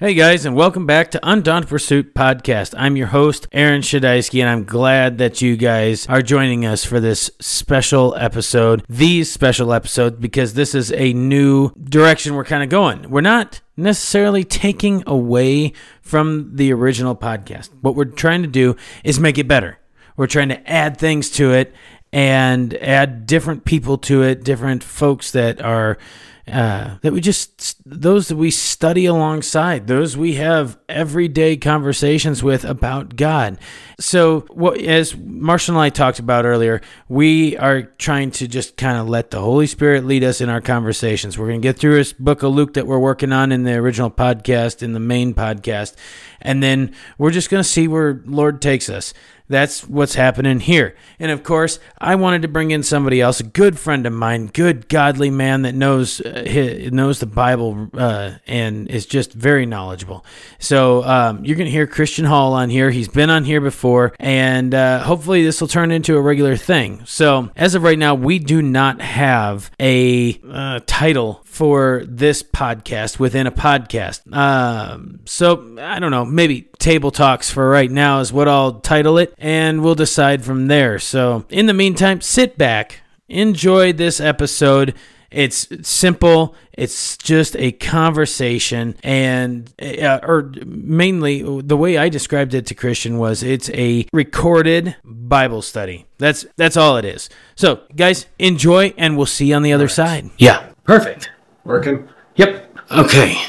Hey 0.00 0.14
guys, 0.14 0.44
and 0.44 0.56
welcome 0.56 0.86
back 0.86 1.12
to 1.12 1.20
Undaunted 1.22 1.70
Pursuit 1.70 2.16
podcast. 2.16 2.74
I'm 2.76 2.96
your 2.96 3.06
host, 3.06 3.46
Aaron 3.52 3.80
Shadaisky, 3.80 4.40
and 4.40 4.48
I'm 4.48 4.64
glad 4.64 5.18
that 5.18 5.40
you 5.40 5.56
guys 5.56 6.08
are 6.08 6.20
joining 6.20 6.66
us 6.66 6.84
for 6.84 6.98
this 6.98 7.30
special 7.40 8.12
episode, 8.16 8.84
these 8.88 9.30
special 9.30 9.72
episodes, 9.72 10.16
because 10.18 10.54
this 10.54 10.74
is 10.74 10.90
a 10.90 11.12
new 11.12 11.70
direction 11.80 12.34
we're 12.34 12.44
kind 12.44 12.64
of 12.64 12.70
going. 12.70 13.08
We're 13.08 13.20
not 13.20 13.60
necessarily 13.76 14.42
taking 14.42 15.04
away 15.06 15.72
from 16.02 16.56
the 16.56 16.72
original 16.72 17.14
podcast. 17.14 17.70
What 17.80 17.94
we're 17.94 18.06
trying 18.06 18.42
to 18.42 18.48
do 18.48 18.74
is 19.04 19.20
make 19.20 19.38
it 19.38 19.46
better. 19.46 19.78
We're 20.16 20.26
trying 20.26 20.48
to 20.48 20.68
add 20.68 20.98
things 20.98 21.30
to 21.36 21.52
it 21.52 21.72
and 22.12 22.74
add 22.78 23.26
different 23.26 23.64
people 23.64 23.98
to 23.98 24.24
it, 24.24 24.42
different 24.42 24.82
folks 24.82 25.30
that 25.30 25.62
are 25.62 25.98
uh, 26.46 26.98
that 27.00 27.12
we 27.12 27.22
just 27.22 27.80
those 27.86 28.28
that 28.28 28.36
we 28.36 28.50
study 28.50 29.06
alongside, 29.06 29.86
those 29.86 30.14
we 30.14 30.34
have 30.34 30.78
everyday 30.90 31.56
conversations 31.56 32.42
with 32.42 32.64
about 32.66 33.16
God. 33.16 33.58
So, 33.98 34.40
what 34.50 34.78
as 34.78 35.16
Marshall 35.16 35.76
and 35.76 35.82
I 35.82 35.88
talked 35.88 36.18
about 36.18 36.44
earlier, 36.44 36.82
we 37.08 37.56
are 37.56 37.82
trying 37.82 38.30
to 38.32 38.46
just 38.46 38.76
kind 38.76 38.98
of 38.98 39.08
let 39.08 39.30
the 39.30 39.40
Holy 39.40 39.66
Spirit 39.66 40.04
lead 40.04 40.22
us 40.22 40.42
in 40.42 40.50
our 40.50 40.60
conversations. 40.60 41.38
We're 41.38 41.48
going 41.48 41.62
to 41.62 41.66
get 41.66 41.78
through 41.78 41.94
this 41.94 42.12
book 42.12 42.42
of 42.42 42.52
Luke 42.52 42.74
that 42.74 42.86
we're 42.86 42.98
working 42.98 43.32
on 43.32 43.50
in 43.50 43.62
the 43.62 43.74
original 43.76 44.10
podcast, 44.10 44.82
in 44.82 44.92
the 44.92 45.00
main 45.00 45.32
podcast, 45.32 45.96
and 46.42 46.62
then 46.62 46.94
we're 47.16 47.30
just 47.30 47.48
going 47.48 47.62
to 47.62 47.68
see 47.68 47.88
where 47.88 48.20
Lord 48.26 48.60
takes 48.60 48.90
us. 48.90 49.14
That's 49.48 49.86
what's 49.86 50.14
happening 50.14 50.60
here. 50.60 50.96
And 51.18 51.30
of 51.30 51.42
course, 51.42 51.78
I 51.98 52.14
wanted 52.14 52.42
to 52.42 52.48
bring 52.48 52.70
in 52.70 52.82
somebody 52.82 53.20
else, 53.20 53.40
a 53.40 53.44
good 53.44 53.78
friend 53.78 54.06
of 54.06 54.12
mine, 54.12 54.46
good 54.46 54.88
godly 54.88 55.28
man 55.28 55.62
that 55.62 55.74
knows 55.74 56.20
uh, 56.22 56.88
knows 56.90 57.20
the 57.20 57.26
Bible 57.26 57.90
uh, 57.92 58.32
and 58.46 58.88
is 58.88 59.04
just 59.04 59.34
very 59.34 59.66
knowledgeable. 59.66 60.24
So 60.58 61.04
um, 61.04 61.44
you're 61.44 61.56
going 61.56 61.66
to 61.66 61.70
hear 61.70 61.86
Christian 61.86 62.24
Hall 62.24 62.54
on 62.54 62.70
here. 62.70 62.90
He's 62.90 63.08
been 63.08 63.28
on 63.28 63.44
here 63.44 63.60
before, 63.60 64.14
and 64.18 64.74
uh, 64.74 65.00
hopefully 65.00 65.44
this 65.44 65.60
will 65.60 65.68
turn 65.68 65.90
into 65.90 66.16
a 66.16 66.20
regular 66.22 66.56
thing. 66.56 67.02
So 67.04 67.50
as 67.54 67.74
of 67.74 67.82
right 67.82 67.98
now, 67.98 68.14
we 68.14 68.38
do 68.38 68.62
not 68.62 69.02
have 69.02 69.70
a 69.78 70.40
uh, 70.48 70.80
title 70.86 71.43
for 71.54 72.02
this 72.08 72.42
podcast 72.42 73.20
within 73.20 73.46
a 73.46 73.52
podcast. 73.52 74.30
Um, 74.34 75.20
so 75.24 75.76
I 75.80 76.00
don't 76.00 76.10
know, 76.10 76.24
maybe 76.24 76.62
table 76.78 77.12
talks 77.12 77.48
for 77.48 77.68
right 77.68 77.90
now 77.90 78.18
is 78.18 78.32
what 78.32 78.48
I'll 78.48 78.80
title 78.80 79.18
it, 79.18 79.32
and 79.38 79.82
we'll 79.82 79.94
decide 79.94 80.44
from 80.44 80.66
there. 80.66 80.98
So 80.98 81.46
in 81.48 81.66
the 81.66 81.74
meantime, 81.74 82.20
sit 82.20 82.58
back, 82.58 83.00
enjoy 83.28 83.92
this 83.92 84.20
episode. 84.20 84.94
It's 85.30 85.68
simple. 85.88 86.54
It's 86.72 87.16
just 87.16 87.56
a 87.56 87.72
conversation, 87.72 88.96
and 89.02 89.72
uh, 89.80 90.20
or 90.22 90.52
mainly 90.64 91.42
the 91.60 91.76
way 91.76 91.98
I 91.98 92.08
described 92.08 92.54
it 92.54 92.66
to 92.66 92.74
Christian 92.74 93.18
was 93.18 93.42
it's 93.42 93.68
a 93.70 94.06
recorded 94.12 94.96
Bible 95.04 95.62
study. 95.62 96.06
That's 96.18 96.46
that's 96.56 96.76
all 96.76 96.96
it 96.96 97.04
is. 97.04 97.30
So, 97.56 97.82
guys, 97.96 98.26
enjoy, 98.38 98.94
and 98.96 99.16
we'll 99.16 99.26
see 99.26 99.46
you 99.46 99.56
on 99.56 99.62
the 99.62 99.72
other 99.72 99.86
right. 99.86 99.90
side. 99.90 100.30
Yeah, 100.38 100.68
perfect. 100.84 101.30
Working? 101.64 102.08
Yep. 102.36 102.78
Okay. 102.90 103.42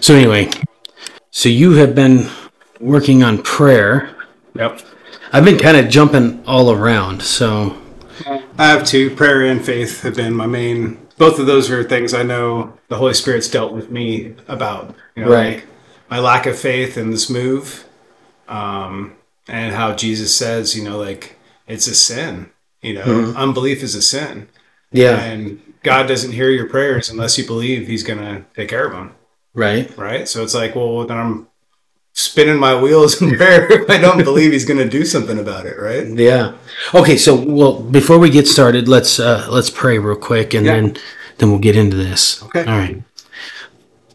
So 0.00 0.14
anyway, 0.14 0.50
so 1.30 1.48
you 1.48 1.72
have 1.72 1.94
been 1.94 2.28
working 2.80 3.22
on 3.22 3.42
prayer. 3.42 4.14
Yep. 4.54 4.80
I've 5.32 5.44
been 5.44 5.58
kind 5.58 5.76
of 5.76 5.88
jumping 5.88 6.44
all 6.46 6.70
around, 6.70 7.22
so 7.22 7.76
I 8.58 8.68
have 8.68 8.84
two. 8.84 9.14
Prayer 9.14 9.46
and 9.46 9.64
faith 9.64 10.02
have 10.02 10.14
been 10.14 10.34
my 10.34 10.46
main. 10.46 10.98
Both 11.18 11.38
of 11.38 11.46
those 11.46 11.70
are 11.70 11.82
things 11.82 12.14
I 12.14 12.22
know 12.22 12.78
the 12.88 12.96
Holy 12.96 13.14
Spirit's 13.14 13.48
dealt 13.48 13.72
with 13.72 13.90
me 13.90 14.34
about. 14.48 14.94
You 15.14 15.24
know, 15.24 15.30
right. 15.30 15.56
Like 15.56 15.66
my 16.08 16.18
lack 16.20 16.46
of 16.46 16.58
faith 16.58 16.96
in 16.96 17.10
this 17.10 17.28
move, 17.28 17.84
um, 18.48 19.16
and 19.48 19.74
how 19.74 19.94
Jesus 19.94 20.34
says, 20.34 20.76
you 20.76 20.84
know, 20.84 20.98
like 20.98 21.36
it's 21.66 21.86
a 21.86 21.94
sin. 21.94 22.50
You 22.82 22.94
know, 22.94 23.04
mm-hmm. 23.04 23.36
unbelief 23.36 23.82
is 23.82 23.94
a 23.94 24.02
sin. 24.02 24.48
Yeah. 24.92 25.20
And 25.20 25.60
God 25.86 26.08
doesn't 26.08 26.32
hear 26.32 26.50
your 26.50 26.68
prayers 26.68 27.08
unless 27.08 27.38
you 27.38 27.46
believe 27.46 27.86
He's 27.86 28.02
going 28.02 28.18
to 28.18 28.44
take 28.56 28.68
care 28.68 28.86
of 28.86 28.92
them. 28.92 29.14
Right. 29.54 29.96
Right. 29.96 30.26
So 30.26 30.42
it's 30.42 30.52
like, 30.52 30.74
well, 30.74 31.06
then 31.06 31.16
I'm 31.16 31.46
spinning 32.12 32.58
my 32.58 32.74
wheels 32.78 33.22
in 33.22 33.36
prayer 33.36 33.70
if 33.70 33.88
I 33.88 33.98
don't 33.98 34.22
believe 34.24 34.50
He's 34.50 34.64
going 34.64 34.80
to 34.80 34.88
do 34.88 35.04
something 35.04 35.38
about 35.38 35.64
it. 35.64 35.78
Right. 35.78 36.08
Yeah. 36.08 36.54
Okay. 36.92 37.16
So, 37.16 37.36
well, 37.36 37.80
before 37.80 38.18
we 38.18 38.30
get 38.30 38.48
started, 38.48 38.88
let's 38.88 39.20
uh, 39.20 39.46
let's 39.48 39.70
pray 39.70 39.98
real 40.00 40.16
quick, 40.16 40.54
and 40.54 40.66
yeah. 40.66 40.74
then 40.74 40.96
then 41.38 41.50
we'll 41.50 41.60
get 41.60 41.76
into 41.76 41.96
this. 41.96 42.42
Okay. 42.42 42.64
All 42.64 42.78
right. 42.78 43.00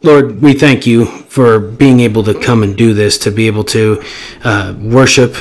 Lord, 0.03 0.41
we 0.41 0.53
thank 0.53 0.85
you 0.85 1.05
for 1.05 1.57
being 1.57 2.01
able 2.01 2.23
to 2.23 2.33
come 2.33 2.63
and 2.63 2.75
do 2.75 2.93
this, 2.93 3.17
to 3.19 3.31
be 3.31 3.47
able 3.47 3.63
to 3.65 4.03
uh, 4.43 4.75
worship 4.77 5.35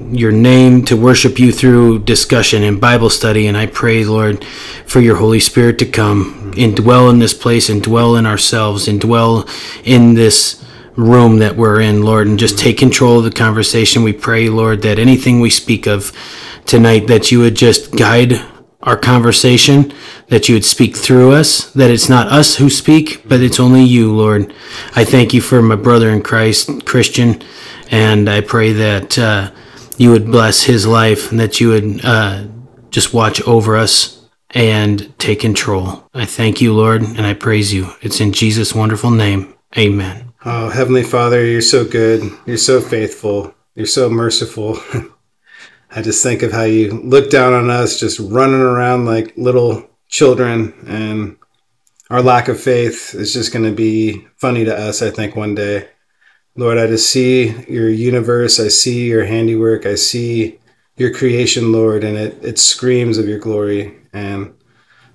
your 0.00 0.32
name 0.32 0.84
to 0.86 0.96
worship 0.96 1.38
you 1.38 1.52
through 1.52 2.00
discussion 2.00 2.62
and 2.62 2.80
Bible 2.80 3.10
study. 3.10 3.46
And 3.46 3.56
I 3.56 3.66
pray, 3.66 4.04
Lord, 4.04 4.44
for 4.86 5.00
your 5.00 5.16
Holy 5.16 5.40
Spirit 5.40 5.78
to 5.78 5.86
come 5.86 6.52
and 6.56 6.76
dwell 6.76 7.10
in 7.10 7.18
this 7.18 7.34
place 7.34 7.68
and 7.68 7.82
dwell 7.82 8.16
in 8.16 8.26
ourselves 8.26 8.88
and 8.88 9.00
dwell 9.00 9.48
in 9.84 10.14
this 10.14 10.64
room 10.96 11.38
that 11.38 11.56
we're 11.56 11.80
in, 11.80 12.02
Lord, 12.02 12.26
and 12.26 12.38
just 12.38 12.58
take 12.58 12.78
control 12.78 13.18
of 13.18 13.24
the 13.24 13.30
conversation. 13.30 14.02
We 14.02 14.12
pray, 14.12 14.48
Lord, 14.48 14.82
that 14.82 14.98
anything 14.98 15.40
we 15.40 15.50
speak 15.50 15.86
of 15.86 16.12
tonight, 16.66 17.06
that 17.08 17.32
you 17.32 17.40
would 17.40 17.56
just 17.56 17.96
guide 17.96 18.34
our 18.82 18.96
conversation, 18.96 19.92
that 20.28 20.48
you 20.48 20.54
would 20.54 20.64
speak 20.64 20.96
through 20.96 21.32
us, 21.32 21.70
that 21.72 21.90
it's 21.90 22.08
not 22.08 22.28
us 22.28 22.56
who 22.56 22.68
speak, 22.68 23.26
but 23.28 23.40
it's 23.40 23.58
only 23.58 23.82
you, 23.82 24.14
Lord. 24.14 24.52
I 24.94 25.04
thank 25.04 25.32
you 25.32 25.40
for 25.40 25.62
my 25.62 25.76
brother 25.76 26.10
in 26.10 26.22
Christ, 26.22 26.84
Christian, 26.84 27.42
and 27.90 28.28
I 28.28 28.40
pray 28.40 28.72
that. 28.72 29.18
Uh, 29.18 29.50
you 29.96 30.10
would 30.10 30.26
bless 30.26 30.62
his 30.62 30.86
life 30.86 31.30
and 31.30 31.40
that 31.40 31.60
you 31.60 31.68
would 31.68 32.04
uh, 32.04 32.44
just 32.90 33.14
watch 33.14 33.40
over 33.42 33.76
us 33.76 34.26
and 34.50 35.16
take 35.18 35.40
control. 35.40 36.08
I 36.14 36.26
thank 36.26 36.60
you, 36.60 36.74
Lord, 36.74 37.02
and 37.02 37.26
I 37.26 37.34
praise 37.34 37.72
you. 37.72 37.90
It's 38.02 38.20
in 38.20 38.32
Jesus' 38.32 38.74
wonderful 38.74 39.10
name. 39.10 39.54
Amen. 39.76 40.32
Oh, 40.44 40.68
Heavenly 40.68 41.02
Father, 41.02 41.44
you're 41.44 41.62
so 41.62 41.84
good. 41.84 42.22
You're 42.46 42.56
so 42.56 42.80
faithful. 42.80 43.54
You're 43.74 43.86
so 43.86 44.08
merciful. 44.08 44.78
I 45.90 46.02
just 46.02 46.22
think 46.22 46.42
of 46.42 46.52
how 46.52 46.64
you 46.64 46.90
look 46.90 47.30
down 47.30 47.52
on 47.52 47.70
us 47.70 47.98
just 47.98 48.20
running 48.20 48.60
around 48.60 49.06
like 49.06 49.32
little 49.36 49.88
children 50.08 50.74
and 50.86 51.36
our 52.10 52.22
lack 52.22 52.48
of 52.48 52.60
faith 52.60 53.14
is 53.14 53.32
just 53.32 53.52
going 53.52 53.64
to 53.64 53.74
be 53.74 54.26
funny 54.36 54.64
to 54.64 54.76
us, 54.76 55.02
I 55.02 55.10
think, 55.10 55.34
one 55.34 55.54
day. 55.54 55.88
Lord, 56.56 56.78
I 56.78 56.86
just 56.86 57.10
see 57.10 57.50
your 57.66 57.88
universe. 57.88 58.60
I 58.60 58.68
see 58.68 59.08
your 59.08 59.24
handiwork. 59.24 59.86
I 59.86 59.96
see 59.96 60.60
your 60.96 61.12
creation, 61.12 61.72
Lord, 61.72 62.04
and 62.04 62.16
it, 62.16 62.44
it 62.44 62.58
screams 62.60 63.18
of 63.18 63.26
your 63.26 63.40
glory. 63.40 63.96
And 64.12 64.54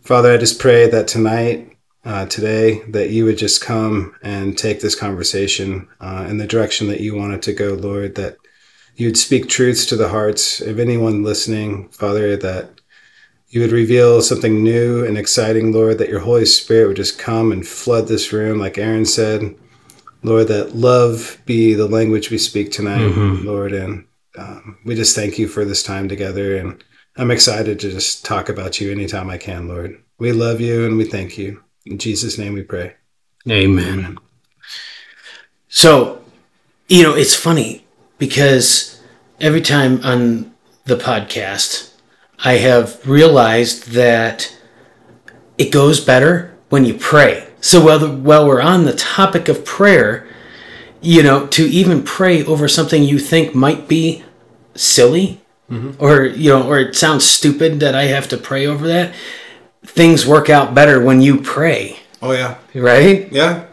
Father, 0.02 0.34
I 0.34 0.38
just 0.38 0.60
pray 0.60 0.90
that 0.90 1.08
tonight, 1.08 1.78
uh, 2.04 2.26
today, 2.26 2.82
that 2.90 3.12
you 3.12 3.24
would 3.24 3.38
just 3.38 3.62
come 3.62 4.16
and 4.22 4.58
take 4.58 4.82
this 4.82 4.96
conversation 4.96 5.88
uh, 6.02 6.28
in 6.30 6.40
the 6.40 6.48
direction 6.48 6.88
that 6.90 7.00
you 7.00 7.16
want 7.16 7.34
it 7.34 7.42
to 7.44 7.54
go, 7.54 7.70
Lord, 7.74 8.16
that 8.16 8.36
you'd 8.98 9.18
speak 9.18 9.48
truths 9.48 9.86
to 9.86 9.96
the 9.96 10.10
hearts 10.10 10.60
of 10.60 10.78
anyone 10.78 11.24
listening, 11.24 11.88
Father, 11.88 12.36
that 12.36 12.82
you 13.48 13.62
would 13.62 13.72
reveal 13.72 14.22
something 14.22 14.62
new 14.62 15.06
and 15.06 15.18
exciting, 15.18 15.72
Lord, 15.72 16.00
that 16.00 16.10
your 16.10 16.20
Holy 16.20 16.46
Spirit 16.46 16.88
would 16.88 16.98
just 16.98 17.18
come 17.18 17.54
and 17.54 17.66
flood 17.66 18.10
this 18.10 18.34
room, 18.34 18.60
like 18.60 18.78
Aaron 18.78 19.06
said 19.06 19.56
Lord, 20.24 20.48
that 20.50 20.76
love 20.76 21.42
be 21.46 21.74
the 21.74 21.88
language 21.88 22.30
we 22.30 22.38
speak 22.38 22.72
tonight, 22.72 23.00
mm-hmm. 23.00 23.46
Lord. 23.46 23.74
And 23.74 24.06
um, 24.38 24.78
we 24.86 24.96
just 24.96 25.16
thank 25.16 25.38
you 25.40 25.48
for 25.48 25.66
this 25.66 25.84
time 25.84 26.10
together. 26.10 26.58
And 26.58 26.84
I'm 27.16 27.32
excited 27.32 27.80
to 27.80 27.92
just 27.92 28.26
talk 28.26 28.50
about 28.50 28.82
you 28.82 28.92
anytime 28.92 29.30
I 29.30 29.38
can, 29.38 29.68
Lord. 29.68 30.02
We 30.18 30.32
love 30.32 30.60
you 30.60 30.86
and 30.86 30.98
we 30.98 31.06
thank 31.06 31.38
you. 31.38 31.64
In 31.86 31.98
Jesus' 31.98 32.38
name 32.38 32.54
we 32.54 32.64
pray. 32.64 32.96
Amen. 33.50 34.00
Amen. 34.00 34.18
So, 35.70 36.24
you 36.88 37.04
know, 37.04 37.16
it's 37.16 37.36
funny 37.36 37.86
because 38.18 39.02
every 39.40 39.62
time 39.62 40.04
on 40.04 40.54
the 40.86 40.96
podcast, 40.96 41.94
I 42.44 42.54
have 42.54 43.08
realized 43.08 43.92
that 43.92 44.56
it 45.58 45.72
goes 45.72 46.00
better 46.00 46.58
when 46.70 46.86
you 46.86 46.94
pray 46.96 47.49
so 47.62 47.84
while, 47.84 48.00
the, 48.00 48.10
while 48.10 48.48
we're 48.48 48.62
on 48.62 48.86
the 48.86 48.94
topic 48.94 49.50
of 49.50 49.66
prayer, 49.66 50.28
you 51.02 51.24
know, 51.24 51.48
to 51.48 51.64
even 51.64 52.04
pray 52.04 52.44
over 52.44 52.68
something 52.68 53.04
you 53.04 53.20
think 53.20 53.54
might 53.54 53.88
be 53.88 54.24
silly 54.76 55.42
mm-hmm. 55.70 56.04
or, 56.04 56.26
you 56.26 56.50
know, 56.50 56.68
or 56.68 56.80
it 56.80 56.96
sounds 56.96 57.26
stupid 57.26 57.80
that 57.80 57.96
I 57.96 58.06
have 58.06 58.28
to 58.30 58.38
pray 58.38 58.66
over 58.66 58.88
that, 58.88 59.14
things 59.86 60.26
work 60.26 60.50
out 60.50 60.74
better 60.74 61.04
when 61.04 61.22
you 61.22 61.42
pray. 61.42 62.00
Oh, 62.22 62.32
yeah. 62.32 62.58
Right? 62.74 63.32
Yeah. 63.32 63.66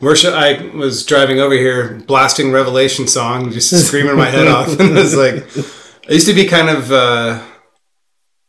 Worship. 0.00 0.34
I 0.34 0.70
was 0.74 1.04
driving 1.04 1.40
over 1.40 1.54
here, 1.54 2.00
blasting 2.06 2.52
Revelation 2.52 3.06
song, 3.06 3.50
just 3.52 3.70
screaming 3.86 4.16
my 4.16 4.30
head 4.30 4.48
off, 4.48 4.68
and 4.80 4.90
it 4.90 4.94
was 4.94 5.16
like, 5.16 5.44
I 6.08 6.12
used 6.14 6.26
to 6.26 6.34
be 6.34 6.46
kind 6.46 6.70
of 6.70 6.90
uh, 6.90 7.44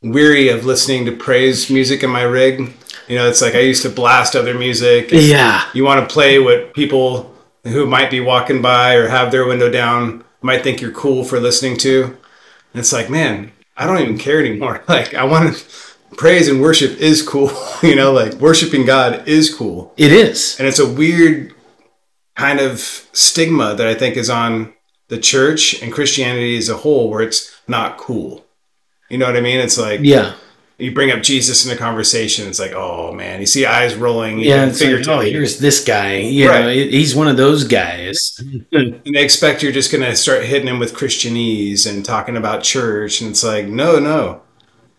weary 0.01 0.47
of 0.47 0.65
listening 0.65 1.05
to 1.05 1.11
praise 1.11 1.69
music 1.69 2.03
in 2.03 2.09
my 2.09 2.23
rig 2.23 2.73
You 3.07 3.15
know, 3.15 3.27
it's 3.27 3.41
like 3.41 3.55
I 3.55 3.59
used 3.59 3.83
to 3.83 3.89
blast 3.89 4.35
other 4.35 4.53
music. 4.53 5.09
Yeah. 5.11 5.65
You 5.73 5.83
want 5.83 6.07
to 6.07 6.13
play 6.13 6.39
what 6.39 6.73
people 6.73 7.35
who 7.63 7.85
might 7.85 8.09
be 8.09 8.19
walking 8.19 8.61
by 8.61 8.95
or 8.95 9.07
have 9.07 9.31
their 9.31 9.45
window 9.45 9.69
down 9.69 10.23
might 10.41 10.63
think 10.63 10.81
you're 10.81 10.91
cool 10.91 11.23
for 11.23 11.39
listening 11.39 11.77
to. 11.77 12.03
And 12.03 12.79
it's 12.79 12.93
like, 12.93 13.09
man, 13.09 13.51
I 13.77 13.85
don't 13.85 14.01
even 14.01 14.17
care 14.17 14.39
anymore. 14.39 14.83
Like, 14.87 15.13
I 15.13 15.23
want 15.23 15.55
to 15.55 15.63
praise 16.17 16.47
and 16.47 16.61
worship 16.61 16.97
is 16.99 17.21
cool. 17.21 17.51
you 17.83 17.95
know, 17.95 18.11
like 18.11 18.33
worshiping 18.35 18.85
God 18.85 19.27
is 19.27 19.53
cool. 19.53 19.93
It 19.97 20.11
is. 20.11 20.57
And 20.59 20.67
it's 20.67 20.79
a 20.79 20.89
weird 20.89 21.53
kind 22.35 22.59
of 22.59 22.79
stigma 22.79 23.75
that 23.75 23.87
I 23.87 23.93
think 23.93 24.17
is 24.17 24.29
on 24.29 24.73
the 25.09 25.17
church 25.17 25.81
and 25.81 25.91
Christianity 25.91 26.57
as 26.57 26.69
a 26.69 26.77
whole 26.77 27.09
where 27.09 27.21
it's 27.21 27.51
not 27.67 27.97
cool. 27.97 28.45
You 29.09 29.17
know 29.17 29.25
what 29.25 29.35
I 29.35 29.41
mean? 29.41 29.59
It's 29.59 29.77
like 29.77 29.99
Yeah. 30.01 30.35
You 30.81 30.91
bring 30.93 31.11
up 31.11 31.21
Jesus 31.21 31.65
in 31.65 31.71
a 31.71 31.77
conversation, 31.77 32.47
it's 32.47 32.59
like, 32.59 32.73
oh 32.73 33.11
man, 33.13 33.39
you 33.39 33.45
see 33.45 33.65
eyes 33.65 33.95
rolling. 33.95 34.39
you 34.39 34.49
Yeah. 34.49 34.57
can 34.61 34.69
It's 34.69 34.81
like, 34.81 34.89
figure 34.97 35.13
oh, 35.13 35.19
here's 35.21 35.59
this 35.59 35.83
guy. 35.83 36.17
You 36.17 36.47
know, 36.47 36.69
he's 36.69 37.15
one 37.15 37.27
of 37.27 37.37
those 37.37 37.63
guys. 37.63 38.39
and 38.71 39.01
they 39.05 39.23
expect 39.23 39.63
you're 39.63 39.71
just 39.71 39.91
going 39.91 40.03
to 40.03 40.15
start 40.15 40.43
hitting 40.45 40.67
him 40.67 40.79
with 40.79 40.93
Christianese 40.93 41.89
and 41.89 42.03
talking 42.03 42.35
about 42.37 42.63
church. 42.63 43.21
And 43.21 43.29
it's 43.31 43.43
like, 43.43 43.67
no, 43.67 43.99
no. 43.99 44.41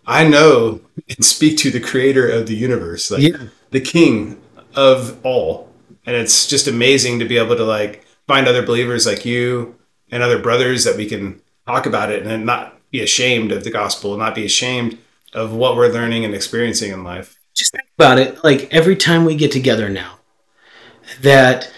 I 0.06 0.26
know 0.26 0.80
and 1.08 1.24
speak 1.24 1.58
to 1.58 1.70
the 1.70 1.80
creator 1.80 2.28
of 2.28 2.46
the 2.46 2.56
universe, 2.56 3.10
like 3.10 3.22
Yeah. 3.22 3.36
the 3.70 3.80
king 3.80 4.40
of 4.74 5.18
all. 5.24 5.68
And 6.06 6.16
it's 6.16 6.48
just 6.48 6.66
amazing 6.66 7.20
to 7.20 7.24
be 7.24 7.38
able 7.38 7.56
to 7.56 7.64
like 7.64 8.04
find 8.26 8.48
other 8.48 8.64
believers 8.64 9.06
like 9.06 9.24
you 9.24 9.76
and 10.10 10.22
other 10.22 10.38
brothers 10.40 10.84
that 10.84 10.96
we 10.96 11.06
can 11.06 11.40
talk 11.66 11.86
about 11.86 12.10
it 12.10 12.26
and 12.26 12.44
not 12.44 12.78
be 12.90 13.00
ashamed 13.00 13.52
of 13.52 13.64
the 13.64 13.70
gospel, 13.70 14.12
and 14.12 14.18
not 14.20 14.34
be 14.34 14.44
ashamed 14.44 14.98
of 15.32 15.52
what 15.52 15.76
we're 15.76 15.88
learning 15.88 16.24
and 16.24 16.34
experiencing 16.34 16.92
in 16.92 17.04
life. 17.04 17.38
just 17.54 17.72
think 17.72 17.88
about 17.98 18.18
it 18.18 18.42
like 18.44 18.72
every 18.72 18.96
time 18.96 19.24
we 19.24 19.34
get 19.34 19.52
together 19.52 19.88
now 19.88 20.18
that 21.20 21.70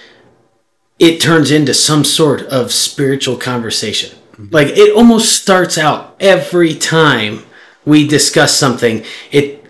it 0.98 1.20
turns 1.20 1.50
into 1.50 1.74
some 1.74 2.04
sort 2.04 2.42
of 2.42 2.72
spiritual 2.72 3.36
conversation. 3.36 4.16
Like 4.50 4.68
it 4.68 4.94
almost 4.96 5.32
starts 5.32 5.78
out 5.78 6.16
every 6.18 6.74
time 6.74 7.44
we 7.84 8.06
discuss 8.06 8.56
something 8.56 9.04
it 9.30 9.60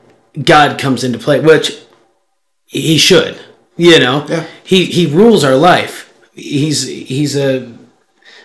god 0.42 0.80
comes 0.80 1.04
into 1.04 1.18
play 1.18 1.38
which 1.38 1.80
he 2.66 2.98
should 2.98 3.38
you 3.76 3.98
know? 3.98 4.26
Yeah. 4.28 4.46
he 4.62 4.86
he 4.86 5.06
rules 5.06 5.44
our 5.44 5.56
life. 5.56 6.12
He's 6.34 6.86
he's 6.86 7.36
a 7.36 7.72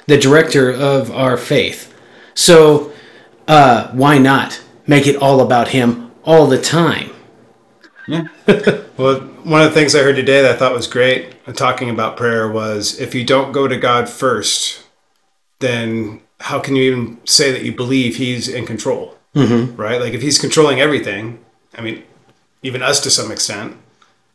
the 0.07 0.17
director 0.17 0.71
of 0.71 1.11
our 1.11 1.37
faith. 1.37 1.93
So 2.33 2.91
uh 3.47 3.91
why 3.91 4.17
not 4.17 4.61
make 4.89 5.05
it 5.05 5.15
all 5.17 5.39
about 5.39 5.67
him 5.69 6.11
all 6.23 6.47
the 6.47 6.59
time 6.59 7.11
Yeah. 8.07 8.27
Well, 8.97 9.21
one 9.45 9.61
of 9.61 9.69
the 9.69 9.73
things 9.79 9.95
I 9.95 9.99
heard 9.99 10.17
today 10.17 10.41
that 10.41 10.55
I 10.55 10.57
thought 10.57 10.73
was 10.73 10.85
great 10.85 11.33
talking 11.55 11.89
about 11.89 12.17
prayer 12.17 12.51
was 12.51 12.99
if 12.99 13.15
you 13.15 13.23
don't 13.23 13.53
go 13.53 13.65
to 13.65 13.77
God 13.77 14.09
first, 14.09 14.83
then 15.59 16.19
how 16.41 16.59
can 16.59 16.75
you 16.75 16.91
even 16.91 17.21
say 17.25 17.53
that 17.53 17.63
you 17.63 17.71
believe 17.71 18.17
He's 18.17 18.49
in 18.49 18.65
control? 18.65 19.17
Mm-hmm. 19.33 19.77
Right? 19.77 20.01
Like 20.01 20.13
if 20.13 20.21
He's 20.21 20.37
controlling 20.37 20.81
everything, 20.81 21.39
I 21.77 21.81
mean, 21.81 22.03
even 22.61 22.81
us 22.81 22.99
to 23.01 23.09
some 23.09 23.31
extent, 23.31 23.77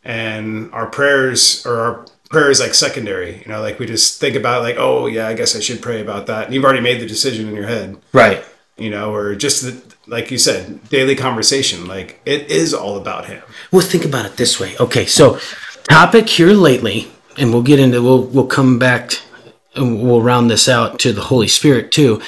and 0.03 0.73
our 0.73 0.87
prayers 0.87 1.67
or 1.67 1.79
our 1.81 2.07
prayers 2.31 2.59
like 2.59 2.73
secondary, 2.73 3.43
you 3.43 3.49
know, 3.49 3.61
like 3.61 3.79
we 3.79 3.85
just 3.85 4.19
think 4.19 4.35
about 4.35 4.63
like, 4.63 4.77
oh 4.79 5.07
yeah, 5.07 5.29
I 5.29 5.35
guess 5.35 5.55
I 5.55 5.61
should 5.61 5.83
pray 5.83 6.01
about 6.01 6.27
that. 6.29 6.47
And 6.47 6.55
you've 6.55 6.65
already 6.65 6.81
made 6.81 7.03
the 7.03 7.07
decision 7.07 7.49
in 7.49 7.55
your 7.55 7.67
head 7.67 7.99
right 8.15 8.43
you 8.77 8.91
know, 8.91 9.15
or 9.15 9.35
just 9.35 9.63
the, 9.63 9.95
like 10.07 10.31
you 10.31 10.39
said, 10.39 10.89
daily 10.89 11.15
conversation. 11.15 11.87
Like 11.87 12.21
it 12.25 12.51
is 12.51 12.75
all 12.75 12.97
about 12.97 13.27
him. 13.27 13.43
Well, 13.71 13.83
think 13.83 14.05
about 14.05 14.27
it 14.27 14.37
this 14.37 14.59
way. 14.59 14.77
Okay, 14.79 15.07
so 15.07 15.39
topic 15.89 16.29
here 16.29 16.53
lately, 16.53 17.09
and 17.39 17.53
we'll 17.53 17.63
get 17.63 17.79
into 17.79 18.03
we'll 18.03 18.25
we'll 18.25 18.47
come 18.47 18.79
back 18.79 19.13
and 19.75 20.03
we'll 20.03 20.23
round 20.23 20.51
this 20.51 20.69
out 20.69 20.99
to 21.01 21.13
the 21.13 21.23
Holy 21.23 21.49
Spirit 21.49 21.93
too. 21.93 22.21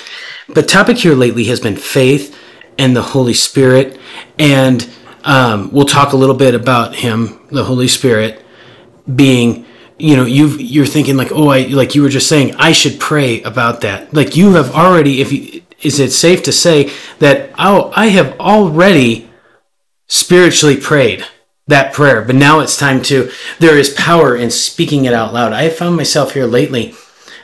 But 0.49 0.69
topic 0.69 0.99
here 0.99 1.15
lately 1.15 1.45
has 1.45 1.61
been 1.61 1.77
faith 1.77 2.37
and 2.79 2.95
the 2.95 3.03
Holy 3.03 3.35
Spirit, 3.35 3.99
and 4.39 4.89
um, 5.25 5.73
we'll 5.73 5.87
talk 5.87 6.13
a 6.13 6.17
little 6.17 6.35
bit 6.35 6.55
about 6.55 6.95
Him, 6.95 7.41
the 7.51 7.65
Holy 7.65 7.89
Spirit, 7.89 8.45
being. 9.15 9.65
You 9.99 10.15
know, 10.15 10.27
you 10.27 10.49
you're 10.59 10.85
thinking 10.85 11.17
like, 11.17 11.33
oh, 11.33 11.49
I 11.49 11.63
like 11.69 11.95
you 11.95 12.03
were 12.03 12.11
just 12.11 12.29
saying, 12.29 12.55
I 12.57 12.73
should 12.73 13.01
pray 13.01 13.41
about 13.45 13.81
that. 13.81 14.13
Like 14.13 14.37
you 14.37 14.53
have 14.53 14.75
already, 14.75 15.23
if 15.23 15.33
you 15.33 15.63
is 15.83 16.01
it 16.01 16.13
safe 16.13 16.43
to 16.45 16.53
say 16.53 16.91
that 17.19 17.51
oh, 17.59 17.93
I 17.95 18.07
have 18.09 18.39
already 18.41 19.31
spiritually 20.09 20.77
prayed 20.77 21.25
that 21.69 21.93
prayer, 21.93 22.23
but 22.23 22.37
now 22.37 22.61
it's 22.61 22.77
time 22.77 23.03
to. 23.03 23.31
There 23.59 23.77
is 23.79 23.91
power 23.91 24.37
in 24.37 24.51
speaking 24.51 25.05
it 25.05 25.13
out 25.13 25.35
loud. 25.35 25.53
I 25.53 25.69
found 25.69 25.97
myself 25.97 26.33
here 26.35 26.47
lately, 26.47 26.95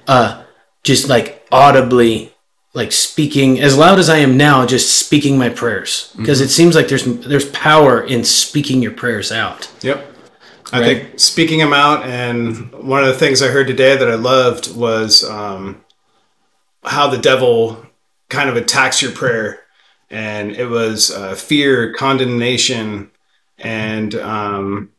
uh, 0.07 0.45
just 0.85 1.09
like 1.09 1.47
audibly, 1.51 2.33
like 2.73 2.93
speaking 2.93 3.61
as 3.61 3.77
loud 3.77 3.99
as 3.99 4.09
I 4.09 4.19
am 4.19 4.37
now, 4.37 4.65
just 4.65 4.97
speaking 4.99 5.37
my 5.37 5.49
prayers 5.49 6.15
because 6.17 6.41
it 6.41 6.49
seems 6.49 6.75
like 6.75 6.89
there's 6.89 7.05
there's 7.05 7.51
power 7.51 8.01
in 8.03 8.25
speaking 8.25 8.81
your 8.81 8.93
prayers 8.93 9.33
out. 9.33 9.71
Yep. 9.83 10.09
I 10.73 10.81
Right. 10.81 10.85
think 11.03 11.21
speaking 11.21 11.59
them 11.59 11.75
out, 11.75 12.07
and 12.07 12.73
one 12.73 13.03
of 13.03 13.09
the 13.09 13.19
things 13.19 13.43
I 13.43 13.49
heard 13.49 13.67
today 13.67 13.95
that 13.95 14.09
I 14.09 14.15
loved 14.15 14.75
was 14.75 15.23
um, 15.23 15.85
how 16.83 17.09
the 17.09 17.19
devil 17.19 17.85
kind 18.33 18.49
of 18.49 18.57
attacks 18.57 19.03
your 19.03 19.13
prayer, 19.13 19.61
and 20.11 20.53
it 20.53 20.67
was 20.67 21.11
uh, 21.11 21.35
fear, 21.35 21.93
condemnation, 21.93 23.11
and 23.59 24.15
um, 24.17 24.91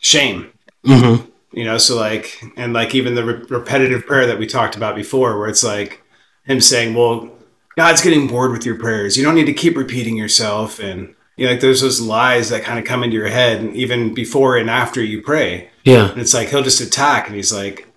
shame. 0.00 0.50
Mm-hmm. 0.84 1.28
You 1.52 1.64
know, 1.64 1.78
so 1.78 1.96
like, 1.96 2.42
and 2.56 2.72
like 2.72 2.94
even 2.94 3.14
the 3.14 3.24
re- 3.24 3.44
repetitive 3.48 4.06
prayer 4.06 4.26
that 4.26 4.38
we 4.38 4.46
talked 4.46 4.76
about 4.76 4.96
before, 4.96 5.38
where 5.38 5.48
it's 5.48 5.62
like 5.62 6.02
him 6.44 6.60
saying, 6.60 6.94
"Well, 6.94 7.30
God's 7.76 8.02
getting 8.02 8.26
bored 8.26 8.52
with 8.52 8.64
your 8.64 8.78
prayers. 8.78 9.16
You 9.16 9.24
don't 9.24 9.34
need 9.34 9.46
to 9.46 9.52
keep 9.52 9.76
repeating 9.76 10.16
yourself." 10.16 10.80
And 10.80 11.14
you 11.36 11.46
know, 11.46 11.52
like 11.52 11.60
there's 11.60 11.82
those 11.82 12.00
lies 12.00 12.48
that 12.48 12.62
kind 12.62 12.78
of 12.78 12.84
come 12.84 13.02
into 13.02 13.16
your 13.16 13.28
head, 13.28 13.64
even 13.74 14.14
before 14.14 14.56
and 14.56 14.70
after 14.70 15.02
you 15.02 15.22
pray. 15.22 15.70
Yeah, 15.84 16.10
And 16.10 16.20
it's 16.20 16.34
like 16.34 16.48
he'll 16.48 16.62
just 16.62 16.80
attack, 16.80 17.26
and 17.26 17.36
he's 17.36 17.52
like, 17.52 17.89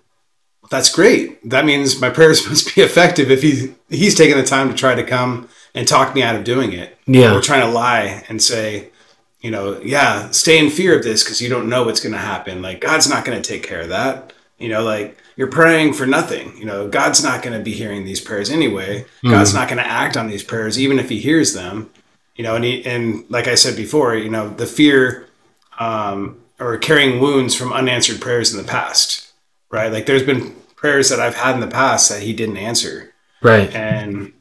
"That's 0.70 0.90
great. 0.90 1.48
That 1.48 1.64
means 1.64 2.00
my 2.00 2.10
prayers 2.10 2.46
must 2.48 2.74
be 2.74 2.82
effective 2.82 3.30
if 3.30 3.42
he's 3.42 3.68
he's 3.88 4.14
taking 4.14 4.36
the 4.36 4.44
time 4.44 4.68
to 4.68 4.74
try 4.74 4.94
to 4.94 5.04
come 5.04 5.48
and 5.74 5.86
talk 5.88 6.14
me 6.14 6.22
out 6.22 6.36
of 6.36 6.44
doing 6.44 6.72
it, 6.72 6.96
Yeah. 7.06 7.34
or 7.34 7.40
trying 7.40 7.60
to 7.62 7.68
lie 7.72 8.24
and 8.28 8.42
say." 8.42 8.90
You 9.40 9.50
know, 9.50 9.78
yeah, 9.84 10.30
stay 10.30 10.58
in 10.58 10.70
fear 10.70 10.96
of 10.96 11.04
this 11.04 11.22
because 11.22 11.42
you 11.42 11.50
don't 11.50 11.68
know 11.68 11.82
what's 11.84 12.00
going 12.00 12.14
to 12.14 12.18
happen. 12.18 12.62
Like, 12.62 12.80
God's 12.80 13.10
not 13.10 13.26
going 13.26 13.36
to 13.42 13.46
take 13.46 13.62
care 13.62 13.82
of 13.82 13.90
that. 13.90 14.32
You 14.58 14.70
know, 14.70 14.82
like 14.82 15.18
you're 15.36 15.50
praying 15.50 15.92
for 15.92 16.06
nothing. 16.06 16.56
You 16.56 16.64
know, 16.64 16.88
God's 16.88 17.22
not 17.22 17.42
going 17.42 17.54
to 17.58 17.62
be 17.62 17.72
hearing 17.72 18.06
these 18.06 18.22
prayers 18.22 18.48
anyway. 18.48 19.04
God's 19.22 19.52
not 19.52 19.68
going 19.68 19.76
to 19.82 19.86
act 19.86 20.16
on 20.16 20.28
these 20.28 20.42
prayers, 20.42 20.78
even 20.80 20.98
if 20.98 21.10
He 21.10 21.18
hears 21.20 21.52
them. 21.52 21.90
You 22.36 22.42
know, 22.44 22.56
and 22.56 22.64
he, 22.64 22.86
and 22.86 23.24
like 23.28 23.46
I 23.46 23.54
said 23.54 23.76
before, 23.76 24.14
you 24.14 24.30
know, 24.30 24.48
the 24.48 24.64
fear 24.66 25.28
um, 25.78 26.40
or 26.58 26.78
carrying 26.78 27.20
wounds 27.20 27.54
from 27.54 27.70
unanswered 27.70 28.22
prayers 28.22 28.50
in 28.50 28.56
the 28.56 28.66
past, 28.66 29.23
right? 29.74 29.92
Like 29.92 30.06
there's 30.06 30.22
been 30.22 30.52
prayers 30.76 31.10
that 31.10 31.20
I've 31.20 31.34
had 31.34 31.54
in 31.54 31.60
the 31.60 31.66
past 31.66 32.08
that 32.08 32.22
He 32.22 32.32
didn't 32.32 32.56
answer, 32.56 33.12
right. 33.42 33.74
and 33.74 34.32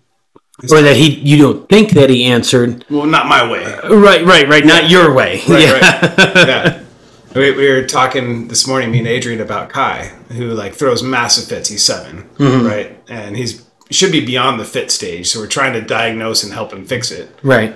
Or 0.71 0.81
that 0.81 0.95
he 0.95 1.15
you 1.19 1.37
don't 1.37 1.67
think 1.67 1.91
that 1.91 2.09
he 2.09 2.25
answered. 2.25 2.85
well, 2.89 3.05
not 3.05 3.25
my 3.27 3.49
way. 3.49 3.65
Right, 3.83 4.23
right, 4.23 4.47
right. 4.47 4.65
Not 4.65 4.89
your 4.89 5.13
way. 5.13 5.41
Right, 5.47 5.61
yeah. 5.61 5.71
right. 5.73 6.47
yeah. 6.47 6.79
We, 7.33 7.49
we 7.49 7.67
were 7.71 7.83
talking 7.87 8.47
this 8.47 8.67
morning, 8.67 8.91
me 8.91 8.99
and 8.99 9.07
Adrian, 9.07 9.41
about 9.41 9.69
Kai, 9.69 10.05
who 10.29 10.53
like 10.53 10.75
throws 10.75 11.01
massive 11.01 11.45
fits. 11.45 11.67
He's 11.67 11.83
7 11.83 12.21
mm-hmm. 12.21 12.67
right? 12.67 13.03
And 13.09 13.35
he's 13.35 13.65
should 13.89 14.11
be 14.11 14.23
beyond 14.23 14.59
the 14.59 14.65
fit 14.65 14.91
stage. 14.91 15.27
So 15.29 15.39
we're 15.39 15.47
trying 15.47 15.73
to 15.73 15.81
diagnose 15.81 16.43
and 16.43 16.53
help 16.53 16.71
him 16.71 16.85
fix 16.85 17.09
it. 17.09 17.35
Right. 17.41 17.73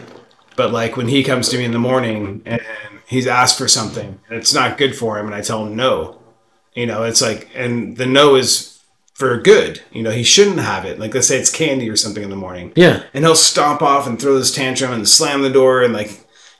But 0.55 0.71
like 0.71 0.95
when 0.95 1.07
he 1.07 1.23
comes 1.23 1.49
to 1.49 1.57
me 1.57 1.65
in 1.65 1.71
the 1.71 1.79
morning 1.79 2.43
and 2.45 2.61
he's 3.07 3.25
asked 3.25 3.57
for 3.57 3.67
something 3.67 4.19
and 4.29 4.37
it's 4.37 4.53
not 4.53 4.77
good 4.77 4.95
for 4.95 5.17
him, 5.17 5.25
and 5.25 5.33
I 5.33 5.41
tell 5.41 5.65
him 5.65 5.75
no, 5.75 6.19
you 6.77 6.85
know, 6.85 7.03
it's 7.03 7.21
like, 7.21 7.49
and 7.55 7.97
the 7.97 8.05
no 8.05 8.35
is 8.35 8.79
for 9.15 9.41
good. 9.41 9.81
You 9.91 10.03
know, 10.03 10.11
he 10.11 10.23
shouldn't 10.23 10.59
have 10.59 10.85
it. 10.85 10.99
Like 10.99 11.13
let's 11.15 11.27
say 11.27 11.39
it's 11.39 11.51
candy 11.51 11.89
or 11.89 11.95
something 11.95 12.23
in 12.23 12.29
the 12.29 12.35
morning 12.35 12.71
Yeah. 12.75 13.03
and 13.13 13.25
he'll 13.25 13.35
stomp 13.35 13.81
off 13.81 14.05
and 14.07 14.19
throw 14.21 14.37
this 14.37 14.51
tantrum 14.53 14.91
and 14.93 15.09
slam 15.09 15.41
the 15.41 15.49
door 15.49 15.81
and 15.83 15.91
like 15.93 16.11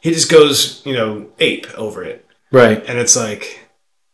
he 0.02 0.12
just 0.12 0.30
goes 0.32 0.82
you 0.86 0.94
know 0.94 1.28
ape 1.40 1.68
over 1.78 2.04
it 2.04 2.26
Right. 2.52 2.84
and 2.88 2.98
it's 2.98 3.16
like 3.16 3.70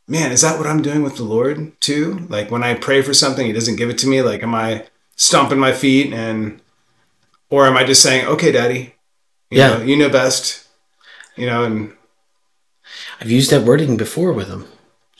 man 0.08 0.32
is 0.34 0.42
that 0.42 0.58
what 0.58 0.68
i'm 0.68 0.82
doing 0.82 1.04
with 1.04 1.16
the 1.18 1.24
lord 1.24 1.72
too 1.80 2.26
like 2.30 2.52
when 2.52 2.64
i 2.64 2.74
pray 2.74 3.02
for 3.02 3.14
something 3.14 3.46
he 3.48 3.54
doesn't 3.54 3.76
give 3.78 3.90
it 3.90 3.98
to 4.00 4.08
me 4.08 4.22
like 4.22 4.44
am 4.44 4.56
i 4.56 4.86
stomping 5.16 5.60
my 5.60 5.72
feet 5.72 6.12
and 6.14 6.60
or 7.50 7.66
am 7.68 7.78
i 7.78 7.84
just 7.86 8.02
saying 8.04 8.26
okay 8.28 8.52
daddy 8.52 8.96
you 9.50 9.60
Yeah. 9.60 9.78
know, 9.78 9.84
you 9.84 9.96
know 9.98 10.10
best 10.10 10.68
you 11.38 11.46
know 11.46 11.64
and 11.64 11.94
I've 13.22 13.32
used 13.32 13.52
that 13.52 13.64
wording 13.64 13.96
before 13.98 14.34
with 14.34 14.48
them. 14.50 14.68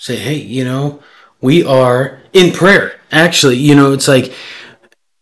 Say, 0.04 0.18
hey, 0.18 0.36
you 0.36 0.66
know, 0.66 1.02
we 1.40 1.64
are 1.64 2.20
in 2.34 2.52
prayer. 2.52 3.00
Actually, 3.10 3.56
you 3.56 3.74
know, 3.74 3.94
it's 3.94 4.10
like 4.10 4.34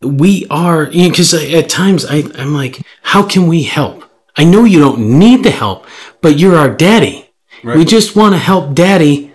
we 0.02 0.48
are 0.50 0.86
you 0.86 1.04
know, 1.04 1.10
because 1.12 1.36
at 1.36 1.70
times 1.70 2.04
I, 2.04 2.24
I'm 2.34 2.56
like, 2.56 2.82
how 3.04 3.22
can 3.22 3.46
we 3.46 3.62
help? 3.62 4.06
I 4.36 4.44
know 4.44 4.64
you 4.64 4.80
don't 4.80 5.20
need 5.20 5.44
the 5.44 5.52
help, 5.52 5.86
but 6.20 6.40
you're 6.40 6.56
our 6.56 6.72
daddy. 6.72 7.30
Right. 7.64 7.78
We 7.78 7.86
just 7.86 8.16
want 8.16 8.34
to 8.34 8.40
help 8.40 8.74
Daddy 8.74 9.32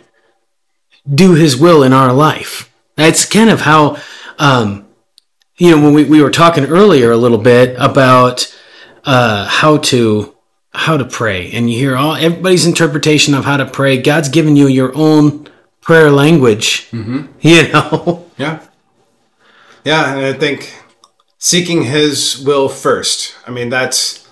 do 1.09 1.35
His 1.35 1.57
will 1.57 1.85
in 1.85 1.93
our 1.93 2.13
life. 2.13 2.75
That's 2.97 3.25
kind 3.25 3.49
of 3.49 3.61
how, 3.61 3.99
um, 4.41 4.89
you 5.59 5.71
know, 5.71 5.81
when 5.81 5.95
we, 5.95 6.03
we 6.03 6.23
were 6.23 6.33
talking 6.33 6.65
earlier 6.65 7.13
a 7.13 7.17
little 7.17 7.39
bit 7.39 7.77
about 7.79 8.53
uh, 9.05 9.47
how 9.47 9.77
to 9.77 10.36
how 10.77 10.97
to 10.97 11.05
pray, 11.05 11.51
and 11.53 11.71
you 11.71 11.79
hear 11.79 11.97
all 11.97 12.15
everybody's 12.15 12.67
interpretation 12.67 13.35
of 13.35 13.45
how 13.45 13.57
to 13.57 13.67
pray. 13.67 14.01
God's 14.01 14.29
given 14.29 14.57
you 14.57 14.69
your 14.69 14.93
own 14.95 15.49
prayer 15.81 16.11
language. 16.11 16.89
Mm-hmm. 16.91 17.27
You 17.41 17.73
know. 17.73 18.27
Yeah. 18.37 18.63
Yeah, 19.85 20.17
and 20.17 20.27
I 20.27 20.33
think 20.33 20.75
seeking 21.39 21.85
His 21.85 22.43
will 22.45 22.69
first. 22.69 23.35
I 23.47 23.51
mean, 23.51 23.71
that's 23.71 24.29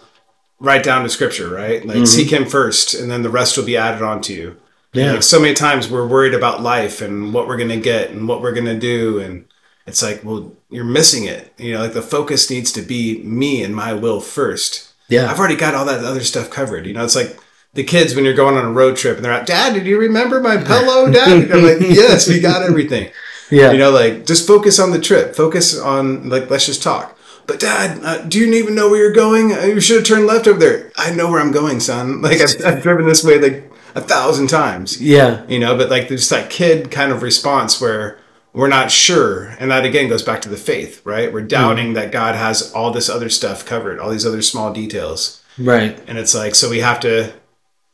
right 0.58 0.82
down 0.82 1.04
to 1.04 1.08
Scripture, 1.08 1.48
right? 1.48 1.84
Like 1.84 1.96
mm-hmm. 1.96 2.04
seek 2.04 2.32
Him 2.32 2.44
first, 2.44 2.94
and 2.94 3.10
then 3.10 3.22
the 3.22 3.30
rest 3.30 3.56
will 3.56 3.64
be 3.64 3.76
added 3.76 4.02
on 4.02 4.20
to 4.22 4.34
you. 4.34 4.56
Yeah. 4.92 5.12
Like 5.12 5.22
so 5.22 5.40
many 5.40 5.54
times 5.54 5.90
we're 5.90 6.06
worried 6.06 6.34
about 6.34 6.62
life 6.62 7.00
and 7.00 7.32
what 7.34 7.48
we're 7.48 7.56
gonna 7.56 7.80
get 7.80 8.10
and 8.10 8.28
what 8.28 8.42
we're 8.42 8.54
gonna 8.54 8.78
do, 8.78 9.18
and 9.18 9.46
it's 9.86 10.02
like, 10.02 10.24
well, 10.24 10.52
you're 10.70 10.84
missing 10.84 11.24
it. 11.24 11.52
You 11.58 11.74
know, 11.74 11.80
like 11.80 11.94
the 11.94 12.02
focus 12.02 12.50
needs 12.50 12.72
to 12.72 12.82
be 12.82 13.22
me 13.22 13.62
and 13.62 13.74
my 13.74 13.92
will 13.92 14.20
first. 14.20 14.83
Yeah. 15.08 15.30
I've 15.30 15.38
already 15.38 15.56
got 15.56 15.74
all 15.74 15.84
that 15.86 16.04
other 16.04 16.22
stuff 16.22 16.50
covered. 16.50 16.86
You 16.86 16.94
know, 16.94 17.04
it's 17.04 17.16
like 17.16 17.38
the 17.74 17.84
kids 17.84 18.14
when 18.14 18.24
you're 18.24 18.34
going 18.34 18.56
on 18.56 18.64
a 18.64 18.72
road 18.72 18.96
trip 18.96 19.16
and 19.16 19.24
they're 19.24 19.36
like, 19.36 19.46
Dad, 19.46 19.74
did 19.74 19.86
you 19.86 19.98
remember 19.98 20.40
my 20.40 20.56
pillow, 20.56 21.10
Dad? 21.12 21.50
I'm 21.50 21.62
like, 21.62 21.80
Yes, 21.80 22.28
we 22.28 22.40
got 22.40 22.62
everything. 22.62 23.10
Yeah. 23.50 23.72
You 23.72 23.78
know, 23.78 23.90
like 23.90 24.26
just 24.26 24.46
focus 24.46 24.78
on 24.78 24.90
the 24.90 25.00
trip. 25.00 25.36
Focus 25.36 25.78
on 25.78 26.28
like 26.28 26.50
let's 26.50 26.66
just 26.66 26.82
talk. 26.82 27.18
But 27.46 27.60
Dad, 27.60 28.02
uh, 28.02 28.22
do 28.22 28.38
you 28.38 28.52
even 28.54 28.74
know 28.74 28.88
where 28.88 29.00
you're 29.00 29.12
going? 29.12 29.52
Uh, 29.52 29.60
you 29.62 29.80
should 29.80 29.96
have 29.96 30.06
turned 30.06 30.26
left 30.26 30.46
over 30.46 30.58
there. 30.58 30.90
I 30.96 31.10
know 31.10 31.30
where 31.30 31.40
I'm 31.40 31.52
going, 31.52 31.80
son. 31.80 32.22
Like 32.22 32.40
I've, 32.40 32.64
I've 32.64 32.82
driven 32.82 33.06
this 33.06 33.22
way 33.22 33.38
like 33.38 33.70
a 33.94 34.00
thousand 34.00 34.48
times. 34.48 35.00
Yeah. 35.00 35.44
You 35.46 35.58
know, 35.58 35.76
but 35.76 35.90
like 35.90 36.08
there's 36.08 36.28
that 36.30 36.48
kid 36.50 36.90
kind 36.90 37.12
of 37.12 37.22
response 37.22 37.80
where 37.80 38.18
we're 38.54 38.68
not 38.68 38.90
sure, 38.90 39.48
and 39.58 39.70
that 39.70 39.84
again 39.84 40.08
goes 40.08 40.22
back 40.22 40.40
to 40.42 40.48
the 40.48 40.56
faith, 40.56 41.04
right? 41.04 41.32
We're 41.32 41.42
doubting 41.42 41.90
mm. 41.90 41.94
that 41.94 42.12
God 42.12 42.36
has 42.36 42.72
all 42.72 42.92
this 42.92 43.08
other 43.08 43.28
stuff 43.28 43.66
covered, 43.66 43.98
all 43.98 44.10
these 44.10 44.24
other 44.24 44.42
small 44.42 44.72
details. 44.72 45.42
Right. 45.58 46.00
And 46.06 46.18
it's 46.18 46.34
like 46.34 46.54
so 46.54 46.70
we 46.70 46.78
have 46.78 47.00
to 47.00 47.34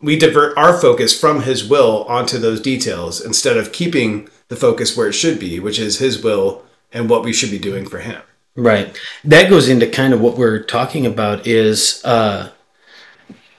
we 0.00 0.18
divert 0.18 0.56
our 0.56 0.78
focus 0.78 1.18
from 1.18 1.42
his 1.42 1.66
will 1.66 2.04
onto 2.04 2.38
those 2.38 2.60
details 2.60 3.20
instead 3.20 3.56
of 3.56 3.72
keeping 3.72 4.28
the 4.48 4.56
focus 4.56 4.96
where 4.96 5.08
it 5.08 5.12
should 5.14 5.38
be, 5.38 5.60
which 5.60 5.78
is 5.78 5.98
his 5.98 6.22
will 6.22 6.64
and 6.92 7.08
what 7.08 7.24
we 7.24 7.32
should 7.32 7.50
be 7.50 7.58
doing 7.58 7.86
for 7.86 7.98
him. 7.98 8.20
Right. 8.56 8.98
That 9.24 9.48
goes 9.48 9.68
into 9.68 9.86
kind 9.86 10.12
of 10.12 10.20
what 10.20 10.36
we're 10.36 10.62
talking 10.62 11.06
about 11.06 11.46
is 11.46 12.02
uh, 12.04 12.50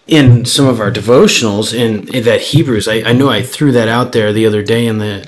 in 0.07 0.45
some 0.45 0.67
of 0.67 0.79
our 0.79 0.91
devotionals 0.91 1.73
in, 1.73 2.13
in 2.13 2.23
that 2.25 2.41
Hebrews. 2.41 2.87
I, 2.87 3.01
I 3.01 3.13
know 3.13 3.29
I 3.29 3.41
threw 3.41 3.71
that 3.71 3.87
out 3.87 4.11
there 4.11 4.33
the 4.33 4.45
other 4.45 4.61
day 4.61 4.85
in 4.85 4.97
the 4.97 5.27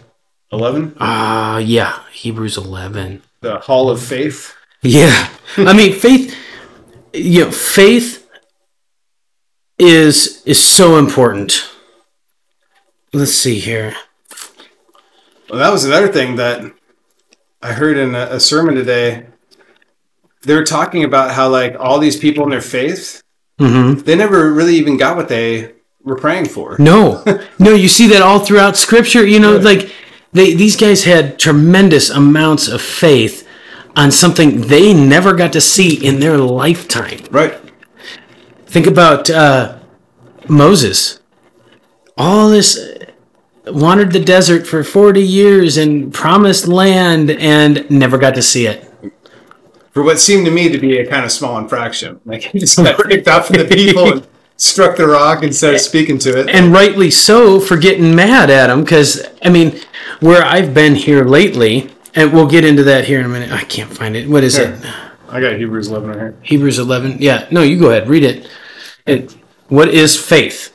11? 0.53 0.95
Ah, 0.99 1.55
uh, 1.55 1.57
yeah, 1.57 1.99
Hebrews 2.11 2.57
11. 2.57 3.21
The 3.41 3.59
Hall 3.59 3.89
of 3.89 4.01
Faith? 4.01 4.55
Yeah. 4.81 5.29
I 5.57 5.73
mean, 5.73 5.93
faith 5.93 6.35
you 7.13 7.45
know, 7.45 7.51
faith 7.51 8.27
is 9.77 10.43
is 10.45 10.63
so 10.63 10.97
important. 10.97 11.69
Let's 13.13 13.33
see 13.33 13.59
here. 13.59 13.95
Well, 15.49 15.59
that 15.59 15.71
was 15.71 15.85
another 15.85 16.11
thing 16.11 16.35
that 16.37 16.73
I 17.61 17.73
heard 17.73 17.97
in 17.97 18.15
a, 18.15 18.27
a 18.31 18.39
sermon 18.39 18.75
today. 18.75 19.27
They 20.41 20.55
were 20.55 20.65
talking 20.65 21.03
about 21.03 21.31
how 21.31 21.49
like 21.49 21.75
all 21.79 21.99
these 21.99 22.17
people 22.17 22.43
in 22.43 22.49
their 22.49 22.61
faith, 22.61 23.21
mm-hmm. 23.59 24.01
they 24.01 24.15
never 24.15 24.51
really 24.51 24.75
even 24.75 24.97
got 24.97 25.15
what 25.15 25.29
they 25.29 25.73
were 26.01 26.17
praying 26.17 26.45
for. 26.45 26.75
No, 26.79 27.23
no, 27.59 27.73
you 27.73 27.87
see 27.87 28.07
that 28.07 28.21
all 28.21 28.39
throughout 28.39 28.75
Scripture. 28.75 29.25
You 29.25 29.39
know, 29.39 29.57
like 29.57 29.91
they 30.33 30.53
these 30.53 30.75
guys 30.75 31.03
had 31.03 31.39
tremendous 31.39 32.09
amounts 32.09 32.67
of 32.67 32.81
faith 32.81 33.47
on 33.95 34.11
something 34.11 34.61
they 34.61 34.93
never 34.93 35.33
got 35.33 35.53
to 35.53 35.61
see 35.61 36.05
in 36.05 36.19
their 36.19 36.37
lifetime. 36.37 37.19
Right. 37.31 37.59
Think 38.65 38.87
about 38.87 39.29
uh, 39.29 39.77
Moses. 40.49 41.19
All 42.17 42.49
this 42.49 42.79
wandered 43.67 44.11
the 44.11 44.19
desert 44.19 44.67
for 44.67 44.83
40 44.83 45.21
years 45.21 45.77
and 45.77 46.13
promised 46.13 46.67
land 46.67 47.31
and 47.31 47.89
never 47.89 48.17
got 48.17 48.35
to 48.35 48.41
see 48.41 48.67
it. 48.67 48.89
For 49.91 50.01
what 50.01 50.19
seemed 50.19 50.45
to 50.45 50.51
me 50.51 50.69
to 50.69 50.79
be 50.79 50.97
a 50.97 51.07
kind 51.07 51.23
of 51.23 51.31
small 51.31 51.57
infraction. 51.59 52.19
Like 52.25 52.41
he 52.51 52.59
just 52.59 52.77
got 52.77 52.97
kicked 53.09 53.27
out 53.27 53.45
from 53.45 53.57
the 53.57 53.65
people 53.65 54.11
and 54.11 54.27
struck 54.57 54.97
the 54.97 55.07
rock 55.07 55.43
instead 55.43 55.73
of 55.73 55.81
speaking 55.81 56.17
to 56.19 56.39
it. 56.39 56.49
And 56.49 56.71
rightly 56.71 57.11
so 57.11 57.59
for 57.59 57.77
getting 57.77 58.15
mad 58.15 58.49
at 58.49 58.69
him 58.69 58.81
because, 58.81 59.25
I 59.43 59.49
mean, 59.49 59.79
where 60.19 60.43
I've 60.43 60.73
been 60.73 60.95
here 60.95 61.25
lately, 61.25 61.89
and 62.15 62.31
we'll 62.31 62.47
get 62.47 62.63
into 62.63 62.83
that 62.83 63.05
here 63.05 63.19
in 63.19 63.25
a 63.25 63.29
minute. 63.29 63.51
I 63.51 63.63
can't 63.63 63.91
find 63.91 64.15
it. 64.15 64.29
What 64.29 64.43
is 64.43 64.57
here. 64.57 64.79
it? 64.79 64.85
I 65.29 65.41
got 65.41 65.57
Hebrews 65.57 65.87
11 65.87 66.09
right 66.09 66.17
here. 66.17 66.37
Hebrews 66.43 66.77
11. 66.77 67.17
Yeah. 67.19 67.47
No, 67.49 67.61
you 67.63 67.79
go 67.79 67.89
ahead. 67.89 68.07
Read 68.07 68.23
it. 68.23 68.49
it 69.07 69.35
what 69.67 69.89
is 69.89 70.19
faith? 70.19 70.69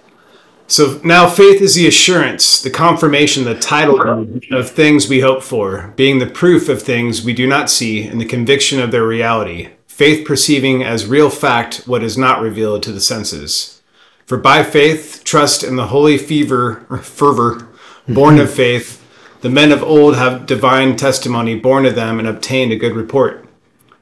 So 0.67 1.01
now 1.03 1.31
faith 1.31 1.63
is 1.63 1.77
the 1.77 1.87
assurance, 1.87 2.61
the 2.61 2.71
confirmation, 2.71 3.45
the 3.45 3.59
title 3.59 4.29
of 4.53 4.71
things 4.71 5.09
we 5.09 5.21
hope 5.21 5.43
for, 5.43 5.95
being 5.97 6.19
the 6.19 6.27
proof 6.27 6.69
of 6.69 6.83
things 6.83 7.25
we 7.25 7.33
do 7.33 7.47
not 7.47 7.71
see 7.71 8.07
and 8.07 8.21
the 8.21 8.27
conviction 8.27 8.79
of 8.79 8.91
their 8.91 9.07
reality. 9.07 9.71
Faith 9.99 10.25
perceiving 10.25 10.85
as 10.85 11.07
real 11.07 11.29
fact 11.29 11.83
what 11.85 12.05
is 12.05 12.17
not 12.17 12.41
revealed 12.41 12.85
to 12.85 12.93
the 12.93 13.01
senses. 13.01 13.83
For 14.27 14.39
by 14.39 14.63
faith, 14.63 15.23
trust 15.25 15.65
in 15.65 15.75
the 15.75 15.89
holy 15.89 16.17
fever 16.17 16.87
or 16.89 16.99
fervor, 16.99 17.67
born 18.07 18.39
of 18.39 18.49
faith, 18.55 19.05
the 19.41 19.51
men 19.51 19.73
of 19.73 19.83
old 19.83 20.15
have 20.15 20.47
divine 20.47 20.95
testimony 20.95 21.57
born 21.57 21.85
of 21.85 21.97
them 21.97 22.21
and 22.21 22.29
obtained 22.29 22.71
a 22.71 22.77
good 22.77 22.95
report. 22.95 23.45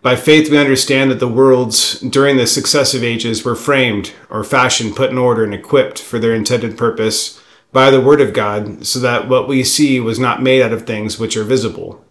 By 0.02 0.16
faith, 0.16 0.50
we 0.50 0.58
understand 0.58 1.10
that 1.10 1.18
the 1.18 1.28
worlds 1.28 1.98
during 2.00 2.36
the 2.36 2.46
successive 2.46 3.02
ages 3.02 3.42
were 3.42 3.56
framed 3.56 4.12
or 4.28 4.44
fashioned, 4.44 4.96
put 4.96 5.12
in 5.12 5.16
order, 5.16 5.44
and 5.44 5.54
equipped 5.54 5.98
for 5.98 6.18
their 6.18 6.34
intended 6.34 6.76
purpose 6.76 7.40
by 7.72 7.90
the 7.90 8.02
Word 8.02 8.20
of 8.20 8.34
God, 8.34 8.84
so 8.84 8.98
that 8.98 9.30
what 9.30 9.48
we 9.48 9.64
see 9.64 9.98
was 9.98 10.18
not 10.18 10.42
made 10.42 10.60
out 10.60 10.74
of 10.74 10.86
things 10.86 11.18
which 11.18 11.38
are 11.38 11.44
visible. 11.44 12.04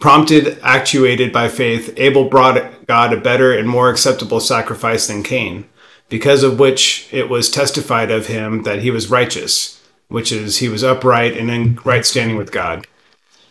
Prompted, 0.00 0.58
actuated 0.62 1.30
by 1.30 1.48
faith, 1.48 1.92
Abel 1.98 2.28
brought 2.28 2.86
God 2.86 3.12
a 3.12 3.20
better 3.20 3.56
and 3.56 3.68
more 3.68 3.90
acceptable 3.90 4.40
sacrifice 4.40 5.06
than 5.06 5.22
Cain, 5.22 5.66
because 6.08 6.42
of 6.42 6.58
which 6.58 7.06
it 7.12 7.28
was 7.28 7.50
testified 7.50 8.10
of 8.10 8.26
him 8.26 8.62
that 8.62 8.80
he 8.80 8.90
was 8.90 9.10
righteous, 9.10 9.80
which 10.08 10.32
is, 10.32 10.56
he 10.58 10.68
was 10.70 10.82
upright 10.82 11.36
and 11.36 11.50
in 11.50 11.78
right 11.84 12.04
standing 12.06 12.38
with 12.38 12.50
God. 12.50 12.86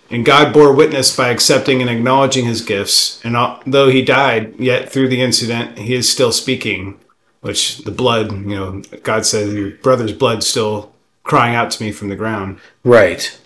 And 0.09 0.25
God 0.25 0.51
bore 0.51 0.73
witness 0.73 1.15
by 1.15 1.29
accepting 1.29 1.81
and 1.81 1.89
acknowledging 1.89 2.45
his 2.45 2.63
gifts. 2.63 3.23
And 3.23 3.35
though 3.67 3.89
he 3.89 4.01
died, 4.01 4.59
yet 4.59 4.91
through 4.91 5.09
the 5.09 5.21
incident, 5.21 5.77
he 5.77 5.93
is 5.93 6.11
still 6.11 6.31
speaking, 6.31 6.99
which 7.41 7.77
the 7.83 7.91
blood, 7.91 8.31
you 8.31 8.55
know, 8.55 8.81
God 9.03 9.27
says, 9.27 9.53
your 9.53 9.69
brother's 9.69 10.13
blood 10.13 10.43
still 10.43 10.91
crying 11.23 11.55
out 11.55 11.69
to 11.71 11.83
me 11.83 11.91
from 11.91 12.09
the 12.09 12.15
ground. 12.15 12.59
Right. 12.83 13.39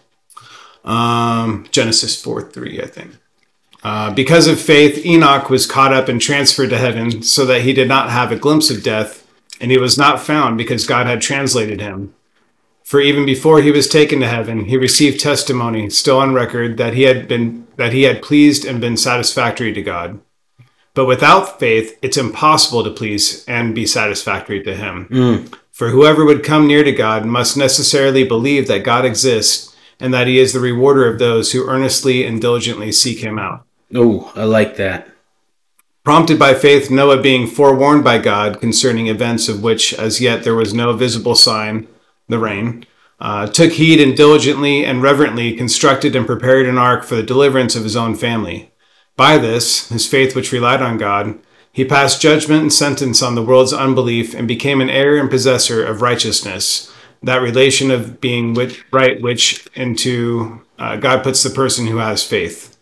Um, 0.84 1.66
Genesis 1.72 2.22
4 2.22 2.50
3, 2.50 2.82
I 2.82 2.86
think. 2.86 3.18
Uh, 3.84 4.14
because 4.14 4.48
of 4.48 4.62
faith, 4.62 5.06
Enoch 5.06 5.50
was 5.50 5.66
caught 5.66 5.94
up 5.94 6.08
and 6.08 6.22
transferred 6.22 6.70
to 6.70 6.78
heaven 6.78 7.22
so 7.22 7.46
that 7.46 7.62
he 7.62 7.74
did 7.74 7.88
not 7.88 8.10
have 8.10 8.32
a 8.32 8.38
glimpse 8.38 8.70
of 8.70 8.84
death, 8.84 9.28
and 9.60 9.72
he 9.72 9.78
was 9.78 9.98
not 9.98 10.22
found 10.22 10.58
because 10.58 10.88
God 10.88 11.06
had 11.06 11.22
translated 11.22 11.82
him. 11.82 12.14
For 12.84 13.02
even 13.02 13.26
before 13.26 13.62
he 13.62 13.72
was 13.72 13.88
taken 13.88 14.20
to 14.20 14.28
heaven, 14.28 14.66
he 14.66 14.78
received 14.78 15.20
testimony, 15.20 15.90
still 15.90 16.20
on 16.20 16.34
record, 16.34 16.78
that 16.78 16.94
he 16.94 17.04
had 17.04 17.28
been 17.28 17.68
that 17.76 17.94
he 17.94 18.04
had 18.04 18.22
pleased 18.22 18.66
and 18.66 18.80
been 18.80 18.98
satisfactory 18.98 19.74
to 19.74 19.82
God. 19.82 20.20
But 20.94 21.06
without 21.06 21.60
faith, 21.60 21.98
it's 22.04 22.18
impossible 22.18 22.84
to 22.84 22.92
please 22.92 23.44
and 23.46 23.74
be 23.74 23.88
satisfactory 23.88 24.62
to 24.64 24.76
him. 24.76 25.08
Mm. 25.10 25.58
For 25.72 25.90
whoever 25.90 26.24
would 26.24 26.44
come 26.44 26.68
near 26.68 26.84
to 26.84 26.92
God 26.92 27.26
must 27.26 27.58
necessarily 27.58 28.24
believe 28.24 28.68
that 28.68 28.84
God 28.84 29.06
exists 29.06 29.73
and 30.04 30.14
that 30.14 30.28
he 30.28 30.38
is 30.38 30.52
the 30.52 30.60
rewarder 30.60 31.08
of 31.08 31.18
those 31.18 31.54
who 31.54 31.66
earnestly 31.66 32.26
and 32.26 32.42
diligently 32.42 32.92
seek 32.92 33.20
him 33.20 33.40
out. 33.40 33.66
Oh, 33.96 34.34
I 34.36 34.44
like 34.44 34.76
that. 34.76 35.08
Prompted 36.04 36.38
by 36.38 36.56
faith, 36.56 36.92
Noah 36.92 37.22
being 37.22 37.48
forewarned 37.48 38.04
by 38.04 38.18
God 38.18 38.60
concerning 38.60 39.08
events 39.08 39.48
of 39.48 39.64
which 39.64 39.94
as 39.94 40.20
yet 40.20 40.44
there 40.44 40.56
was 40.56 40.74
no 40.74 40.92
visible 40.92 41.36
sign, 41.36 41.88
the 42.28 42.38
rain, 42.38 42.86
uh, 43.22 43.48
took 43.48 43.72
heed 43.72 44.02
and 44.02 44.18
diligently 44.18 44.84
and 44.84 45.02
reverently 45.02 45.56
constructed 45.56 46.18
and 46.18 46.28
prepared 46.28 46.68
an 46.68 46.78
ark 46.78 47.06
for 47.06 47.16
the 47.16 47.24
deliverance 47.24 47.74
of 47.74 47.84
his 47.84 47.96
own 47.96 48.14
family. 48.14 48.74
By 49.16 49.38
this, 49.38 49.88
his 49.88 50.06
faith 50.06 50.36
which 50.36 50.52
relied 50.52 50.82
on 50.82 50.98
God, 50.98 51.40
he 51.72 51.86
passed 51.86 52.22
judgment 52.22 52.62
and 52.62 52.74
sentence 52.74 53.24
on 53.24 53.36
the 53.36 53.44
world's 53.44 53.72
unbelief 53.72 54.34
and 54.34 54.50
became 54.50 54.82
an 54.82 54.90
heir 54.90 55.16
and 55.16 55.30
possessor 55.30 55.82
of 55.82 56.02
righteousness, 56.02 56.93
that 57.24 57.42
relation 57.42 57.90
of 57.90 58.22
being 58.22 58.54
with 58.54 58.78
right 58.92 59.22
which 59.22 59.68
into 59.74 60.62
uh, 60.78 60.98
God 60.98 61.24
puts 61.24 61.42
the 61.42 61.50
person 61.50 61.88
who 61.88 61.98
has 61.98 62.24
faith. 62.24 62.78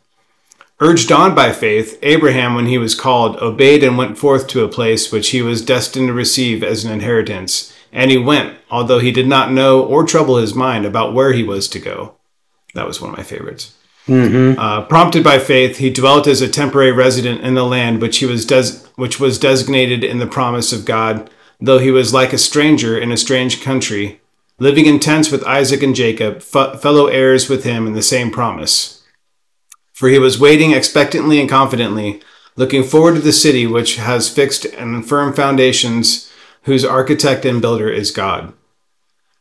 Urged 0.79 1.11
on 1.11 1.35
by 1.35 1.51
faith, 1.51 1.99
Abraham, 2.01 2.55
when 2.55 2.65
he 2.65 2.79
was 2.79 2.95
called, 2.95 3.35
obeyed 3.37 3.83
and 3.83 3.99
went 3.99 4.17
forth 4.17 4.47
to 4.47 4.63
a 4.63 4.67
place 4.67 5.11
which 5.11 5.29
he 5.29 5.41
was 5.43 5.63
destined 5.63 6.07
to 6.07 6.13
receive 6.13 6.63
as 6.63 6.83
an 6.83 6.91
inheritance 6.91 7.71
And 7.93 8.09
he 8.09 8.17
went, 8.17 8.57
although 8.71 8.99
he 8.99 9.11
did 9.11 9.27
not 9.27 9.51
know 9.51 9.83
or 9.83 10.05
trouble 10.05 10.37
his 10.37 10.55
mind 10.55 10.85
about 10.85 11.13
where 11.13 11.33
he 11.33 11.43
was 11.43 11.67
to 11.69 11.79
go. 11.79 12.15
That 12.73 12.87
was 12.87 13.01
one 13.01 13.11
of 13.11 13.17
my 13.17 13.23
favorites. 13.23 13.75
Uh, 14.57 14.85
prompted 14.85 15.23
by 15.23 15.37
faith, 15.39 15.77
he 15.77 15.89
dwelt 15.91 16.25
as 16.25 16.41
a 16.41 16.49
temporary 16.49 16.93
resident 16.93 17.41
in 17.41 17.53
the 17.53 17.65
land 17.65 18.01
which 18.01 18.17
he 18.17 18.25
was 18.25 18.45
des- 18.45 18.87
which 18.95 19.19
was 19.19 19.37
designated 19.37 20.03
in 20.03 20.19
the 20.19 20.25
promise 20.25 20.71
of 20.73 20.85
God, 20.85 21.29
though 21.59 21.79
he 21.79 21.91
was 21.91 22.13
like 22.13 22.33
a 22.33 22.37
stranger 22.37 22.97
in 22.97 23.11
a 23.11 23.17
strange 23.17 23.61
country, 23.61 24.20
living 24.61 24.85
in 24.85 24.99
tents 24.99 25.31
with 25.31 25.43
Isaac 25.45 25.81
and 25.81 25.95
Jacob, 25.95 26.35
f- 26.35 26.79
fellow 26.79 27.07
heirs 27.07 27.49
with 27.49 27.63
him 27.63 27.87
in 27.87 27.93
the 27.93 28.03
same 28.03 28.29
promise. 28.29 29.01
For 29.91 30.07
he 30.07 30.19
was 30.19 30.39
waiting 30.39 30.71
expectantly 30.71 31.41
and 31.41 31.49
confidently, 31.49 32.21
looking 32.55 32.83
forward 32.83 33.15
to 33.15 33.21
the 33.21 33.31
city 33.31 33.65
which 33.65 33.95
has 33.95 34.29
fixed 34.29 34.65
and 34.65 35.03
firm 35.03 35.33
foundations, 35.33 36.31
whose 36.65 36.85
architect 36.85 37.43
and 37.43 37.59
builder 37.59 37.89
is 37.89 38.11
God. 38.11 38.53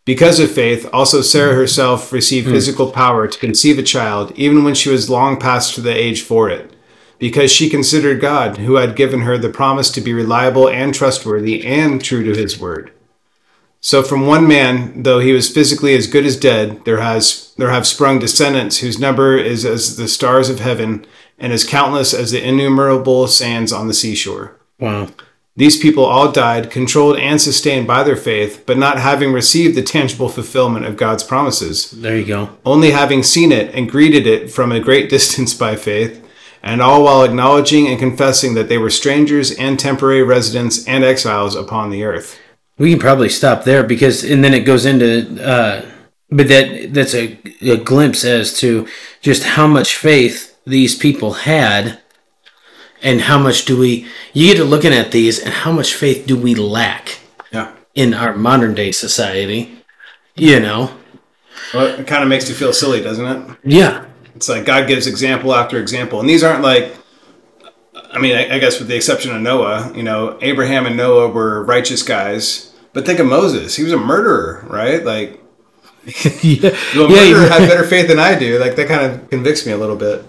Because 0.06 0.40
of 0.40 0.50
faith, 0.50 0.88
also 0.90 1.20
Sarah 1.20 1.54
herself 1.54 2.14
received 2.14 2.46
hmm. 2.46 2.54
physical 2.54 2.90
power 2.90 3.28
to 3.28 3.38
conceive 3.38 3.78
a 3.78 3.82
child, 3.82 4.32
even 4.36 4.64
when 4.64 4.74
she 4.74 4.88
was 4.88 5.10
long 5.10 5.38
past 5.38 5.82
the 5.82 5.94
age 5.94 6.22
for 6.22 6.48
it, 6.48 6.72
because 7.18 7.52
she 7.52 7.68
considered 7.68 8.22
God, 8.22 8.56
who 8.56 8.76
had 8.76 8.96
given 8.96 9.20
her 9.20 9.36
the 9.36 9.50
promise 9.50 9.90
to 9.90 10.00
be 10.00 10.14
reliable 10.14 10.66
and 10.66 10.94
trustworthy 10.94 11.66
and 11.66 12.02
true 12.02 12.24
to 12.24 12.40
his 12.40 12.58
word. 12.58 12.90
So 13.80 14.02
from 14.02 14.26
one 14.26 14.46
man, 14.46 15.02
though 15.02 15.20
he 15.20 15.32
was 15.32 15.52
physically 15.52 15.94
as 15.94 16.06
good 16.06 16.26
as 16.26 16.36
dead, 16.36 16.84
there 16.84 17.00
has 17.00 17.54
there 17.56 17.70
have 17.70 17.86
sprung 17.86 18.18
descendants 18.18 18.78
whose 18.78 18.98
number 18.98 19.36
is 19.38 19.64
as 19.64 19.96
the 19.96 20.08
stars 20.08 20.48
of 20.50 20.60
heaven 20.60 21.06
and 21.38 21.52
as 21.52 21.64
countless 21.64 22.12
as 22.12 22.30
the 22.30 22.46
innumerable 22.46 23.26
sands 23.26 23.72
on 23.72 23.86
the 23.86 23.94
seashore. 23.94 24.58
Wow. 24.78 25.08
These 25.56 25.78
people 25.78 26.04
all 26.04 26.30
died, 26.30 26.70
controlled 26.70 27.18
and 27.18 27.40
sustained 27.40 27.86
by 27.86 28.02
their 28.02 28.16
faith, 28.16 28.62
but 28.66 28.78
not 28.78 28.98
having 28.98 29.32
received 29.32 29.76
the 29.76 29.82
tangible 29.82 30.28
fulfillment 30.28 30.86
of 30.86 30.96
God's 30.96 31.24
promises, 31.24 31.90
There 31.90 32.16
you 32.16 32.24
go. 32.24 32.50
only 32.64 32.92
having 32.92 33.22
seen 33.22 33.50
it 33.52 33.74
and 33.74 33.90
greeted 33.90 34.26
it 34.26 34.50
from 34.50 34.72
a 34.72 34.80
great 34.80 35.10
distance 35.16 35.52
by 35.52 35.76
faith, 35.76 36.24
and 36.62 36.80
all 36.80 37.02
while 37.04 37.24
acknowledging 37.24 37.88
and 37.88 37.98
confessing 37.98 38.54
that 38.54 38.68
they 38.68 38.78
were 38.78 38.90
strangers 38.90 39.50
and 39.52 39.78
temporary 39.78 40.22
residents 40.22 40.86
and 40.86 41.04
exiles 41.04 41.54
upon 41.56 41.90
the 41.90 42.04
earth. 42.04 42.38
We 42.80 42.90
can 42.90 42.98
probably 42.98 43.28
stop 43.28 43.64
there 43.64 43.82
because, 43.84 44.24
and 44.24 44.42
then 44.42 44.54
it 44.54 44.60
goes 44.60 44.86
into, 44.86 45.38
uh, 45.46 45.84
but 46.30 46.48
that 46.48 46.94
that's 46.94 47.14
a, 47.14 47.38
a 47.60 47.76
glimpse 47.76 48.24
as 48.24 48.58
to 48.60 48.88
just 49.20 49.42
how 49.44 49.66
much 49.66 49.96
faith 49.96 50.56
these 50.66 50.94
people 50.96 51.32
had, 51.32 52.00
and 53.02 53.20
how 53.20 53.38
much 53.38 53.66
do 53.66 53.78
we? 53.78 54.06
You 54.32 54.46
get 54.46 54.56
to 54.56 54.64
looking 54.64 54.94
at 54.94 55.12
these, 55.12 55.38
and 55.38 55.52
how 55.52 55.72
much 55.72 55.92
faith 55.94 56.26
do 56.26 56.36
we 56.38 56.54
lack 56.54 57.18
Yeah. 57.52 57.70
in 57.94 58.14
our 58.14 58.34
modern 58.34 58.74
day 58.74 58.92
society? 58.92 59.84
You 60.36 60.58
know, 60.60 60.92
Well, 61.74 61.86
it 62.00 62.06
kind 62.06 62.22
of 62.22 62.30
makes 62.30 62.48
you 62.48 62.54
feel 62.54 62.72
silly, 62.72 63.02
doesn't 63.02 63.26
it? 63.26 63.56
yeah, 63.62 64.06
It's 64.34 64.48
like 64.48 64.64
God 64.64 64.88
gives 64.88 65.06
example 65.06 65.54
after 65.54 65.78
example, 65.78 66.18
and 66.18 66.28
these 66.28 66.42
aren't 66.42 66.62
like. 66.62 66.96
I 68.12 68.18
mean, 68.18 68.34
I, 68.34 68.56
I 68.56 68.58
guess 68.58 68.78
with 68.80 68.88
the 68.88 68.96
exception 68.96 69.34
of 69.36 69.40
Noah, 69.42 69.92
you 69.94 70.02
know, 70.02 70.38
Abraham 70.40 70.86
and 70.86 70.96
Noah 70.96 71.28
were 71.28 71.62
righteous 71.64 72.02
guys, 72.02 72.69
but 72.92 73.06
think 73.06 73.18
of 73.18 73.26
Moses; 73.26 73.76
he 73.76 73.84
was 73.84 73.92
a 73.92 73.98
murderer, 73.98 74.64
right? 74.68 75.04
Like, 75.04 75.40
yeah, 76.04 76.70
the 76.94 77.06
yeah, 77.08 77.32
murderer 77.32 77.48
had 77.48 77.68
better 77.68 77.84
faith 77.84 78.08
than 78.08 78.18
I 78.18 78.38
do. 78.38 78.58
Like, 78.58 78.76
that 78.76 78.88
kind 78.88 79.12
of 79.12 79.30
convicts 79.30 79.66
me 79.66 79.72
a 79.72 79.78
little 79.78 79.96
bit. 79.96 80.24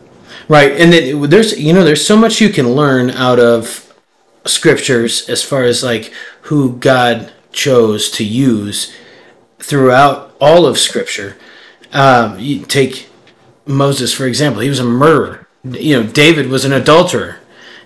Right, 0.48 0.72
and 0.74 0.92
then 0.92 1.30
there's 1.30 1.60
you 1.60 1.74
know 1.74 1.84
there's 1.84 2.06
so 2.06 2.18
much 2.18 2.42
you 2.42 2.50
can 2.50 2.72
learn 2.72 3.10
out 3.12 3.40
of 3.40 3.94
scriptures 4.46 5.30
as 5.30 5.44
far 5.44 5.64
as 5.64 5.84
like 5.84 6.12
who 6.44 6.78
God 6.78 7.32
chose 7.52 8.10
to 8.12 8.24
use 8.24 8.94
throughout 9.60 10.36
all 10.40 10.66
of 10.66 10.78
Scripture. 10.78 11.38
Um, 11.94 12.40
you 12.40 12.66
take 12.66 13.10
Moses 13.66 14.14
for 14.14 14.26
example; 14.26 14.62
he 14.62 14.70
was 14.70 14.80
a 14.80 14.86
murderer. 14.86 15.48
You 15.64 16.02
know, 16.02 16.10
David 16.10 16.48
was 16.48 16.66
an 16.66 16.74
adulterer. 16.74 17.38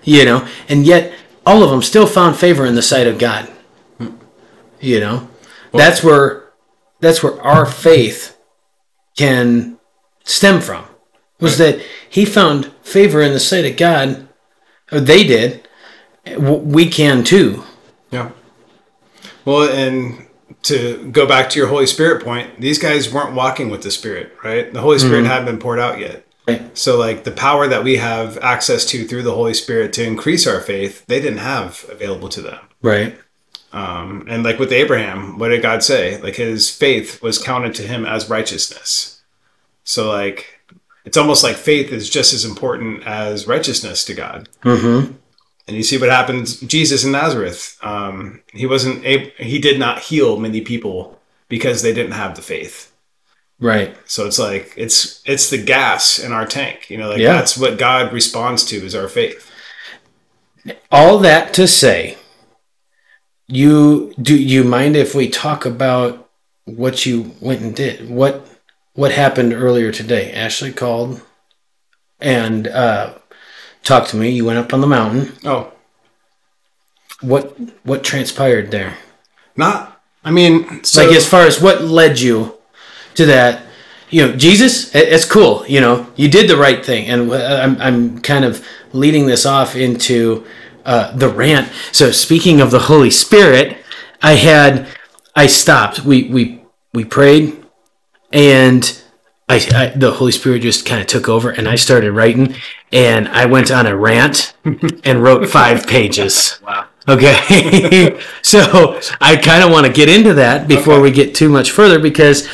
You 0.04 0.24
know, 0.24 0.48
and 0.70 0.86
yet 0.86 1.14
all 1.46 1.64
of 1.64 1.72
them 1.72 1.82
still 1.82 2.06
found 2.06 2.36
favor 2.36 2.66
in 2.66 2.76
the 2.76 2.82
sight 2.82 3.08
of 3.08 3.18
God. 3.18 3.52
You 4.86 5.00
know, 5.00 5.30
that's 5.74 6.04
where 6.04 6.52
that's 7.00 7.24
where 7.24 7.42
our 7.42 7.66
faith 7.66 8.38
can 9.18 9.78
stem 10.24 10.62
from 10.62 10.86
was 11.40 11.58
that 11.58 11.82
he 12.10 12.26
found 12.26 12.72
favor 12.82 13.22
in 13.22 13.34
the 13.34 13.40
sight 13.40 13.66
of 13.66 13.78
God, 13.78 14.28
or 14.92 15.00
they 15.00 15.24
did. 15.26 15.68
We 16.38 16.88
can 16.88 17.24
too. 17.24 17.64
Yeah. 18.12 18.32
Well, 19.44 19.70
and 19.70 20.26
to 20.64 21.10
go 21.12 21.28
back 21.28 21.50
to 21.52 21.60
your 21.60 21.68
Holy 21.68 21.86
Spirit 21.86 22.24
point, 22.24 22.60
these 22.60 22.80
guys 22.80 23.14
weren't 23.14 23.36
walking 23.36 23.70
with 23.70 23.84
the 23.84 23.92
Spirit, 23.92 24.36
right? 24.44 24.74
The 24.74 24.82
Holy 24.82 24.98
Spirit 24.98 25.20
mm-hmm. 25.20 25.28
hadn't 25.28 25.46
been 25.46 25.60
poured 25.60 25.80
out 25.80 26.00
yet. 26.00 26.26
Right. 26.48 26.76
So, 26.78 26.98
like 26.98 27.24
the 27.24 27.32
power 27.32 27.68
that 27.68 27.84
we 27.84 27.98
have 27.98 28.38
access 28.40 28.86
to 28.86 29.06
through 29.06 29.24
the 29.24 29.34
Holy 29.34 29.54
Spirit 29.54 29.94
to 29.94 30.04
increase 30.04 30.48
our 30.48 30.62
faith, 30.62 31.06
they 31.08 31.20
didn't 31.20 31.40
have 31.40 31.86
available 31.90 32.30
to 32.30 32.42
them. 32.42 32.60
Right. 32.82 33.18
Um, 33.74 34.26
and 34.30 34.44
like 34.44 34.60
with 34.60 34.72
Abraham, 34.72 35.38
what 35.38 35.50
did 35.50 35.62
God 35.62 35.84
say? 35.84 36.22
Like 36.22 36.36
his 36.36 36.70
faith 36.70 37.22
was 37.22 37.38
counted 37.38 37.76
to 37.76 37.84
him 37.84 38.06
as 38.06 38.30
righteousness. 38.30 39.22
So, 39.84 40.10
like, 40.10 40.60
it's 41.04 41.18
almost 41.18 41.44
like 41.44 41.56
faith 41.56 41.92
is 41.92 42.10
just 42.10 42.34
as 42.34 42.46
important 42.46 43.04
as 43.06 43.48
righteousness 43.48 44.04
to 44.06 44.14
God. 44.14 44.50
Mm-hmm. 44.64 45.14
And 45.68 45.78
you 45.78 45.84
see 45.84 45.98
what 45.98 46.10
happens. 46.10 46.60
Jesus 46.62 47.04
in 47.04 47.12
Nazareth, 47.12 47.78
um, 47.82 48.42
he 48.54 48.66
wasn't 48.66 49.04
able, 49.06 49.32
he 49.38 49.60
did 49.60 49.80
not 49.80 50.00
heal 50.00 50.38
many 50.38 50.62
people 50.62 51.20
because 51.48 51.82
they 51.82 51.94
didn't 51.94 52.14
have 52.14 52.36
the 52.36 52.42
faith. 52.42 52.92
Right. 53.60 53.96
So 54.06 54.26
it's 54.28 54.38
like 54.38 54.74
it's 54.76 55.22
it's 55.26 55.50
the 55.50 55.62
gas 55.62 56.20
in 56.20 56.32
our 56.34 56.46
tank. 56.46 56.90
You 56.90 56.98
know, 56.98 57.10
like 57.10 57.20
Yeah. 57.20 57.34
that's 57.34 57.58
what 57.58 57.78
God 57.78 58.12
responds 58.12 58.66
to 58.66 58.76
is 58.78 58.94
our 58.96 59.08
faith. 59.08 59.50
All 60.92 61.20
that 61.20 61.54
to 61.54 61.68
say, 61.68 62.18
you 63.48 64.14
do 64.22 64.36
you 64.36 64.64
mind 64.64 64.96
if 64.96 65.14
we 65.16 65.30
talk 65.30 65.66
about 65.66 66.30
what 66.66 67.06
you 67.06 67.34
went 67.40 67.62
and 67.62 67.76
did? 67.76 68.10
What 68.10 68.48
what 68.94 69.12
happened 69.12 69.54
earlier 69.54 69.92
today? 69.92 70.32
Ashley 70.32 70.72
called 70.72 71.22
and 72.20 72.68
uh, 72.68 73.14
talked 73.84 74.10
to 74.10 74.18
me. 74.18 74.30
You 74.32 74.46
went 74.46 74.60
up 74.60 74.74
on 74.74 74.82
the 74.82 74.88
mountain. 74.88 75.34
Oh, 75.44 75.72
What 77.22 77.56
what 77.84 78.04
transpired 78.04 78.72
there? 78.72 78.98
not. 79.56 80.02
I 80.24 80.32
mean, 80.32 80.84
so 80.84 81.04
like 81.04 81.16
as 81.16 81.30
far 81.30 81.44
as 81.46 81.62
what 81.62 81.84
led 81.84 82.20
you 82.20 82.58
to 83.14 83.28
that 83.28 83.62
you 84.10 84.26
know 84.26 84.36
jesus 84.36 84.94
it's 84.94 85.26
cool 85.26 85.66
you 85.68 85.80
know 85.82 86.08
you 86.16 86.30
did 86.30 86.50
the 86.50 86.58
right 86.58 86.86
thing 86.86 87.08
and 87.08 87.32
uh, 87.32 87.60
i'm, 87.64 87.80
I'm 87.82 88.20
kind 88.22 88.46
of 88.46 88.66
leading 88.94 89.26
this 89.26 89.46
off 89.46 89.76
into 89.76 90.46
uh, 90.86 91.12
the 91.16 91.30
rant 91.30 91.72
so 91.92 92.12
speaking 92.12 92.62
of 92.62 92.72
the 92.72 92.80
holy 92.80 93.12
spirit 93.12 93.78
i 94.22 94.34
had 94.34 94.88
i 95.36 95.46
stopped 95.46 96.06
we 96.06 96.24
we 96.30 96.62
we 96.94 97.04
prayed 97.04 97.64
and 98.32 99.02
I, 99.48 99.56
I 99.74 99.88
the 99.96 100.12
holy 100.12 100.32
spirit 100.32 100.62
just 100.62 100.86
kind 100.86 101.02
of 101.02 101.08
took 101.08 101.30
over 101.30 101.50
and 101.50 101.68
i 101.68 101.76
started 101.76 102.12
writing 102.12 102.56
and 102.92 103.28
i 103.30 103.46
went 103.46 103.72
on 103.72 103.86
a 103.86 103.96
rant 103.96 104.54
and 105.04 105.22
wrote 105.24 105.50
five 105.50 105.88
pages 105.88 106.60
wow. 106.66 106.88
Okay. 107.08 108.20
so 108.42 109.00
I 109.22 109.36
kind 109.38 109.64
of 109.64 109.72
want 109.72 109.86
to 109.86 109.94
get 109.94 110.10
into 110.10 110.34
that 110.34 110.68
before 110.68 110.96
Okay. 110.96 111.04
we 111.04 111.12
get 111.12 111.36
too 111.36 111.50
much 111.50 111.70
further 111.72 112.00
because 112.00 112.48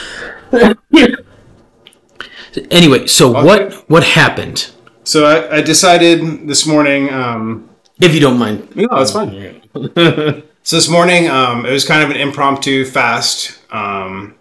anyway, 2.69 3.07
so 3.07 3.31
what 3.31 3.73
what 3.89 4.03
happened? 4.03 4.71
So 5.03 5.25
I, 5.25 5.57
I 5.57 5.61
decided 5.61 6.47
this 6.47 6.65
morning. 6.67 7.09
Um, 7.09 7.69
If 8.01 8.13
you 8.13 8.19
don't 8.19 8.37
mind. 8.39 8.75
no, 8.75 8.87
it's 8.93 9.11
fine. 9.11 9.61
So 10.63 10.75
this 10.75 10.89
morning, 10.89 11.27
um, 11.27 11.65
it 11.65 11.71
was 11.71 11.85
kind 11.87 12.03
of 12.03 12.11
an 12.11 12.17
impromptu 12.17 12.85
fast. 12.85 13.57
Um, 13.73 14.35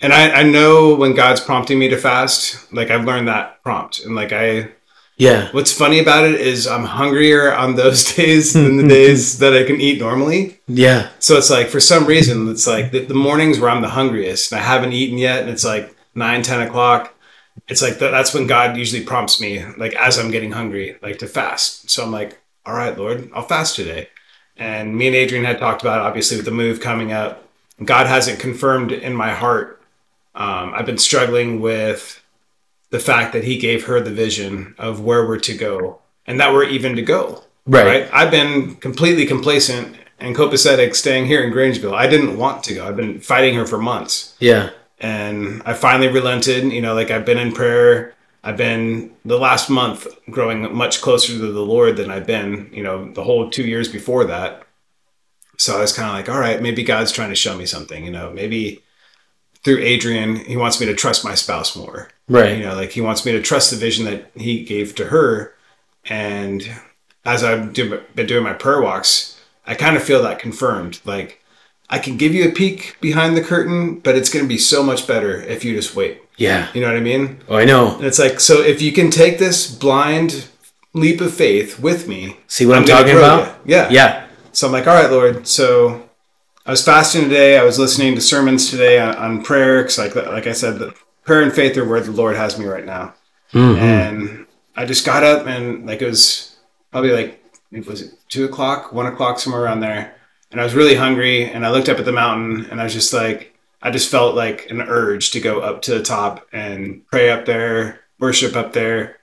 and 0.00 0.12
I, 0.12 0.40
I 0.40 0.42
know 0.42 0.96
when 0.96 1.14
God's 1.14 1.40
prompting 1.40 1.78
me 1.78 1.86
to 1.90 1.96
fast, 1.96 2.72
like 2.72 2.90
I've 2.90 3.04
learned 3.04 3.28
that 3.28 3.62
prompt. 3.62 4.00
And 4.04 4.16
like 4.16 4.32
I, 4.32 4.72
Yeah. 5.18 5.46
what's 5.52 5.72
funny 5.72 6.00
about 6.00 6.24
it 6.24 6.40
is 6.40 6.66
I'm 6.66 6.82
hungrier 6.82 7.54
on 7.54 7.76
those 7.76 8.02
days 8.16 8.54
than 8.54 8.78
the 8.78 8.88
days 8.88 9.38
that 9.42 9.54
I 9.54 9.62
can 9.62 9.80
eat 9.80 10.00
normally. 10.00 10.58
Yeah. 10.66 11.08
So 11.20 11.36
it's 11.36 11.50
like, 11.50 11.68
for 11.68 11.78
some 11.78 12.04
reason, 12.04 12.48
it's 12.48 12.66
like 12.66 12.90
the, 12.90 13.04
the 13.04 13.14
mornings 13.14 13.60
where 13.60 13.70
I'm 13.70 13.80
the 13.82 13.90
hungriest 13.90 14.50
and 14.50 14.60
I 14.60 14.64
haven't 14.64 14.92
eaten 14.92 15.18
yet. 15.18 15.42
And 15.42 15.50
it's 15.50 15.64
like 15.64 15.94
nine, 16.16 16.42
10 16.42 16.62
o'clock. 16.66 17.14
It's 17.68 17.80
like 17.80 18.00
that, 18.00 18.10
that's 18.10 18.34
when 18.34 18.48
God 18.48 18.76
usually 18.76 19.04
prompts 19.04 19.40
me, 19.40 19.64
like 19.76 19.94
as 19.94 20.18
I'm 20.18 20.32
getting 20.32 20.50
hungry, 20.50 20.96
like 21.00 21.20
to 21.20 21.28
fast. 21.28 21.88
So 21.90 22.02
I'm 22.02 22.10
like, 22.10 22.40
all 22.64 22.74
right, 22.74 22.96
Lord, 22.96 23.30
I'll 23.34 23.42
fast 23.42 23.76
today. 23.76 24.08
And 24.56 24.96
me 24.96 25.06
and 25.08 25.16
Adrian 25.16 25.44
had 25.44 25.58
talked 25.58 25.82
about, 25.82 26.00
obviously, 26.00 26.36
with 26.36 26.46
the 26.46 26.52
move 26.52 26.80
coming 26.80 27.12
up. 27.12 27.48
God 27.82 28.06
hasn't 28.06 28.38
confirmed 28.38 28.92
in 28.92 29.14
my 29.14 29.32
heart. 29.32 29.82
Um, 30.34 30.72
I've 30.74 30.86
been 30.86 30.98
struggling 30.98 31.60
with 31.60 32.22
the 32.90 33.00
fact 33.00 33.32
that 33.32 33.44
He 33.44 33.56
gave 33.56 33.86
her 33.86 34.00
the 34.00 34.10
vision 34.10 34.74
of 34.78 35.00
where 35.00 35.26
we're 35.26 35.40
to 35.40 35.56
go 35.56 36.00
and 36.26 36.38
that 36.38 36.52
we're 36.52 36.64
even 36.64 36.96
to 36.96 37.02
go. 37.02 37.42
Right. 37.66 38.08
I've 38.12 38.30
been 38.30 38.76
completely 38.76 39.26
complacent 39.26 39.96
and 40.18 40.36
copacetic 40.36 40.94
staying 40.94 41.26
here 41.26 41.42
in 41.42 41.52
Grangeville. 41.52 41.94
I 41.94 42.06
didn't 42.06 42.38
want 42.38 42.62
to 42.64 42.74
go. 42.74 42.86
I've 42.86 42.96
been 42.96 43.20
fighting 43.20 43.54
her 43.54 43.66
for 43.66 43.78
months. 43.78 44.36
Yeah. 44.38 44.70
And 45.00 45.62
I 45.64 45.74
finally 45.74 46.08
relented. 46.08 46.72
You 46.72 46.80
know, 46.80 46.94
like 46.94 47.10
I've 47.10 47.24
been 47.24 47.38
in 47.38 47.52
prayer. 47.52 48.14
I've 48.44 48.56
been 48.56 49.14
the 49.24 49.38
last 49.38 49.70
month 49.70 50.06
growing 50.30 50.74
much 50.74 51.00
closer 51.00 51.32
to 51.32 51.52
the 51.52 51.64
Lord 51.64 51.96
than 51.96 52.10
I've 52.10 52.26
been, 52.26 52.70
you 52.72 52.82
know, 52.82 53.10
the 53.12 53.22
whole 53.22 53.50
two 53.50 53.64
years 53.64 53.88
before 53.88 54.24
that. 54.24 54.66
So 55.58 55.78
I 55.78 55.80
was 55.80 55.92
kind 55.92 56.08
of 56.08 56.14
like, 56.14 56.28
all 56.28 56.40
right, 56.40 56.60
maybe 56.60 56.82
God's 56.82 57.12
trying 57.12 57.28
to 57.28 57.36
show 57.36 57.56
me 57.56 57.66
something, 57.66 58.04
you 58.04 58.10
know, 58.10 58.32
maybe 58.32 58.82
through 59.62 59.78
Adrian, 59.78 60.36
he 60.36 60.56
wants 60.56 60.80
me 60.80 60.86
to 60.86 60.94
trust 60.94 61.24
my 61.24 61.34
spouse 61.34 61.76
more. 61.76 62.10
Right. 62.28 62.56
You 62.56 62.64
know, 62.64 62.74
like 62.74 62.90
he 62.90 63.00
wants 63.00 63.24
me 63.24 63.32
to 63.32 63.42
trust 63.42 63.70
the 63.70 63.76
vision 63.76 64.04
that 64.06 64.30
he 64.34 64.64
gave 64.64 64.94
to 64.96 65.06
her. 65.06 65.54
And 66.04 66.68
as 67.24 67.44
I've 67.44 67.72
do, 67.72 68.02
been 68.14 68.26
doing 68.26 68.42
my 68.42 68.54
prayer 68.54 68.80
walks, 68.80 69.40
I 69.66 69.74
kind 69.74 69.96
of 69.96 70.02
feel 70.02 70.22
that 70.22 70.40
confirmed. 70.40 71.00
Like 71.04 71.40
I 71.88 71.98
can 71.98 72.16
give 72.16 72.34
you 72.34 72.48
a 72.48 72.52
peek 72.52 72.96
behind 73.00 73.36
the 73.36 73.44
curtain, 73.44 74.00
but 74.00 74.16
it's 74.16 74.30
going 74.30 74.44
to 74.44 74.48
be 74.48 74.58
so 74.58 74.82
much 74.82 75.06
better 75.06 75.40
if 75.42 75.64
you 75.64 75.74
just 75.74 75.94
wait. 75.94 76.21
Yeah. 76.36 76.68
You 76.74 76.80
know 76.80 76.88
what 76.88 76.96
I 76.96 77.00
mean? 77.00 77.40
Oh, 77.48 77.56
I 77.56 77.64
know. 77.64 77.96
And 77.96 78.04
it's 78.04 78.18
like, 78.18 78.40
so 78.40 78.62
if 78.62 78.80
you 78.82 78.92
can 78.92 79.10
take 79.10 79.38
this 79.38 79.70
blind 79.70 80.48
leap 80.94 81.20
of 81.20 81.32
faith 81.32 81.78
with 81.78 82.08
me, 82.08 82.36
See 82.46 82.66
what 82.66 82.78
I'm, 82.78 82.84
gonna 82.84 83.02
talking 83.02 83.16
about? 83.16 83.66
you. 83.66 83.74
Yeah. 83.74 83.88
Yeah. 83.90 84.26
So 84.52 84.66
I'm 84.66 84.72
like, 84.72 84.86
all 84.86 84.94
right, 84.94 85.10
Lord. 85.10 85.46
So 85.46 86.08
I 86.66 86.70
was 86.70 86.84
fasting 86.84 87.22
today. 87.22 87.58
I 87.58 87.64
was 87.64 87.78
listening 87.78 88.14
to 88.14 88.20
sermons 88.20 88.70
today 88.70 88.98
on, 88.98 89.14
on 89.16 89.42
prayer 89.42 89.82
because, 89.82 89.98
like, 89.98 90.14
like 90.14 90.46
I 90.46 90.52
said, 90.52 90.78
the 90.78 90.94
prayer 91.24 91.42
and 91.42 91.52
faith 91.52 91.76
are 91.76 91.88
where 91.88 92.00
the 92.00 92.12
Lord 92.12 92.36
has 92.36 92.58
me 92.58 92.66
right 92.66 92.84
now. 92.84 93.14
Mm-hmm. 93.52 93.78
And 93.82 94.46
I 94.76 94.84
just 94.84 95.04
got 95.04 95.22
up 95.22 95.46
and 95.46 95.86
like 95.86 96.02
it 96.02 96.06
was 96.06 96.56
probably 96.90 97.12
like 97.12 97.44
it 97.70 97.86
was 97.86 98.02
it 98.02 98.14
two 98.28 98.44
o'clock, 98.44 98.92
one 98.92 99.06
o'clock, 99.06 99.38
somewhere 99.38 99.62
around 99.62 99.80
there. 99.80 100.14
And 100.50 100.60
I 100.60 100.64
was 100.64 100.74
really 100.74 100.94
hungry. 100.94 101.44
And 101.44 101.64
I 101.64 101.70
looked 101.70 101.88
up 101.88 101.98
at 101.98 102.04
the 102.04 102.12
mountain 102.12 102.66
and 102.70 102.80
I 102.80 102.84
was 102.84 102.92
just 102.92 103.12
like, 103.12 103.51
I 103.82 103.90
just 103.90 104.10
felt 104.10 104.34
like 104.36 104.70
an 104.70 104.80
urge 104.80 105.32
to 105.32 105.40
go 105.40 105.60
up 105.60 105.82
to 105.82 105.94
the 105.94 106.02
top 106.02 106.46
and 106.52 107.02
pray 107.10 107.30
up 107.30 107.44
there, 107.46 108.00
worship 108.20 108.54
up 108.56 108.72
there. 108.72 109.16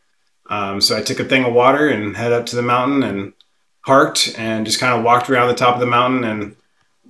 Um, 0.49 0.81
so 0.81 0.97
I 0.97 1.01
took 1.01 1.19
a 1.19 1.23
thing 1.25 1.45
of 1.45 1.53
water 1.53 1.87
and 1.87 2.17
head 2.17 2.33
up 2.33 2.45
to 2.47 2.55
the 2.55 2.61
mountain 2.61 3.03
and 3.03 3.33
parked 3.85 4.35
and 4.37 4.65
just 4.65 4.79
kind 4.79 4.93
of 4.97 5.03
walked 5.05 5.29
around 5.29 5.47
the 5.47 5.55
top 5.55 5.75
of 5.75 5.79
the 5.79 5.85
mountain. 5.85 6.23
And 6.25 6.55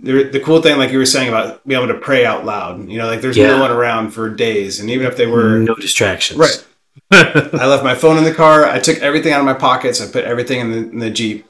the, 0.01 0.23
the 0.23 0.39
cool 0.39 0.61
thing, 0.61 0.77
like 0.77 0.91
you 0.91 0.97
were 0.99 1.05
saying 1.05 1.29
about 1.29 1.65
being 1.67 1.81
able 1.81 1.91
to 1.93 1.99
pray 1.99 2.25
out 2.25 2.45
loud, 2.45 2.87
you 2.87 2.97
know, 2.97 3.07
like 3.07 3.21
there's 3.21 3.37
Yeah. 3.37 3.47
no 3.47 3.61
one 3.61 3.71
around 3.71 4.11
for 4.11 4.29
days. 4.29 4.79
And 4.79 4.89
even 4.89 5.07
if 5.07 5.17
they 5.17 5.25
were, 5.25 5.57
No 5.59 5.73
distractions. 5.75 6.37
right. 6.39 6.65
I 7.11 7.65
left 7.65 7.83
my 7.83 7.95
phone 7.95 8.17
in 8.17 8.23
the 8.25 8.33
car. 8.33 8.65
I 8.65 8.79
took 8.79 8.97
everything 8.99 9.33
out 9.33 9.39
of 9.39 9.45
my 9.45 9.53
pockets. 9.53 9.99
I 10.01 10.11
put 10.11 10.25
everything 10.25 10.59
in 10.59 10.71
the, 10.71 10.77
in 10.77 10.99
the 10.99 11.09
Jeep 11.09 11.45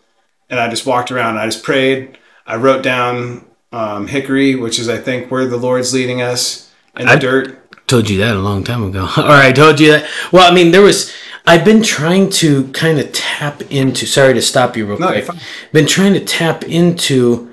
and 0.50 0.60
I 0.60 0.70
just 0.70 0.86
walked 0.86 1.12
around. 1.12 1.38
I 1.38 1.46
just 1.46 1.64
prayed. 1.64 2.18
I 2.46 2.56
wrote 2.56 2.84
down 2.84 3.46
um, 3.72 4.08
Hickory, 4.08 4.56
which 4.56 4.80
is, 4.80 4.90
I 4.90 4.98
think, 4.98 5.30
where 5.32 5.46
the 5.46 5.58
Lord's 5.58 5.94
leading 5.94 6.22
us 6.22 6.72
in 6.98 7.06
the 7.06 7.14
I- 7.14 7.18
dirt. 7.18 7.56
Told 7.88 8.08
you 8.08 8.20
that 8.20 8.36
a 8.36 8.40
long 8.40 8.64
time 8.64 8.84
ago. 8.84 9.06
Or 9.18 9.32
I 9.32 9.52
told 9.52 9.80
you 9.80 9.92
that. 9.94 10.08
Well, 10.32 10.50
I 10.50 10.54
mean, 10.54 10.70
there 10.72 10.84
was. 10.84 11.12
I've 11.48 11.66
been 11.66 11.82
trying 11.82 12.30
to 12.32 12.68
kind 12.72 13.00
of 13.00 13.12
tap 13.12 13.64
into. 13.72 14.06
Sorry 14.06 14.36
to 14.36 14.42
stop 14.44 14.78
you 14.78 14.86
real 14.86 15.00
No, 15.00 15.08
quick. 15.08 15.28
Been 15.74 15.88
trying 15.88 16.14
to 16.14 16.20
tap 16.24 16.64
into 16.66 17.52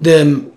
the 0.00 0.50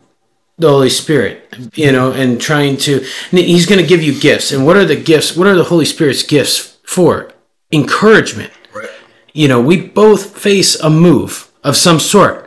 the 0.58 0.68
Holy 0.68 0.90
Spirit, 0.90 1.56
you 1.76 1.94
know, 1.94 2.12
and 2.12 2.42
trying 2.42 2.76
to. 2.78 2.96
and 3.32 3.40
He's 3.40 3.66
going 3.66 3.80
to 3.80 3.88
give 3.88 4.04
you 4.04 4.20
gifts, 4.20 4.52
and 4.52 4.66
what 4.66 4.76
are 4.76 4.84
the 4.84 4.98
gifts? 5.02 5.38
What 5.38 5.48
are 5.48 5.56
the 5.56 5.64
Holy 5.64 5.86
Spirit's 5.86 6.24
gifts 6.24 6.78
for? 6.84 7.32
Encouragement. 7.72 8.52
Right. 8.74 8.90
You 9.34 9.48
know, 9.48 9.62
we 9.62 9.80
both 9.88 10.38
face 10.38 10.78
a 10.82 10.90
move 10.90 11.50
of 11.64 11.78
some 11.78 12.00
sort. 12.02 12.47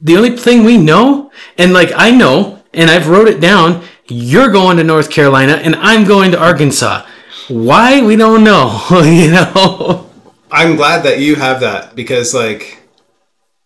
The 0.00 0.16
only 0.16 0.36
thing 0.36 0.64
we 0.64 0.76
know, 0.78 1.30
and 1.58 1.72
like 1.72 1.90
I 1.94 2.10
know, 2.10 2.62
and 2.72 2.90
I've 2.90 3.08
wrote 3.08 3.28
it 3.28 3.40
down, 3.40 3.84
you're 4.08 4.50
going 4.50 4.76
to 4.76 4.84
North 4.84 5.10
Carolina 5.10 5.54
and 5.54 5.74
I'm 5.76 6.04
going 6.04 6.30
to 6.32 6.40
Arkansas. 6.40 7.06
Why? 7.48 8.02
We 8.04 8.16
don't 8.16 8.44
know. 8.44 8.80
you 9.04 9.30
know? 9.32 10.10
I'm 10.50 10.76
glad 10.76 11.02
that 11.04 11.18
you 11.18 11.34
have 11.36 11.60
that 11.60 11.94
because, 11.96 12.34
like, 12.34 12.82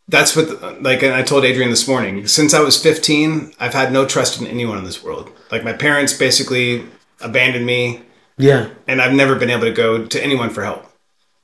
that's 0.09 0.37
what, 0.37 0.83
like, 0.83 1.03
and 1.03 1.13
I 1.13 1.23
told 1.23 1.45
Adrian 1.45 1.71
this 1.71 1.89
morning. 1.89 2.27
Since 2.27 2.55
I 2.55 2.61
was 2.61 2.81
15, 2.81 3.53
I've 3.59 3.75
had 3.75 3.93
no 3.93 4.07
trust 4.07 4.41
in 4.41 4.47
anyone 4.47 4.79
in 4.79 4.85
this 4.85 5.03
world. 5.03 5.31
Like, 5.51 5.65
my 5.65 5.73
parents 5.73 6.13
basically 6.13 6.85
abandoned 7.21 7.67
me, 7.67 8.03
Yeah. 8.39 8.69
and 8.87 9.03
I've 9.03 9.15
never 9.15 9.35
been 9.35 9.51
able 9.51 9.63
to 9.65 9.73
go 9.73 10.07
to 10.07 10.23
anyone 10.25 10.51
for 10.51 10.65
help. 10.65 10.87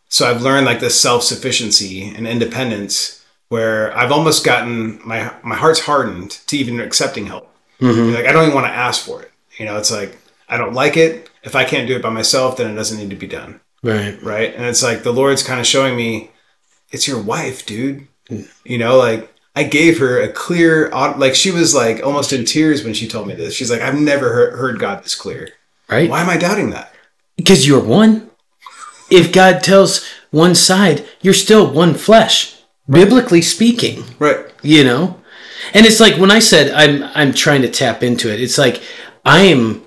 So 0.09 0.31
I've 0.31 0.43
learned 0.43 0.67
like 0.67 0.81
this 0.81 1.01
self 1.01 1.23
sufficiency 1.23 2.05
and 2.05 2.27
independence 2.27 3.22
where 3.53 3.95
I've 3.95 4.13
almost 4.13 4.47
gotten 4.47 4.99
my 5.05 5.31
my 5.43 5.57
heart's 5.57 5.81
hardened 5.81 6.31
to 6.47 6.57
even 6.57 6.81
accepting 6.81 7.27
help. 7.27 7.55
Mm-hmm. 7.81 8.15
Like 8.15 8.25
I 8.25 8.33
don't 8.33 8.45
even 8.45 8.55
want 8.55 8.67
to 8.67 8.73
ask 8.73 9.05
for 9.05 9.21
it. 9.21 9.31
You 9.59 9.67
know, 9.67 9.77
it's 9.77 9.91
like 9.91 10.17
I 10.49 10.57
don't 10.57 10.73
like 10.73 10.97
it. 10.97 11.29
If 11.43 11.55
I 11.55 11.65
can't 11.65 11.87
do 11.87 11.95
it 11.95 12.03
by 12.03 12.09
myself, 12.09 12.57
then 12.57 12.71
it 12.71 12.75
doesn't 12.77 12.99
need 12.99 13.11
to 13.11 13.17
be 13.17 13.27
done. 13.27 13.61
Right. 13.83 14.17
Right. 14.23 14.55
And 14.55 14.65
it's 14.65 14.83
like 14.83 15.03
the 15.03 15.13
Lord's 15.13 15.43
kind 15.43 15.61
of 15.61 15.67
showing 15.67 15.97
me, 15.97 16.31
it's 16.93 17.07
your 17.07 17.21
wife, 17.21 17.67
dude. 17.67 18.09
You 18.65 18.79
know, 18.79 18.97
like 18.97 19.31
I 19.55 19.65
gave 19.65 19.99
her 19.99 20.19
a 20.19 20.33
clear, 20.33 20.89
like 20.89 21.35
she 21.35 21.51
was 21.51 21.75
like 21.75 22.03
almost 22.03 22.33
in 22.33 22.47
tears 22.47 22.83
when 22.83 22.95
she 22.95 23.07
told 23.07 23.27
me 23.29 23.35
this. 23.35 23.53
She's 23.53 23.71
like, 23.71 23.83
I've 23.83 24.01
never 24.01 24.33
heard, 24.33 24.55
heard 24.55 24.79
God 24.79 25.05
this 25.05 25.15
clear. 25.15 25.51
Right? 25.91 26.09
Why 26.09 26.23
am 26.23 26.31
I 26.31 26.39
doubting 26.39 26.71
that? 26.71 26.95
Because 27.37 27.67
you're 27.67 27.85
one. 27.85 28.31
If 29.11 29.31
God 29.31 29.63
tells 29.63 30.07
one 30.31 30.55
side, 30.55 31.07
you're 31.21 31.35
still 31.35 31.71
one 31.71 31.93
flesh, 31.93 32.52
biblically 32.89 33.43
speaking. 33.43 34.05
Right. 34.19 34.47
you 34.63 34.85
know 34.85 35.21
and 35.75 35.87
it's 35.87 36.01
like 36.01 36.17
when 36.17 36.31
i 36.31 36.39
said 36.39 36.71
i'm 36.73 37.03
i'm 37.15 37.33
trying 37.33 37.63
to 37.63 37.71
tap 37.71 38.03
into 38.03 38.33
it 38.33 38.41
it's 38.41 38.59
like 38.59 38.83
i'm 39.25 39.83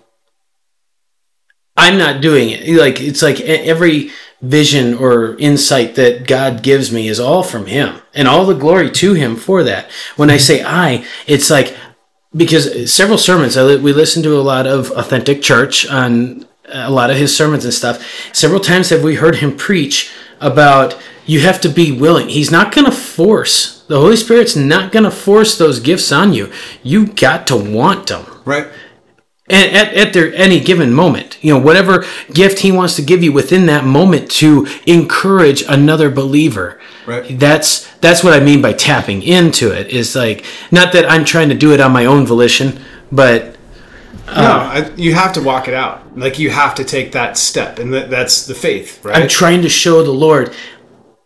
i'm 1.77 1.97
not 1.97 2.21
doing 2.21 2.49
it 2.49 2.67
like 2.77 3.01
it's 3.01 3.21
like 3.21 3.39
every 3.41 4.11
vision 4.41 4.93
or 4.93 5.37
insight 5.37 5.95
that 5.95 6.27
god 6.27 6.61
gives 6.61 6.91
me 6.91 7.07
is 7.07 7.19
all 7.19 7.43
from 7.43 7.65
him 7.65 8.01
and 8.13 8.27
all 8.27 8.45
the 8.45 8.53
glory 8.53 8.91
to 8.91 9.13
him 9.13 9.35
for 9.35 9.63
that 9.63 9.89
when 10.15 10.29
i 10.29 10.37
say 10.37 10.63
i 10.63 11.05
it's 11.25 11.49
like 11.49 11.75
because 12.35 12.93
several 12.93 13.17
sermons 13.17 13.55
I, 13.55 13.77
we 13.77 13.93
listen 13.93 14.21
to 14.23 14.37
a 14.37 14.41
lot 14.41 14.67
of 14.67 14.91
authentic 14.91 15.41
church 15.41 15.87
on 15.87 16.45
a 16.67 16.91
lot 16.91 17.09
of 17.09 17.17
his 17.17 17.35
sermons 17.35 17.63
and 17.63 17.73
stuff 17.73 18.05
several 18.33 18.59
times 18.59 18.89
have 18.89 19.03
we 19.03 19.15
heard 19.15 19.37
him 19.37 19.55
preach 19.55 20.11
about 20.39 20.97
you 21.25 21.39
have 21.41 21.59
to 21.61 21.69
be 21.69 21.91
willing 21.91 22.29
he's 22.29 22.51
not 22.51 22.73
going 22.73 22.85
to 22.85 22.91
force 22.91 23.83
the 23.87 23.99
holy 23.99 24.15
spirit's 24.15 24.55
not 24.55 24.91
going 24.91 25.03
to 25.03 25.11
force 25.11 25.57
those 25.57 25.79
gifts 25.79 26.11
on 26.11 26.33
you 26.33 26.51
you 26.83 27.07
got 27.07 27.47
to 27.47 27.55
want 27.55 28.07
them 28.07 28.25
Right. 28.45 28.67
and 29.49 29.75
at, 29.75 29.93
at 29.93 30.13
their 30.13 30.33
any 30.35 30.59
given 30.59 30.93
moment 30.93 31.37
you 31.43 31.53
know 31.53 31.59
whatever 31.59 32.05
gift 32.33 32.59
he 32.59 32.71
wants 32.71 32.95
to 32.97 33.01
give 33.01 33.23
you 33.23 33.31
within 33.33 33.65
that 33.67 33.85
moment 33.85 34.29
to 34.31 34.67
encourage 34.85 35.63
another 35.63 36.09
believer 36.09 36.79
Right. 37.07 37.37
that's 37.39 37.87
that's 37.97 38.23
what 38.23 38.33
i 38.33 38.39
mean 38.43 38.61
by 38.61 38.73
tapping 38.73 39.21
into 39.23 39.71
it 39.71 39.87
is 39.89 40.15
like 40.15 40.43
not 40.71 40.91
that 40.93 41.09
i'm 41.09 41.23
trying 41.25 41.49
to 41.49 41.55
do 41.55 41.71
it 41.73 41.79
on 41.79 41.91
my 41.91 42.05
own 42.05 42.25
volition 42.25 42.79
but 43.11 43.54
no, 44.27 44.33
I, 44.33 44.91
you 44.95 45.13
have 45.13 45.33
to 45.33 45.41
walk 45.41 45.67
it 45.67 45.73
out. 45.73 46.17
Like 46.17 46.39
you 46.39 46.49
have 46.49 46.75
to 46.75 46.83
take 46.83 47.11
that 47.13 47.37
step, 47.37 47.79
and 47.79 47.93
that, 47.93 48.09
that's 48.09 48.45
the 48.45 48.55
faith, 48.55 49.03
right? 49.03 49.15
i'm 49.15 49.27
trying 49.27 49.61
to 49.61 49.69
show 49.69 50.03
the 50.03 50.11
lord 50.11 50.53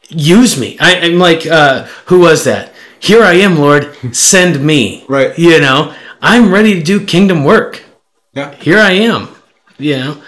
use 0.09 0.59
me 0.59 0.77
I, 0.79 0.99
i'm 1.01 1.19
like 1.19 1.45
uh 1.45 1.83
who 2.05 2.19
was 2.19 2.43
that 2.45 2.73
here 2.99 3.23
i 3.23 3.33
am 3.33 3.57
lord 3.57 3.95
send 4.15 4.63
me 4.65 5.05
Right. 5.09 5.37
you 5.37 5.59
know 5.59 5.93
i'm 6.21 6.51
ready 6.51 6.73
to 6.75 6.83
do 6.83 7.05
kingdom 7.05 7.43
work 7.43 7.83
yeah. 8.33 8.53
here 8.55 8.79
I 8.79 8.91
am, 8.91 9.29
you 9.77 9.97
know. 9.97 10.21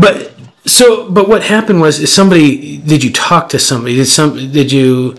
But 0.00 0.32
so, 0.66 1.10
but 1.10 1.28
what 1.28 1.42
happened 1.42 1.80
was, 1.80 1.98
is 2.00 2.12
somebody? 2.12 2.78
Did 2.78 3.02
you 3.02 3.12
talk 3.12 3.48
to 3.50 3.58
somebody? 3.58 3.96
Did 3.96 4.06
some? 4.06 4.34
Did 4.52 4.72
you? 4.72 5.16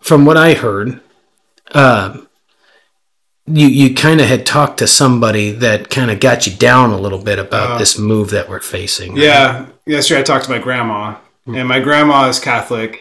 From 0.00 0.24
what 0.24 0.36
I 0.36 0.54
heard, 0.54 1.00
uh, 1.72 2.18
you 3.50 3.66
you 3.66 3.94
kind 3.94 4.20
of 4.20 4.26
had 4.26 4.44
talked 4.46 4.78
to 4.78 4.86
somebody 4.86 5.50
that 5.50 5.90
kind 5.90 6.10
of 6.10 6.20
got 6.20 6.46
you 6.46 6.52
down 6.54 6.90
a 6.90 6.98
little 6.98 7.18
bit 7.22 7.38
about 7.38 7.78
this 7.78 7.98
move 7.98 8.30
that 8.30 8.48
we're 8.48 8.60
facing. 8.60 9.16
Yeah. 9.16 9.66
Yesterday 9.86 10.20
I 10.20 10.22
talked 10.24 10.44
to 10.46 10.50
my 10.50 10.58
grandma, 10.58 11.16
and 11.46 11.66
my 11.68 11.80
grandma 11.80 12.28
is 12.28 12.38
Catholic. 12.38 13.00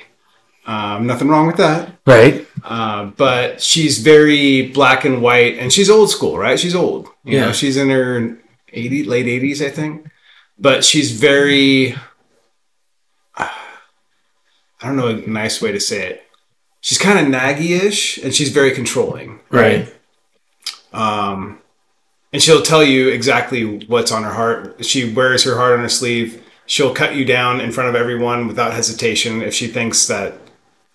Um, 0.66 1.08
nothing 1.08 1.30
wrong 1.30 1.48
with 1.48 1.58
that. 1.58 1.92
Right. 2.06 2.46
Uh, 2.64 3.06
but 3.06 3.62
she's 3.62 4.00
very 4.00 4.68
black 4.68 5.06
and 5.06 5.22
white, 5.22 5.58
and 5.60 5.72
she's 5.72 5.90
old 5.90 6.10
school, 6.10 6.38
right? 6.38 6.60
She's 6.60 6.76
old. 6.76 7.08
You 7.24 7.38
Yeah. 7.38 7.46
know, 7.46 7.52
she's 7.54 7.78
in 7.78 7.90
her 7.90 8.38
80, 8.74 9.06
late 9.06 9.28
80s, 9.28 9.62
I 9.66 9.70
think. 9.70 10.08
But 10.60 10.84
she's 10.84 11.12
very, 11.12 11.96
I 13.38 13.50
don't 14.82 14.96
know 14.98 15.08
a 15.08 15.14
nice 15.28 15.62
way 15.62 15.72
to 15.72 15.80
say 15.80 16.06
it. 16.08 16.24
She's 16.82 16.98
kind 16.98 17.18
of 17.20 17.26
naggy-ish, 17.42 18.18
and 18.18 18.34
she's 18.34 18.50
very 18.50 18.72
controlling. 18.72 19.40
Right. 19.50 19.94
Um, 20.98 21.60
and 22.34 22.42
she'll 22.42 22.62
tell 22.62 22.84
you 22.84 23.10
exactly 23.10 23.86
what's 23.88 24.12
on 24.12 24.24
her 24.24 24.34
heart. 24.34 24.84
She 24.84 25.14
wears 25.14 25.44
her 25.44 25.56
heart 25.56 25.74
on 25.74 25.80
her 25.80 25.90
sleeve. 25.90 26.44
She'll 26.66 26.94
cut 26.94 27.16
you 27.16 27.24
down 27.24 27.62
in 27.62 27.72
front 27.72 27.90
of 27.90 27.96
everyone 27.96 28.48
without 28.48 28.74
hesitation 28.74 29.42
if 29.42 29.54
she 29.54 29.68
thinks 29.68 30.08
that 30.08 30.34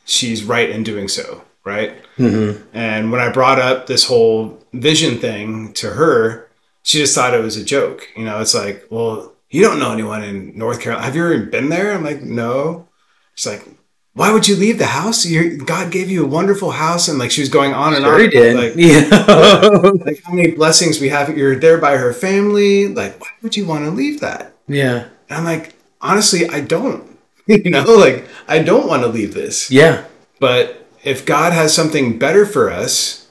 she's 0.05 0.45
right 0.45 0.69
in 0.69 0.83
doing 0.83 1.09
so. 1.09 1.45
right? 1.65 2.03
Mm-hmm. 2.19 2.62
And 2.77 3.12
when 3.12 3.21
I 3.21 3.31
brought 3.31 3.59
up 3.59 3.87
this 3.87 4.07
whole 4.07 4.59
vision 4.73 5.19
thing 5.19 5.73
to 5.75 5.91
her, 5.91 6.49
she 6.83 6.99
just 6.99 7.15
thought 7.15 7.35
it 7.35 7.43
was 7.43 7.57
a 7.57 7.65
joke. 7.65 8.09
You 8.17 8.25
know, 8.25 8.41
it's 8.41 8.55
like, 8.55 8.87
well, 8.91 9.33
you 9.51 9.62
don't 9.62 9.79
know 9.79 9.93
anyone 9.93 10.25
in 10.25 10.57
North 10.59 10.81
Carolina. 10.81 11.05
Have 11.05 11.15
you 11.15 11.25
ever 11.25 11.47
been 11.47 11.69
there? 11.69 11.93
I'm 11.93 12.05
like, 12.05 12.23
no. 12.23 12.88
She's 13.35 13.53
like, 13.53 13.67
why 14.14 14.33
would 14.33 14.46
you 14.46 14.57
leave 14.57 14.79
the 14.79 14.87
house? 14.87 15.25
You're, 15.25 15.57
God 15.57 15.90
gave 15.90 16.11
you 16.11 16.25
a 16.25 16.29
wonderful 16.29 16.72
house, 16.72 17.09
and 17.09 17.18
like 17.18 17.31
she 17.31 17.40
was 17.40 17.48
going 17.48 17.72
on 17.72 17.94
and 17.94 18.05
Sure 18.05 18.14
on. 18.14 18.20
he 18.20 18.29
did. 18.29 18.57
Like, 18.57 18.75
yeah. 18.77 19.68
like 20.05 20.22
how 20.22 20.33
many 20.33 20.51
blessings 20.51 21.01
we 21.01 21.09
have. 21.09 21.37
You're 21.37 21.57
there 21.57 21.79
by 21.79 21.96
her 21.96 22.12
family. 22.12 22.88
Like, 22.88 23.18
why 23.20 23.29
would 23.40 23.57
you 23.57 23.66
want 23.66 23.85
to 23.85 23.90
leave 23.90 24.20
that? 24.20 24.55
yeah. 24.68 25.09
And 25.29 25.38
I'm 25.38 25.44
like, 25.44 25.75
honestly, 26.03 26.46
I 26.46 26.61
don't. 26.61 27.18
you 27.46 27.70
know, 27.70 27.85
like 27.85 28.27
I 28.46 28.62
don't 28.62 28.87
want 28.87 29.03
to 29.03 29.09
leave 29.09 29.33
this. 29.33 29.70
Yeah. 29.70 30.05
But 30.38 30.87
if 31.05 31.25
God 31.25 31.53
has 31.53 31.75
something 31.75 32.18
better 32.18 32.44
for 32.44 32.70
us 32.70 33.31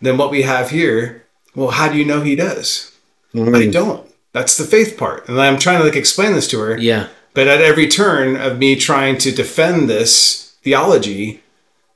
than 0.00 0.16
what 0.16 0.30
we 0.30 0.42
have 0.42 0.70
here, 0.70 1.26
well, 1.54 1.70
how 1.70 1.90
do 1.90 1.98
you 1.98 2.04
know 2.04 2.20
He 2.20 2.36
does? 2.36 2.96
I 3.34 3.38
mm. 3.38 3.72
don't. 3.72 4.08
That's 4.32 4.56
the 4.56 4.64
faith 4.64 4.96
part, 4.96 5.28
and 5.28 5.40
I'm 5.40 5.58
trying 5.58 5.78
to 5.80 5.84
like 5.84 5.96
explain 5.96 6.34
this 6.34 6.46
to 6.48 6.60
her. 6.60 6.78
Yeah. 6.78 7.08
But 7.32 7.46
at 7.46 7.60
every 7.60 7.86
turn 7.86 8.36
of 8.36 8.58
me 8.58 8.76
trying 8.76 9.18
to 9.18 9.30
defend 9.30 9.88
this 9.88 10.56
theology, 10.62 11.42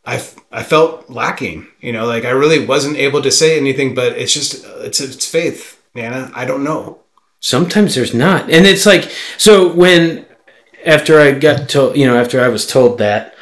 I, 0.04 0.16
f- 0.16 0.36
I 0.52 0.62
felt 0.62 1.10
lacking. 1.10 1.66
You 1.80 1.92
know, 1.92 2.06
like 2.06 2.24
I 2.24 2.30
really 2.30 2.64
wasn't 2.64 2.96
able 2.96 3.22
to 3.22 3.30
say 3.30 3.58
anything. 3.58 3.94
But 3.94 4.16
it's 4.16 4.32
just 4.32 4.64
it's 4.64 5.00
it's 5.00 5.26
faith, 5.28 5.82
Nana. 5.94 6.30
I 6.34 6.44
don't 6.44 6.64
know. 6.64 7.00
Sometimes 7.40 7.94
there's 7.94 8.14
not. 8.14 8.44
And 8.44 8.64
it's 8.64 8.86
like, 8.86 9.10
so 9.36 9.70
when, 9.70 10.24
after 10.86 11.20
I 11.20 11.32
got 11.32 11.68
told, 11.68 11.94
you 11.94 12.06
know, 12.06 12.16
after 12.16 12.40
I 12.40 12.48
was 12.48 12.66
told 12.66 12.96
that, 12.98 13.34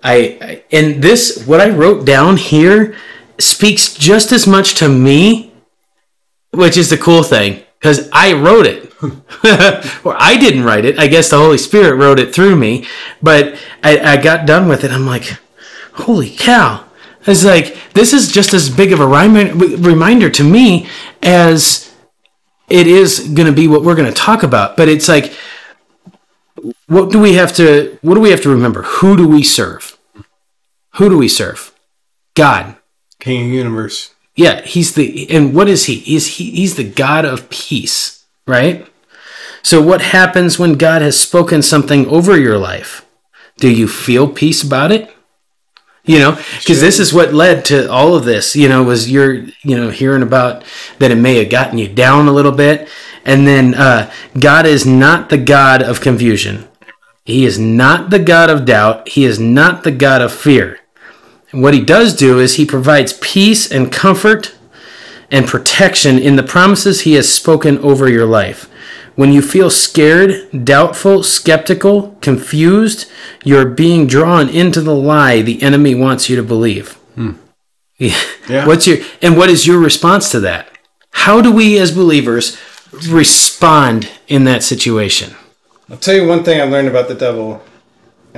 I, 0.00 0.38
I 0.40 0.64
and 0.70 1.02
this, 1.02 1.44
what 1.44 1.60
I 1.60 1.70
wrote 1.70 2.06
down 2.06 2.36
here 2.36 2.94
speaks 3.40 3.94
just 3.94 4.30
as 4.30 4.46
much 4.46 4.76
to 4.76 4.88
me, 4.88 5.52
which 6.52 6.76
is 6.76 6.90
the 6.90 6.98
cool 6.98 7.24
thing, 7.24 7.64
because 7.80 8.08
I 8.12 8.34
wrote 8.34 8.66
it. 8.66 8.87
or 10.04 10.16
I 10.18 10.36
didn't 10.38 10.64
write 10.64 10.84
it. 10.84 10.98
I 10.98 11.06
guess 11.06 11.30
the 11.30 11.38
Holy 11.38 11.58
Spirit 11.58 11.96
wrote 11.96 12.18
it 12.18 12.34
through 12.34 12.56
me. 12.56 12.86
But 13.22 13.58
I, 13.82 13.98
I 13.98 14.16
got 14.16 14.46
done 14.46 14.68
with 14.68 14.84
it. 14.84 14.90
I'm 14.90 15.06
like, 15.06 15.36
holy 15.92 16.30
cow. 16.30 16.84
It's 17.26 17.44
like, 17.44 17.76
this 17.92 18.12
is 18.12 18.32
just 18.32 18.54
as 18.54 18.70
big 18.70 18.92
of 18.92 19.00
a 19.00 19.06
reminder 19.06 20.30
to 20.30 20.44
me 20.44 20.88
as 21.22 21.88
it 22.68 22.86
is 22.86 23.20
going 23.28 23.46
to 23.46 23.52
be 23.52 23.68
what 23.68 23.82
we're 23.82 23.94
going 23.94 24.12
to 24.12 24.14
talk 24.14 24.42
about 24.42 24.76
but 24.76 24.88
it's 24.88 25.08
like 25.08 25.34
what 26.86 27.10
do 27.10 27.18
we 27.18 27.34
have 27.34 27.52
to 27.52 27.98
what 28.02 28.14
do 28.14 28.20
we 28.20 28.30
have 28.30 28.42
to 28.42 28.48
remember 28.48 28.82
who 28.82 29.16
do 29.16 29.26
we 29.26 29.42
serve 29.42 29.98
who 30.94 31.08
do 31.08 31.18
we 31.18 31.28
serve 31.28 31.74
god 32.34 32.76
King 33.18 33.46
of 33.46 33.52
universe. 33.52 34.14
yeah 34.36 34.60
he's 34.62 34.94
the 34.94 35.28
and 35.30 35.54
what 35.54 35.68
is 35.68 35.86
he 35.86 35.96
he's 35.96 36.36
he, 36.36 36.50
he's 36.50 36.76
the 36.76 36.88
god 36.88 37.24
of 37.24 37.48
peace 37.50 38.17
right? 38.48 38.86
So 39.62 39.82
what 39.82 40.00
happens 40.00 40.58
when 40.58 40.74
god 40.74 41.02
has 41.02 41.20
spoken 41.20 41.62
something 41.62 42.06
over 42.06 42.38
your 42.38 42.58
life? 42.58 43.04
Do 43.58 43.70
you 43.70 43.86
feel 43.86 44.28
peace 44.28 44.62
about 44.62 44.92
it? 44.92 45.14
You 46.04 46.18
know 46.20 46.32
because 46.58 46.80
this 46.80 46.98
is 46.98 47.12
what 47.12 47.34
led 47.34 47.66
to 47.66 47.90
all 47.90 48.14
of 48.14 48.24
this 48.24 48.56
you 48.56 48.66
know 48.66 48.82
was 48.82 49.10
your 49.10 49.34
you 49.34 49.76
know 49.76 49.90
hearing 49.90 50.22
about 50.22 50.64
that 50.98 51.10
it 51.10 51.16
may 51.16 51.34
have 51.34 51.50
gotten 51.50 51.76
you 51.76 51.86
down 51.86 52.28
a 52.28 52.32
little 52.32 52.52
bit. 52.52 52.88
And 53.24 53.46
then 53.46 53.74
uh, 53.74 54.10
god 54.38 54.64
is 54.64 54.86
not 54.86 55.28
the 55.28 55.36
god 55.36 55.82
of 55.82 56.00
confusion. 56.00 56.66
He 57.26 57.44
is 57.44 57.58
not 57.58 58.08
the 58.08 58.18
god 58.18 58.48
of 58.48 58.64
doubt. 58.64 59.08
He 59.10 59.24
is 59.24 59.38
not 59.38 59.84
the 59.84 59.90
god 59.90 60.22
of 60.22 60.32
fear. 60.32 60.80
And 61.52 61.62
what 61.62 61.74
he 61.74 61.84
does 61.84 62.16
do 62.16 62.38
is 62.38 62.54
he 62.54 62.64
provides 62.64 63.12
peace 63.20 63.70
and 63.70 63.92
comfort 63.92 64.54
and 65.30 65.46
protection 65.46 66.18
in 66.18 66.36
the 66.36 66.42
promises 66.42 67.02
he 67.02 67.14
has 67.14 67.32
spoken 67.32 67.78
over 67.78 68.08
your 68.08 68.26
life. 68.26 68.68
When 69.14 69.32
you 69.32 69.42
feel 69.42 69.68
scared, 69.68 70.64
doubtful, 70.64 71.22
skeptical, 71.22 72.16
confused, 72.20 73.10
you're 73.44 73.68
being 73.68 74.06
drawn 74.06 74.48
into 74.48 74.80
the 74.80 74.94
lie 74.94 75.42
the 75.42 75.60
enemy 75.62 75.94
wants 75.94 76.30
you 76.30 76.36
to 76.36 76.42
believe. 76.42 76.98
Yeah. 77.16 77.22
Hmm. 77.22 77.32
Yeah. 78.48 78.66
What's 78.66 78.86
your 78.86 78.96
and 79.20 79.36
what 79.36 79.50
is 79.50 79.66
your 79.66 79.78
response 79.78 80.30
to 80.30 80.40
that? 80.40 80.70
How 81.10 81.42
do 81.42 81.52
we 81.52 81.78
as 81.78 81.92
believers 81.92 82.56
respond 83.06 84.08
in 84.26 84.44
that 84.44 84.62
situation? 84.62 85.34
I'll 85.90 85.98
tell 85.98 86.14
you 86.14 86.26
one 86.26 86.44
thing 86.44 86.58
I've 86.58 86.70
learned 86.70 86.88
about 86.88 87.08
the 87.08 87.14
devil, 87.14 87.62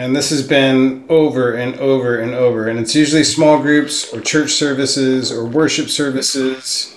and 0.01 0.17
this 0.17 0.31
has 0.31 0.47
been 0.47 1.05
over 1.11 1.53
and 1.53 1.77
over 1.77 2.19
and 2.19 2.33
over, 2.33 2.69
and 2.69 2.79
it's 2.79 2.95
usually 2.95 3.23
small 3.23 3.61
groups 3.61 4.11
or 4.15 4.21
church 4.23 4.53
services 4.53 5.31
or 5.31 5.45
worship 5.45 5.91
services. 5.91 6.97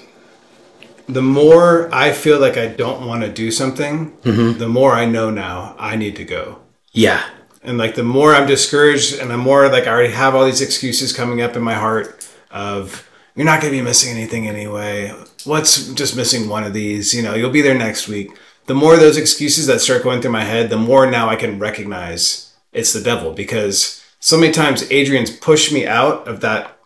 The 1.10 1.22
more 1.22 1.94
I 1.94 2.14
feel 2.14 2.40
like 2.40 2.56
I 2.56 2.68
don't 2.68 3.06
want 3.06 3.24
to 3.24 3.30
do 3.30 3.52
something, 3.52 4.14
mm-hmm. 4.22 4.58
the 4.58 4.70
more 4.70 4.94
I 4.94 5.04
know 5.04 5.30
now 5.30 5.76
I 5.78 5.98
need 5.98 6.16
to 6.16 6.24
go. 6.24 6.60
Yeah. 6.94 7.22
And 7.62 7.78
like 7.78 7.96
the 7.96 8.04
more 8.04 8.34
I'm 8.34 8.48
discouraged 8.48 9.20
and 9.20 9.30
the 9.30 9.38
more 9.38 9.68
like 9.68 9.86
I 9.86 9.92
already 9.92 10.14
have 10.14 10.34
all 10.34 10.46
these 10.46 10.62
excuses 10.62 11.12
coming 11.12 11.42
up 11.42 11.58
in 11.58 11.62
my 11.62 11.74
heart 11.74 12.26
of 12.52 13.10
you're 13.36 13.46
not 13.46 13.60
going 13.60 13.74
to 13.74 13.78
be 13.78 13.84
missing 13.84 14.16
anything 14.16 14.48
anyway. 14.48 15.14
What's 15.44 15.92
just 15.94 16.16
missing 16.16 16.48
one 16.48 16.64
of 16.64 16.72
these? 16.72 17.14
You 17.14 17.22
know, 17.22 17.34
you'll 17.34 17.50
be 17.50 17.62
there 17.62 17.78
next 17.78 18.08
week. 18.08 18.32
The 18.68 18.76
more 18.76 18.96
those 18.96 19.18
excuses 19.18 19.68
that 19.68 19.82
start 19.82 20.04
going 20.04 20.22
through 20.22 20.32
my 20.32 20.46
head, 20.46 20.70
the 20.70 20.78
more 20.78 21.10
now 21.10 21.28
I 21.28 21.36
can 21.36 21.60
recognize 21.60 22.53
it's 22.74 22.94
the 22.94 23.02
devil 23.02 23.34
because 23.34 24.04
so 24.20 24.38
many 24.38 24.52
times 24.54 24.90
Adrian's 24.92 25.32
pushed 25.32 25.72
me 25.74 25.86
out 25.86 26.28
of 26.28 26.42
that 26.42 26.78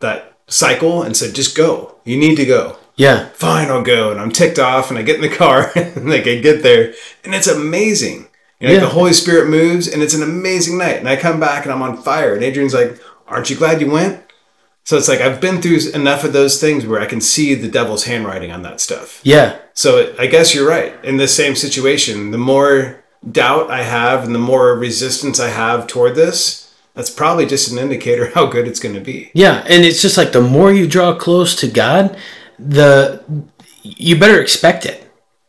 that 0.00 0.38
cycle 0.48 1.02
and 1.02 1.16
said 1.16 1.34
just 1.34 1.56
go. 1.56 1.96
You 2.04 2.16
need 2.16 2.36
to 2.36 2.44
go 2.46 2.76
Yeah. 2.96 3.28
fine, 3.34 3.68
I'll 3.68 3.82
go. 3.82 4.10
And 4.10 4.20
I'm 4.20 4.30
ticked 4.30 4.58
off 4.58 4.90
and 4.90 4.98
I 4.98 5.02
get 5.02 5.16
in 5.16 5.22
the 5.22 5.34
car 5.36 5.72
and 5.76 6.08
like 6.08 6.26
I 6.26 6.36
get 6.36 6.62
there 6.62 6.94
and 7.24 7.34
it's 7.34 7.46
amazing. 7.48 8.28
You 8.60 8.68
know, 8.68 8.74
like 8.74 8.82
Yeah. 8.82 8.88
the 8.88 8.94
Holy 8.94 9.12
Spirit 9.12 9.48
moves 9.50 9.88
and 9.88 10.02
it's 10.02 10.14
an 10.14 10.22
amazing 10.22 10.78
night. 10.78 10.96
And 10.96 11.08
I 11.08 11.16
come 11.16 11.40
back 11.40 11.64
and 11.64 11.72
I'm 11.72 11.82
on 11.82 11.96
fire. 12.02 12.34
And 12.34 12.44
Adrian's 12.44 12.74
like, 12.74 12.98
Aren't 13.28 13.50
you 13.50 13.56
glad 13.56 13.80
you 13.80 13.90
went? 13.90 14.22
So 14.84 14.96
it's 14.96 15.08
like 15.08 15.20
I've 15.20 15.40
been 15.40 15.60
through 15.60 15.80
enough 15.94 16.22
of 16.22 16.32
those 16.32 16.60
things 16.60 16.86
where 16.86 17.00
I 17.00 17.06
can 17.06 17.20
see 17.20 17.54
the 17.56 17.66
devil's 17.68 18.04
handwriting 18.04 18.52
on 18.52 18.62
that 18.62 18.80
stuff. 18.80 19.20
Yeah. 19.24 19.58
So 19.74 20.14
I 20.18 20.26
guess 20.28 20.54
you're 20.54 20.68
right. 20.68 20.94
In 21.04 21.16
this 21.16 21.34
same 21.34 21.56
situation, 21.56 22.30
the 22.30 22.38
more 22.38 23.02
doubt 23.30 23.70
I 23.70 23.82
have 23.82 24.24
and 24.24 24.34
the 24.34 24.38
more 24.38 24.74
resistance 24.74 25.40
I 25.40 25.48
have 25.48 25.86
toward 25.86 26.14
this, 26.14 26.74
that's 26.94 27.10
probably 27.10 27.46
just 27.46 27.70
an 27.70 27.78
indicator 27.78 28.30
how 28.34 28.46
good 28.46 28.66
it's 28.66 28.80
going 28.80 28.94
to 28.94 29.00
be. 29.00 29.30
Yeah, 29.34 29.64
and 29.68 29.84
it's 29.84 30.02
just 30.02 30.16
like 30.16 30.32
the 30.32 30.40
more 30.40 30.72
you 30.72 30.86
draw 30.86 31.14
close 31.14 31.54
to 31.56 31.68
God, 31.68 32.16
the 32.58 33.22
you 33.82 34.18
better 34.18 34.40
expect 34.40 34.86
it. 34.86 35.02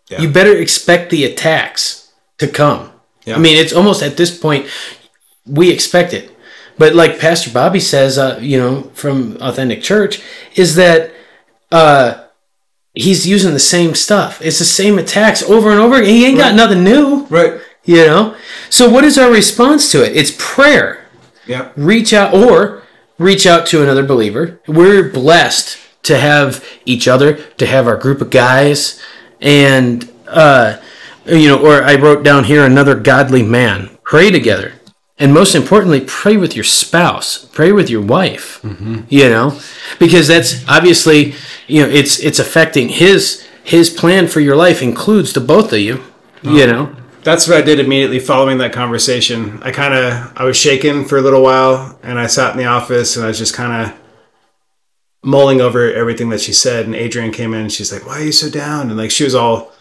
Yeah. 0.10 0.22
You 0.22 0.30
better 0.30 0.56
expect 0.56 1.10
the 1.10 1.26
attacks 1.26 2.12
to 2.38 2.48
come. 2.48 2.92
Yeah. 3.26 3.36
I 3.36 3.40
mean, 3.40 3.58
it's 3.58 3.74
almost 3.74 4.02
at 4.04 4.18
this 4.18 4.38
point 4.38 4.68
we 5.46 5.72
expect 5.72 6.14
it. 6.14 6.34
But 6.78 6.94
like 6.94 7.20
Pastor 7.20 7.50
Bobby 7.52 7.80
says, 7.80 8.18
uh, 8.18 8.40
you 8.42 8.58
know, 8.58 8.84
from 8.94 9.38
Authentic 9.42 9.82
Church, 9.82 10.22
is 10.56 10.76
that 10.76 11.12
uh, 11.72 12.26
he's 12.94 13.28
using 13.28 13.54
the 13.54 13.60
same 13.60 13.96
stuff. 13.96 14.42
It's 14.42 14.60
the 14.60 14.66
same 14.66 15.00
attacks 15.00 15.42
over 15.44 15.72
and 15.72 15.80
over 15.80 15.96
again. 15.96 16.10
He 16.10 16.26
ain't 16.26 16.38
got 16.38 16.56
nothing 16.56 16.84
new, 16.84 17.26
Right. 17.30 17.60
You 17.88 18.06
know. 18.06 18.36
So 18.70 18.88
what 18.90 19.04
is 19.04 19.18
our 19.18 19.32
response 19.32 19.92
to 19.94 20.04
it? 20.06 20.16
It's 20.16 20.32
prayer 20.38 21.08
Yeah. 21.48 21.70
reach 21.76 22.14
out 22.14 22.34
or 22.34 22.84
reach 23.18 23.48
out 23.48 23.66
to 23.68 23.82
another 23.82 24.04
believer. 24.04 24.60
We're 24.68 25.10
blessed 25.10 25.78
to 26.04 26.18
have 26.20 26.64
each 26.86 27.08
other, 27.08 27.34
to 27.58 27.66
have 27.66 27.88
our 27.88 27.98
group 27.98 28.22
of 28.22 28.30
guys, 28.30 29.02
and 29.42 30.08
uh, 30.28 30.78
you 31.26 31.48
know, 31.50 31.58
or 31.60 31.84
I 31.84 31.96
wrote 31.96 32.24
down 32.24 32.44
here 32.46 32.64
another 32.64 32.96
godly 32.96 33.44
man. 33.44 33.98
Pray 34.04 34.30
together, 34.32 34.74
and 35.20 35.34
most 35.34 35.56
importantly, 35.56 36.02
pray 36.02 36.38
with 36.38 36.56
your 36.56 36.64
spouse. 36.64 37.46
Pray 37.52 37.72
with 37.74 37.90
your 37.90 38.02
wife. 38.02 38.60
You 39.10 39.30
know, 39.30 39.60
because 40.00 40.28
that's 40.28 40.64
obviously 40.70 41.34
you 41.68 41.82
know 41.84 41.90
it's 41.90 42.20
it's 42.20 42.40
affecting 42.40 42.90
his 42.90 43.46
his 43.64 43.90
plan 43.90 44.28
for 44.28 44.40
your 44.40 44.56
life 44.56 44.82
includes 44.82 45.34
the 45.34 45.42
both 45.42 45.74
of 45.74 45.80
you. 45.80 46.04
You 46.44 46.68
know, 46.68 46.96
That's 47.28 47.46
what 47.46 47.58
I 47.58 47.62
did 47.62 47.82
immediately 47.82 48.20
following 48.20 48.58
that 48.60 48.72
conversation. 48.72 49.62
I 49.62 49.72
kind 49.72 49.94
of 49.94 50.32
I 50.38 50.46
was 50.46 50.56
shaken 50.56 51.04
for 51.04 51.18
a 51.18 51.22
little 51.22 51.44
while, 51.44 52.00
and 52.02 52.18
I 52.18 52.26
sat 52.28 52.54
in 52.54 52.58
the 52.58 52.68
office 52.68 53.18
and 53.18 53.26
I 53.26 53.28
was 53.28 53.38
just 53.38 53.54
kind 53.54 53.74
of 53.92 54.00
mulling 55.26 55.60
over 55.60 55.92
everything 55.92 56.30
that 56.30 56.40
she 56.40 56.54
said. 56.54 56.86
And 56.86 56.96
Adrian 56.96 57.34
came 57.34 57.54
in 57.54 57.64
and 57.64 57.72
she's 57.72 57.92
like, 57.92 58.06
"Why 58.08 58.22
are 58.22 58.24
you 58.24 58.32
so 58.32 58.50
down?" 58.50 58.88
And 58.88 58.96
like 58.98 59.12
she 59.12 59.26
was 59.26 59.36
all 59.36 59.74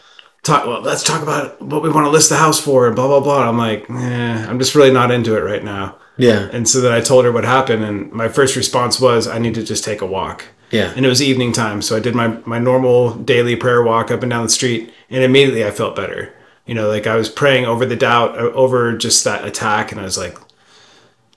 talk. 0.43 0.67
Well, 0.67 0.81
let's 0.81 1.05
talk 1.05 1.23
about 1.23 1.63
what 1.63 1.85
we 1.85 1.89
want 1.89 2.05
to 2.07 2.11
list 2.11 2.31
the 2.31 2.37
house 2.37 2.59
for, 2.59 2.89
and 2.89 2.97
blah 2.97 3.07
blah 3.07 3.21
blah. 3.21 3.43
And 3.43 3.49
I'm 3.51 3.59
like, 3.59 3.89
eh, 3.89 4.47
I'm 4.51 4.59
just 4.59 4.75
really 4.75 4.93
not 4.93 5.13
into 5.13 5.37
it 5.37 5.45
right 5.45 5.63
now. 5.63 5.99
yeah, 6.19 6.49
And 6.53 6.69
so 6.69 6.81
then 6.81 6.91
I 6.91 7.01
told 7.01 7.25
her 7.27 7.31
what 7.31 7.45
happened, 7.45 7.85
and 7.85 8.11
my 8.11 8.27
first 8.29 8.57
response 8.57 8.99
was, 8.99 9.29
I 9.29 9.39
need 9.39 9.55
to 9.55 9.63
just 9.63 9.85
take 9.85 10.01
a 10.01 10.07
walk. 10.07 10.47
yeah, 10.73 10.93
And 10.97 11.07
it 11.07 11.09
was 11.09 11.23
evening 11.23 11.53
time, 11.53 11.81
so 11.81 11.95
I 11.95 12.01
did 12.01 12.17
my 12.17 12.29
my 12.45 12.59
normal 12.59 13.15
daily 13.15 13.55
prayer 13.55 13.85
walk 13.85 14.11
up 14.11 14.23
and 14.25 14.31
down 14.31 14.43
the 14.43 14.49
street, 14.49 14.93
and 15.11 15.23
immediately 15.23 15.65
I 15.65 15.71
felt 15.71 15.95
better. 15.95 16.33
You 16.67 16.75
know, 16.75 16.89
like 16.89 17.07
I 17.07 17.17
was 17.17 17.29
praying 17.29 17.65
over 17.65 17.87
the 17.87 17.97
doubt, 17.97 18.37
over 18.37 18.97
just 18.97 19.25
that 19.25 19.45
attack, 19.45 19.93
and 19.93 20.01
I 20.01 20.05
was 20.05 20.19
like, 20.19 20.37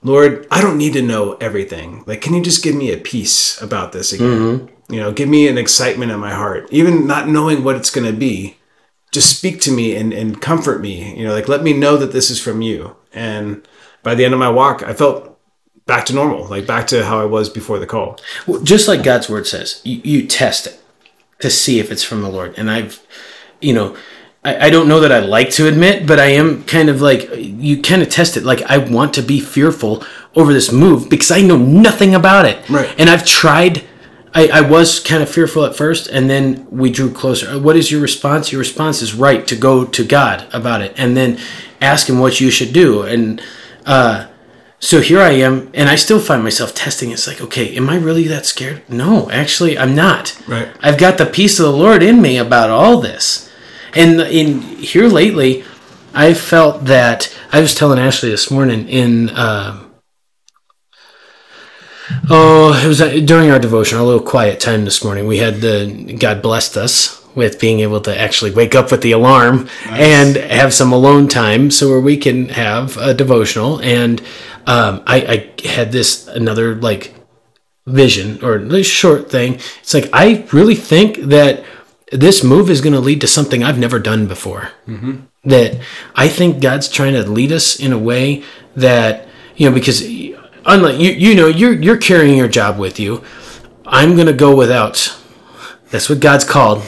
Lord, 0.02 0.46
I 0.50 0.60
don't 0.60 0.78
need 0.78 0.94
to 0.94 1.02
know 1.02 1.34
everything. 1.34 2.02
Like, 2.06 2.20
can 2.20 2.34
you 2.34 2.42
just 2.42 2.64
give 2.64 2.74
me 2.74 2.92
a 2.92 2.96
peace 2.96 3.60
about 3.60 3.92
this 3.92 4.12
again? 4.12 4.28
Mm-hmm. 4.28 4.92
You 4.92 5.00
know, 5.00 5.12
give 5.12 5.28
me 5.28 5.46
an 5.46 5.58
excitement 5.58 6.10
in 6.10 6.18
my 6.18 6.34
heart, 6.34 6.66
even 6.70 7.06
not 7.06 7.28
knowing 7.28 7.62
what 7.62 7.76
it's 7.76 7.90
going 7.90 8.10
to 8.10 8.18
be. 8.18 8.56
Just 9.12 9.36
speak 9.36 9.60
to 9.62 9.72
me 9.72 9.94
and, 9.96 10.12
and 10.12 10.40
comfort 10.40 10.80
me. 10.80 11.16
You 11.16 11.26
know, 11.26 11.34
like 11.34 11.48
let 11.48 11.62
me 11.62 11.72
know 11.72 11.96
that 11.96 12.12
this 12.12 12.30
is 12.30 12.40
from 12.40 12.62
you. 12.62 12.96
And 13.12 13.66
by 14.02 14.14
the 14.14 14.24
end 14.24 14.34
of 14.34 14.40
my 14.40 14.50
walk, 14.50 14.82
I 14.82 14.94
felt 14.94 15.38
back 15.86 16.06
to 16.06 16.14
normal, 16.14 16.46
like 16.46 16.66
back 16.66 16.86
to 16.88 17.04
how 17.04 17.20
I 17.20 17.24
was 17.24 17.48
before 17.48 17.78
the 17.78 17.86
call. 17.86 18.18
Well, 18.46 18.62
just 18.62 18.88
like 18.88 19.02
God's 19.02 19.28
word 19.28 19.46
says, 19.46 19.80
you, 19.84 20.00
you 20.04 20.26
test 20.26 20.66
it 20.66 20.80
to 21.40 21.50
see 21.50 21.80
if 21.80 21.90
it's 21.90 22.04
from 22.04 22.22
the 22.22 22.28
Lord. 22.28 22.54
And 22.56 22.70
I've, 22.70 23.04
you 23.60 23.74
know, 23.74 23.96
I, 24.42 24.66
I 24.66 24.70
don't 24.70 24.88
know 24.88 25.00
that 25.00 25.12
I 25.12 25.18
like 25.20 25.50
to 25.52 25.68
admit, 25.68 26.06
but 26.06 26.18
I 26.18 26.26
am 26.26 26.64
kind 26.64 26.88
of 26.88 27.02
like, 27.02 27.28
you 27.34 27.82
kind 27.82 28.02
of 28.02 28.08
test 28.08 28.36
it. 28.36 28.44
Like, 28.44 28.62
I 28.62 28.78
want 28.78 29.14
to 29.14 29.22
be 29.22 29.40
fearful 29.40 30.04
over 30.34 30.52
this 30.52 30.72
move 30.72 31.10
because 31.10 31.30
I 31.30 31.42
know 31.42 31.58
nothing 31.58 32.14
about 32.14 32.46
it. 32.46 32.68
Right. 32.68 32.94
And 32.98 33.10
I've 33.10 33.24
tried. 33.24 33.84
I, 34.32 34.46
I 34.48 34.60
was 34.60 35.00
kind 35.00 35.22
of 35.24 35.28
fearful 35.28 35.64
at 35.64 35.74
first, 35.74 36.06
and 36.06 36.30
then 36.30 36.66
we 36.70 36.90
drew 36.90 37.12
closer. 37.12 37.58
What 37.58 37.76
is 37.76 37.90
your 37.90 38.00
response? 38.00 38.52
Your 38.52 38.60
response 38.60 39.02
is 39.02 39.12
right 39.12 39.44
to 39.48 39.56
go 39.56 39.84
to 39.84 40.04
God 40.04 40.46
about 40.52 40.82
it, 40.82 40.94
and 40.96 41.16
then 41.16 41.38
ask 41.80 42.08
Him 42.08 42.20
what 42.20 42.40
you 42.40 42.48
should 42.48 42.72
do. 42.72 43.02
And 43.02 43.42
uh, 43.84 44.28
so 44.78 45.00
here 45.00 45.20
I 45.20 45.30
am, 45.30 45.70
and 45.74 45.88
I 45.88 45.96
still 45.96 46.20
find 46.20 46.44
myself 46.44 46.76
testing. 46.76 47.10
It's 47.10 47.26
like, 47.26 47.40
okay, 47.40 47.76
am 47.76 47.90
I 47.90 47.96
really 47.96 48.28
that 48.28 48.46
scared? 48.46 48.88
No, 48.88 49.28
actually, 49.32 49.76
I'm 49.76 49.96
not. 49.96 50.40
Right. 50.46 50.68
I've 50.80 50.98
got 50.98 51.18
the 51.18 51.26
peace 51.26 51.58
of 51.58 51.66
the 51.66 51.72
Lord 51.72 52.00
in 52.00 52.22
me 52.22 52.38
about 52.38 52.70
all 52.70 53.00
this. 53.00 53.49
And 53.94 54.20
in 54.20 54.60
here 54.60 55.08
lately, 55.08 55.64
I 56.14 56.34
felt 56.34 56.84
that 56.86 57.36
I 57.52 57.60
was 57.60 57.74
telling 57.74 57.98
Ashley 57.98 58.30
this 58.30 58.50
morning 58.50 58.88
in. 58.88 59.30
Uh, 59.30 59.84
Oh, 62.28 62.80
it 62.84 62.88
was 62.88 63.00
uh, 63.00 63.20
during 63.24 63.50
our 63.50 63.58
devotion, 63.58 63.98
our 63.98 64.04
little 64.04 64.20
quiet 64.20 64.58
time 64.58 64.84
this 64.84 65.04
morning. 65.04 65.26
We 65.26 65.38
had 65.38 65.60
the 65.60 66.16
God 66.18 66.42
blessed 66.42 66.76
us 66.76 67.24
with 67.34 67.60
being 67.60 67.80
able 67.80 68.00
to 68.00 68.18
actually 68.18 68.50
wake 68.50 68.74
up 68.74 68.90
with 68.90 69.02
the 69.02 69.12
alarm 69.12 69.68
and 69.86 70.36
have 70.36 70.74
some 70.74 70.92
alone 70.92 71.28
time, 71.28 71.70
so 71.70 71.88
where 71.88 72.00
we 72.00 72.16
can 72.16 72.48
have 72.48 72.96
a 72.96 73.14
devotional. 73.14 73.80
And 73.80 74.20
um, 74.66 75.02
I, 75.06 75.52
I 75.64 75.68
had 75.68 75.92
this 75.92 76.26
another 76.26 76.74
like 76.74 77.14
vision 77.86 78.44
or 78.44 78.58
this 78.58 78.86
short 78.86 79.30
thing. 79.30 79.54
It's 79.80 79.94
like 79.94 80.10
I 80.12 80.46
really 80.52 80.74
think 80.74 81.16
that 81.16 81.64
this 82.10 82.42
move 82.42 82.70
is 82.70 82.80
going 82.80 82.92
to 82.92 83.00
lead 83.00 83.20
to 83.20 83.26
something 83.26 83.62
I've 83.62 83.78
never 83.78 83.98
done 83.98 84.26
before. 84.26 84.70
That 85.44 85.80
I 86.14 86.28
think 86.28 86.60
God's 86.60 86.88
trying 86.88 87.14
to 87.14 87.28
lead 87.28 87.52
us 87.52 87.78
in 87.78 87.92
a 87.92 87.98
way 87.98 88.44
that 88.76 89.28
you 89.56 89.68
know 89.68 89.74
because 89.74 90.02
unlike 90.66 90.98
you 90.98 91.10
you 91.10 91.34
know 91.34 91.46
you're 91.46 91.72
you're 91.72 91.96
carrying 91.96 92.36
your 92.36 92.48
job 92.48 92.78
with 92.78 92.98
you. 93.00 93.22
I'm 93.86 94.14
going 94.14 94.28
to 94.28 94.32
go 94.32 94.54
without. 94.54 95.16
That's 95.90 96.08
what 96.08 96.20
God's 96.20 96.44
called. 96.44 96.84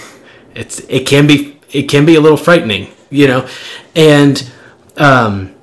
It's 0.55 0.81
it 0.81 1.07
can 1.07 1.27
be 1.27 1.59
it 1.73 1.89
can 1.89 2.05
be 2.07 2.15
a 2.15 2.21
little 2.21 2.37
frightening, 2.37 2.93
you 3.11 3.27
know, 3.27 3.49
and 3.97 4.51
um, 4.97 5.55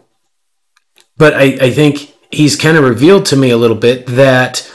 but 1.18 1.34
I 1.34 1.58
I 1.62 1.72
think 1.72 2.14
He's 2.32 2.56
kind 2.56 2.78
of 2.78 2.84
revealed 2.84 3.26
to 3.28 3.36
me 3.36 3.52
a 3.52 3.58
little 3.58 3.78
bit 3.78 4.06
that 4.08 4.70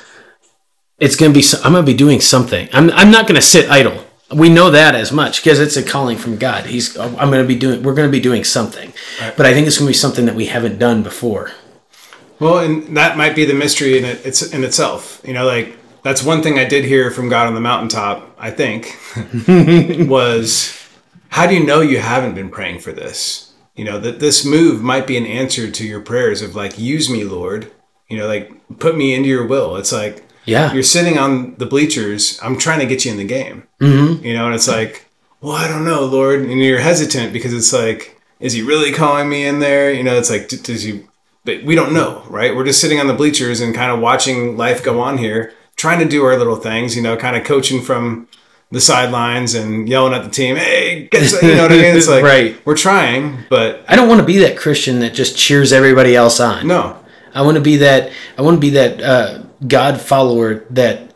it's 0.99 1.17
going 1.17 1.33
to 1.33 1.39
be 1.39 1.45
i'm 1.65 1.73
going 1.73 1.85
to 1.85 1.93
be 1.93 1.97
doing 1.97 2.21
something 2.21 2.69
i'm, 2.73 2.91
I'm 2.91 3.11
not 3.11 3.27
going 3.27 3.35
to 3.35 3.43
sit 3.43 3.71
idle 3.71 4.04
we 4.33 4.49
know 4.49 4.71
that 4.71 4.95
as 4.95 5.13
much 5.13 5.43
because 5.43 5.61
it's 5.61 5.77
a 5.77 5.83
calling 5.83 6.17
from 6.17 6.37
god 6.37 6.67
he's 6.67 6.97
i'm 6.97 7.31
going 7.31 7.43
to 7.43 7.47
be 7.47 7.57
doing 7.57 7.83
we're 7.83 7.95
going 7.95 8.09
to 8.09 8.13
be 8.13 8.21
doing 8.21 8.43
something 8.43 8.93
but 9.37 9.45
i 9.47 9.53
think 9.53 9.67
it's 9.67 9.79
going 9.79 9.87
to 9.87 9.91
be 9.91 9.95
something 9.95 10.25
that 10.27 10.35
we 10.35 10.47
haven't 10.47 10.79
done 10.79 11.03
before 11.03 11.53
Well, 12.41 12.59
and 12.59 12.97
that 12.97 13.17
might 13.17 13.37
be 13.37 13.45
the 13.45 13.55
mystery 13.55 13.97
in 13.97 14.05
it, 14.05 14.27
it's 14.27 14.43
in 14.53 14.65
itself. 14.65 15.21
You 15.25 15.35
know, 15.35 15.47
like 15.47 15.77
that's 16.03 16.23
one 16.23 16.43
thing 16.43 16.59
I 16.59 16.65
did 16.65 16.85
hear 16.85 17.11
from 17.11 17.29
God 17.29 17.47
on 17.47 17.55
the 17.55 17.61
mountaintop. 17.61 18.35
I 18.39 18.51
think 18.51 18.99
was 20.09 20.77
how 21.29 21.47
do 21.47 21.55
you 21.55 21.65
know 21.65 21.81
you 21.81 21.99
haven't 21.99 22.35
been 22.35 22.51
praying 22.51 22.81
for 22.81 22.93
this? 22.93 23.53
You 23.77 23.85
know 23.85 23.99
that 24.01 24.19
this 24.19 24.45
move 24.45 24.83
might 24.83 25.07
be 25.07 25.17
an 25.17 25.27
answer 25.27 25.71
to 25.71 25.87
your 25.87 26.01
prayers 26.01 26.43
of 26.43 26.55
like, 26.57 26.79
use 26.79 27.09
me, 27.09 27.25
Lord. 27.25 27.71
You 28.09 28.19
know, 28.19 28.27
like 28.27 28.51
put 28.79 28.97
me 28.97 29.15
into 29.15 29.29
your 29.29 29.47
will. 29.47 29.77
It's 29.77 29.93
like 29.93 30.25
yeah 30.45 30.73
you're 30.73 30.83
sitting 30.83 31.19
on 31.19 31.55
the 31.57 31.67
bleachers. 31.67 32.39
I'm 32.43 32.59
trying 32.59 32.81
to 32.81 32.87
get 32.87 33.05
you 33.05 33.13
in 33.13 33.17
the 33.17 33.25
game. 33.25 33.67
Mm-hmm. 33.81 34.25
You 34.25 34.35
know, 34.35 34.47
and 34.47 34.55
it's 34.55 34.69
like, 34.69 35.07
well, 35.41 35.53
I 35.53 35.69
don't 35.69 35.85
know, 35.85 36.05
Lord, 36.05 36.41
and 36.41 36.61
you're 36.61 36.81
hesitant 36.81 37.33
because 37.33 37.53
it's 37.53 37.73
like, 37.73 38.21
is 38.41 38.53
he 38.53 38.63
really 38.63 38.93
calling 38.93 39.29
me 39.29 39.47
in 39.47 39.59
there? 39.59 39.93
You 39.93 40.03
know, 40.03 40.17
it's 40.17 40.31
like, 40.31 40.49
does 40.49 40.83
he? 40.83 41.05
But 41.45 41.63
we 41.65 41.75
don't 41.75 41.93
know, 41.93 42.25
right? 42.29 42.57
We're 42.57 42.65
just 42.65 42.81
sitting 42.81 42.99
on 43.01 43.07
the 43.07 43.15
bleachers 43.15 43.61
and 43.61 43.75
kind 43.75 43.93
of 43.93 44.01
watching 44.01 44.57
life 44.57 44.83
go 44.83 45.01
on 45.01 45.19
here, 45.19 45.53
trying 45.77 45.99
to 45.99 46.07
do 46.07 46.25
our 46.25 46.37
little 46.37 46.57
things. 46.57 46.97
You 46.97 47.03
know, 47.03 47.17
kind 47.17 47.37
of 47.37 47.45
coaching 47.45 47.83
from 47.83 48.29
the 48.71 48.81
sidelines 48.81 49.55
and 49.55 49.89
yelling 49.89 50.15
at 50.15 50.25
the 50.25 50.31
team, 50.31 50.57
"Hey, 50.57 51.09
get 51.11 51.29
some-" 51.29 51.47
you 51.47 51.55
know 51.55 51.63
what 51.65 51.73
I 51.73 51.77
mean?" 51.77 51.97
It's 51.97 52.09
like, 52.15 52.25
Right. 52.25 52.67
We're 52.67 52.77
trying, 52.77 53.45
but 53.51 53.85
i 53.87 53.95
don't 53.95 54.09
want 54.09 54.21
to 54.21 54.27
be 54.27 54.39
that 54.39 54.57
christian 54.57 55.01
that 55.01 55.15
just 55.15 55.37
cheers 55.37 55.73
everybody 55.73 56.17
else 56.17 56.41
on 56.41 56.67
no, 56.67 56.99
I 57.35 57.43
want 57.43 57.57
to 57.57 57.61
be 57.61 57.79
that. 57.79 58.13
I 58.39 58.43
want 58.43 58.57
to 58.57 58.61
be 58.61 58.71
that 58.71 59.03
uh, 59.03 59.43
God 59.67 60.01
follower 60.01 60.65
that, 60.71 61.15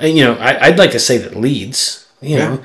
you 0.00 0.24
know, 0.24 0.34
I, 0.34 0.66
I'd 0.66 0.78
like 0.78 0.92
to 0.92 0.98
say 0.98 1.18
that 1.18 1.36
leads. 1.36 2.08
You 2.20 2.38
know, 2.38 2.62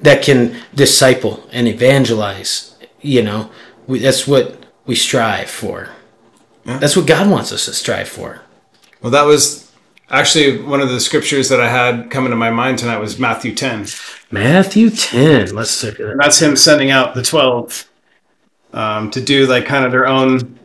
that 0.00 0.22
can 0.22 0.56
disciple 0.74 1.46
and 1.52 1.68
evangelize. 1.68 2.74
You 3.00 3.22
know, 3.22 3.50
we, 3.86 3.98
that's 3.98 4.26
what 4.26 4.64
we 4.86 4.94
strive 4.94 5.50
for. 5.50 5.90
That's 6.64 6.96
what 6.96 7.06
God 7.06 7.28
wants 7.28 7.52
us 7.52 7.66
to 7.66 7.72
strive 7.72 8.08
for. 8.08 8.40
Well, 9.02 9.10
that 9.10 9.24
was 9.24 9.70
actually 10.10 10.62
one 10.62 10.80
of 10.80 10.88
the 10.88 11.00
scriptures 11.00 11.48
that 11.48 11.60
I 11.60 11.68
had 11.68 12.10
coming 12.10 12.30
to 12.30 12.36
my 12.36 12.50
mind 12.50 12.78
tonight 12.78 12.98
was 12.98 13.18
Matthew 13.18 13.54
10. 13.54 13.86
Matthew 14.30 14.90
ten. 14.90 15.54
Let's 15.54 15.82
look 15.82 15.98
at 15.98 16.06
And 16.06 16.20
that's 16.20 16.40
him 16.40 16.56
sending 16.56 16.90
out 16.90 17.14
the 17.14 17.22
12 17.22 17.90
um, 18.72 19.10
to 19.10 19.20
do 19.20 19.46
like 19.46 19.66
kind 19.66 19.84
of 19.84 19.90
their 19.90 20.06
own 20.06 20.58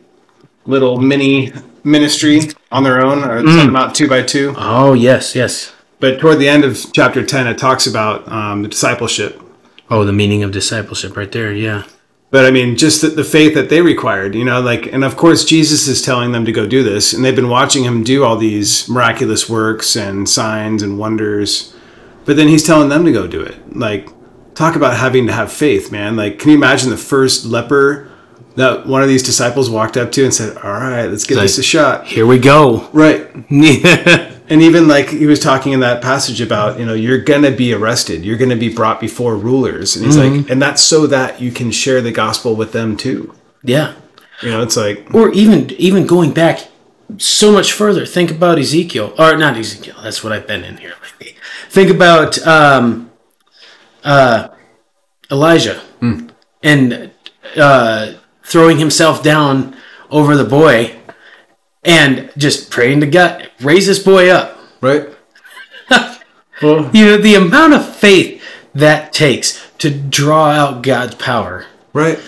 little 0.66 1.00
mini 1.00 1.52
ministry 1.90 2.40
on 2.70 2.84
their 2.84 3.04
own 3.04 3.24
or 3.24 3.42
them 3.42 3.76
out 3.76 3.94
two 3.94 4.08
by 4.08 4.22
two. 4.22 4.54
Oh 4.56 4.94
yes, 4.94 5.34
yes. 5.34 5.72
But 6.00 6.20
toward 6.20 6.38
the 6.38 6.48
end 6.48 6.64
of 6.64 6.78
chapter 6.92 7.24
10, 7.24 7.48
it 7.48 7.58
talks 7.58 7.86
about 7.86 8.30
um, 8.30 8.62
the 8.62 8.68
discipleship. 8.68 9.42
Oh, 9.90 10.04
the 10.04 10.12
meaning 10.12 10.42
of 10.42 10.52
discipleship, 10.52 11.16
right 11.16 11.30
there. 11.32 11.52
Yeah. 11.52 11.84
But 12.30 12.44
I 12.44 12.50
mean, 12.50 12.76
just 12.76 13.00
the, 13.00 13.08
the 13.08 13.24
faith 13.24 13.54
that 13.54 13.70
they 13.70 13.80
required, 13.80 14.34
you 14.34 14.44
know, 14.44 14.60
like, 14.60 14.86
and 14.86 15.02
of 15.02 15.16
course, 15.16 15.44
Jesus 15.44 15.88
is 15.88 16.02
telling 16.02 16.32
them 16.32 16.44
to 16.44 16.52
go 16.52 16.66
do 16.66 16.82
this. 16.82 17.12
And 17.12 17.24
they've 17.24 17.34
been 17.34 17.48
watching 17.48 17.84
him 17.84 18.04
do 18.04 18.22
all 18.22 18.36
these 18.36 18.88
miraculous 18.88 19.48
works 19.48 19.96
and 19.96 20.28
signs 20.28 20.82
and 20.82 20.98
wonders. 20.98 21.74
But 22.26 22.36
then 22.36 22.48
he's 22.48 22.64
telling 22.64 22.90
them 22.90 23.06
to 23.06 23.12
go 23.12 23.26
do 23.26 23.40
it. 23.40 23.76
Like, 23.76 24.10
talk 24.54 24.76
about 24.76 24.96
having 24.96 25.26
to 25.26 25.32
have 25.32 25.50
faith, 25.50 25.90
man. 25.90 26.16
Like, 26.16 26.38
can 26.38 26.50
you 26.50 26.56
imagine 26.56 26.90
the 26.90 26.98
first 26.98 27.46
leper 27.46 28.10
that 28.58 28.86
one 28.86 29.02
of 29.02 29.08
these 29.08 29.22
disciples 29.22 29.70
walked 29.70 29.96
up 29.96 30.12
to 30.12 30.24
and 30.24 30.34
said, 30.34 30.56
All 30.58 30.72
right, 30.72 31.06
let's 31.06 31.24
give 31.24 31.36
like- 31.36 31.44
this 31.44 31.58
a 31.58 31.62
shot? 31.62 32.06
Here 32.06 32.26
we 32.26 32.38
go. 32.38 32.88
Right. 32.92 33.28
And 34.50 34.62
even 34.62 34.88
like 34.88 35.10
he 35.10 35.26
was 35.26 35.40
talking 35.40 35.72
in 35.72 35.80
that 35.80 36.00
passage 36.00 36.40
about, 36.40 36.78
you 36.78 36.86
know, 36.86 36.94
you're 36.94 37.18
going 37.18 37.42
to 37.42 37.50
be 37.50 37.74
arrested, 37.74 38.24
you're 38.24 38.38
going 38.38 38.48
to 38.48 38.56
be 38.56 38.72
brought 38.74 38.98
before 38.98 39.36
rulers. 39.36 39.94
And 39.94 40.06
he's 40.06 40.16
like, 40.16 40.48
and 40.48 40.62
that's 40.62 40.80
so 40.80 41.06
that 41.06 41.38
you 41.38 41.52
can 41.52 41.70
share 41.70 42.00
the 42.00 42.12
gospel 42.12 42.56
with 42.56 42.72
them 42.72 42.96
too. 42.96 43.34
Yeah. 43.62 43.94
You 44.40 44.50
know, 44.50 44.62
it's 44.62 44.74
like, 44.74 45.06
or 45.12 45.30
even 45.32 45.70
even 45.72 46.06
going 46.06 46.32
back 46.32 46.66
so 47.16 47.52
much 47.52 47.72
further 47.72 48.04
think 48.04 48.30
about 48.30 48.58
ezekiel 48.58 49.14
or 49.18 49.36
not 49.36 49.56
ezekiel 49.56 49.96
that's 50.02 50.22
what 50.22 50.30
i've 50.30 50.46
been 50.46 50.62
in 50.62 50.76
here 50.76 50.92
lately 51.02 51.36
think 51.70 51.90
about 51.90 52.38
um, 52.46 53.10
uh, 54.04 54.48
elijah 55.30 55.80
and 56.62 57.10
uh, 57.56 58.12
throwing 58.48 58.78
himself 58.78 59.22
down 59.22 59.76
over 60.10 60.36
the 60.36 60.44
boy 60.44 60.96
and 61.84 62.30
just 62.36 62.70
praying 62.70 63.00
to 63.00 63.06
god 63.06 63.50
raise 63.60 63.86
this 63.86 63.98
boy 63.98 64.28
up 64.28 64.58
right? 64.80 65.08
well, 66.62 66.90
you 66.94 67.04
know 67.04 67.16
the 67.18 67.34
amount 67.34 67.74
of 67.74 67.96
faith 67.96 68.42
that 68.74 69.12
takes 69.12 69.70
to 69.78 69.90
draw 69.90 70.50
out 70.50 70.82
god's 70.82 71.14
power 71.14 71.66
right. 71.92 72.18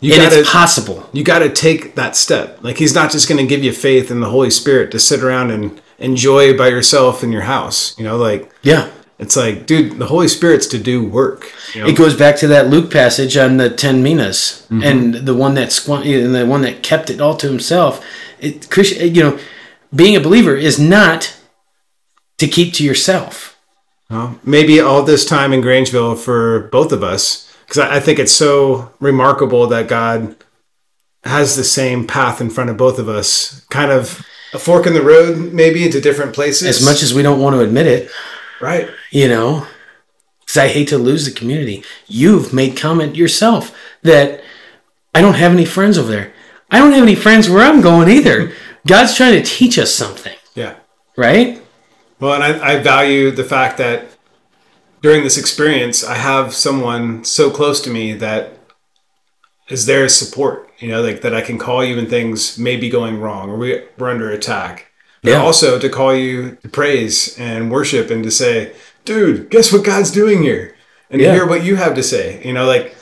You 0.00 0.14
and 0.14 0.22
gotta, 0.22 0.40
it's 0.40 0.50
possible 0.50 1.10
you 1.12 1.24
got 1.24 1.40
to 1.40 1.50
take 1.50 1.96
that 1.96 2.14
step. 2.14 2.62
Like 2.62 2.78
he's 2.78 2.94
not 2.94 3.10
just 3.10 3.28
going 3.28 3.44
to 3.44 3.46
give 3.46 3.64
you 3.64 3.72
faith 3.72 4.12
in 4.12 4.20
the 4.20 4.30
Holy 4.30 4.50
Spirit 4.50 4.92
to 4.92 5.00
sit 5.00 5.24
around 5.24 5.50
and 5.50 5.82
enjoy 5.98 6.56
by 6.56 6.68
yourself 6.68 7.24
in 7.24 7.32
your 7.32 7.42
house. 7.42 7.98
You 7.98 8.04
know, 8.04 8.16
like 8.16 8.48
yeah 8.62 8.92
it's 9.18 9.36
like, 9.36 9.66
dude, 9.66 9.98
the 9.98 10.06
Holy 10.06 10.28
Spirit's 10.28 10.66
to 10.68 10.78
do 10.78 11.04
work. 11.04 11.52
You 11.74 11.82
know? 11.82 11.88
It 11.88 11.96
goes 11.96 12.16
back 12.16 12.36
to 12.36 12.46
that 12.48 12.68
Luke 12.68 12.90
passage 12.90 13.36
on 13.36 13.56
the 13.56 13.68
ten 13.68 14.02
minas, 14.02 14.66
mm-hmm. 14.70 14.82
and 14.82 15.14
the 15.14 15.34
one 15.34 15.54
that 15.54 15.70
squ- 15.70 16.24
and 16.24 16.34
the 16.34 16.46
one 16.46 16.62
that 16.62 16.82
kept 16.82 17.10
it 17.10 17.20
all 17.20 17.36
to 17.36 17.48
himself. 17.48 18.04
It, 18.40 18.68
you 19.00 19.22
know, 19.22 19.38
being 19.94 20.14
a 20.14 20.20
believer 20.20 20.54
is 20.54 20.78
not 20.78 21.36
to 22.38 22.46
keep 22.46 22.72
to 22.74 22.84
yourself. 22.84 23.58
Well, 24.08 24.38
maybe 24.44 24.80
all 24.80 25.02
this 25.02 25.26
time 25.26 25.52
in 25.52 25.60
Grangeville 25.60 26.16
for 26.16 26.68
both 26.70 26.92
of 26.92 27.02
us, 27.02 27.52
because 27.66 27.78
I, 27.78 27.96
I 27.96 28.00
think 28.00 28.18
it's 28.18 28.32
so 28.32 28.92
remarkable 29.00 29.66
that 29.66 29.88
God 29.88 30.36
has 31.24 31.56
the 31.56 31.64
same 31.64 32.06
path 32.06 32.40
in 32.40 32.50
front 32.50 32.70
of 32.70 32.76
both 32.76 32.98
of 32.98 33.08
us, 33.08 33.66
kind 33.68 33.90
of 33.90 34.24
a 34.54 34.58
fork 34.58 34.86
in 34.86 34.94
the 34.94 35.02
road, 35.02 35.52
maybe 35.52 35.84
into 35.84 36.00
different 36.00 36.34
places. 36.34 36.68
as 36.68 36.84
much 36.84 37.02
as 37.02 37.12
we 37.12 37.22
don't 37.22 37.40
want 37.40 37.54
to 37.54 37.60
admit 37.60 37.86
it, 37.86 38.10
right. 38.60 38.88
you 39.10 39.28
know, 39.28 39.66
because 40.40 40.56
I 40.56 40.68
hate 40.68 40.88
to 40.88 40.98
lose 40.98 41.24
the 41.24 41.32
community. 41.38 41.84
You've 42.06 42.52
made 42.52 42.76
comment 42.76 43.16
yourself 43.16 43.76
that 44.02 44.42
I 45.14 45.20
don't 45.20 45.34
have 45.34 45.52
any 45.52 45.64
friends 45.64 45.98
over 45.98 46.10
there. 46.10 46.32
I 46.70 46.78
don't 46.78 46.92
have 46.92 47.02
any 47.02 47.14
friends 47.14 47.48
where 47.48 47.62
I'm 47.64 47.80
going 47.80 48.08
either. 48.08 48.52
God's 48.86 49.14
trying 49.14 49.34
to 49.42 49.48
teach 49.48 49.78
us 49.78 49.94
something, 49.94 50.36
Yeah. 50.54 50.76
right? 51.16 51.62
Well, 52.20 52.34
and 52.34 52.42
I, 52.42 52.74
I 52.74 52.78
value 52.82 53.30
the 53.30 53.44
fact 53.44 53.78
that 53.78 54.06
during 55.02 55.22
this 55.22 55.38
experience, 55.38 56.02
I 56.02 56.14
have 56.14 56.54
someone 56.54 57.24
so 57.24 57.50
close 57.50 57.80
to 57.82 57.90
me 57.90 58.12
that 58.14 58.58
is 59.68 59.86
there 59.86 60.04
as 60.04 60.18
support. 60.18 60.70
You 60.78 60.88
know, 60.88 61.02
like 61.02 61.20
that 61.22 61.34
I 61.34 61.40
can 61.40 61.58
call 61.58 61.84
you 61.84 61.96
when 61.96 62.06
things 62.06 62.58
may 62.58 62.76
be 62.76 62.88
going 62.88 63.20
wrong 63.20 63.50
or 63.50 63.56
we, 63.56 63.82
we're 63.98 64.10
under 64.10 64.30
attack. 64.30 64.87
But 65.22 65.30
Yeah. 65.30 65.42
also 65.42 65.78
to 65.78 65.88
call 65.88 66.14
you 66.14 66.56
to 66.62 66.68
praise 66.68 67.34
and 67.38 67.70
worship 67.70 68.10
and 68.10 68.22
to 68.24 68.30
say, 68.30 68.72
dude, 69.04 69.50
guess 69.50 69.72
what 69.72 69.84
God's 69.84 70.10
doing 70.10 70.42
here? 70.42 70.74
And 71.10 71.20
Yeah. 71.20 71.28
to 71.28 71.34
hear 71.34 71.46
what 71.46 71.64
you 71.64 71.76
have 71.76 71.94
to 71.94 72.02
say. 72.02 72.40
You 72.44 72.52
know, 72.52 72.66
like 72.66 72.94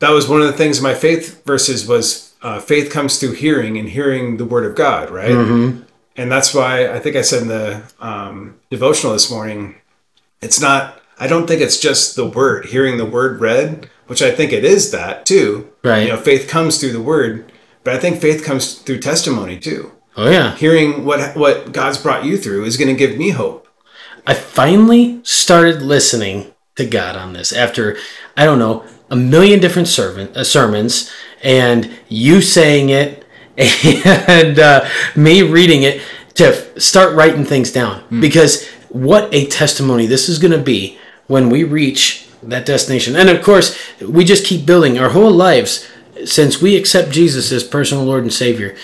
that 0.00 0.10
was 0.10 0.28
one 0.28 0.40
of 0.40 0.46
the 0.46 0.52
things 0.54 0.80
my 0.80 0.94
faith 0.94 1.44
verses 1.44 1.86
was 1.86 2.24
uh, 2.40 2.60
faith 2.60 2.90
comes 2.90 3.18
through 3.18 3.32
hearing 3.32 3.76
and 3.76 3.88
hearing 3.88 4.36
the 4.36 4.44
word 4.44 4.64
of 4.64 4.76
God, 4.76 5.10
right? 5.10 5.32
And 6.16 6.30
that's 6.32 6.54
why 6.54 6.88
I 6.88 6.98
think 7.00 7.16
I 7.16 7.22
said 7.22 7.42
in 7.42 7.48
the 7.48 7.82
um, 8.00 8.54
devotional 8.70 9.12
this 9.12 9.30
morning, 9.30 9.74
it's 10.40 10.60
not, 10.60 11.00
I 11.18 11.26
don't 11.26 11.46
think 11.48 11.60
it's 11.60 11.78
just 11.80 12.14
the 12.16 12.24
word, 12.26 12.66
hearing 12.66 12.96
the 12.96 13.04
word 13.04 13.40
read, 13.40 13.88
which 14.06 14.22
I 14.22 14.30
think 14.30 14.52
it 14.52 14.64
is 14.64 14.90
that 14.92 15.26
too. 15.26 15.68
Right. 15.84 16.02
You 16.04 16.08
know, 16.12 16.16
faith 16.16 16.48
comes 16.48 16.78
through 16.78 16.92
the 16.92 17.00
word, 17.02 17.52
but 17.84 17.92
I 17.94 17.98
think 17.98 18.20
faith 18.20 18.44
comes 18.44 18.74
through 18.74 19.00
testimony 19.00 19.58
too. 19.58 19.92
Oh 20.18 20.28
yeah. 20.28 20.56
Hearing 20.56 21.04
what 21.04 21.36
what 21.36 21.70
God's 21.70 21.96
brought 21.96 22.24
you 22.24 22.36
through 22.36 22.64
is 22.64 22.76
going 22.76 22.88
to 22.88 22.94
give 22.94 23.16
me 23.16 23.30
hope. 23.30 23.68
I 24.26 24.34
finally 24.34 25.20
started 25.22 25.80
listening 25.80 26.52
to 26.74 26.84
God 26.84 27.14
on 27.14 27.34
this 27.34 27.52
after 27.52 27.96
I 28.36 28.44
don't 28.44 28.58
know 28.58 28.84
a 29.10 29.16
million 29.16 29.60
different 29.60 29.86
servant, 29.86 30.36
uh, 30.36 30.42
sermons 30.42 31.10
and 31.40 31.96
you 32.08 32.42
saying 32.42 32.88
it 32.88 33.24
and 33.56 34.58
uh, 34.58 34.88
me 35.14 35.42
reading 35.42 35.84
it 35.84 36.02
to 36.34 36.48
f- 36.48 36.78
start 36.80 37.14
writing 37.14 37.44
things 37.44 37.70
down 37.70 38.02
because 38.20 38.66
what 38.88 39.32
a 39.32 39.46
testimony 39.46 40.06
this 40.06 40.28
is 40.28 40.40
going 40.40 40.52
to 40.52 40.58
be 40.58 40.98
when 41.28 41.48
we 41.48 41.62
reach 41.62 42.28
that 42.42 42.66
destination 42.66 43.16
and 43.16 43.28
of 43.28 43.42
course 43.42 43.76
we 44.00 44.24
just 44.24 44.44
keep 44.44 44.66
building 44.66 44.98
our 44.98 45.10
whole 45.10 45.30
lives 45.30 45.88
since 46.24 46.60
we 46.60 46.76
accept 46.76 47.10
Jesus 47.10 47.50
as 47.50 47.64
personal 47.64 48.04
Lord 48.04 48.22
and 48.22 48.32
Savior 48.32 48.76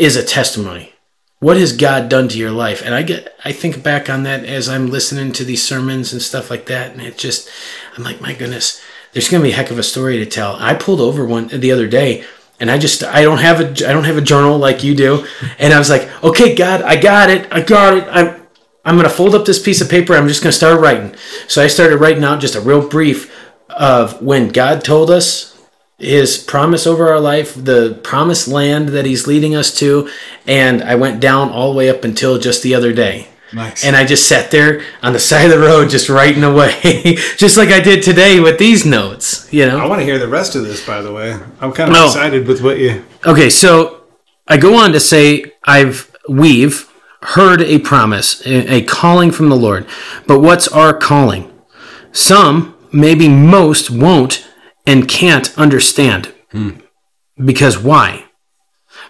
is 0.00 0.16
a 0.16 0.24
testimony 0.24 0.92
what 1.40 1.56
has 1.56 1.74
God 1.74 2.10
done 2.10 2.28
to 2.28 2.38
your 2.38 2.50
life? 2.50 2.82
And 2.84 2.94
I 2.94 3.02
get, 3.02 3.34
I 3.44 3.52
think 3.52 3.82
back 3.82 4.10
on 4.10 4.24
that 4.24 4.44
as 4.44 4.68
I'm 4.68 4.90
listening 4.90 5.32
to 5.32 5.44
these 5.44 5.66
sermons 5.66 6.12
and 6.12 6.20
stuff 6.20 6.50
like 6.50 6.66
that, 6.66 6.92
and 6.92 7.00
it 7.00 7.16
just, 7.16 7.48
I'm 7.96 8.04
like, 8.04 8.20
my 8.20 8.34
goodness, 8.34 8.80
there's 9.12 9.28
gonna 9.28 9.42
be 9.42 9.50
a 9.50 9.54
heck 9.54 9.70
of 9.70 9.78
a 9.78 9.82
story 9.82 10.18
to 10.18 10.26
tell. 10.26 10.56
I 10.56 10.74
pulled 10.74 11.00
over 11.00 11.24
one 11.24 11.48
the 11.48 11.72
other 11.72 11.88
day, 11.88 12.24
and 12.60 12.70
I 12.70 12.76
just, 12.76 13.02
I 13.02 13.22
don't 13.22 13.38
have 13.38 13.58
a, 13.58 13.68
I 13.88 13.92
don't 13.94 14.04
have 14.04 14.18
a 14.18 14.22
journal 14.22 14.58
like 14.58 14.84
you 14.84 14.94
do, 14.94 15.26
and 15.58 15.72
I 15.72 15.78
was 15.78 15.88
like, 15.88 16.10
okay, 16.22 16.54
God, 16.54 16.82
I 16.82 17.00
got 17.00 17.30
it, 17.30 17.50
I 17.50 17.62
got 17.62 17.96
it, 17.96 18.06
I'm, 18.10 18.46
I'm 18.84 18.96
gonna 18.96 19.08
fold 19.08 19.34
up 19.34 19.46
this 19.46 19.62
piece 19.62 19.80
of 19.80 19.88
paper. 19.88 20.14
I'm 20.14 20.28
just 20.28 20.42
gonna 20.42 20.52
start 20.52 20.80
writing. 20.80 21.14
So 21.48 21.62
I 21.62 21.66
started 21.68 21.98
writing 21.98 22.24
out 22.24 22.40
just 22.40 22.54
a 22.54 22.60
real 22.60 22.86
brief 22.86 23.34
of 23.68 24.20
when 24.22 24.48
God 24.48 24.84
told 24.84 25.10
us 25.10 25.49
his 26.00 26.38
promise 26.38 26.86
over 26.86 27.08
our 27.08 27.20
life, 27.20 27.54
the 27.54 28.00
promised 28.02 28.48
land 28.48 28.88
that 28.90 29.04
he's 29.04 29.26
leading 29.26 29.54
us 29.54 29.76
to, 29.78 30.10
and 30.46 30.82
I 30.82 30.94
went 30.94 31.20
down 31.20 31.50
all 31.50 31.72
the 31.72 31.78
way 31.78 31.90
up 31.90 32.04
until 32.04 32.38
just 32.38 32.62
the 32.62 32.74
other 32.74 32.92
day. 32.92 33.28
Nice. 33.52 33.84
And 33.84 33.96
I 33.96 34.04
just 34.04 34.28
sat 34.28 34.50
there 34.50 34.82
on 35.02 35.12
the 35.12 35.18
side 35.30 35.44
of 35.44 35.50
the 35.50 35.58
road 35.58 35.90
just 35.90 36.08
writing 36.08 36.42
away, 36.42 37.16
just 37.36 37.56
like 37.56 37.68
I 37.68 37.80
did 37.80 38.02
today 38.02 38.40
with 38.40 38.58
these 38.58 38.86
notes, 38.86 39.52
you 39.52 39.66
know. 39.66 39.78
I 39.78 39.86
want 39.86 40.00
to 40.00 40.04
hear 40.04 40.18
the 40.18 40.28
rest 40.28 40.56
of 40.56 40.64
this, 40.64 40.84
by 40.84 41.02
the 41.02 41.12
way. 41.12 41.32
I'm 41.60 41.72
kind 41.72 41.94
of 41.94 42.06
excited 42.06 42.46
with 42.46 42.62
what 42.62 42.78
you. 42.78 43.04
Okay, 43.26 43.50
so 43.50 44.04
I 44.48 44.56
go 44.56 44.76
on 44.76 44.92
to 44.92 45.00
say 45.00 45.52
I've 45.64 46.10
we've 46.28 46.88
heard 47.22 47.60
a 47.62 47.78
promise, 47.78 48.44
a, 48.46 48.76
a 48.76 48.82
calling 48.82 49.30
from 49.30 49.48
the 49.48 49.56
Lord. 49.56 49.86
But 50.26 50.40
what's 50.40 50.68
our 50.68 50.94
calling? 50.94 51.52
Some, 52.12 52.76
maybe 52.92 53.28
most, 53.28 53.90
won't 53.90 54.49
and 54.86 55.08
can't 55.08 55.56
understand. 55.58 56.32
Because 57.42 57.78
why? 57.78 58.24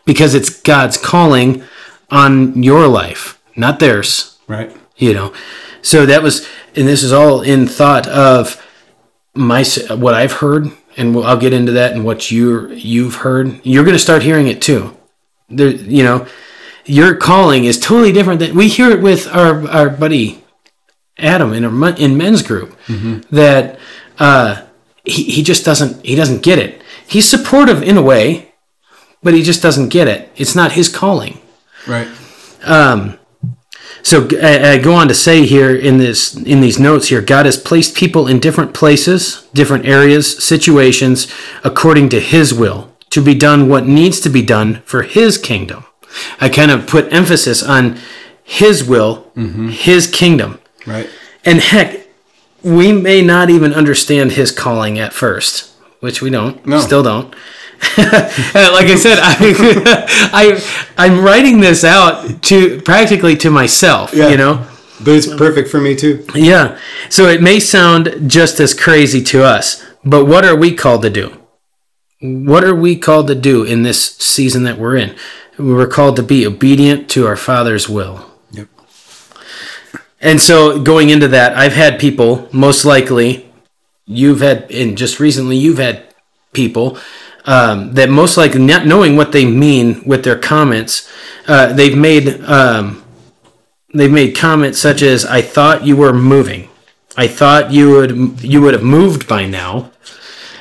Because 0.05 0.35
it's 0.35 0.51
God's 0.51 0.97
calling 0.97 1.63
on 2.11 2.63
your 2.63 2.87
life, 2.87 3.41
not 3.57 3.79
theirs 3.79 4.39
Right. 4.49 4.77
you 4.97 5.15
know 5.15 5.33
so 5.81 6.05
that 6.07 6.23
was 6.25 6.47
and 6.75 6.89
this 6.89 7.05
is 7.05 7.13
all 7.13 7.41
in 7.43 7.69
thought 7.69 8.09
of 8.09 8.61
my 9.35 9.63
what 9.91 10.13
i've 10.13 10.33
heard 10.33 10.67
and 10.97 11.17
i'll 11.19 11.37
get 11.39 11.53
into 11.53 11.71
that 11.73 11.93
and 11.93 12.05
what 12.05 12.33
you 12.33 12.69
you've 12.73 13.15
heard 13.17 13.61
you're 13.65 13.85
going 13.85 13.95
to 13.95 13.99
start 14.09 14.25
hearing 14.25 14.49
it 14.49 14.61
too 14.61 14.97
there 15.49 15.69
you 15.69 16.03
know 16.03 16.27
your 16.85 17.15
calling 17.15 17.65
is 17.65 17.79
totally 17.79 18.11
different 18.11 18.41
than 18.41 18.57
we 18.57 18.67
hear 18.67 18.91
it 18.91 19.01
with 19.01 19.29
our 19.29 19.69
our 19.71 19.89
buddy 19.89 20.43
adam 21.17 21.53
in 21.53 21.65
our 21.65 21.91
in 21.91 22.17
men's 22.17 22.43
group 22.43 22.77
that 23.31 23.79
uh 24.19 24.63
he, 25.11 25.25
he 25.25 25.43
just 25.43 25.65
doesn't 25.65 26.05
he 26.05 26.15
doesn't 26.15 26.43
get 26.43 26.59
it 26.59 26.83
he's 27.07 27.29
supportive 27.29 27.83
in 27.83 27.97
a 27.97 28.03
way 28.03 28.53
but 29.23 29.35
he 29.35 29.43
just 29.43 29.63
doesn't 29.63 29.89
get 29.91 30.09
it 30.09 30.31
it's 30.37 30.55
not 30.55 30.73
his 30.73 30.89
calling 30.89 31.39
Right. 31.87 32.09
Um, 32.63 33.19
so 34.03 34.29
I, 34.43 34.73
I 34.73 34.79
go 34.79 34.95
on 34.95 35.09
to 35.09 35.15
say 35.15 35.45
here 35.47 35.75
in 35.75 35.99
this 35.99 36.35
in 36.35 36.61
these 36.61 36.79
notes 36.79 37.09
here, 37.09 37.21
God 37.21 37.47
has 37.47 37.57
placed 37.57 37.95
people 37.95 38.27
in 38.27 38.39
different 38.41 38.75
places, 38.75 39.47
different 39.53 39.87
areas, 39.87 40.43
situations, 40.43 41.33
according 41.65 42.09
to 42.11 42.21
His 42.21 42.55
will, 42.55 42.95
to 43.11 43.23
be 43.23 43.35
done 43.35 43.69
what 43.69 43.87
needs 43.87 44.21
to 44.21 44.31
be 44.31 44.43
done 44.43 44.83
for 44.85 45.03
His 45.03 45.37
kingdom. 45.39 45.85
I 46.41 46.49
kind 46.49 46.71
of 46.71 46.87
put 46.87 47.13
emphasis 47.13 47.63
on 47.63 47.99
His 48.43 48.83
will, 48.85 49.31
mm-hmm. 49.37 49.69
His 49.69 50.07
kingdom, 50.07 50.61
Right. 50.87 51.09
and 51.45 51.61
heck, 51.61 52.07
we 52.63 52.93
may 52.93 53.23
not 53.23 53.51
even 53.51 53.73
understand 53.75 54.33
His 54.33 54.51
calling 54.53 54.99
at 54.99 55.13
first, 55.13 55.71
which 56.01 56.21
we 56.23 56.31
don't, 56.31 56.65
No. 56.67 56.81
still 56.81 57.03
don't. 57.03 57.35
like 57.97 58.87
I 58.87 58.95
said, 58.95 59.19
I, 59.23 59.37
I 60.33 60.63
I'm 60.99 61.25
writing 61.25 61.61
this 61.61 61.83
out 61.85 62.43
to 62.45 62.81
practically 62.83 63.37
to 63.39 63.51
myself. 63.51 64.13
Yeah. 64.13 64.29
You 64.29 64.37
know, 64.37 64.67
But 65.03 65.13
it's 65.17 65.27
perfect 65.27 65.71
for 65.71 65.81
me 65.81 65.97
too. 65.97 66.25
yeah. 66.35 66.79
So 67.09 67.27
it 67.29 67.41
may 67.41 67.59
sound 67.59 68.29
just 68.31 68.61
as 68.61 68.75
crazy 68.75 69.23
to 69.25 69.43
us, 69.45 69.83
but 70.05 70.27
what 70.27 70.45
are 70.45 70.57
we 70.57 70.75
called 70.75 71.03
to 71.03 71.11
do? 71.11 71.37
What 72.21 72.65
are 72.65 72.75
we 72.75 72.97
called 72.99 73.29
to 73.29 73.35
do 73.35 73.65
in 73.65 73.83
this 73.83 74.15
season 74.17 74.65
that 74.65 74.79
we're 74.79 74.97
in? 74.97 75.17
We're 75.59 75.87
called 75.87 76.17
to 76.17 76.23
be 76.23 76.47
obedient 76.47 77.09
to 77.11 77.27
our 77.27 77.37
Father's 77.37 77.89
will. 77.89 78.30
And 80.21 80.41
so 80.41 80.81
going 80.81 81.11
into 81.11 81.29
that, 81.29 81.57
I've 81.57 81.73
had 81.73 81.99
people, 81.99 82.49
most 82.53 82.85
likely, 82.85 83.51
you've 84.07 84.41
had, 84.41 84.71
and 84.71 84.99
just 84.99 85.19
recently, 85.19 85.57
you've 85.57 85.79
had 85.79 86.15
people 86.53 86.99
um, 87.47 87.95
that 87.95 88.11
most 88.11 88.37
likely, 88.37 88.61
not 88.61 88.87
knowing 88.87 89.17
what 89.17 89.33
they 89.33 89.45
mean 89.45 90.03
with 90.05 90.25
their 90.25 90.39
comments, 90.39 91.11
uh, 91.49 91.73
they've 91.73 91.97
made 91.97 92.43
um, 92.45 93.03
they've 93.95 94.13
made 94.13 94.37
comments 94.37 94.79
such 94.79 95.03
as, 95.03 95.25
"I 95.25 95.41
thought 95.41 95.87
you 95.87 95.97
were 95.97 96.13
moving. 96.13 96.69
I 97.17 97.27
thought 97.27 97.73
you 97.73 97.91
would 97.91 98.43
you 98.43 98.61
would 98.61 98.75
have 98.75 98.83
moved 98.83 99.27
by 99.27 99.47
now." 99.47 99.91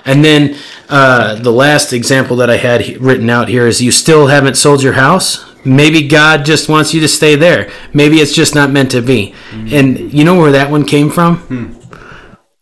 And 0.06 0.24
then 0.24 0.56
uh, 0.88 1.36
the 1.36 1.52
last 1.52 1.92
example 1.92 2.38
that 2.38 2.50
I 2.50 2.58
had 2.58 2.98
written 3.02 3.30
out 3.30 3.50
here 3.50 3.68
is, 3.68 3.82
"You 3.82 3.92
still 3.92 4.28
haven't 4.28 4.56
sold 4.56 4.82
your 4.82 4.94
house." 4.94 5.46
Maybe 5.66 6.08
God 6.08 6.46
just 6.46 6.70
wants 6.70 6.94
you 6.94 7.02
to 7.02 7.08
stay 7.08 7.36
there. 7.36 7.72
Maybe 7.94 8.18
it's 8.18 8.34
just 8.34 8.56
not 8.56 8.72
meant 8.72 8.92
to 8.92 9.02
be. 9.02 9.34
Mm. 9.52 9.74
And 9.74 10.14
you 10.14 10.24
know 10.24 10.38
where 10.38 10.52
that 10.52 10.72
one 10.72 10.86
came 10.86 11.10
from? 11.10 11.38
Hmm. 11.38 11.74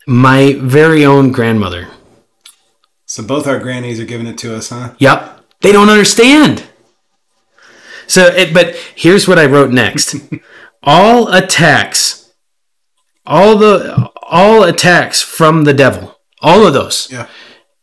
My 0.07 0.53
very 0.59 1.05
own 1.05 1.31
grandmother. 1.31 1.89
So 3.05 3.23
both 3.23 3.47
our 3.47 3.59
grannies 3.59 3.99
are 3.99 4.05
giving 4.05 4.27
it 4.27 4.37
to 4.39 4.55
us, 4.55 4.69
huh? 4.69 4.93
Yep. 4.99 5.41
They 5.61 5.71
don't 5.71 5.89
understand. 5.89 6.63
So, 8.07 8.25
it, 8.25 8.53
but 8.53 8.75
here's 8.95 9.27
what 9.27 9.37
I 9.37 9.45
wrote 9.45 9.71
next. 9.71 10.15
all 10.83 11.31
attacks, 11.33 12.31
all 13.25 13.57
the 13.57 14.09
all 14.23 14.63
attacks 14.63 15.21
from 15.21 15.63
the 15.65 15.73
devil, 15.73 16.17
all 16.41 16.65
of 16.65 16.73
those, 16.73 17.09
Yeah. 17.11 17.27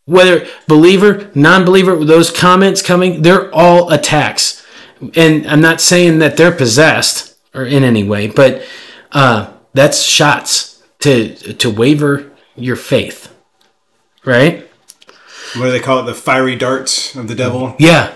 whether 0.07 0.47
believer, 0.67 1.31
non-believer, 1.35 2.05
those 2.05 2.31
comments 2.31 2.83
coming, 2.83 3.23
they're 3.23 3.55
all 3.55 3.91
attacks. 3.93 4.64
And 5.17 5.47
I'm 5.47 5.61
not 5.61 5.81
saying 5.81 6.19
that 6.19 6.37
they're 6.37 6.53
possessed 6.53 7.37
or 7.55 7.65
in 7.65 7.85
any 7.85 8.05
way, 8.05 8.27
but 8.27 8.65
uh, 9.13 9.53
that's 9.73 10.03
shots 10.03 10.83
to 11.01 11.35
to 11.35 11.71
waver 11.71 12.33
your 12.57 12.77
faith, 12.77 13.35
right? 14.25 14.69
What 15.57 15.67
do 15.67 15.71
they 15.71 15.81
call 15.81 16.01
it? 16.01 16.07
The 16.07 16.15
fiery 16.15 16.57
darts 16.57 17.15
of 17.15 17.29
the 17.29 17.35
devil. 17.35 17.77
Yeah, 17.79 18.13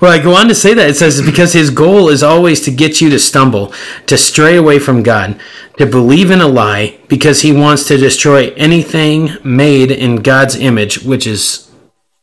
Well, 0.00 0.12
I 0.12 0.22
go 0.22 0.34
on 0.34 0.48
to 0.48 0.54
say 0.54 0.74
that 0.74 0.90
it 0.90 0.96
says 0.96 1.22
because 1.22 1.52
his 1.52 1.70
goal 1.70 2.08
is 2.08 2.22
always 2.22 2.60
to 2.62 2.70
get 2.70 3.00
you 3.00 3.08
to 3.10 3.18
stumble, 3.18 3.72
to 4.06 4.18
stray 4.18 4.56
away 4.56 4.78
from 4.78 5.02
God, 5.02 5.40
to 5.78 5.86
believe 5.86 6.30
in 6.30 6.40
a 6.40 6.48
lie, 6.48 6.98
because 7.08 7.40
he 7.40 7.52
wants 7.52 7.86
to 7.88 7.96
destroy 7.96 8.50
anything 8.50 9.30
made 9.42 9.90
in 9.90 10.16
God's 10.16 10.56
image, 10.56 11.02
which 11.02 11.26
is 11.26 11.70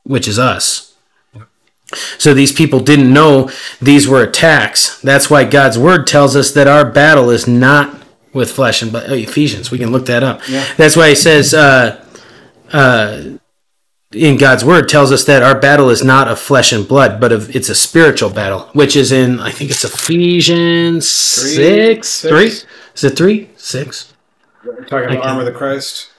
which 0.03 0.27
is 0.27 0.37
us. 0.37 0.88
So 2.17 2.33
these 2.33 2.51
people 2.51 2.79
didn't 2.79 3.11
know 3.11 3.49
these 3.81 4.07
were 4.07 4.23
attacks. 4.23 4.99
That's 5.01 5.29
why 5.29 5.43
God's 5.43 5.77
word 5.77 6.05
tells 6.05 6.35
us 6.35 6.51
that 6.51 6.67
our 6.67 6.89
battle 6.89 7.29
is 7.29 7.47
not 7.47 7.95
with 8.33 8.51
flesh 8.51 8.81
and 8.81 8.91
blood. 8.91 9.09
Oh, 9.09 9.15
Ephesians, 9.15 9.71
we 9.71 9.79
can 9.79 9.91
look 9.91 10.05
that 10.05 10.23
up. 10.23 10.47
Yeah. 10.47 10.65
That's 10.77 10.95
why 10.95 11.09
he 11.09 11.15
says 11.15 11.53
uh, 11.53 12.05
uh, 12.71 13.23
in 14.11 14.37
God's 14.37 14.63
word 14.63 14.87
tells 14.89 15.11
us 15.11 15.25
that 15.25 15.43
our 15.43 15.59
battle 15.59 15.89
is 15.89 16.03
not 16.03 16.27
of 16.27 16.39
flesh 16.39 16.71
and 16.71 16.87
blood, 16.87 17.19
but 17.19 17.31
of 17.31 17.55
it's 17.55 17.69
a 17.69 17.75
spiritual 17.75 18.29
battle, 18.29 18.69
which 18.73 18.95
is 18.95 19.11
in 19.11 19.39
I 19.39 19.51
think 19.51 19.71
it's 19.71 19.83
Ephesians 19.83 21.09
six, 21.09 22.07
six. 22.07 22.21
three. 22.21 22.47
Is 22.93 23.03
it 23.03 23.17
three? 23.17 23.49
Six? 23.55 24.13
We're 24.63 24.85
talking 24.85 25.11
about 25.11 25.25
armor 25.25 25.41
of 25.41 25.45
the 25.45 25.51
Christ. 25.51 26.11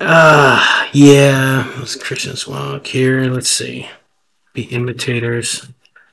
Ah, 0.00 0.88
yeah. 0.92 1.72
Let's 1.78 1.96
Christians 1.96 2.46
walk 2.46 2.86
here. 2.88 3.24
Let's 3.24 3.48
see. 3.48 3.88
Be 4.54 4.62
imitators. 4.62 5.68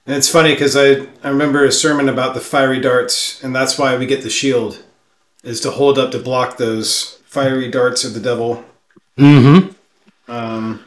And 0.05 0.15
it's 0.15 0.29
funny 0.29 0.51
because 0.51 0.75
I, 0.75 1.07
I 1.23 1.29
remember 1.29 1.63
a 1.63 1.71
sermon 1.71 2.09
about 2.09 2.33
the 2.33 2.41
fiery 2.41 2.81
darts, 2.81 3.41
and 3.43 3.55
that's 3.55 3.77
why 3.77 3.95
we 3.95 4.05
get 4.05 4.23
the 4.23 4.29
shield, 4.29 4.83
is 5.43 5.61
to 5.61 5.71
hold 5.71 5.97
up 5.97 6.11
to 6.11 6.19
block 6.19 6.57
those 6.57 7.19
fiery 7.25 7.71
darts 7.71 8.03
of 8.03 8.13
the 8.13 8.19
devil. 8.19 8.65
Mm-hmm. 9.17 9.69
Um, 10.31 10.83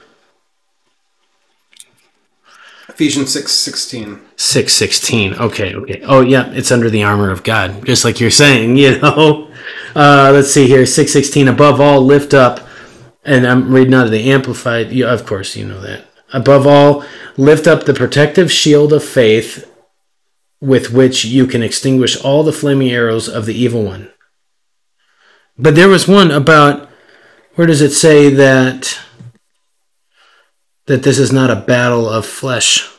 Ephesians 2.88 3.32
six 3.32 3.52
sixteen. 3.52 4.20
Six 4.36 4.72
sixteen. 4.72 5.34
Okay, 5.34 5.74
okay. 5.74 6.02
Oh 6.04 6.20
yeah, 6.20 6.50
it's 6.52 6.70
under 6.70 6.90
the 6.90 7.02
armor 7.02 7.30
of 7.30 7.42
God, 7.42 7.84
just 7.86 8.04
like 8.04 8.20
you're 8.20 8.30
saying. 8.30 8.76
You 8.84 9.00
know. 9.00 9.50
Uh, 9.96 10.30
let's 10.32 10.50
see 10.50 10.66
here. 10.66 10.86
Six 10.86 11.12
sixteen. 11.12 11.48
Above 11.48 11.80
all, 11.80 12.02
lift 12.02 12.34
up. 12.34 12.60
And 13.24 13.46
I'm 13.46 13.72
reading 13.72 13.94
out 13.94 14.04
of 14.04 14.12
the 14.12 14.30
amplified. 14.30 14.92
You, 14.92 15.06
of 15.06 15.24
course, 15.24 15.56
you 15.56 15.66
know 15.66 15.80
that. 15.80 16.04
Above 16.34 16.66
all, 16.66 17.04
lift 17.36 17.66
up 17.66 17.84
the 17.84 17.94
protective 17.94 18.50
shield 18.50 18.92
of 18.92 19.04
faith, 19.04 19.70
with 20.60 20.92
which 20.92 21.24
you 21.24 21.46
can 21.46 21.62
extinguish 21.62 22.22
all 22.22 22.42
the 22.42 22.52
flaming 22.52 22.90
arrows 22.90 23.28
of 23.28 23.46
the 23.46 23.54
evil 23.54 23.84
one. 23.84 24.12
But 25.56 25.76
there 25.76 25.88
was 25.88 26.08
one 26.08 26.30
about. 26.30 26.90
Where 27.54 27.68
does 27.68 27.80
it 27.80 27.92
say 27.92 28.28
that? 28.30 28.98
That 30.86 31.04
this 31.04 31.18
is 31.18 31.32
not 31.32 31.50
a 31.50 31.56
battle 31.56 32.08
of 32.08 32.26
flesh 32.26 32.90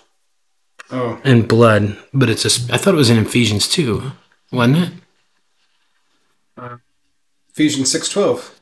Oh, 0.91 1.19
and 1.23 1.47
blood, 1.47 1.97
but 2.13 2.29
it's 2.29 2.45
a. 2.45 2.73
I 2.73 2.77
thought 2.77 2.93
it 2.93 2.97
was 2.97 3.09
in 3.09 3.17
Ephesians 3.17 3.67
two, 3.67 4.13
wasn't 4.51 4.77
it? 4.77 4.93
Uh, 6.57 6.77
Ephesians 7.49 7.91
six 7.91 8.07
twelve. 8.07 8.54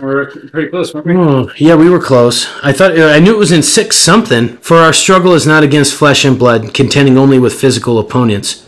We're 0.00 0.26
pretty 0.26 0.68
close, 0.68 0.94
weren't 0.94 1.06
we? 1.06 1.16
Oh, 1.16 1.50
yeah, 1.56 1.74
we 1.74 1.90
were 1.90 2.00
close. 2.00 2.46
I 2.62 2.72
thought 2.72 2.96
uh, 2.96 3.06
I 3.06 3.18
knew 3.18 3.34
it 3.34 3.38
was 3.38 3.50
in 3.50 3.62
six 3.62 3.96
something. 3.96 4.56
For 4.58 4.76
our 4.76 4.92
struggle 4.92 5.34
is 5.34 5.46
not 5.46 5.64
against 5.64 5.94
flesh 5.94 6.24
and 6.24 6.38
blood, 6.38 6.72
contending 6.72 7.18
only 7.18 7.38
with 7.38 7.60
physical 7.60 7.98
opponents, 7.98 8.64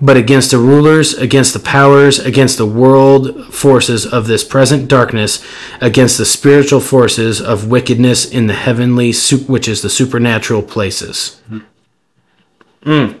but 0.00 0.16
against 0.16 0.52
the 0.52 0.58
rulers, 0.58 1.12
against 1.12 1.52
the 1.52 1.60
powers, 1.60 2.18
against 2.18 2.56
the 2.56 2.64
world 2.64 3.52
forces 3.52 4.06
of 4.06 4.26
this 4.26 4.42
present 4.42 4.88
darkness, 4.88 5.44
against 5.82 6.16
the 6.16 6.24
spiritual 6.24 6.80
forces 6.80 7.42
of 7.42 7.68
wickedness 7.68 8.24
in 8.30 8.46
the 8.46 8.54
heavenly, 8.54 9.12
which 9.46 9.68
is 9.68 9.82
the 9.82 9.90
supernatural 9.90 10.62
places. 10.62 11.42
Mm. 12.82 13.20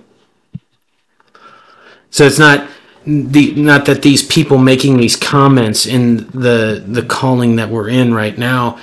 So 2.08 2.24
it's 2.24 2.38
not 2.38 2.66
the 3.06 3.54
not 3.54 3.86
that 3.86 4.02
these 4.02 4.22
people 4.26 4.58
making 4.58 4.96
these 4.98 5.16
comments 5.16 5.86
in 5.86 6.28
the 6.28 6.82
the 6.86 7.02
calling 7.02 7.56
that 7.56 7.70
we're 7.70 7.88
in 7.88 8.12
right 8.14 8.36
now 8.36 8.78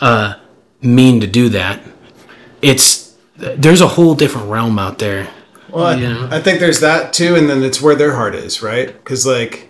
uh, 0.00 0.34
mean 0.80 1.20
to 1.20 1.26
do 1.26 1.48
that. 1.50 1.82
It's 2.62 3.16
there's 3.36 3.80
a 3.80 3.88
whole 3.88 4.14
different 4.14 4.48
realm 4.48 4.78
out 4.78 4.98
there. 4.98 5.28
Well, 5.70 5.86
I-. 5.86 6.36
I 6.36 6.40
think 6.40 6.60
there's 6.60 6.80
that 6.80 7.12
too, 7.12 7.34
and 7.34 7.48
then 7.48 7.62
it's 7.62 7.82
where 7.82 7.94
their 7.94 8.14
heart 8.14 8.34
is, 8.34 8.62
right? 8.62 8.86
Because 8.86 9.26
like 9.26 9.68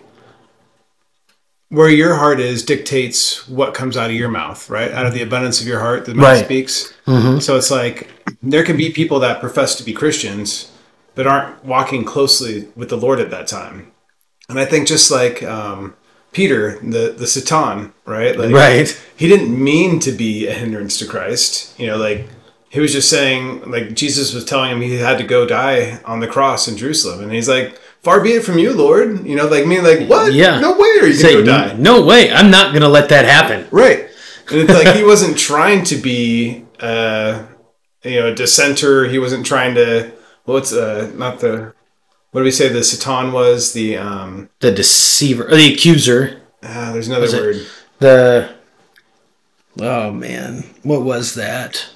where 1.69 1.89
your 1.89 2.15
heart 2.15 2.39
is 2.39 2.63
dictates 2.65 3.47
what 3.47 3.73
comes 3.75 3.95
out 3.95 4.09
of 4.09 4.15
your 4.15 4.29
mouth, 4.29 4.69
right? 4.69 4.91
Out 4.91 5.05
of 5.05 5.13
the 5.13 5.21
abundance 5.21 5.61
of 5.61 5.67
your 5.67 5.79
heart, 5.79 6.05
the 6.05 6.15
mouth 6.15 6.25
Right. 6.25 6.45
speaks. 6.45 6.93
So 7.05 7.57
it's 7.57 7.69
like 7.69 8.09
there 8.41 8.63
can 8.63 8.75
be 8.77 8.91
people 8.91 9.19
that 9.19 9.39
profess 9.39 9.75
to 9.75 9.83
be 9.83 9.93
Christians, 9.93 10.71
but 11.19 11.27
aren't 11.27 11.65
walking 11.65 12.05
closely 12.05 12.69
with 12.77 12.87
the 12.87 12.95
Lord 12.95 13.19
at 13.19 13.29
that 13.29 13.45
time. 13.45 13.91
And 14.47 14.57
I 14.57 14.63
think 14.63 14.87
just 14.87 15.11
like 15.11 15.43
um, 15.43 15.93
Peter, 16.31 16.79
the 16.79 17.11
the 17.11 17.27
Satan, 17.27 17.91
right? 18.05 18.37
Like, 18.39 18.53
Right. 18.53 18.87
He 19.17 19.27
didn't 19.27 19.51
mean 19.61 19.99
to 19.99 20.13
be 20.13 20.47
a 20.47 20.53
hindrance 20.53 20.97
to 20.99 21.05
Christ. 21.05 21.77
You 21.77 21.87
know, 21.87 21.97
like 21.97 22.29
he 22.69 22.79
was 22.79 22.93
just 22.93 23.09
saying, 23.09 23.69
like 23.69 23.95
Jesus 23.95 24.33
was 24.33 24.45
telling 24.45 24.71
him 24.71 24.79
he 24.79 24.95
had 24.95 25.17
to 25.17 25.25
go 25.25 25.45
die 25.45 25.99
on 26.05 26.21
the 26.21 26.27
cross 26.27 26.69
in 26.69 26.77
Jerusalem, 26.77 27.21
and 27.21 27.33
he's 27.33 27.49
like, 27.49 27.77
"Far 28.01 28.21
be 28.21 28.29
it 28.37 28.45
from 28.45 28.57
you, 28.57 28.71
Lord." 28.71 29.25
You 29.27 29.35
know, 29.35 29.47
like 29.49 29.67
me, 29.67 29.81
like 29.81 30.07
what? 30.07 30.31
Yeah. 30.31 30.61
no 30.61 30.71
way 30.71 30.87
are 31.01 31.07
you 31.07 31.15
Say, 31.15 31.33
gonna 31.33 31.45
go 31.45 31.51
die. 31.51 31.73
no 31.73 32.05
way, 32.05 32.31
I'm 32.31 32.49
not 32.49 32.71
gonna 32.71 32.87
let 32.87 33.09
that 33.09 33.25
happen. 33.25 33.67
Right. 33.71 34.07
And 34.49 34.61
it's 34.61 34.73
like 34.73 34.95
he 34.95 35.03
wasn't 35.13 35.37
trying 35.37 35.83
to 35.91 35.95
be 35.97 36.63
uh 36.79 37.43
you 38.05 38.21
know, 38.21 38.27
a 38.27 38.33
dissenter. 38.33 39.03
He 39.09 39.19
wasn't 39.19 39.45
trying 39.45 39.75
to 39.75 40.13
what's 40.53 40.73
uh 40.73 41.11
not 41.15 41.39
the 41.39 41.73
what 42.31 42.41
do 42.41 42.43
we 42.43 42.51
say 42.51 42.67
the 42.69 42.83
Satan 42.83 43.31
was? 43.31 43.73
The 43.73 43.97
um 43.97 44.49
The 44.59 44.71
deceiver, 44.71 45.45
or 45.47 45.55
the 45.55 45.73
accuser, 45.73 46.41
ah, 46.63 46.91
there's 46.93 47.07
another 47.07 47.21
Was 47.23 47.33
it- 47.33 47.41
word. 47.41 47.65
the 47.99 48.49
oh 49.81 50.11
man, 50.11 50.63
what 50.83 51.03
was 51.03 51.35
that? 51.35 51.87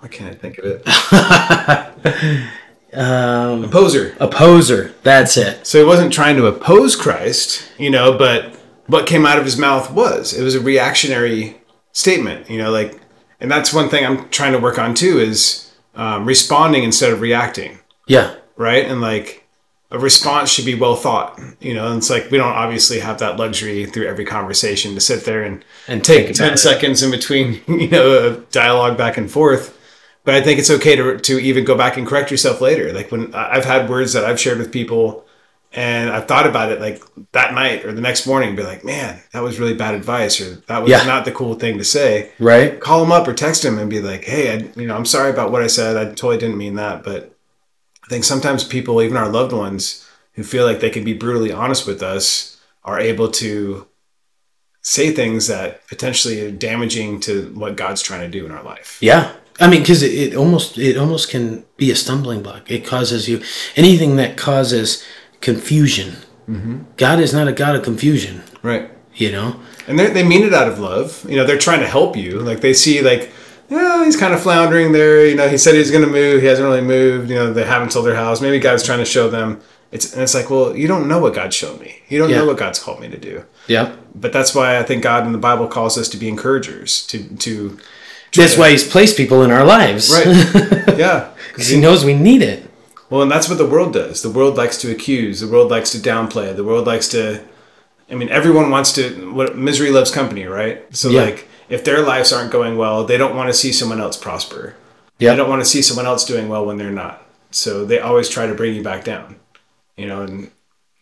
Why 0.00 0.08
can't 0.08 0.30
I 0.30 0.34
think 0.34 0.58
of 0.58 0.64
it? 0.66 2.48
Um, 2.94 3.64
Opposer. 3.64 4.14
opposer. 4.20 4.92
That's 5.02 5.38
it. 5.38 5.66
So 5.66 5.78
he 5.78 5.84
wasn't 5.84 6.12
trying 6.12 6.36
to 6.36 6.44
oppose 6.44 6.94
Christ, 6.94 7.72
you 7.78 7.88
know, 7.88 8.18
but 8.18 8.54
what 8.86 9.06
came 9.06 9.24
out 9.24 9.38
of 9.38 9.46
his 9.46 9.56
mouth 9.56 9.90
was 9.90 10.34
it 10.34 10.42
was 10.42 10.54
a 10.54 10.60
reactionary 10.60 11.56
statement, 11.92 12.50
you 12.50 12.58
know, 12.58 12.70
like, 12.70 13.00
and 13.40 13.50
that's 13.50 13.72
one 13.72 13.88
thing 13.88 14.04
I'm 14.04 14.28
trying 14.28 14.52
to 14.52 14.58
work 14.58 14.78
on 14.78 14.92
too 14.94 15.18
is 15.18 15.71
um, 15.94 16.24
responding 16.24 16.82
instead 16.84 17.12
of 17.12 17.20
reacting. 17.20 17.78
Yeah. 18.06 18.34
right? 18.56 18.84
And 18.86 19.00
like 19.00 19.46
a 19.90 19.98
response 19.98 20.50
should 20.50 20.64
be 20.64 20.74
well 20.74 20.96
thought, 20.96 21.38
you 21.60 21.74
know. 21.74 21.86
And 21.88 21.98
it's 21.98 22.10
like 22.10 22.30
we 22.30 22.38
don't 22.38 22.52
obviously 22.52 23.00
have 23.00 23.18
that 23.18 23.36
luxury 23.38 23.86
through 23.86 24.06
every 24.06 24.24
conversation 24.24 24.94
to 24.94 25.00
sit 25.00 25.24
there 25.24 25.42
and 25.42 25.64
And 25.88 26.02
take 26.04 26.34
ten 26.34 26.54
it. 26.54 26.58
seconds 26.58 27.02
in 27.02 27.10
between, 27.10 27.60
you 27.68 27.88
know, 27.88 28.26
a 28.28 28.36
dialogue 28.50 28.96
back 28.96 29.16
and 29.16 29.30
forth. 29.30 29.78
But 30.24 30.34
I 30.34 30.40
think 30.40 30.58
it's 30.60 30.70
okay 30.70 30.96
to 30.96 31.18
to 31.18 31.38
even 31.38 31.64
go 31.64 31.76
back 31.76 31.96
and 31.96 32.06
correct 32.06 32.30
yourself 32.30 32.60
later. 32.60 32.92
Like 32.92 33.10
when 33.12 33.34
I've 33.34 33.64
had 33.64 33.88
words 33.90 34.12
that 34.14 34.24
I've 34.24 34.40
shared 34.40 34.58
with 34.58 34.72
people. 34.72 35.24
And 35.74 36.10
I've 36.10 36.28
thought 36.28 36.46
about 36.46 36.70
it 36.70 36.80
like 36.80 37.02
that 37.32 37.54
night 37.54 37.84
or 37.84 37.92
the 37.92 38.00
next 38.02 38.26
morning, 38.26 38.54
be 38.54 38.62
like, 38.62 38.84
man, 38.84 39.20
that 39.32 39.42
was 39.42 39.58
really 39.58 39.72
bad 39.74 39.94
advice, 39.94 40.40
or 40.40 40.56
that 40.68 40.82
was 40.82 40.90
Yeah. 40.90 41.04
not 41.04 41.24
the 41.24 41.32
cool 41.32 41.54
thing 41.54 41.78
to 41.78 41.84
say 41.84 42.30
Right. 42.38 42.78
call 42.78 43.02
him 43.02 43.10
up 43.12 43.26
or 43.26 43.32
text 43.32 43.64
him 43.64 43.78
and 43.78 43.88
be 43.88 44.00
like, 44.00 44.24
"Hey, 44.24 44.50
I, 44.52 44.68
you 44.78 44.86
know, 44.86 44.94
I'm 44.94 45.06
sorry 45.06 45.30
about 45.30 45.50
what 45.50 45.62
I 45.62 45.66
said. 45.68 45.96
I 45.96 46.04
totally 46.06 46.36
didn't 46.38 46.58
mean 46.58 46.74
that." 46.76 47.02
But 47.02 47.34
I 48.04 48.08
think 48.08 48.24
sometimes 48.24 48.64
people, 48.64 49.00
even 49.00 49.16
our 49.16 49.28
loved 49.30 49.52
ones, 49.52 50.04
who 50.34 50.42
feel 50.42 50.64
like 50.66 50.80
they 50.80 50.90
can 50.90 51.04
be 51.04 51.14
brutally 51.14 51.52
honest 51.52 51.86
with 51.86 52.02
us, 52.02 52.56
are 52.84 53.00
able 53.00 53.30
to 53.30 53.86
say 54.82 55.10
things 55.12 55.46
that 55.46 55.86
potentially 55.88 56.40
are 56.44 56.50
damaging 56.50 57.20
to 57.20 57.52
what 57.54 57.76
God's 57.76 58.02
trying 58.02 58.20
to 58.22 58.28
do 58.38 58.44
in 58.44 58.50
our 58.52 58.62
life. 58.64 58.98
Yeah. 59.00 59.30
I 59.60 59.68
mean, 59.68 59.80
because 59.80 60.02
it, 60.02 60.12
it 60.12 60.34
almost 60.34 60.76
it 60.78 60.96
almost 60.96 61.28
can 61.30 61.64
be 61.76 61.90
a 61.90 61.96
stumbling 61.96 62.42
block. 62.42 62.70
It 62.70 62.84
causes 62.84 63.28
you 63.28 63.40
anything 63.76 64.16
that 64.16 64.36
causes 64.36 65.04
confusion. 65.42 66.16
Mm-hmm. 66.48 66.78
God 66.96 67.20
is 67.20 67.32
not 67.34 67.46
a 67.48 67.52
God 67.52 67.76
of 67.76 67.82
confusion. 67.82 68.42
Right. 68.62 68.90
You 69.14 69.30
know. 69.32 69.60
And 69.86 69.98
they 69.98 70.06
they 70.08 70.22
mean 70.22 70.42
it 70.42 70.54
out 70.54 70.68
of 70.68 70.78
love. 70.78 71.24
You 71.28 71.36
know, 71.36 71.44
they're 71.44 71.58
trying 71.58 71.80
to 71.80 71.86
help 71.86 72.16
you. 72.16 72.38
Like 72.40 72.60
they 72.60 72.72
see 72.72 73.02
like. 73.02 73.30
Yeah, 73.70 74.04
he's 74.04 74.18
kind 74.18 74.34
of 74.34 74.42
floundering 74.42 74.92
there. 74.92 75.24
You 75.26 75.34
know, 75.34 75.48
he 75.48 75.56
said 75.56 75.72
he 75.72 75.78
was 75.78 75.90
going 75.90 76.04
to 76.04 76.10
move. 76.10 76.42
He 76.42 76.46
hasn't 76.46 76.66
really 76.66 76.82
moved. 76.82 77.30
You 77.30 77.36
know, 77.36 77.52
they 77.54 77.64
haven't 77.64 77.90
sold 77.92 78.04
their 78.04 78.14
house. 78.14 78.42
Maybe 78.42 78.58
God's 78.58 78.82
trying 78.82 78.98
to 78.98 79.06
show 79.06 79.30
them. 79.30 79.62
It's 79.90 80.12
and 80.12 80.22
it's 80.22 80.34
like, 80.34 80.50
well, 80.50 80.76
you 80.76 80.86
don't 80.86 81.08
know 81.08 81.18
what 81.18 81.32
God 81.34 81.54
showed 81.54 81.80
me. 81.80 82.02
You 82.08 82.18
don't 82.18 82.28
Yeah. 82.28 82.38
know 82.38 82.46
what 82.46 82.58
God's 82.58 82.78
called 82.78 83.00
me 83.00 83.08
to 83.08 83.16
do. 83.18 83.44
Yep. 83.68 83.96
but 84.14 84.30
that's 84.32 84.54
why 84.54 84.78
I 84.78 84.82
think 84.82 85.02
God 85.02 85.24
in 85.26 85.32
the 85.32 85.38
Bible 85.38 85.66
calls 85.68 85.96
us 85.96 86.08
to 86.10 86.16
be 86.18 86.28
encouragers, 86.28 87.06
to 87.06 87.18
to 87.46 87.78
That's 88.36 88.58
why 88.58 88.70
He's 88.70 88.86
placed 88.86 89.16
people 89.16 89.42
in 89.42 89.50
our 89.50 89.64
lives. 89.64 90.10
right, 90.10 90.26
yeah. 90.98 91.30
Because 91.48 91.68
He 91.68 91.80
knows 91.80 92.04
we 92.04 92.14
need 92.14 92.42
it. 92.42 92.68
Well, 93.12 93.20
and 93.20 93.30
that's 93.30 93.46
what 93.46 93.58
the 93.58 93.66
world 93.66 93.92
does. 93.92 94.22
The 94.22 94.30
world 94.30 94.56
likes 94.56 94.78
to 94.78 94.90
accuse. 94.90 95.40
The 95.40 95.46
world 95.46 95.70
likes 95.70 95.90
to 95.92 95.98
downplay. 95.98 96.56
The 96.56 96.64
world 96.64 96.86
likes 96.86 97.08
to. 97.08 97.42
I 98.10 98.14
mean, 98.14 98.30
everyone 98.30 98.70
wants 98.70 98.90
to. 98.94 99.30
What 99.34 99.54
misery 99.54 99.90
loves 99.90 100.10
company, 100.10 100.46
right? 100.46 100.82
So 100.96 101.10
Yeah. 101.10 101.24
like, 101.24 101.46
if 101.68 101.84
their 101.84 102.00
lives 102.00 102.32
aren't 102.32 102.50
going 102.50 102.78
well, 102.78 103.04
they 103.04 103.18
don't 103.18 103.36
want 103.36 103.50
to 103.50 103.52
see 103.52 103.70
someone 103.70 104.00
else 104.00 104.16
prosper. 104.16 104.76
Yeah. 105.18 105.32
They 105.32 105.36
don't 105.36 105.50
want 105.50 105.60
to 105.60 105.68
see 105.68 105.82
someone 105.82 106.06
else 106.06 106.24
doing 106.24 106.48
well 106.48 106.64
when 106.64 106.78
they're 106.78 106.90
not. 106.90 107.22
So 107.50 107.84
they 107.84 107.98
always 107.98 108.30
try 108.30 108.46
to 108.46 108.54
bring 108.54 108.74
you 108.74 108.82
back 108.82 109.04
down. 109.04 109.36
You 109.98 110.06
know, 110.06 110.22
and 110.22 110.50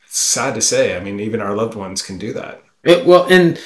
it's 0.05 0.19
sad 0.19 0.57
to 0.57 0.61
say. 0.61 0.97
I 0.97 1.01
mean, 1.01 1.21
even 1.21 1.41
our 1.41 1.55
loved 1.55 1.77
ones 1.77 2.03
can 2.03 2.19
do 2.19 2.33
that. 2.33 2.61
It- 2.83 3.07
well, 3.07 3.25
and 3.31 3.57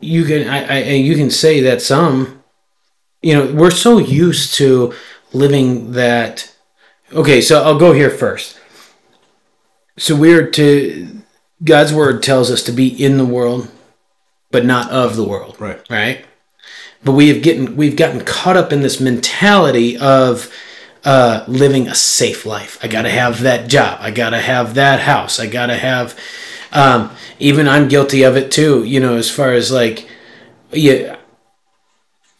you 0.00 0.24
can 0.24 0.48
I, 0.48 0.60
I 0.60 0.76
and 0.94 1.04
you 1.04 1.14
can 1.14 1.28
say 1.28 1.60
that 1.60 1.82
some, 1.82 2.42
you 3.20 3.34
know, 3.34 3.52
we're 3.52 3.70
so 3.70 3.98
used 3.98 4.54
to 4.54 4.94
living 5.34 5.92
that. 5.92 6.46
Okay, 7.12 7.40
so 7.40 7.62
I'll 7.62 7.78
go 7.78 7.92
here 7.92 8.10
first. 8.10 8.58
So 9.98 10.14
we're 10.14 10.48
to 10.52 11.20
God's 11.62 11.92
word 11.92 12.22
tells 12.22 12.50
us 12.50 12.62
to 12.64 12.72
be 12.72 12.88
in 12.88 13.18
the 13.18 13.24
world, 13.24 13.68
but 14.50 14.64
not 14.64 14.90
of 14.90 15.16
the 15.16 15.24
world. 15.24 15.56
Right. 15.60 15.80
Right. 15.90 16.24
But 17.02 17.12
we 17.12 17.28
have 17.28 17.42
getting 17.42 17.76
we've 17.76 17.96
gotten 17.96 18.24
caught 18.24 18.56
up 18.56 18.72
in 18.72 18.82
this 18.82 19.00
mentality 19.00 19.98
of 19.98 20.52
uh, 21.04 21.44
living 21.48 21.88
a 21.88 21.94
safe 21.94 22.46
life. 22.46 22.78
I 22.82 22.88
got 22.88 23.02
to 23.02 23.10
have 23.10 23.40
that 23.40 23.68
job. 23.68 23.98
I 24.00 24.10
got 24.10 24.30
to 24.30 24.38
have 24.38 24.74
that 24.74 25.00
house. 25.00 25.40
I 25.40 25.46
got 25.46 25.66
to 25.66 25.76
have. 25.76 26.16
Um, 26.72 27.10
even 27.40 27.66
I'm 27.66 27.88
guilty 27.88 28.22
of 28.22 28.36
it 28.36 28.52
too. 28.52 28.84
You 28.84 29.00
know, 29.00 29.16
as 29.16 29.28
far 29.28 29.52
as 29.52 29.72
like, 29.72 30.08
yeah, 30.70 31.16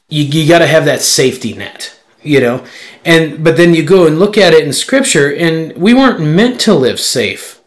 you 0.09 0.25
you 0.25 0.49
got 0.49 0.61
to 0.61 0.67
have 0.67 0.85
that 0.85 1.01
safety 1.01 1.55
net. 1.55 2.00
You 2.23 2.41
know, 2.41 2.65
and 3.05 3.43
but 3.43 3.57
then 3.57 3.75
you 3.75 3.83
go 3.83 4.07
and 4.07 4.19
look 4.19 4.37
at 4.37 4.53
it 4.53 4.65
in 4.65 4.73
Scripture, 4.73 5.35
and 5.35 5.75
we 5.77 5.95
weren't 5.95 6.21
meant 6.21 6.61
to 6.63 6.75
live 6.75 7.01
safe. 7.01 7.61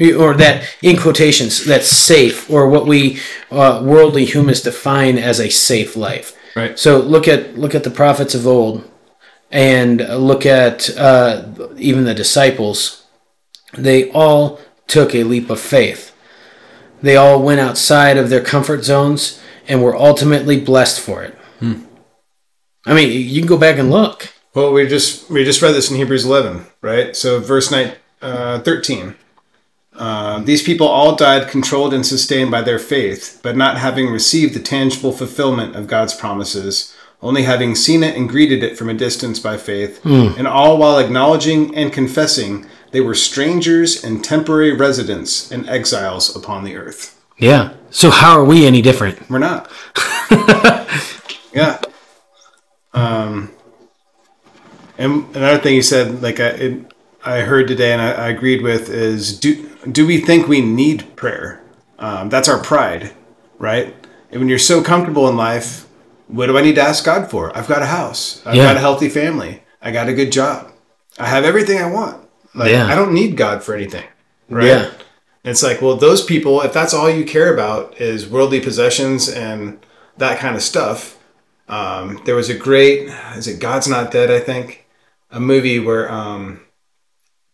Or 0.00 0.34
that 0.34 0.66
in 0.80 0.96
quotations 0.96 1.62
that's 1.62 1.88
safe 1.88 2.48
or 2.48 2.70
what 2.70 2.86
we 2.86 3.20
uh, 3.50 3.82
worldly 3.84 4.24
humans 4.24 4.62
define 4.62 5.18
as 5.18 5.38
a 5.40 5.50
safe 5.50 5.94
life. 5.94 6.36
Right. 6.56 6.78
so 6.78 6.98
look 6.98 7.28
at 7.28 7.58
look 7.58 7.74
at 7.74 7.84
the 7.84 7.90
prophets 7.90 8.34
of 8.34 8.46
old 8.46 8.90
and 9.50 10.00
look 10.00 10.46
at 10.46 10.88
uh, 10.96 11.48
even 11.76 12.04
the 12.04 12.14
disciples. 12.14 13.04
They 13.76 14.10
all 14.10 14.58
took 14.86 15.14
a 15.14 15.24
leap 15.24 15.50
of 15.50 15.60
faith. 15.60 16.16
They 17.02 17.16
all 17.16 17.42
went 17.42 17.60
outside 17.60 18.16
of 18.16 18.30
their 18.30 18.42
comfort 18.42 18.84
zones 18.84 19.40
and 19.68 19.82
were 19.82 19.96
ultimately 19.96 20.58
blessed 20.60 21.00
for 21.00 21.22
it 21.22 21.38
i 22.86 22.94
mean 22.94 23.10
you 23.28 23.40
can 23.40 23.48
go 23.48 23.58
back 23.58 23.78
and 23.78 23.90
look 23.90 24.32
Well, 24.54 24.72
we 24.72 24.86
just 24.88 25.30
we 25.30 25.44
just 25.44 25.62
read 25.62 25.74
this 25.74 25.90
in 25.90 25.96
Hebrews 25.96 26.24
11, 26.24 26.66
right? 26.82 27.14
So 27.14 27.38
verse 27.38 27.70
9, 27.70 27.92
uh, 28.20 28.58
13. 28.60 29.14
Uh, 29.96 30.40
These 30.40 30.62
people 30.64 30.88
all 30.88 31.14
died 31.14 31.48
controlled 31.48 31.94
and 31.94 32.04
sustained 32.04 32.50
by 32.50 32.62
their 32.62 32.78
faith, 32.80 33.38
but 33.44 33.56
not 33.56 33.78
having 33.78 34.06
received 34.10 34.54
the 34.54 34.60
tangible 34.74 35.12
fulfillment 35.12 35.76
of 35.76 35.86
God's 35.86 36.14
promises, 36.14 36.92
only 37.22 37.42
having 37.44 37.74
seen 37.76 38.02
it 38.02 38.16
and 38.16 38.28
greeted 38.28 38.62
it 38.64 38.76
from 38.78 38.88
a 38.88 38.94
distance 39.06 39.38
by 39.38 39.56
faith, 39.56 40.00
and 40.04 40.46
all 40.48 40.78
while 40.78 40.98
acknowledging 40.98 41.72
and 41.76 41.92
confessing 41.92 42.66
they 42.92 43.00
were 43.00 43.14
strangers 43.14 44.02
and 44.02 44.24
temporary 44.24 44.72
residents 44.74 45.52
and 45.52 45.68
exiles 45.68 46.34
upon 46.34 46.64
the 46.64 46.74
earth. 46.76 47.02
yeah 47.38 47.70
so 47.90 48.10
how 48.10 48.32
are 48.38 48.44
we 48.52 48.66
any 48.66 48.82
different 48.82 49.16
We're 49.30 49.38
not. 49.50 49.70
yeah. 51.54 51.78
Um, 52.92 53.50
and 54.98 55.24
another 55.36 55.58
thing 55.58 55.74
you 55.74 55.82
said, 55.82 56.22
like 56.22 56.40
I, 56.40 56.48
it, 56.48 56.92
I 57.24 57.40
heard 57.40 57.68
today, 57.68 57.92
and 57.92 58.02
I, 58.02 58.12
I 58.12 58.28
agreed 58.28 58.62
with, 58.62 58.88
is 58.88 59.38
do 59.38 59.68
do 59.90 60.06
we 60.06 60.18
think 60.20 60.46
we 60.48 60.60
need 60.60 61.16
prayer? 61.16 61.62
Um, 61.98 62.28
that's 62.28 62.48
our 62.48 62.62
pride, 62.62 63.12
right? 63.58 63.94
And 64.30 64.40
when 64.40 64.48
you're 64.48 64.58
so 64.58 64.82
comfortable 64.82 65.28
in 65.28 65.36
life, 65.36 65.86
what 66.28 66.46
do 66.46 66.56
I 66.56 66.62
need 66.62 66.76
to 66.76 66.82
ask 66.82 67.04
God 67.04 67.30
for? 67.30 67.56
I've 67.56 67.66
got 67.68 67.82
a 67.82 67.86
house. 67.86 68.42
I've 68.46 68.54
Yeah. 68.54 68.64
got 68.64 68.76
a 68.76 68.80
healthy 68.80 69.08
family. 69.08 69.62
I 69.82 69.90
got 69.90 70.08
a 70.08 70.12
good 70.12 70.30
job. 70.32 70.70
I 71.18 71.26
have 71.26 71.44
everything 71.44 71.78
I 71.78 71.90
want. 71.90 72.26
Like 72.54 72.70
Yeah. 72.70 72.86
I 72.86 72.94
don't 72.94 73.12
need 73.12 73.36
God 73.36 73.62
for 73.62 73.74
anything. 73.74 74.04
Right? 74.48 74.66
yeah 74.66 74.90
It's 75.44 75.62
like, 75.62 75.80
well, 75.82 75.96
those 75.96 76.22
people, 76.24 76.60
if 76.62 76.72
that's 76.72 76.92
all 76.94 77.10
you 77.10 77.24
care 77.24 77.52
about 77.52 78.00
is 78.00 78.28
worldly 78.28 78.60
possessions 78.60 79.28
and 79.28 79.78
that 80.18 80.38
kind 80.38 80.54
of 80.56 80.62
stuff. 80.62 81.16
Um, 81.70 82.20
there 82.24 82.34
was 82.34 82.50
a 82.50 82.54
great, 82.58 83.08
is 83.36 83.46
it 83.46 83.60
God's 83.60 83.88
Not 83.88 84.10
Dead? 84.10 84.30
I 84.30 84.40
think? 84.40 84.86
A 85.30 85.38
movie 85.38 85.78
where 85.78 86.10
um, 86.10 86.60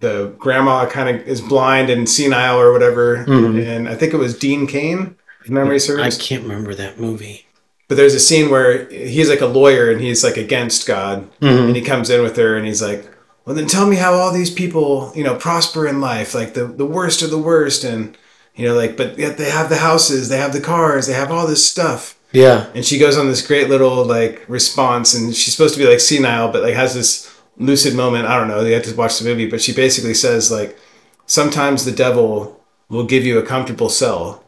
the 0.00 0.34
grandma 0.38 0.86
kind 0.88 1.08
of 1.14 1.28
is 1.28 1.40
blind 1.42 1.90
and 1.90 2.08
senile 2.08 2.58
or 2.58 2.72
whatever, 2.72 3.16
and 3.58 3.88
I 3.88 3.94
think 3.94 4.14
it 4.14 4.16
was 4.16 4.38
Dean 4.38 4.66
Cain. 4.66 5.16
If 5.44 5.50
memory 5.50 5.76
i 5.76 6.10
can't 6.10 6.42
remember 6.42 6.74
that 6.74 6.98
movie. 6.98 7.46
But 7.88 7.96
there's 7.96 8.14
a 8.14 8.18
scene 8.20 8.50
where 8.50 8.88
he's 8.90 9.28
like 9.28 9.42
a 9.42 9.46
lawyer 9.46 9.90
and 9.90 10.00
he's 10.00 10.24
like 10.24 10.36
against 10.36 10.86
God, 10.86 11.28
and 11.68 11.76
he 11.76 11.82
comes 11.82 12.10
in 12.10 12.22
with 12.22 12.36
her 12.36 12.56
and 12.56 12.66
he's 12.66 12.82
like, 12.82 13.06
"Well, 13.44 13.54
then 13.54 13.66
tell 13.68 13.86
me 13.86 13.96
how 13.96 14.14
all 14.14 14.32
these 14.32 14.50
people, 14.50 15.12
you 15.14 15.22
know, 15.22 15.36
prosper 15.36 15.86
in 15.86 16.00
life, 16.00 16.34
like 16.34 16.54
the 16.54 16.64
the 16.64 16.86
worst 16.86 17.22
of 17.22 17.30
the 17.30 17.38
worst, 17.38 17.84
and 17.84 18.16
you 18.56 18.66
know, 18.66 18.74
like, 18.74 18.96
but 18.96 19.18
yet 19.18 19.36
they 19.36 19.50
have 19.50 19.68
the 19.68 19.76
houses, 19.76 20.28
they 20.30 20.38
have 20.38 20.52
the 20.54 20.60
cars, 20.60 21.06
they 21.06 21.12
have 21.12 21.30
all 21.30 21.46
this 21.46 21.68
stuff." 21.68 22.15
Yeah 22.32 22.66
And 22.74 22.84
she 22.84 22.98
goes 22.98 23.16
on 23.16 23.28
this 23.28 23.46
great 23.46 23.68
little 23.68 24.04
like 24.04 24.44
response, 24.48 25.14
and 25.14 25.34
she's 25.34 25.54
supposed 25.54 25.74
to 25.74 25.80
be 25.80 25.88
like 25.88 26.00
senile, 26.00 26.50
but 26.50 26.62
like 26.62 26.74
has 26.74 26.94
this 26.94 27.32
lucid 27.56 27.94
moment. 27.94 28.26
I 28.26 28.38
don't 28.38 28.48
know. 28.48 28.60
You 28.62 28.74
have 28.74 28.84
to 28.84 28.94
watch 28.94 29.18
the 29.18 29.28
movie, 29.28 29.48
but 29.48 29.62
she 29.62 29.72
basically 29.72 30.14
says 30.14 30.50
like, 30.50 30.78
sometimes 31.26 31.84
the 31.84 31.92
devil 31.92 32.60
will 32.88 33.06
give 33.06 33.24
you 33.24 33.38
a 33.38 33.46
comfortable 33.46 33.88
cell, 33.88 34.44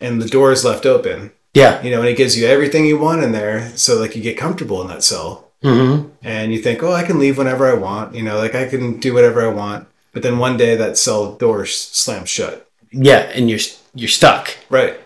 and 0.00 0.20
the 0.20 0.28
door 0.28 0.52
is 0.52 0.64
left 0.64 0.86
open 0.86 1.32
yeah 1.54 1.82
you 1.82 1.90
know, 1.90 2.00
and 2.00 2.08
it 2.08 2.16
gives 2.16 2.38
you 2.38 2.46
everything 2.46 2.84
you 2.84 2.98
want 2.98 3.22
in 3.22 3.32
there. 3.32 3.70
So 3.76 3.98
like 3.98 4.14
you 4.16 4.22
get 4.22 4.38
comfortable 4.38 4.80
in 4.82 4.88
that 4.88 5.02
cell 5.02 5.50
mm-hmm. 5.62 6.08
and 6.22 6.52
you 6.52 6.60
think, 6.60 6.82
oh, 6.82 6.92
I 6.92 7.02
can 7.02 7.18
leave 7.18 7.38
whenever 7.38 7.68
I 7.70 7.74
want, 7.74 8.14
you 8.14 8.22
know, 8.22 8.38
like 8.38 8.54
I 8.54 8.66
can 8.68 8.98
do 8.98 9.14
whatever 9.14 9.42
I 9.42 9.52
want. 9.52 9.88
But 10.12 10.22
then 10.22 10.38
one 10.38 10.56
day 10.56 10.76
that 10.76 10.98
cell 10.98 11.36
door 11.36 11.66
slams 11.66 12.28
shut. 12.28 12.68
Yeah, 12.92 13.30
and 13.34 13.48
you're 13.48 13.60
you're 13.94 14.08
stuck, 14.08 14.56
Right. 14.68 14.98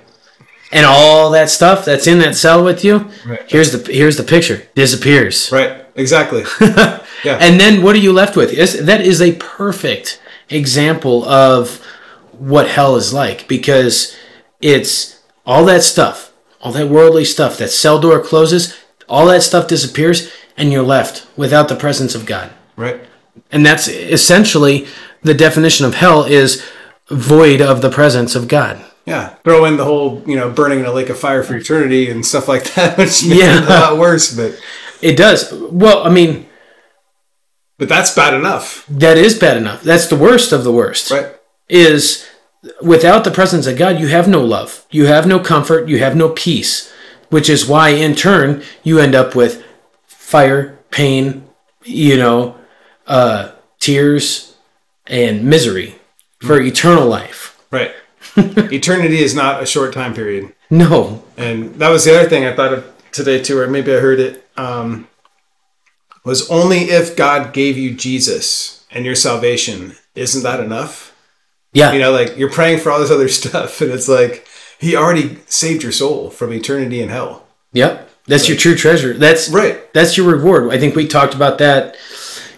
And 0.75 0.85
all 0.85 1.31
that 1.31 1.49
stuff 1.49 1.85
that's 1.85 2.07
in 2.07 2.19
that 2.19 2.35
cell 2.35 2.63
with 2.65 2.85
you. 2.85 3.11
Right. 3.25 3.43
Here's 3.47 3.71
the 3.73 3.93
here's 3.93 4.17
the 4.17 4.25
picture 4.25 4.67
disappears, 4.75 5.51
Right. 5.59 5.81
Exactly. 5.97 6.43
yeah. 6.61 7.39
and 7.41 7.61
then 7.61 7.81
what 7.83 7.95
are 7.95 8.01
you 8.01 8.13
left 8.13 8.37
with? 8.37 8.53
Is 8.53 8.85
that 8.85 9.01
is 9.01 9.23
a 9.23 9.33
perfect 9.37 10.21
example 10.51 11.25
of 11.25 11.81
what 12.33 12.69
hell 12.69 12.97
is 12.97 13.13
like 13.15 13.47
because 13.47 14.17
it's 14.61 15.23
all 15.47 15.65
that 15.67 15.83
stuff, 15.85 16.33
all 16.61 16.73
that 16.73 16.89
worldly 16.89 17.25
stuff. 17.25 17.57
That 17.59 17.69
cell 17.71 18.01
door 18.01 18.21
closes, 18.21 18.77
all 19.09 19.27
that 19.27 19.43
stuff 19.45 19.69
disappears, 19.69 20.33
and 20.57 20.73
you're 20.73 20.83
left 20.83 21.27
without 21.37 21.69
the 21.69 21.77
presence 21.77 22.15
of 22.15 22.27
God. 22.27 22.53
right. 22.77 23.01
And 23.51 23.65
that's 23.67 23.89
essentially 23.89 24.87
the 25.23 25.35
definition 25.35 25.87
of 25.87 25.95
hell 25.95 26.25
is 26.25 26.65
void 27.09 27.61
of 27.61 27.83
the 27.83 27.91
presence 27.91 28.35
of 28.35 28.47
God. 28.49 28.85
Yeah. 29.07 29.35
Throw 29.45 29.65
in 29.67 29.77
the 29.77 29.85
whole, 29.85 30.23
you 30.27 30.37
know, 30.37 30.51
burning 30.51 30.81
in 30.81 30.87
a 30.87 30.93
lake 30.93 31.11
of 31.11 31.19
fire 31.19 31.43
for 31.43 31.55
eternity 31.57 32.09
and 32.11 32.25
stuff 32.25 32.49
like 32.49 32.73
that, 32.75 32.97
which 32.99 33.25
makes 33.27 33.41
Yeah. 33.43 33.59
it 33.63 33.65
a 33.65 33.69
lot 33.69 33.99
worse. 33.99 34.35
But 34.35 34.59
It 35.03 35.17
does. 35.17 35.53
Well, 35.53 36.07
I 36.07 36.11
mean, 36.11 36.47
but 37.79 37.89
that's 37.89 38.15
bad 38.15 38.35
enough. 38.35 38.87
that 38.89 39.19
is 39.19 39.39
bad 39.39 39.57
enough. 39.57 39.83
That's 39.83 40.07
the 40.07 40.17
worst 40.17 40.53
of 40.53 40.65
the 40.65 40.73
worst. 40.73 41.11
Right. 41.11 41.27
Is 41.69 42.27
without 42.81 43.25
the 43.25 43.31
presence 43.31 43.67
of 43.67 43.77
God, 43.77 43.99
you 44.01 44.09
have 44.09 44.29
no 44.29 44.41
love. 44.43 44.87
You 44.91 45.07
have 45.07 45.27
no 45.27 45.39
comfort. 45.39 45.89
You 45.89 45.99
have 45.99 46.15
no 46.17 46.31
peace, 46.31 46.91
which 47.31 47.51
is 47.51 47.67
why, 47.67 47.89
in 47.91 48.15
turn, 48.15 48.63
you 48.85 48.99
end 49.01 49.15
up 49.15 49.35
with 49.35 49.63
fire, 50.07 50.79
pain, 50.91 51.47
you 51.85 52.17
know, 52.17 52.57
uh, 53.07 53.51
tears, 53.81 54.55
and 55.07 55.45
misery 55.45 55.97
for 56.41 56.59
eternal 56.61 57.07
life. 57.07 57.61
Right. 57.71 57.93
Eternity 58.73 59.23
is 59.23 59.35
not 59.35 59.63
a 59.63 59.67
short 59.67 59.93
time 59.93 60.15
period. 60.15 60.55
No. 60.71 61.23
And 61.37 61.75
that 61.77 61.91
was 61.91 62.05
the 62.05 62.19
other 62.19 62.29
thing 62.29 62.45
I 62.45 62.55
thought 62.55 62.73
of 62.73 62.93
today 63.13 63.43
too, 63.43 63.59
or 63.59 63.67
maybe 63.69 63.93
I 63.95 63.99
heard 63.99 64.21
it. 64.21 64.47
Um, 64.57 65.09
was 66.25 66.51
only 66.51 66.91
if 66.91 67.17
God 67.17 67.53
gave 67.53 67.77
you 67.77 67.95
Jesus 67.95 68.87
and 68.91 69.05
your 69.05 69.15
salvation, 69.15 69.95
isn't 70.15 70.43
that 70.43 70.61
enough? 70.61 71.15
Yeah. 71.73 71.93
You 71.93 71.99
know, 71.99 72.13
like 72.13 72.37
you're 72.37 72.51
praying 72.51 72.81
for 72.81 72.91
all 72.91 73.01
this 73.01 73.11
other 73.11 73.29
stuff, 73.41 73.81
and 73.81 73.91
it's 73.91 74.09
like 74.09 74.47
He 74.79 74.97
already 74.97 75.39
saved 75.47 75.83
your 75.83 75.93
soul 75.93 76.31
from 76.31 76.53
eternity 76.53 77.03
in 77.03 77.09
hell. 77.09 77.47
Yep. 77.73 78.11
That's 78.27 78.49
your 78.49 78.57
true 78.57 78.75
treasure. 78.75 79.13
That's 79.13 79.51
Right. 79.51 79.93
That's 79.93 80.17
your 80.17 80.27
reward. 80.27 80.73
I 80.73 80.79
think 80.79 80.97
we 80.97 81.07
talked 81.07 81.35
about 81.35 81.59
that. 81.59 81.97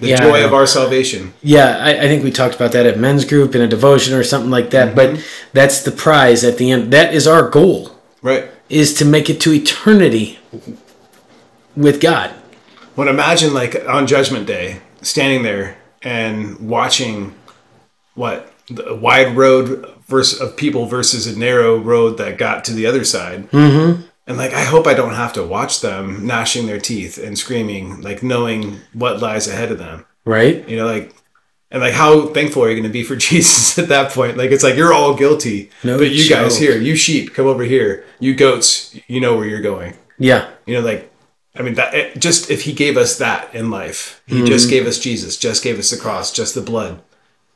The 0.01 0.09
Yeah, 0.09 0.21
joy 0.21 0.45
of 0.45 0.53
our 0.53 0.67
salvation. 0.67 1.33
Yeah, 1.43 1.79
I, 1.79 1.99
I 1.99 2.03
think 2.03 2.23
we 2.23 2.31
talked 2.31 2.55
about 2.55 2.73
that 2.73 2.87
at 2.87 2.99
men's 2.99 3.25
group 3.25 3.55
in 3.55 3.63
a 3.63 3.69
devotion 3.69 4.15
or 4.15 4.23
something 4.23 4.51
like 4.51 4.71
that. 4.71 4.95
But 4.95 5.25
that's 5.53 5.83
the 5.83 5.93
prize 5.93 6.45
at 6.45 6.59
the 6.59 6.71
end. 6.71 6.93
That 6.93 7.15
is 7.15 7.27
our 7.27 7.49
goal: 7.49 7.97
Right. 8.23 8.45
is 8.69 8.93
to 8.95 9.05
make 9.05 9.31
it 9.31 9.41
to 9.43 9.53
eternity 9.53 10.39
with 11.77 12.01
God. 12.01 12.35
Well, 12.95 13.09
imagine 13.09 13.55
like 13.55 13.77
on 13.89 14.07
Judgment 14.07 14.47
Day, 14.47 14.81
standing 15.03 15.43
there 15.43 15.79
and 16.03 16.59
watching 16.69 17.35
what 18.15 18.53
the 18.69 18.95
wide 18.95 19.37
road 19.37 19.93
versus 20.07 20.41
of 20.41 20.57
people 20.57 20.87
versus 20.87 21.27
a 21.27 21.39
narrow 21.39 21.77
road 21.77 22.17
that 22.19 22.39
got 22.39 22.65
to 22.65 22.73
the 22.73 22.87
other 22.87 23.05
side, 23.05 23.51
mm-hmm. 23.51 24.03
And 24.27 24.37
like, 24.37 24.53
I 24.53 24.65
hope 24.65 24.87
I 24.87 24.95
don't 24.95 25.15
have 25.15 25.33
to 25.35 25.45
watch 25.47 25.81
them 25.81 26.27
gnashing 26.27 26.67
their 26.67 26.81
teeth 26.81 27.17
and 27.19 27.39
screaming, 27.39 28.01
like 28.03 28.23
knowing 28.23 28.81
what 28.93 29.21
lies 29.21 29.47
ahead 29.47 29.71
of 29.71 29.79
them. 29.79 30.05
Right? 30.25 30.69
You 30.69 30.77
know, 30.79 30.87
like, 30.87 31.15
and 31.71 31.81
like, 31.81 31.95
how 31.95 32.27
thankful 32.29 32.65
are 32.65 32.69
you 32.69 32.75
going 32.75 32.89
to 32.89 32.93
be 32.93 33.05
for 33.05 33.15
Jesus 33.31 33.79
at 33.79 33.89
that 33.89 34.11
point? 34.13 34.37
Like, 34.37 34.51
it's 34.51 34.65
like 34.65 34.77
you're 34.77 34.93
all 34.93 35.15
guilty, 35.15 35.71
No 35.85 35.97
but 35.99 36.11
you 36.11 36.29
guys 36.29 36.59
here, 36.59 36.77
you 36.77 36.97
sheep, 36.97 37.35
come 37.35 37.47
over 37.47 37.63
here. 37.63 38.05
You 38.19 38.35
goats, 38.35 38.99
you 39.07 39.21
know 39.21 39.37
where 39.37 39.47
you're 39.47 39.61
going. 39.61 39.95
Yeah. 40.19 40.49
You 40.67 40.75
know, 40.75 40.81
like, 40.81 41.13
I 41.55 41.63
mean, 41.63 41.75
that 41.75 41.95
it, 41.95 42.19
just 42.21 42.51
if 42.51 42.63
he 42.63 42.73
gave 42.73 42.97
us 42.97 43.19
that 43.19 43.55
in 43.55 43.71
life, 43.71 44.23
he 44.27 44.37
Mm-hmm. 44.37 44.47
just 44.47 44.69
gave 44.69 44.87
us 44.87 44.99
Jesus, 44.99 45.37
just 45.37 45.63
gave 45.63 45.79
us 45.79 45.91
the 45.91 45.97
cross, 45.97 46.33
just 46.33 46.55
the 46.55 46.61
blood. 46.61 47.01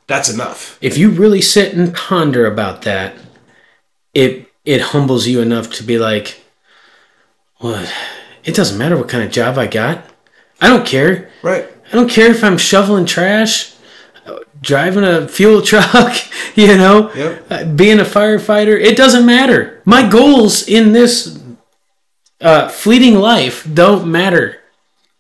That's 0.06 0.28
enough. 0.32 0.78
If 0.80 0.96
you 0.98 1.10
really 1.10 1.40
sit 1.42 1.74
and 1.74 1.94
ponder 1.94 2.46
about 2.46 2.82
that, 2.82 3.14
it 4.14 4.48
it 4.64 4.80
humbles 4.80 5.26
you 5.26 5.40
enough 5.40 5.70
to 5.72 5.82
be 5.84 5.98
like, 5.98 6.42
what? 7.60 7.92
It 8.44 8.54
doesn't 8.54 8.78
matter 8.78 8.96
what 8.96 9.08
kind 9.08 9.22
of 9.24 9.30
job 9.30 9.58
I 9.58 9.66
got. 9.66 10.04
I 10.60 10.68
don't 10.68 10.86
care. 10.86 11.30
Right. 11.42 11.66
I 11.90 11.94
don't 11.94 12.10
care 12.10 12.30
if 12.30 12.42
I'm 12.44 12.58
shoveling 12.58 13.06
trash, 13.06 13.74
driving 14.60 15.04
a 15.04 15.26
fuel 15.28 15.62
truck, 15.70 16.16
you 16.54 16.76
know, 16.76 17.12
Yep. 17.14 17.46
uh, 17.50 17.64
being 17.74 18.00
a 18.00 18.04
firefighter. 18.04 18.80
It 18.80 18.96
doesn't 18.96 19.26
matter. 19.26 19.82
My 19.84 20.08
goals 20.08 20.66
in 20.68 20.92
this 20.92 21.38
uh, 22.40 22.68
fleeting 22.68 23.14
life 23.16 23.66
don't 23.72 24.10
matter. 24.10 24.58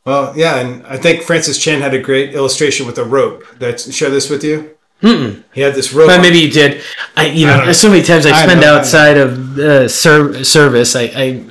Well, 0.04 0.32
yeah, 0.36 0.56
and 0.60 0.86
I 0.86 0.96
think 0.96 1.22
Francis 1.22 1.58
Chan 1.58 1.82
had 1.82 1.92
a 1.92 2.00
great 2.00 2.34
illustration 2.34 2.86
with 2.86 2.98
a 2.98 3.04
rope. 3.04 3.44
That 3.58 3.80
share 3.80 4.08
this 4.10 4.30
with 4.30 4.42
you. 4.42 4.76
Mm-mm. 5.02 5.44
He 5.52 5.60
had 5.60 5.74
this 5.74 5.92
rope. 5.92 6.08
But 6.08 6.20
maybe 6.22 6.38
you 6.38 6.50
did. 6.50 6.82
I, 7.16 7.26
you 7.26 7.46
know, 7.46 7.64
know. 7.66 7.72
so 7.72 7.88
many 7.88 8.02
times 8.02 8.24
I 8.26 8.30
I 8.30 8.42
spend 8.44 8.60
know, 8.60 8.74
I 8.74 8.78
outside 8.78 9.16
of 9.18 9.58
uh, 9.58 9.88
ser- 9.88 10.42
service. 10.44 10.96
I, 10.96 11.02
I, 11.14 11.44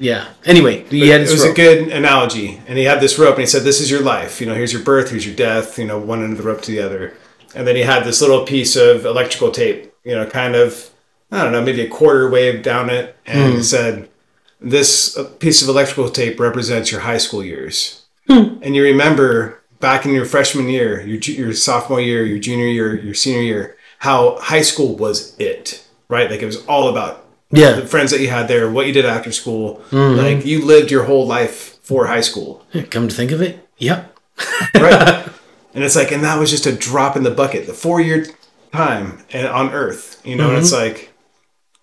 yeah. 0.00 0.26
Anyway, 0.44 0.82
he 0.90 1.08
had 1.08 1.20
it 1.20 1.30
was 1.30 1.42
rope. 1.44 1.52
a 1.52 1.54
good 1.54 1.88
analogy, 1.88 2.60
and 2.66 2.76
he 2.76 2.84
had 2.84 3.00
this 3.00 3.18
rope, 3.18 3.34
and 3.34 3.40
he 3.40 3.46
said, 3.46 3.62
"This 3.62 3.80
is 3.80 3.88
your 3.90 4.00
life. 4.00 4.40
You 4.40 4.46
know, 4.48 4.54
here's 4.54 4.72
your 4.72 4.82
birth, 4.82 5.10
here's 5.10 5.24
your 5.26 5.36
death. 5.36 5.78
You 5.78 5.84
know, 5.86 5.98
one 5.98 6.22
end 6.24 6.32
of 6.32 6.38
the 6.38 6.44
rope 6.44 6.62
to 6.62 6.70
the 6.72 6.80
other." 6.80 7.14
And 7.54 7.66
then 7.66 7.76
he 7.76 7.82
had 7.82 8.04
this 8.04 8.20
little 8.20 8.44
piece 8.44 8.74
of 8.76 9.04
electrical 9.04 9.50
tape. 9.52 9.92
You 10.04 10.14
know, 10.16 10.26
kind 10.26 10.56
of, 10.56 10.90
I 11.30 11.42
don't 11.44 11.52
know, 11.52 11.62
maybe 11.62 11.82
a 11.82 11.88
quarter 11.88 12.28
wave 12.30 12.62
down 12.62 12.90
it, 12.90 13.14
and 13.26 13.52
Hmm. 13.52 13.58
it 13.60 13.64
said, 13.64 14.08
"This 14.60 15.16
uh, 15.16 15.24
piece 15.38 15.62
of 15.62 15.68
electrical 15.68 16.08
tape 16.10 16.40
represents 16.40 16.90
your 16.90 17.02
high 17.02 17.18
school 17.18 17.44
years." 17.44 18.02
Hmm. 18.28 18.58
And 18.62 18.74
you 18.74 18.82
remember 18.82 19.60
back 19.80 20.04
in 20.04 20.12
your 20.12 20.24
freshman 20.24 20.68
year, 20.68 21.00
your 21.06 21.18
your 21.20 21.52
sophomore 21.54 22.00
year, 22.00 22.24
your 22.24 22.38
junior 22.38 22.66
year, 22.66 22.94
your 22.98 23.14
senior 23.14 23.42
year, 23.42 23.76
how 23.98 24.38
high 24.40 24.62
school 24.62 24.96
was 24.96 25.34
it, 25.38 25.82
right? 26.08 26.30
Like 26.30 26.40
it 26.42 26.46
was 26.46 26.64
all 26.66 26.88
about 26.88 27.19
yeah. 27.50 27.72
the 27.72 27.86
friends 27.86 28.10
that 28.10 28.20
you 28.20 28.28
had 28.28 28.48
there, 28.48 28.70
what 28.70 28.86
you 28.86 28.92
did 28.92 29.04
after 29.04 29.32
school. 29.32 29.82
Mm-hmm. 29.90 30.16
Like 30.18 30.46
you 30.46 30.64
lived 30.64 30.90
your 30.90 31.04
whole 31.04 31.26
life 31.26 31.78
for 31.82 32.06
high 32.06 32.20
school, 32.20 32.64
Come 32.90 33.08
to 33.08 33.14
think 33.14 33.32
of 33.32 33.42
it, 33.42 33.68
yep. 33.78 34.16
right? 34.74 35.28
and 35.74 35.84
it's 35.84 35.96
like, 35.96 36.12
and 36.12 36.22
that 36.24 36.38
was 36.38 36.50
just 36.50 36.66
a 36.66 36.72
drop 36.72 37.16
in 37.16 37.22
the 37.22 37.30
bucket, 37.30 37.66
the 37.66 37.74
four 37.74 38.00
year 38.00 38.26
time 38.72 39.24
and 39.32 39.46
on 39.46 39.70
Earth, 39.70 40.20
you 40.24 40.36
know. 40.36 40.50
Mm-hmm. 40.50 40.60
it's 40.60 40.72
like, 40.72 41.12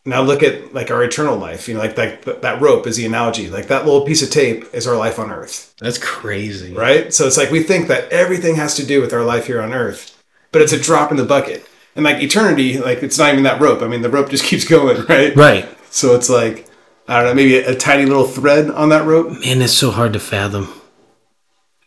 now 0.05 0.21
look 0.21 0.41
at 0.41 0.73
like 0.73 0.89
our 0.89 1.03
eternal 1.03 1.35
life, 1.35 1.67
you 1.67 1.73
know, 1.73 1.81
like 1.81 1.97
that 1.97 2.41
that 2.41 2.61
rope 2.61 2.87
is 2.87 2.95
the 2.95 3.05
analogy. 3.05 3.49
Like 3.49 3.67
that 3.67 3.85
little 3.85 4.05
piece 4.05 4.23
of 4.23 4.29
tape 4.29 4.73
is 4.73 4.87
our 4.87 4.95
life 4.95 5.19
on 5.19 5.29
Earth, 5.31 5.75
That's 5.79 5.97
crazy. 5.97 6.73
right? 6.73 7.13
So 7.13 7.27
it's 7.27 7.35
like 7.37 7.51
we 7.51 7.61
think 7.61 7.89
that 7.89 8.09
everything 8.09 8.55
has 8.55 8.75
to 8.77 8.85
do 8.85 9.01
with 9.01 9.11
our 9.11 9.25
life 9.25 9.47
here 9.47 9.61
on 9.61 9.73
Earth, 9.73 10.23
but 10.53 10.61
it's 10.61 10.71
a 10.71 10.79
drop 10.79 11.11
in 11.11 11.17
the 11.17 11.25
bucket. 11.25 11.67
And 11.97 12.03
like 12.03 12.21
eternity, 12.21 12.77
like 12.77 13.03
it's 13.03 13.17
not 13.17 13.31
even 13.33 13.43
that 13.43 13.59
rope. 13.59 13.81
I 13.81 13.87
mean, 13.87 14.01
the 14.03 14.09
rope 14.09 14.29
just 14.29 14.43
keeps 14.49 14.63
going, 14.63 15.03
right? 15.07 15.35
Right. 15.35 15.67
So 15.89 16.15
it's 16.15 16.29
like, 16.29 16.67
I 17.07 17.17
don't 17.17 17.29
know, 17.29 17.33
maybe 17.33 17.57
a, 17.57 17.71
a 17.71 17.75
tiny 17.75 18.05
little 18.05 18.27
thread 18.27 18.69
on 18.69 18.89
that 18.89 19.05
rope, 19.05 19.31
Man, 19.39 19.61
it's 19.61 19.73
so 19.73 19.91
hard 19.91 20.13
to 20.13 20.19
fathom. 20.19 20.71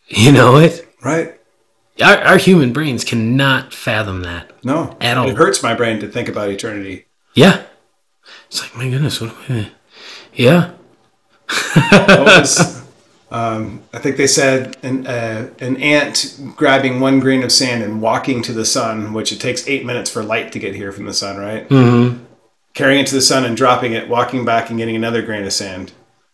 You 0.07 0.31
know 0.31 0.57
it? 0.57 0.87
right? 1.03 1.39
Our, 2.03 2.17
our 2.17 2.37
human 2.37 2.73
brains 2.73 3.03
cannot 3.03 3.73
fathom 3.73 4.21
that. 4.23 4.51
No, 4.63 4.97
At 4.99 5.17
all. 5.17 5.29
It 5.29 5.37
hurts 5.37 5.63
my 5.63 5.73
brain 5.73 5.99
to 6.01 6.07
think 6.07 6.27
about 6.27 6.49
eternity. 6.49 7.05
Yeah. 7.33 7.63
It's 8.47 8.61
like, 8.61 8.75
my 8.75 8.89
goodness, 8.89 9.21
what 9.21 9.33
am 9.49 9.65
I? 9.65 9.71
Yeah. 10.33 10.71
Um, 13.31 13.81
I 13.93 13.99
think 13.99 14.17
they 14.17 14.27
said 14.27 14.75
an 14.83 15.07
uh, 15.07 15.49
an 15.59 15.77
ant 15.77 16.37
grabbing 16.57 16.99
one 16.99 17.21
grain 17.21 17.43
of 17.43 17.51
sand 17.51 17.81
and 17.81 18.01
walking 18.01 18.41
to 18.43 18.51
the 18.51 18.65
sun, 18.65 19.13
which 19.13 19.31
it 19.31 19.39
takes 19.39 19.65
eight 19.69 19.85
minutes 19.85 20.09
for 20.09 20.21
light 20.21 20.51
to 20.51 20.59
get 20.59 20.75
here 20.75 20.91
from 20.91 21.05
the 21.05 21.13
sun, 21.13 21.37
right? 21.37 21.67
Mm-hmm. 21.69 22.25
Carrying 22.73 22.99
it 23.01 23.07
to 23.07 23.15
the 23.15 23.21
sun 23.21 23.45
and 23.45 23.55
dropping 23.55 23.93
it, 23.93 24.09
walking 24.09 24.43
back 24.43 24.69
and 24.69 24.77
getting 24.77 24.97
another 24.97 25.21
grain 25.21 25.43
of 25.43 25.53
sand 25.53 25.93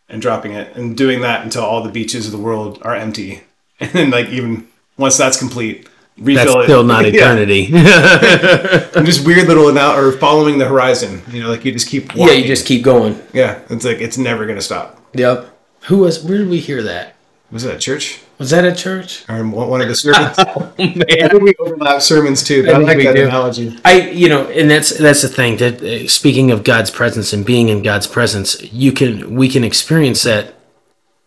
and 0.10 0.22
dropping 0.22 0.54
it, 0.54 0.76
and 0.76 0.98
doing 0.98 1.22
that 1.22 1.44
until 1.44 1.64
all 1.64 1.84
the 1.84 1.92
beaches 1.92 2.26
of 2.26 2.32
the 2.32 2.38
world 2.40 2.80
are 2.82 2.96
empty, 2.96 3.42
and 3.80 3.92
then 3.92 4.10
like 4.10 4.30
even 4.30 4.68
once 4.98 5.18
that's 5.18 5.38
complete. 5.38 5.88
Refill 6.18 6.46
That's 6.46 6.56
it. 6.62 6.64
still 6.64 6.84
not 6.84 7.06
eternity. 7.14 7.70
And 8.98 9.06
just 9.06 9.24
weird 9.24 9.48
little 9.48 9.72
now 9.72 9.96
or 9.96 10.12
following 10.14 10.58
the 10.58 10.66
horizon. 10.68 11.22
You 11.30 11.44
know, 11.44 11.50
like 11.52 11.64
you 11.64 11.72
just 11.72 11.88
keep 11.88 12.16
yeah, 12.16 12.32
you 12.32 12.48
just 12.48 12.66
keep 12.66 12.82
going. 12.84 13.22
yeah. 13.34 13.60
It's 13.70 13.86
like 13.86 14.00
it's 14.00 14.18
never 14.18 14.48
gonna 14.48 14.62
stop. 14.62 15.00
Yep. 15.14 15.57
Who 15.88 16.00
was, 16.00 16.24
where 16.24 16.38
did 16.38 16.50
we 16.50 16.60
hear 16.60 16.84
that? 16.84 17.16
Was 17.50 17.64
that 17.64 17.76
a 17.76 17.80
church 17.80 18.20
Was 18.40 18.50
that 18.50 18.66
at 18.66 18.78
church? 18.78 19.24
or 19.30 19.38
one 19.48 19.70
one 19.70 19.82
of 19.82 19.88
the 19.88 19.96
sermons? 19.96 20.38
I 20.40 21.30
think 21.30 21.42
we 21.42 21.54
overlap 21.60 22.02
sermons 22.02 22.44
too. 22.44 22.66
But 22.66 22.76
I, 22.76 22.78
think 22.80 22.90
like 22.90 23.04
that 23.06 23.16
do. 23.16 23.26
analogy. 23.26 23.80
I, 23.86 24.10
you 24.10 24.28
know, 24.28 24.50
and 24.50 24.70
that's 24.70 24.98
that's 24.98 25.22
the 25.22 25.30
thing. 25.30 25.56
That 25.58 25.82
uh, 25.82 26.08
speaking 26.10 26.52
of 26.52 26.66
God's 26.66 26.92
presence 26.92 27.32
and 27.32 27.46
being 27.46 27.70
in 27.70 27.84
God's 27.84 28.06
presence, 28.06 28.62
you 28.62 28.92
can 28.92 29.36
we 29.36 29.48
can 29.48 29.64
experience 29.64 30.24
that 30.24 30.56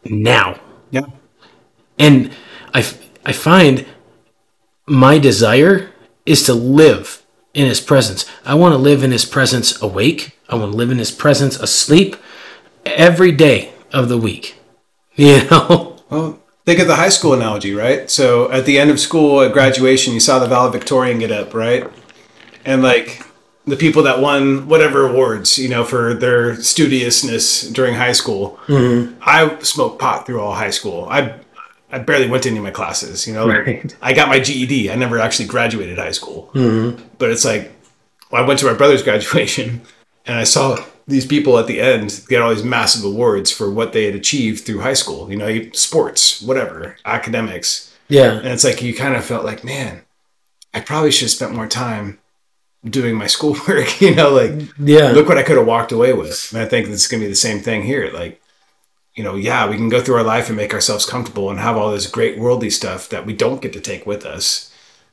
now. 0.05 0.61
Yeah. 0.91 1.07
And 1.99 2.31
I 2.75 2.81
I 3.25 3.33
find 3.33 3.87
my 4.87 5.19
desire 5.19 5.91
is 6.27 6.43
to 6.43 6.53
live 6.53 7.25
in 7.55 7.67
his 7.67 7.81
presence. 7.81 8.27
I 8.45 8.57
want 8.57 8.75
to 8.75 8.79
live 8.79 9.03
in 9.03 9.11
his 9.11 9.25
presence 9.25 9.81
awake. 9.81 10.37
I 10.51 10.57
want 10.57 10.73
to 10.73 10.77
live 10.77 10.91
in 10.91 10.99
his 10.99 11.11
presence 11.11 11.59
asleep 11.59 12.17
every 12.85 13.33
day 13.33 13.73
of 13.93 14.09
the 14.09 14.18
week. 14.18 14.57
You 15.16 15.45
know? 15.51 15.99
Well, 16.09 16.41
think 16.64 16.78
of 16.80 16.86
the 16.86 16.97
high 16.97 17.11
school 17.11 17.34
analogy, 17.34 17.74
right? 17.74 18.09
So 18.09 18.51
at 18.51 18.64
the 18.64 18.78
end 18.78 18.91
of 18.91 18.99
school, 18.99 19.43
at 19.43 19.53
graduation, 19.53 20.14
you 20.14 20.20
saw 20.20 20.38
the 20.38 20.47
valedictorian 20.47 21.18
get 21.18 21.30
up, 21.30 21.53
right? 21.53 21.86
And 22.64 22.82
like 22.82 23.22
the 23.66 23.76
people 23.76 24.03
that 24.05 24.20
won 24.20 24.66
whatever 24.68 25.07
awards, 25.07 25.59
you 25.59 25.68
know, 25.68 25.84
for 25.84 26.14
their 26.14 26.55
studiousness 26.57 27.70
during 27.72 27.95
high 27.95 28.12
school. 28.12 28.59
Mm-hmm. 28.66 29.18
I 29.20 29.59
smoked 29.61 29.99
pot 29.99 30.26
through 30.26 30.41
all 30.41 30.55
high 30.55 30.70
school. 30.70 31.07
I 31.11 31.34
I 31.93 31.99
barely 31.99 32.28
went 32.28 32.45
to 32.45 32.49
any 32.49 32.59
of 32.59 32.64
my 32.64 32.70
classes, 32.70 33.26
you 33.26 33.34
know. 33.34 33.49
Right. 33.49 33.97
I 34.01 34.12
got 34.12 34.28
my 34.28 34.38
GED. 34.38 34.91
I 34.91 34.95
never 34.95 35.18
actually 35.18 35.47
graduated 35.47 35.99
high 35.99 36.12
school. 36.12 36.51
Mm-hmm. 36.55 37.03
But 37.18 37.30
it's 37.30 37.45
like, 37.45 37.72
well, 38.30 38.43
I 38.43 38.47
went 38.47 38.61
to 38.61 38.66
my 38.66 38.74
brother's 38.74 39.03
graduation 39.09 39.82
and 40.26 40.38
I 40.38 40.45
saw 40.45 40.82
these 41.11 41.27
people 41.27 41.59
at 41.59 41.67
the 41.67 41.81
end 41.81 42.25
get 42.29 42.41
all 42.41 42.55
these 42.55 42.65
massive 42.65 43.05
awards 43.05 43.51
for 43.51 43.71
what 43.71 43.93
they 43.93 44.05
had 44.05 44.15
achieved 44.15 44.65
through 44.65 44.81
high 44.81 44.95
school, 44.95 45.31
you 45.31 45.37
know, 45.37 45.71
sports, 45.73 46.41
whatever, 46.41 46.97
academics. 47.05 47.95
Yeah. 48.09 48.33
And 48.39 48.49
it's 48.49 48.65
like, 48.65 48.83
you 48.83 48.95
kind 48.95 49.15
of 49.15 49.25
felt 49.25 49.45
like, 49.45 49.63
man, 49.65 50.03
I 50.73 50.81
probably 50.81 51.11
should 51.11 51.27
have 51.27 51.31
spent 51.33 51.55
more 51.55 51.67
time 51.67 52.19
doing 52.85 53.15
my 53.15 53.27
schoolwork, 53.35 54.01
you 54.01 54.15
know, 54.15 54.31
like, 54.31 54.53
Yeah. 54.79 55.11
look 55.13 55.29
what 55.29 55.39
I 55.39 55.43
could 55.43 55.59
have 55.59 55.67
walked 55.67 55.93
away 55.93 56.13
with. 56.13 56.51
And 56.53 56.63
I 56.63 56.67
think 56.67 56.89
it's 56.89 57.07
going 57.07 57.21
to 57.21 57.27
be 57.27 57.31
the 57.31 57.37
same 57.37 57.61
thing 57.61 57.83
here. 57.83 58.11
Like, 58.13 58.41
you 59.15 59.25
know, 59.25 59.35
yeah, 59.35 59.69
we 59.69 59.77
can 59.77 59.89
go 59.89 60.01
through 60.01 60.17
our 60.17 60.23
life 60.23 60.49
and 60.49 60.57
make 60.57 60.73
ourselves 60.73 61.05
comfortable 61.05 61.51
and 61.51 61.59
have 61.59 61.77
all 61.77 61.91
this 61.91 62.07
great 62.07 62.39
worldly 62.39 62.71
stuff 62.71 63.09
that 63.11 63.27
we 63.27 63.33
don't 63.35 63.61
get 63.61 63.73
to 63.75 63.81
take 63.81 64.07
with 64.07 64.25
us. 64.25 64.70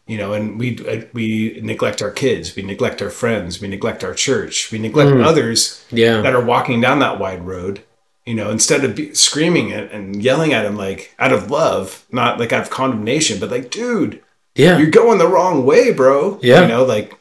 You 0.07 0.17
know, 0.17 0.31
and 0.31 0.57
we 0.57 0.79
uh, 0.87 1.05
we 1.11 1.59
neglect 1.61 2.01
our 2.01 2.11
kids, 2.11 2.55
we 2.55 2.63
neglect 2.63 3.01
our 3.01 3.09
friends, 3.09 3.61
we 3.61 3.67
neglect 3.67 4.05
our 4.05 4.13
church, 4.13 4.71
we 4.71 4.79
neglect 4.79 5.11
mm. 5.11 5.23
others 5.23 5.85
Yeah. 5.91 6.21
that 6.21 6.33
are 6.33 6.43
walking 6.43 6.79
down 6.79 6.99
that 6.99 7.19
wide 7.19 7.45
road. 7.45 7.83
You 8.25 8.33
know, 8.35 8.49
instead 8.49 8.83
of 8.85 8.95
be, 8.95 9.13
screaming 9.13 9.69
it 9.69 9.91
and 9.91 10.21
yelling 10.23 10.53
at 10.53 10.63
them 10.63 10.77
like 10.77 11.13
out 11.19 11.33
of 11.33 11.51
love, 11.51 12.05
not 12.09 12.39
like 12.39 12.53
out 12.53 12.61
of 12.61 12.69
condemnation, 12.69 13.39
but 13.39 13.51
like, 13.51 13.69
dude, 13.69 14.21
Yeah. 14.55 14.77
you're 14.77 14.89
going 14.89 15.17
the 15.17 15.27
wrong 15.27 15.65
way, 15.65 15.91
bro. 15.91 16.39
Yeah. 16.41 16.61
You 16.61 16.67
know, 16.67 16.83
like 16.85 17.13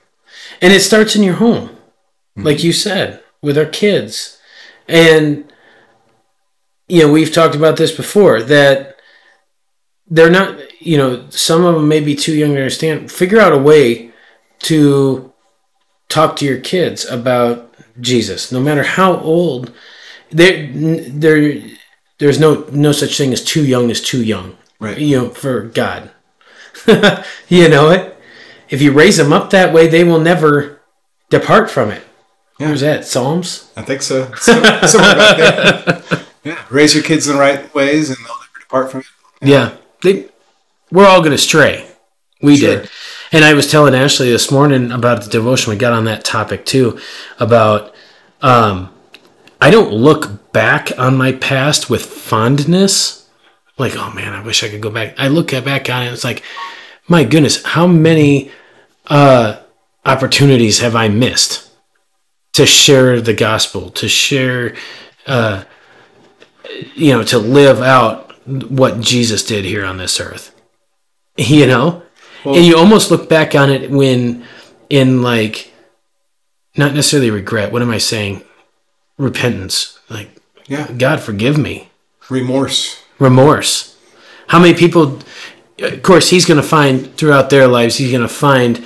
And 0.62 0.72
it 0.72 0.80
starts 0.80 1.16
in 1.16 1.24
your 1.24 1.34
home, 1.34 1.68
mm-hmm. 1.68 2.45
like 2.45 2.62
you 2.62 2.72
said, 2.72 3.20
with 3.43 3.59
our 3.59 3.66
kids. 3.66 4.39
And, 4.89 5.53
you 6.89 7.03
know, 7.03 7.12
we've 7.12 7.32
talked 7.32 7.57
about 7.57 7.76
this 7.76 7.91
before 7.91 8.43
that 8.43 8.97
they're 10.09 10.30
not, 10.30 10.57
you 10.81 10.97
know, 10.99 11.27
some 11.31 11.64
of 11.64 11.74
them 11.74 11.89
may 11.89 12.01
be 12.01 12.14
too 12.14 12.35
young 12.35 12.51
to 12.55 12.59
understand. 12.61 13.11
Figure 13.11 13.41
out 13.41 13.53
a 13.53 13.59
way 13.59 14.11
to 14.61 15.33
talk 16.09 16.37
to 16.37 16.45
your 16.45 16.59
kids 16.61 17.05
about 17.05 17.74
Jesus, 18.01 18.53
no 18.53 18.61
matter 18.61 18.83
how 18.83 19.18
old. 19.18 19.72
There, 20.31 20.68
there, 20.72 21.62
there's 22.18 22.41
no 22.41 22.66
no 22.72 22.93
such 22.93 23.16
thing 23.16 23.33
as 23.33 23.43
too 23.45 23.64
young 23.64 23.91
is 23.91 24.01
too 24.01 24.22
young. 24.22 24.57
Right. 24.81 24.99
You 24.99 25.16
know, 25.16 25.29
for 25.31 25.62
God. 25.62 26.11
you 27.49 27.68
know 27.68 27.91
it. 27.91 28.16
If 28.68 28.83
you 28.83 28.93
raise 28.93 29.16
them 29.16 29.33
up 29.33 29.51
that 29.51 29.72
way, 29.72 29.87
they 29.87 30.05
will 30.05 30.20
never 30.20 30.81
depart 31.31 31.70
from 31.70 31.91
it. 31.91 32.03
Where's 32.59 32.81
that? 32.81 33.05
Psalms? 33.05 33.70
I 33.77 33.83
think 33.83 34.03
so. 34.03 34.33
So- 34.35 34.62
Somewhere 34.87 35.14
back 35.16 35.37
there. 35.37 36.03
Yeah. 36.45 36.62
Raise 36.70 36.95
your 36.95 37.03
kids 37.03 37.27
in 37.27 37.35
the 37.35 37.41
right 37.41 37.74
ways, 37.74 38.09
and 38.09 38.18
they'll 38.18 38.27
never 38.37 38.61
depart 38.61 38.91
from 38.93 39.01
it. 39.01 39.07
Yeah. 39.43 39.74
They, 40.05 40.29
we're 40.91 41.07
all 41.07 41.20
going 41.20 41.32
to 41.32 41.39
stray. 41.39 41.87
We 42.43 42.57
Sure. 42.57 42.80
did. 42.80 42.91
And 43.32 43.45
I 43.45 43.55
was 43.55 43.70
telling 43.70 43.95
Ashley 43.95 44.30
this 44.30 44.51
morning 44.51 44.93
about 44.93 45.22
the 45.22 45.30
devotion. 45.30 45.70
We 45.70 45.76
got 45.76 45.93
on 45.93 46.05
that 46.05 46.24
topic 46.24 46.64
too 46.64 46.99
about 47.39 47.95
um, 48.43 48.91
I 49.61 49.70
don't 49.70 49.93
look 49.93 50.53
back 50.53 50.97
on 50.99 51.16
my 51.16 51.32
past 51.32 51.91
with 51.91 52.05
fondness. 52.05 53.28
Like, 53.78 53.97
oh 53.97 54.11
man, 54.12 54.32
I 54.32 54.43
wish 54.43 54.62
I 54.62 54.68
could 54.68 54.80
go 54.80 54.91
back. 54.91 55.14
I 55.18 55.28
look 55.28 55.51
back 55.51 55.91
on 55.91 56.03
it. 56.03 56.12
It's 56.12 56.24
like, 56.24 56.43
my 57.09 57.24
goodness, 57.24 57.62
how 57.64 57.87
many 57.87 58.51
uh, 59.07 59.61
opportunities 60.05 60.80
have 60.80 60.95
I 60.95 61.09
missed 61.09 61.70
to 62.55 62.64
share 62.64 63.20
the 63.20 63.34
gospel, 63.34 63.91
to 63.91 64.09
share, 64.09 64.74
uh, 65.26 65.64
you 66.95 67.12
know, 67.12 67.22
to 67.24 67.39
live 67.39 67.80
out 67.80 68.32
what 68.47 69.01
Jesus 69.01 69.45
did 69.45 69.64
here 69.64 69.84
on 69.84 69.99
this 69.99 70.20
earth? 70.20 70.55
You 71.53 71.66
know, 71.66 72.03
and 72.45 72.64
you 72.64 72.76
almost 72.78 73.11
look 73.11 73.28
back 73.28 73.55
on 73.55 73.70
it 73.70 73.91
when, 73.91 74.45
in 74.89 75.20
like, 75.22 75.72
not 76.76 76.95
necessarily 76.95 77.30
regret. 77.30 77.72
What 77.72 77.82
am 77.82 77.91
I 77.91 77.99
saying? 77.99 78.43
Repentance. 79.18 79.99
Like, 80.09 80.30
Yeah. 80.66 80.91
God 80.93 81.20
forgive 81.20 81.59
me 81.59 81.89
Remorse. 82.30 83.03
remorse. 83.18 83.97
How 84.49 84.59
many 84.61 84.74
people, 84.74 85.18
of 85.80 86.03
course, 86.03 86.30
he's 86.30 86.45
going 86.45 86.61
to 86.61 86.66
find 86.66 87.14
throughout 87.16 87.51
their 87.51 87.66
lives, 87.66 87.97
he's 87.97 88.11
going 88.12 88.22
to 88.26 88.32
find 88.32 88.84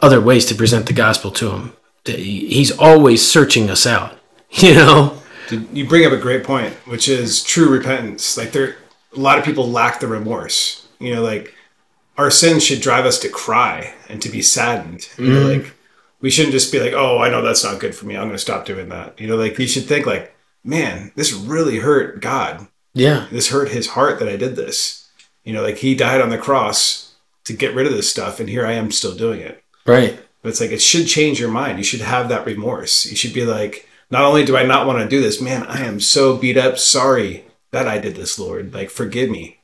other 0.00 0.20
ways 0.20 0.46
to 0.46 0.54
present 0.54 0.86
the 0.86 0.92
gospel 0.92 1.30
to 1.32 1.48
them. 1.50 1.72
He's 2.06 2.70
always 2.70 3.26
searching 3.30 3.68
us 3.70 3.86
out, 3.86 4.18
you 4.50 4.74
know? 4.74 5.18
You 5.72 5.86
bring 5.86 6.04
up 6.06 6.12
a 6.12 6.16
great 6.18 6.44
point, 6.44 6.72
which 6.86 7.08
is 7.08 7.42
true 7.42 7.68
repentance. 7.68 8.36
Like 8.36 8.52
there, 8.52 8.76
a 9.16 9.20
lot 9.20 9.38
of 9.38 9.44
people 9.44 9.68
lack 9.70 10.00
the 10.00 10.06
remorse. 10.06 10.86
You 10.98 11.14
know, 11.14 11.22
like 11.22 11.54
our 12.18 12.30
sins 12.30 12.64
should 12.64 12.80
drive 12.80 13.06
us 13.06 13.18
to 13.20 13.28
cry 13.28 13.94
and 14.08 14.20
to 14.20 14.28
be 14.28 14.42
saddened. 14.42 15.08
You 15.16 15.32
know, 15.32 15.40
mm-hmm. 15.46 15.62
like 15.62 15.74
we 16.20 16.30
shouldn't 16.30 16.52
just 16.52 16.72
be 16.72 16.80
like, 16.80 16.92
"Oh, 16.92 17.18
I 17.18 17.30
know 17.30 17.40
that's 17.40 17.64
not 17.64 17.80
good 17.80 17.94
for 17.94 18.06
me. 18.06 18.16
I'm 18.16 18.24
going 18.24 18.32
to 18.32 18.38
stop 18.38 18.66
doing 18.66 18.88
that." 18.90 19.18
You 19.20 19.28
know, 19.28 19.36
like 19.36 19.58
you 19.58 19.66
should 19.66 19.84
think 19.84 20.04
like, 20.04 20.34
"Man, 20.64 21.12
this 21.14 21.32
really 21.32 21.78
hurt 21.78 22.20
God. 22.20 22.66
Yeah. 22.92 23.28
This 23.30 23.50
hurt 23.50 23.70
His 23.70 23.88
heart 23.88 24.18
that 24.18 24.28
I 24.28 24.36
did 24.36 24.56
this." 24.56 25.08
You 25.44 25.52
know, 25.54 25.62
like 25.62 25.78
He 25.78 25.94
died 25.94 26.20
on 26.20 26.28
the 26.28 26.36
cross 26.36 27.14
to 27.44 27.52
get 27.54 27.74
rid 27.74 27.86
of 27.86 27.92
this 27.92 28.10
stuff, 28.10 28.40
and 28.40 28.48
here 28.48 28.66
I 28.66 28.72
am 28.72 28.90
still 28.90 29.14
doing 29.14 29.40
it. 29.40 29.64
Right. 29.86 30.20
But 30.42 30.50
it's 30.50 30.60
like 30.60 30.70
it 30.70 30.82
should 30.82 31.06
change 31.06 31.40
your 31.40 31.50
mind. 31.50 31.78
You 31.78 31.84
should 31.84 32.00
have 32.00 32.28
that 32.28 32.46
remorse. 32.46 33.06
You 33.06 33.16
should 33.16 33.32
be 33.32 33.44
like, 33.44 33.88
not 34.10 34.24
only 34.24 34.44
do 34.44 34.56
I 34.56 34.64
not 34.64 34.86
want 34.86 34.98
to 34.98 35.08
do 35.08 35.20
this, 35.20 35.40
man, 35.40 35.64
I 35.66 35.84
am 35.84 36.00
so 36.00 36.36
beat 36.36 36.56
up. 36.56 36.78
Sorry 36.78 37.44
that 37.70 37.88
I 37.88 37.98
did 37.98 38.14
this, 38.16 38.38
Lord. 38.38 38.72
Like, 38.72 38.90
forgive 38.90 39.30
me. 39.30 39.57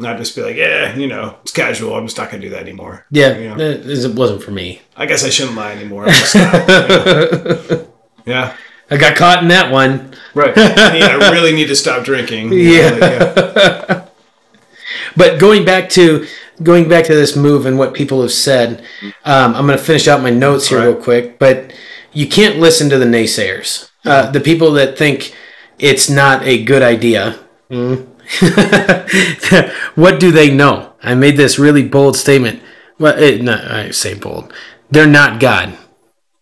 Not 0.00 0.16
just 0.18 0.34
be 0.34 0.42
like, 0.42 0.56
yeah, 0.56 0.96
you 0.96 1.06
know, 1.06 1.36
it's 1.42 1.52
casual. 1.52 1.94
I'm 1.94 2.04
just 2.06 2.18
not 2.18 2.30
gonna 2.30 2.42
do 2.42 2.50
that 2.50 2.60
anymore. 2.60 3.06
Yeah. 3.10 3.38
You 3.38 3.54
know, 3.54 3.56
It 3.58 4.14
wasn't 4.14 4.42
for 4.42 4.50
me. 4.50 4.82
I 4.96 5.06
guess 5.06 5.24
I 5.24 5.30
shouldn't 5.30 5.56
lie 5.56 5.72
anymore. 5.72 6.10
Stop? 6.12 6.68
Yeah. 8.26 8.56
I 8.90 8.96
got 8.96 9.16
caught 9.16 9.42
in 9.42 9.48
that 9.48 9.70
one. 9.70 10.14
Right. 10.34 10.54
I, 10.56 11.30
really 11.30 11.52
need 11.52 11.66
to 11.68 11.76
stop 11.76 12.04
drinking. 12.04 12.52
you 12.54 12.64
know, 12.64 12.72
Yeah. 12.72 12.90
like, 12.90 13.56
yeah. 13.88 14.04
But 15.16 15.38
going 15.38 15.64
back 15.64 15.88
to 15.90 16.26
going 16.62 16.88
back 16.88 17.04
to 17.06 17.14
this 17.14 17.36
move 17.36 17.66
and 17.66 17.78
what 17.78 17.92
people 17.94 18.22
have 18.22 18.32
said, 18.32 18.82
um, 19.24 19.54
I'm 19.54 19.66
going 19.66 19.78
to 19.78 19.84
finish 19.84 20.08
out 20.08 20.22
my 20.22 20.30
notes 20.30 20.68
here 20.68 20.78
Right. 20.78 20.86
real 20.86 20.96
quick. 20.96 21.38
But 21.38 21.72
you 22.12 22.26
can't 22.26 22.58
listen 22.58 22.88
to 22.90 22.98
the 22.98 23.04
naysayers, 23.04 23.90
uh, 24.04 24.30
the 24.30 24.40
people 24.40 24.72
that 24.72 24.96
think 24.96 25.34
it's 25.78 26.08
not 26.08 26.42
a 26.44 26.62
good 26.64 26.82
idea. 26.82 27.38
Mm. 27.70 28.06
what 29.94 30.20
do 30.20 30.30
they 30.30 30.54
know? 30.54 30.92
I 31.02 31.14
made 31.14 31.36
this 31.36 31.58
really 31.58 31.86
bold 31.86 32.16
statement. 32.16 32.62
Well, 32.98 33.18
it, 33.20 33.42
no, 33.42 33.54
I 33.54 33.90
say 33.90 34.14
bold. 34.14 34.52
They're 34.90 35.06
not 35.06 35.40
God. 35.40 35.76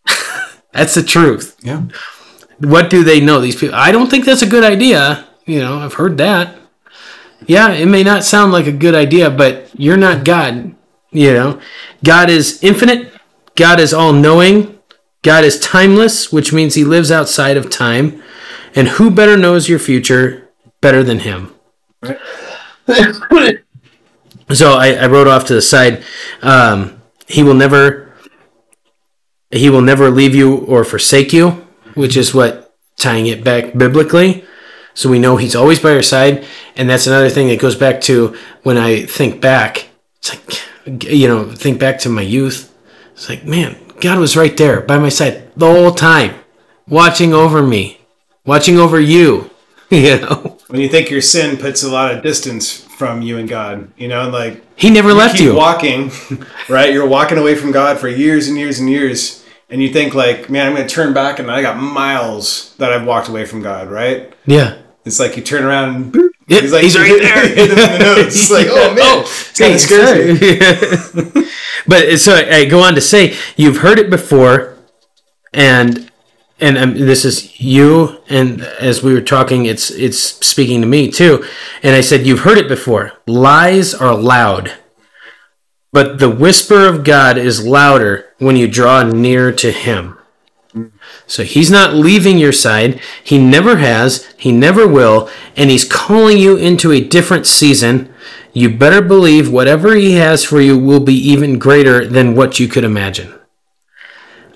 That's 0.72 0.94
the 0.94 1.02
truth. 1.02 1.56
Yeah. 1.62 1.86
What 2.58 2.90
do 2.90 3.02
they 3.02 3.20
know? 3.20 3.40
These 3.40 3.56
people. 3.56 3.74
I 3.74 3.90
don't 3.90 4.08
think 4.08 4.24
that's 4.24 4.42
a 4.42 4.46
good 4.46 4.62
idea. 4.62 5.26
You 5.46 5.58
know, 5.58 5.80
I've 5.80 5.94
heard 5.94 6.16
that. 6.18 6.56
Yeah, 7.46 7.72
it 7.72 7.86
may 7.86 8.04
not 8.04 8.22
sound 8.22 8.52
like 8.52 8.68
a 8.68 8.72
good 8.72 8.94
idea, 8.94 9.30
but 9.30 9.68
you're 9.74 9.96
not 9.96 10.24
God. 10.24 10.74
You 11.10 11.32
know, 11.32 11.60
God 12.04 12.30
is 12.30 12.62
infinite. 12.62 13.12
God 13.56 13.80
is 13.80 13.92
all 13.92 14.12
knowing. 14.12 14.78
God 15.22 15.44
is 15.44 15.58
timeless, 15.58 16.32
which 16.32 16.52
means 16.52 16.74
he 16.74 16.84
lives 16.84 17.10
outside 17.10 17.56
of 17.56 17.68
time. 17.68 18.22
And 18.74 18.88
who 18.88 19.10
better 19.10 19.36
knows 19.36 19.68
your 19.68 19.78
future 19.78 20.50
better 20.80 21.02
than 21.02 21.20
him? 21.20 21.51
Right. 22.03 22.18
so 24.53 24.72
I, 24.72 24.94
I 24.94 25.07
wrote 25.07 25.28
off 25.28 25.46
to 25.46 25.55
the 25.55 25.62
side. 25.62 26.05
Um, 26.42 27.00
he 27.26 27.42
will 27.42 27.55
never. 27.55 28.12
He 29.50 29.68
will 29.68 29.82
never 29.82 30.11
leave 30.11 30.34
you 30.34 30.57
or 30.57 30.82
forsake 30.82 31.32
you, 31.32 31.50
which 31.94 32.16
is 32.16 32.34
what 32.34 32.74
tying 32.96 33.26
it 33.26 33.44
back 33.44 33.76
biblically. 33.76 34.44
So 34.94 35.11
we 35.11 35.18
know 35.18 35.36
he's 35.36 35.57
always 35.57 35.78
by 35.78 35.94
our 35.94 36.03
side. 36.03 36.46
And 36.76 36.88
that's 36.88 37.07
another 37.07 37.28
thing 37.28 37.48
that 37.48 37.61
goes 37.61 37.76
back 37.76 38.00
to 38.03 38.36
when 38.62 38.76
I 38.76 39.05
think 39.05 39.40
back. 39.40 39.88
It's 40.18 40.30
like, 40.30 41.12
you 41.12 41.28
know, 41.28 41.50
think 41.50 41.78
back 41.78 41.98
to 42.00 42.09
my 42.09 42.22
youth. 42.22 42.74
It's 43.12 43.28
like, 43.28 43.44
man, 43.44 43.76
God 44.00 44.18
was 44.18 44.36
right 44.36 44.57
there 44.57 44.80
by 44.80 44.98
my 44.98 45.09
side 45.09 45.53
the 45.57 45.66
whole 45.66 45.92
time, 45.92 46.34
watching 46.88 47.32
over 47.32 47.62
me, 47.62 48.00
watching 48.44 48.78
over 48.78 49.00
you, 49.00 49.50
you 49.90 50.18
know. 50.20 50.59
When 50.72 50.80
you 50.80 50.88
think 50.88 51.10
your 51.10 51.20
sin 51.20 51.58
puts 51.58 51.82
a 51.82 51.90
lot 51.90 52.14
of 52.14 52.22
distance 52.22 52.80
from 52.80 53.20
you 53.20 53.36
and 53.36 53.46
God, 53.46 53.92
you 53.98 54.08
know, 54.08 54.30
like 54.30 54.64
He 54.74 54.88
never 54.88 55.12
left 55.12 55.36
keep 55.36 55.44
you. 55.48 55.54
walking, 55.54 56.10
right? 56.70 56.90
You're 56.90 57.06
walking 57.06 57.36
away 57.36 57.56
from 57.56 57.72
God 57.72 57.98
for 57.98 58.08
years 58.08 58.48
and 58.48 58.56
years 58.56 58.78
and 58.80 58.88
years, 58.88 59.44
and 59.68 59.82
you 59.82 59.92
think 59.92 60.14
like, 60.14 60.48
man, 60.48 60.66
I'm 60.68 60.74
going 60.74 60.88
to 60.88 60.94
turn 60.94 61.12
back, 61.12 61.38
and 61.38 61.50
I 61.50 61.60
got 61.60 61.76
miles 61.76 62.74
that 62.78 62.90
I've 62.90 63.04
walked 63.06 63.28
away 63.28 63.44
from 63.44 63.60
God, 63.60 63.90
right? 63.90 64.32
yeah. 64.46 64.78
It's 65.04 65.20
like 65.20 65.36
you 65.36 65.42
turn 65.42 65.64
around, 65.64 65.94
and 65.94 66.12
boop, 66.14 66.30
Yeah, 66.46 66.60
he's 66.60 66.72
like, 66.72 66.84
he's 66.84 66.96
right 66.96 67.20
there. 67.20 67.48
hit 67.54 67.70
him 67.70 67.78
in 67.78 67.92
the 67.92 67.98
nose. 67.98 68.18
It's 68.28 68.50
like, 68.50 68.68
oh 68.70 68.94
man, 68.94 68.98
oh, 69.02 69.20
it's 69.26 69.58
kind 69.58 69.74
of 69.74 69.80
sorry. 71.28 71.44
but 71.86 72.08
uh, 72.08 72.16
so 72.16 72.34
I 72.34 72.64
go 72.64 72.80
on 72.80 72.94
to 72.94 73.00
say 73.02 73.36
you've 73.56 73.78
heard 73.78 73.98
it 73.98 74.08
before, 74.08 74.78
and 75.52 76.10
and 76.61 76.78
um, 76.78 76.94
this 76.94 77.24
is 77.24 77.61
you. 77.61 78.20
And 78.28 78.62
as 78.62 79.03
we 79.03 79.14
were 79.14 79.20
talking, 79.20 79.66
it's 79.66 79.90
it's 79.90 80.18
speaking 80.18 80.80
to 80.80 80.86
me 80.86 81.11
too. 81.11 81.44
And 81.82 81.94
I 81.94 82.00
said 82.00 82.26
you've 82.26 82.40
heard 82.40 82.59
it 82.59 82.68
before. 82.68 83.12
Lies 83.26 83.94
are 83.94 84.14
loud, 84.14 84.72
but 85.92 86.18
the 86.18 86.30
whisper 86.30 86.86
of 86.86 87.05
God 87.05 87.36
is 87.36 87.66
louder 87.66 88.26
when 88.38 88.57
you 88.57 88.68
draw 88.68 89.03
near 89.03 89.53
to 89.53 89.72
Him. 89.72 90.18
So 91.26 91.44
he's 91.44 91.70
not 91.70 91.94
leaving 91.94 92.38
your 92.38 92.53
side. 92.53 93.00
He 93.22 93.38
never 93.38 93.76
has. 93.76 94.32
He 94.38 94.53
never 94.53 94.88
will. 94.88 95.28
And 95.57 95.70
he's 95.70 95.84
calling 95.84 96.38
you 96.38 96.57
into 96.57 96.92
a 96.92 97.05
different 97.05 97.46
season. 97.46 98.12
You 98.53 98.76
better 98.76 99.03
believe 99.03 99.50
whatever 99.50 99.94
he 99.94 100.12
has 100.12 100.44
for 100.44 100.61
you 100.61 100.78
will 100.78 101.00
be 101.00 101.14
even 101.14 101.59
greater 101.59 102.07
than 102.07 102.34
what 102.34 102.59
you 102.59 102.68
could 102.68 102.84
imagine. 102.84 103.38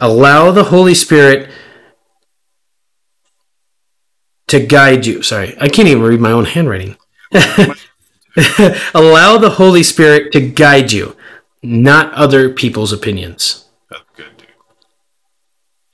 Allow 0.00 0.50
the 0.50 0.64
Holy 0.64 0.94
Spirit 0.94 1.50
to 4.48 4.64
guide 4.64 5.06
you. 5.06 5.22
Sorry, 5.22 5.56
I 5.60 5.68
can't 5.68 5.88
even 5.88 6.02
read 6.02 6.20
my 6.20 6.32
own 6.32 6.44
handwriting. 6.44 6.96
Allow 8.94 9.38
the 9.38 9.54
Holy 9.56 9.82
Spirit 9.82 10.32
to 10.32 10.40
guide 10.40 10.92
you, 10.92 11.16
not 11.62 12.12
other 12.14 12.50
people's 12.50 12.92
opinions. 12.92 13.66
That's 13.90 14.02
good, 14.14 14.36
dude. 14.36 14.46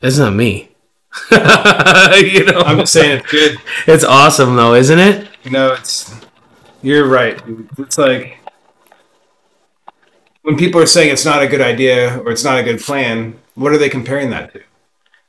That's 0.01 0.19
not 0.19 0.35
me. 0.35 0.73
you 1.31 2.45
know, 2.47 2.61
I'm 2.61 2.79
just 2.79 2.93
saying 2.93 3.19
it's 3.19 3.31
good. 3.31 3.59
it's 3.87 4.05
awesome 4.05 4.57
though, 4.57 4.75
isn't 4.75 4.99
it? 4.99 5.29
You 5.45 5.51
know, 5.51 5.73
it's 5.75 6.15
you're 6.83 7.07
right. 7.07 7.45
dude. 7.45 7.69
It's 7.79 7.99
like 7.99 8.39
when 10.43 10.57
people 10.57 10.81
are 10.81 10.87
saying 10.87 11.13
it's 11.13 11.25
not 11.25 11.43
a 11.43 11.47
good 11.47 11.61
idea 11.61 12.19
or 12.21 12.31
it's 12.33 12.45
not 12.45 12.59
a 12.59 12.63
good 12.63 12.81
plan. 12.81 13.39
What 13.55 13.73
are 13.73 13.79
they 13.79 13.89
comparing 13.89 14.31
that 14.31 14.53
to? 14.55 14.63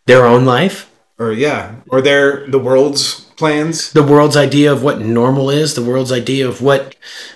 Their 0.05 0.26
own 0.26 0.45
life, 0.45 0.89
Or 1.20 1.32
yeah, 1.32 1.76
or 1.89 2.01
their 2.01 2.47
the 2.47 2.59
world's 2.59 3.22
plans. 3.38 3.91
the 3.91 4.03
world's 4.03 4.36
idea 4.36 4.72
of 4.72 4.84
what 4.84 4.99
normal 4.99 5.49
is, 5.49 5.76
the 5.76 5.84
world's 5.84 6.11
idea 6.11 6.47
of 6.47 6.61
what 6.61 6.95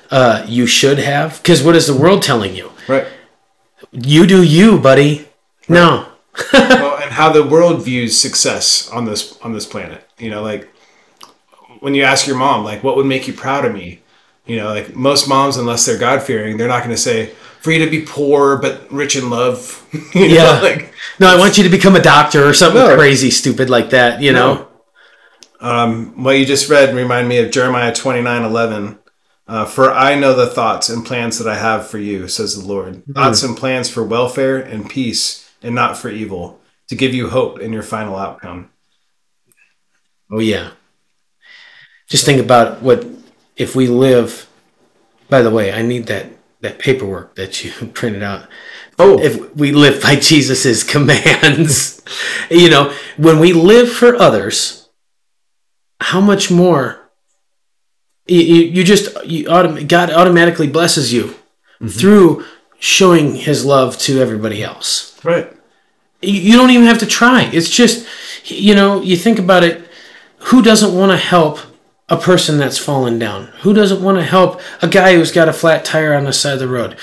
uh, 0.10 0.44
you 0.48 0.66
should 0.66 0.98
have. 0.98 1.38
Because 1.42 1.64
what 1.64 1.76
is 1.76 1.86
the 1.86 1.96
world 1.96 2.24
telling 2.24 2.56
you? 2.56 2.72
Right. 2.88 3.06
You 3.92 4.26
do 4.26 4.42
you, 4.42 4.80
buddy. 4.80 5.28
No. 5.70 6.08
well, 6.54 6.98
and 7.02 7.12
how 7.12 7.32
the 7.32 7.46
world 7.46 7.84
views 7.84 8.20
success 8.20 8.90
on 8.90 9.06
this 9.06 9.38
on 9.42 9.54
this 9.54 9.66
planet. 9.66 10.08
You 10.18 10.32
know, 10.32 10.42
like 10.42 10.68
when 11.80 11.94
you 11.94 12.04
ask 12.04 12.28
your 12.28 12.38
mom, 12.38 12.64
like, 12.64 12.84
what 12.84 12.96
would 12.96 13.06
make 13.06 13.28
you 13.28 13.34
proud 13.34 13.66
of 13.66 13.74
me? 13.74 14.02
You 14.46 14.58
know, 14.58 14.70
like 14.70 14.96
most 14.96 15.28
moms, 15.28 15.58
unless 15.58 15.86
they're 15.86 15.98
God 15.98 16.24
fearing, 16.24 16.58
they're 16.58 16.68
not 16.68 16.84
going 16.84 16.96
to 16.96 17.02
say 17.02 17.34
for 17.62 17.72
you 17.72 17.84
to 17.84 17.90
be 17.92 18.02
poor 18.02 18.58
but 18.58 18.92
rich 18.92 19.16
in 19.16 19.30
love. 19.30 19.86
you 20.14 20.28
know, 20.30 20.34
Yeah. 20.36 20.60
like 20.62 20.94
No, 21.20 21.28
I 21.28 21.38
want 21.38 21.58
you 21.58 21.64
to 21.64 21.70
become 21.70 21.96
a 21.96 22.02
doctor 22.02 22.48
or 22.48 22.54
something 22.54 22.82
No. 22.82 22.96
crazy, 22.96 23.30
stupid 23.32 23.70
like 23.70 23.90
that. 23.92 24.22
You 24.22 24.34
know. 24.34 24.68
um, 25.60 26.24
what 26.24 26.38
you 26.38 26.46
just 26.46 26.70
read 26.70 26.96
remind 26.96 27.28
me 27.28 27.38
of 27.40 27.52
Jeremiah 27.52 27.94
twenty 27.94 28.22
nine 28.22 28.44
eleven. 28.44 29.00
Uh, 29.48 29.64
for 29.66 29.92
I 29.92 30.16
know 30.16 30.34
the 30.36 30.46
thoughts 30.48 30.90
and 30.90 31.06
plans 31.06 31.38
that 31.40 31.48
I 31.48 31.56
have 31.58 31.88
for 31.88 31.98
you, 32.00 32.28
says 32.28 32.60
the 32.62 32.68
Lord. 32.68 33.04
Thoughts 33.14 33.44
and 33.44 33.56
plans 33.56 33.90
for 33.90 34.04
welfare 34.04 34.58
and 34.58 34.90
peace, 34.90 35.50
and 35.64 35.74
not 35.74 35.98
for 35.98 36.10
evil, 36.10 36.60
to 36.90 36.96
give 36.96 37.14
you 37.16 37.30
hope 37.30 37.60
in 37.60 37.72
your 37.72 37.82
final 37.84 38.18
outcome. 38.18 38.70
Oh 40.30 40.40
yeah. 40.40 40.72
Just 42.10 42.26
think 42.26 42.42
about 42.42 42.82
what 42.82 43.06
if 43.56 43.76
we 43.76 43.88
live. 43.88 44.50
By 45.30 45.42
the 45.42 45.50
way, 45.52 45.72
I 45.74 45.82
need 45.82 46.08
that 46.08 46.26
that 46.62 46.80
paperwork 46.80 47.36
that 47.36 47.64
you 47.64 47.72
printed 47.94 48.24
out. 48.24 48.48
Oh, 49.00 49.20
If 49.20 49.56
we 49.56 49.72
live 49.72 50.02
by 50.02 50.16
Jesus's 50.20 50.84
commands, 50.84 52.02
you 52.52 52.70
know, 52.70 52.94
when 53.18 53.40
we 53.40 53.54
live 53.54 53.92
for 53.92 54.16
others, 54.16 54.90
how 56.00 56.22
much 56.22 56.50
more 56.52 57.10
you, 58.28 58.42
you, 58.42 58.84
just 58.84 59.26
you 59.26 59.46
autom- 59.46 59.88
God 59.88 60.12
automatically 60.12 60.68
blesses 60.68 61.14
you 61.14 61.24
mm-hmm. 61.80 61.88
through 61.88 62.46
showing 62.80 63.36
His 63.36 63.66
love 63.66 63.98
to 64.00 64.20
everybody 64.20 64.62
else 64.62 65.18
right. 65.24 65.52
you 66.22 66.58
don't 66.58 66.70
even 66.70 66.86
have 66.86 67.00
to 67.00 67.06
try. 67.06 67.50
It's 67.54 67.70
just, 67.70 68.06
you 68.46 68.76
know, 68.76 69.02
you 69.02 69.16
think 69.16 69.40
about 69.40 69.64
it. 69.64 69.90
Who 70.38 70.62
doesn't 70.62 70.94
want 70.94 71.12
to 71.12 71.18
help 71.18 71.60
a 72.10 72.18
person 72.18 72.58
that's 72.58 72.78
fallen 72.78 73.20
down? 73.20 73.48
Who 73.62 73.74
doesn't 73.74 74.02
want 74.02 74.18
to 74.18 74.24
help 74.24 74.62
a 74.82 74.88
guy 74.88 75.16
who's 75.16 75.32
got 75.32 75.50
a 75.50 75.54
flat 75.54 75.84
tire 75.86 76.14
on 76.14 76.24
the 76.26 76.34
side 76.34 76.54
of 76.54 76.60
the 76.60 76.68
road? 76.68 76.98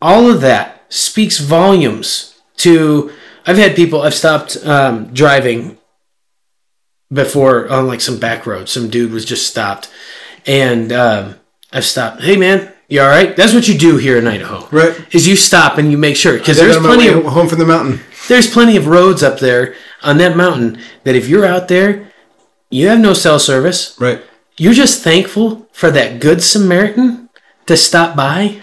All 0.00 0.30
of 0.30 0.40
that 0.42 0.84
speaks 0.88 1.38
volumes 1.38 2.40
to. 2.58 3.12
I've 3.46 3.56
had 3.56 3.74
people. 3.76 4.02
I've 4.02 4.14
stopped 4.14 4.56
um, 4.64 5.12
driving 5.12 5.78
before 7.12 7.68
on 7.70 7.86
like 7.86 8.00
some 8.00 8.18
back 8.18 8.46
road. 8.46 8.68
Some 8.68 8.88
dude 8.90 9.12
was 9.12 9.24
just 9.24 9.46
stopped, 9.46 9.90
and 10.46 10.92
um, 10.92 11.34
I've 11.72 11.84
stopped. 11.84 12.22
Hey 12.22 12.36
man, 12.36 12.72
you 12.88 13.00
all 13.00 13.08
right? 13.08 13.34
That's 13.36 13.54
what 13.54 13.68
you 13.68 13.76
do 13.76 13.96
here 13.96 14.18
in 14.18 14.26
Idaho, 14.26 14.68
Right. 14.70 14.96
Is 15.14 15.26
you 15.26 15.36
stop 15.36 15.78
and 15.78 15.90
you 15.90 15.98
make 15.98 16.16
sure 16.16 16.38
because 16.38 16.56
there's 16.58 16.76
plenty 16.76 17.08
of 17.08 17.24
home 17.24 17.48
from 17.48 17.58
the 17.58 17.66
mountain. 17.66 18.00
there's 18.28 18.50
plenty 18.50 18.76
of 18.76 18.86
roads 18.86 19.22
up 19.22 19.38
there 19.38 19.74
on 20.02 20.18
that 20.18 20.36
mountain 20.36 20.78
that 21.04 21.16
if 21.16 21.28
you're 21.28 21.46
out 21.46 21.68
there, 21.68 22.07
you 22.70 22.88
have 22.88 23.00
no 23.00 23.12
cell 23.14 23.38
service. 23.38 23.96
Right. 24.00 24.22
You're 24.56 24.74
just 24.74 25.02
thankful 25.02 25.68
for 25.72 25.90
that 25.90 26.20
good 26.20 26.42
Samaritan 26.42 27.28
to 27.66 27.76
stop 27.76 28.16
by 28.16 28.60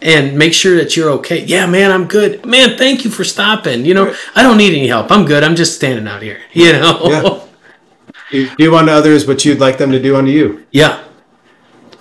and 0.00 0.36
make 0.36 0.54
sure 0.54 0.76
that 0.76 0.96
you're 0.96 1.10
okay. 1.10 1.44
Yeah, 1.44 1.66
man, 1.66 1.90
I'm 1.90 2.06
good. 2.06 2.44
Man, 2.46 2.76
thank 2.76 3.04
you 3.04 3.10
for 3.10 3.24
stopping. 3.24 3.84
You 3.84 3.94
know, 3.94 4.14
I 4.34 4.42
don't 4.42 4.56
need 4.56 4.74
any 4.74 4.86
help. 4.88 5.10
I'm 5.10 5.24
good. 5.24 5.42
I'm 5.44 5.56
just 5.56 5.76
standing 5.76 6.06
out 6.08 6.22
here. 6.22 6.40
You 6.52 6.72
know? 6.72 7.00
Yeah. 7.10 7.46
You 8.30 8.56
do 8.56 8.76
unto 8.76 8.92
others 8.92 9.26
what 9.26 9.44
you'd 9.44 9.58
like 9.58 9.78
them 9.78 9.90
to 9.92 10.00
do 10.00 10.16
unto 10.16 10.30
you. 10.30 10.66
yeah. 10.70 11.04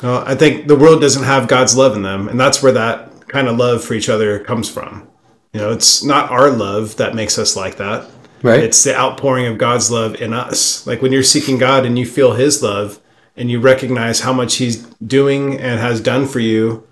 Uh, 0.02 0.24
I 0.26 0.34
think 0.36 0.68
the 0.68 0.78
world 0.78 1.02
doesn't 1.02 1.24
have 1.24 1.50
God's 1.50 1.76
love 1.76 1.94
in 1.94 2.04
them, 2.04 2.30
and 2.30 2.40
that's 2.40 2.64
where 2.64 2.72
that 2.72 3.28
kind 3.28 3.50
of 3.50 3.58
love 3.58 3.84
for 3.84 3.96
each 3.96 4.08
other 4.08 4.40
comes 4.40 4.70
from. 4.70 5.10
You 5.52 5.60
know, 5.60 5.72
it's 5.74 6.04
not 6.06 6.32
our 6.32 6.50
love 6.50 6.96
that 6.98 7.16
makes 7.16 7.38
us 7.38 7.58
like 7.58 7.76
that. 7.78 8.10
Right. 8.42 8.64
It's 8.64 8.84
the 8.84 8.96
outpouring 8.96 9.48
of 9.48 9.58
God's 9.58 9.92
love 9.92 10.16
in 10.16 10.34
us. 10.34 10.86
Like 10.88 11.02
when 11.02 11.12
you're 11.12 11.24
seeking 11.24 11.58
God 11.58 11.86
and 11.86 11.98
you 11.98 12.06
feel 12.06 12.34
His 12.34 12.64
love 12.64 13.00
and 13.36 13.50
you 13.50 13.60
recognize 13.60 14.22
how 14.22 14.34
much 14.34 14.56
He's 14.56 14.78
doing 15.06 15.60
and 15.60 15.80
has 15.80 16.02
done 16.02 16.28
for 16.28 16.40
you, 16.40 16.88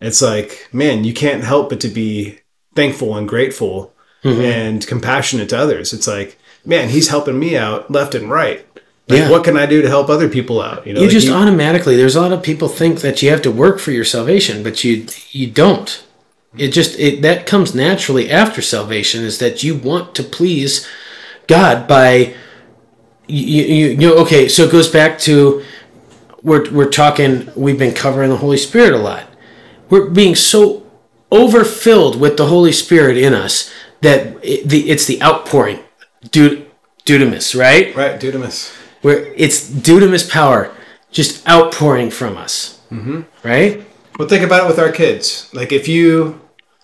it's 0.00 0.22
like, 0.22 0.68
man, 0.72 1.04
you 1.04 1.14
can't 1.14 1.44
help 1.44 1.70
but 1.70 1.80
to 1.80 1.88
be 1.88 2.38
thankful 2.74 3.16
and 3.16 3.28
grateful 3.28 3.94
mm-hmm. 4.24 4.40
and 4.40 4.86
compassionate 4.86 5.48
to 5.50 5.58
others. 5.58 5.92
It's 5.92 6.06
like, 6.06 6.38
man, 6.64 6.88
He's 6.88 7.08
helping 7.08 7.38
me 7.38 7.56
out 7.56 7.90
left 7.90 8.14
and 8.14 8.30
right. 8.30 8.66
Like, 9.08 9.18
Yeah. 9.18 9.30
what 9.30 9.44
can 9.44 9.56
I 9.56 9.66
do 9.66 9.82
to 9.82 9.88
help 9.88 10.08
other 10.08 10.28
people 10.28 10.62
out? 10.62 10.86
You 10.86 10.94
know, 10.94 11.00
you 11.00 11.06
like 11.06 11.12
just 11.12 11.28
automatically 11.28 11.96
there's 11.96 12.16
a 12.16 12.20
lot 12.20 12.32
of 12.32 12.42
people 12.42 12.68
think 12.68 13.00
that 13.00 13.22
you 13.22 13.30
have 13.30 13.42
to 13.42 13.50
work 13.50 13.78
for 13.80 13.90
your 13.90 14.04
salvation 14.04 14.62
but 14.62 14.84
you 14.84 15.06
you 15.30 15.50
don't 15.50 16.04
it 16.56 16.68
just 16.68 16.98
it 16.98 17.22
that 17.22 17.46
comes 17.46 17.74
naturally 17.74 18.30
after 18.30 18.60
salvation 18.60 19.24
is 19.24 19.38
that 19.38 19.62
you 19.62 19.74
want 19.74 20.14
to 20.14 20.22
please 20.22 20.86
god 21.46 21.86
by 21.88 22.34
you, 23.26 23.62
you, 23.64 23.88
you 23.88 23.96
know 23.96 24.16
okay 24.16 24.48
so 24.48 24.64
it 24.64 24.72
goes 24.72 24.88
back 24.88 25.18
to 25.18 25.64
we're, 26.42 26.70
we're 26.72 26.90
talking 26.90 27.50
we've 27.56 27.78
been 27.78 27.94
covering 27.94 28.30
the 28.30 28.36
holy 28.36 28.56
spirit 28.56 28.92
a 28.92 28.98
lot 28.98 29.26
we're 29.88 30.10
being 30.10 30.34
so 30.34 30.86
overfilled 31.30 32.20
with 32.20 32.36
the 32.36 32.46
holy 32.46 32.72
spirit 32.72 33.16
in 33.16 33.32
us 33.32 33.72
that 34.00 34.36
it, 34.42 34.68
the, 34.68 34.90
it's 34.90 35.06
the 35.06 35.22
outpouring 35.22 35.80
Dud, 36.30 36.66
dunamis 37.04 37.58
right 37.58 37.94
right, 37.96 38.20
dunamis. 38.20 38.74
where 39.00 39.32
it's 39.34 39.68
dunamis 39.70 40.30
power 40.30 40.74
just 41.12 41.46
outpouring 41.48 42.10
from 42.10 42.36
us. 42.36 42.80
Mm-hmm. 42.90 43.20
Right? 43.46 43.86
Well, 44.18 44.28
think 44.28 44.44
about 44.44 44.64
it 44.64 44.66
with 44.68 44.78
our 44.78 44.92
kids. 44.92 45.48
Like 45.52 45.72
if 45.72 45.88
you, 45.88 46.40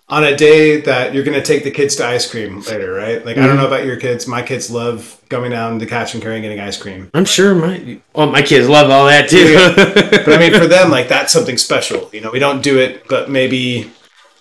on 0.09 0.25
a 0.25 0.35
day 0.35 0.81
that 0.81 1.13
you're 1.13 1.25
going 1.25 1.39
to 1.39 1.45
take 1.45 1.65
the 1.65 1.71
kids 1.71 1.97
to 1.97 2.07
ice 2.07 2.31
cream 2.31 2.61
later, 2.63 2.93
right? 2.93 3.25
Like 3.25 3.37
I 3.37 3.41
don't 3.41 3.51
mm-hmm. 3.51 3.59
know 3.59 3.67
about 3.67 3.85
your 3.85 3.97
kids. 3.97 4.27
My 4.27 4.43
kids 4.43 4.71
love 4.71 5.21
going 5.29 5.51
down 5.51 5.79
to 5.81 5.87
Cash 5.87 6.15
and 6.15 6.23
Carry 6.23 6.37
and 6.37 6.43
getting 6.43 6.61
ice 6.61 6.81
cream. 6.81 7.11
I'm 7.13 7.27
sure 7.27 7.55
my 7.55 8.01
oh 8.15 8.31
my 8.31 8.43
kids 8.43 8.69
love 8.69 8.91
all 8.91 9.07
that 9.07 9.29
too. 9.29 9.55
But 10.25 10.35
I 10.35 10.39
mean, 10.39 10.59
for 10.59 10.67
them, 10.67 10.91
like 10.91 11.09
that's 11.09 11.33
something 11.33 11.59
special. 11.59 12.09
You 12.13 12.21
know, 12.21 12.31
we 12.31 12.39
don't 12.39 12.63
do 12.63 12.79
it, 12.79 13.07
but 13.09 13.31
maybe 13.31 13.91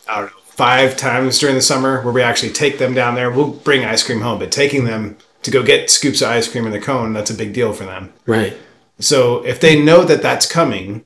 I 0.07 0.21
don't 0.21 0.31
know 0.31 0.37
five 0.57 0.97
times 0.97 1.37
during 1.37 1.55
the 1.55 1.61
summer 1.61 2.01
where 2.01 2.13
we 2.13 2.21
actually 2.23 2.51
take 2.51 2.79
them 2.79 2.93
down 2.93 3.15
there. 3.15 3.29
We'll 3.29 3.51
bring 3.51 3.85
ice 3.85 4.03
cream 4.03 4.21
home, 4.21 4.39
but 4.39 4.51
taking 4.51 4.85
them 4.85 5.17
to 5.43 5.51
go 5.51 5.63
get 5.63 5.89
scoops 5.89 6.21
of 6.21 6.29
ice 6.29 6.49
cream 6.49 6.65
in 6.65 6.71
the 6.71 6.81
cone, 6.81 7.13
that's 7.13 7.29
a 7.29 7.35
big 7.35 7.53
deal 7.53 7.73
for 7.73 7.85
them. 7.85 8.11
right. 8.25 8.57
So 8.99 9.45
if 9.45 9.59
they 9.59 9.79
know 9.79 10.03
that 10.03 10.23
that's 10.23 10.51
coming 10.51 11.05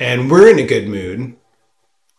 and 0.00 0.30
we're 0.30 0.50
in 0.50 0.58
a 0.58 0.66
good 0.66 0.88
mood, 0.88 1.36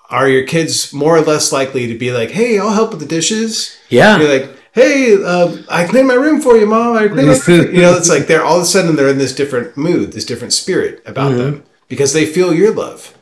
are 0.10 0.30
your 0.30 0.46
kids 0.46 0.94
more 0.94 1.18
or 1.18 1.22
less 1.22 1.52
likely 1.52 1.88
to 1.88 1.98
be 1.98 2.12
like, 2.12 2.32
hey, 2.32 2.60
I'll 2.60 2.72
help 2.72 2.92
with 2.92 3.00
the 3.00 3.06
dishes? 3.06 3.78
Yeah. 3.90 4.20
You're 4.20 4.40
like, 4.40 4.58
hey, 4.74 5.22
um, 5.24 5.66
I 5.70 5.86
cleaned 5.86 6.08
my 6.08 6.14
room 6.14 6.42
for 6.42 6.56
you, 6.56 6.68
mom. 6.68 6.96
I 6.96 7.08
cleaned 7.08 7.28
my 7.28 7.40
You 7.48 7.82
know, 7.82 7.96
it's 7.96 8.10
like 8.10 8.28
they're 8.28 8.44
all 8.44 8.58
of 8.58 8.64
a 8.64 8.66
sudden 8.66 8.96
they're 8.96 9.10
in 9.10 9.18
this 9.18 9.36
different 9.36 9.76
mood, 9.76 10.14
this 10.14 10.26
different 10.26 10.54
spirit 10.54 11.02
about 11.06 11.32
them 11.36 11.64
because 11.88 12.14
they 12.14 12.26
feel 12.26 12.54
your 12.54 12.74
love. 12.74 13.18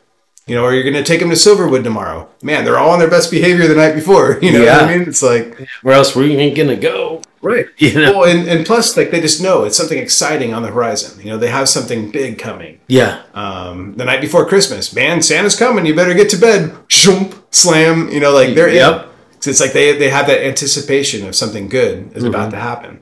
You 0.50 0.56
know, 0.56 0.64
or 0.64 0.74
you're 0.74 0.84
going 0.84 0.96
to 0.96 1.04
take 1.04 1.20
them 1.20 1.30
to 1.30 1.36
Silverwood 1.36 1.84
tomorrow. 1.84 2.28
Man, 2.42 2.66
they're 2.66 2.80
all 2.80 2.90
on 2.90 2.98
their 3.00 3.10
best 3.10 3.30
behavior 3.30 3.68
the 3.68 3.76
night 3.76 3.94
before. 3.94 4.40
You 4.42 4.52
know 4.54 4.66
what 4.66 4.84
I 4.84 4.98
mean? 4.98 5.08
It's 5.08 5.22
like, 5.22 5.58
Where 5.84 5.94
else 5.96 6.16
we 6.16 6.36
ain't 6.36 6.58
gonna 6.58 6.76
go? 6.76 7.22
Right. 7.42 7.68
You 7.78 7.94
know? 7.94 8.20
Well, 8.20 8.30
and, 8.30 8.50
and 8.50 8.66
plus, 8.66 8.98
like 8.98 9.12
they 9.12 9.22
just 9.22 9.42
know 9.42 9.64
it's 9.64 9.78
something 9.78 9.98
exciting 10.00 10.54
on 10.54 10.64
the 10.64 10.70
horizon. 10.70 11.20
You 11.22 11.28
know, 11.32 11.38
they 11.38 11.50
have 11.50 11.70
something 11.70 12.10
big 12.12 12.40
coming. 12.40 12.80
Yeah. 12.88 13.22
Um, 13.36 13.96
the 13.96 14.06
night 14.06 14.22
before 14.22 14.46
Christmas, 14.48 14.94
man, 14.94 15.22
Santa's 15.22 15.56
coming. 15.56 15.86
You 15.86 15.96
better 15.96 16.14
get 16.16 16.30
to 16.32 16.38
bed. 16.38 16.72
Shoomp, 16.88 17.42
slam. 17.52 18.10
You 18.10 18.20
know, 18.20 18.34
like 18.34 18.56
they're 18.56 18.70
Yep. 18.74 19.04
in. 19.04 19.10
So 19.42 19.50
it's 19.52 19.62
like 19.62 19.74
they 19.74 19.98
they 19.98 20.10
have 20.10 20.28
that 20.28 20.44
anticipation 20.46 21.28
of 21.28 21.36
something 21.36 21.70
good 21.70 22.12
is 22.18 22.24
about 22.24 22.50
to 22.52 22.58
happen. 22.58 23.00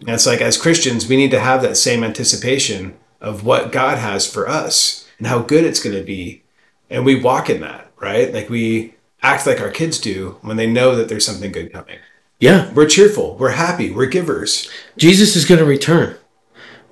And 0.00 0.10
it's 0.10 0.26
like 0.26 0.40
as 0.40 0.56
Christians, 0.58 1.08
we 1.08 1.16
need 1.16 1.30
to 1.30 1.40
have 1.40 1.62
that 1.62 1.76
same 1.76 2.02
anticipation 2.02 2.96
of 3.20 3.44
what 3.44 3.70
God 3.70 3.98
has 3.98 4.26
for 4.30 4.48
us 4.48 5.06
and 5.18 5.26
how 5.26 5.40
good 5.40 5.64
it's 5.64 5.82
going 5.82 5.94
to 5.96 6.02
be, 6.02 6.42
and 6.90 7.04
we 7.04 7.20
walk 7.20 7.48
in 7.48 7.60
that, 7.62 7.90
right? 7.98 8.32
Like 8.32 8.50
we 8.50 8.94
act 9.22 9.46
like 9.46 9.60
our 9.60 9.70
kids 9.70 9.98
do 9.98 10.36
when 10.42 10.56
they 10.56 10.66
know 10.66 10.96
that 10.96 11.08
there's 11.08 11.24
something 11.26 11.52
good 11.52 11.72
coming. 11.72 11.98
Yeah. 12.38 12.72
We're 12.72 12.86
cheerful. 12.88 13.36
We're 13.36 13.50
happy. 13.50 13.90
We're 13.90 14.06
givers. 14.06 14.70
Jesus 14.96 15.36
is 15.36 15.44
gonna 15.44 15.64
return. 15.64 16.16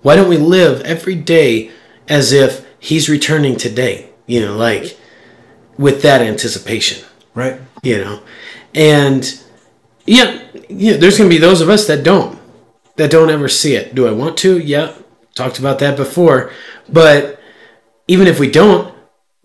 Why 0.02 0.14
don't 0.16 0.28
we 0.28 0.36
live 0.36 0.80
every 0.82 1.14
day 1.14 1.70
as 2.08 2.32
if 2.32 2.66
he's 2.78 3.08
returning 3.08 3.56
today? 3.56 4.10
You 4.26 4.40
know, 4.42 4.56
like 4.56 4.98
with 5.78 6.02
that 6.02 6.20
anticipation. 6.20 7.04
Right. 7.34 7.60
you 7.84 7.98
know 7.98 8.20
and 8.74 9.40
yeah 10.06 10.42
yeah 10.68 10.96
there's 10.96 11.16
gonna 11.16 11.30
be 11.30 11.38
those 11.38 11.60
of 11.60 11.68
us 11.68 11.86
that 11.86 12.02
don't 12.02 12.36
that 12.96 13.12
don't 13.12 13.30
ever 13.30 13.48
see 13.48 13.76
it 13.76 13.94
do 13.94 14.08
i 14.08 14.10
want 14.10 14.36
to 14.38 14.58
yeah 14.58 14.92
talked 15.36 15.60
about 15.60 15.78
that 15.78 15.96
before 15.96 16.50
but 16.88 17.38
even 18.08 18.26
if 18.26 18.40
we 18.40 18.50
don't 18.50 18.92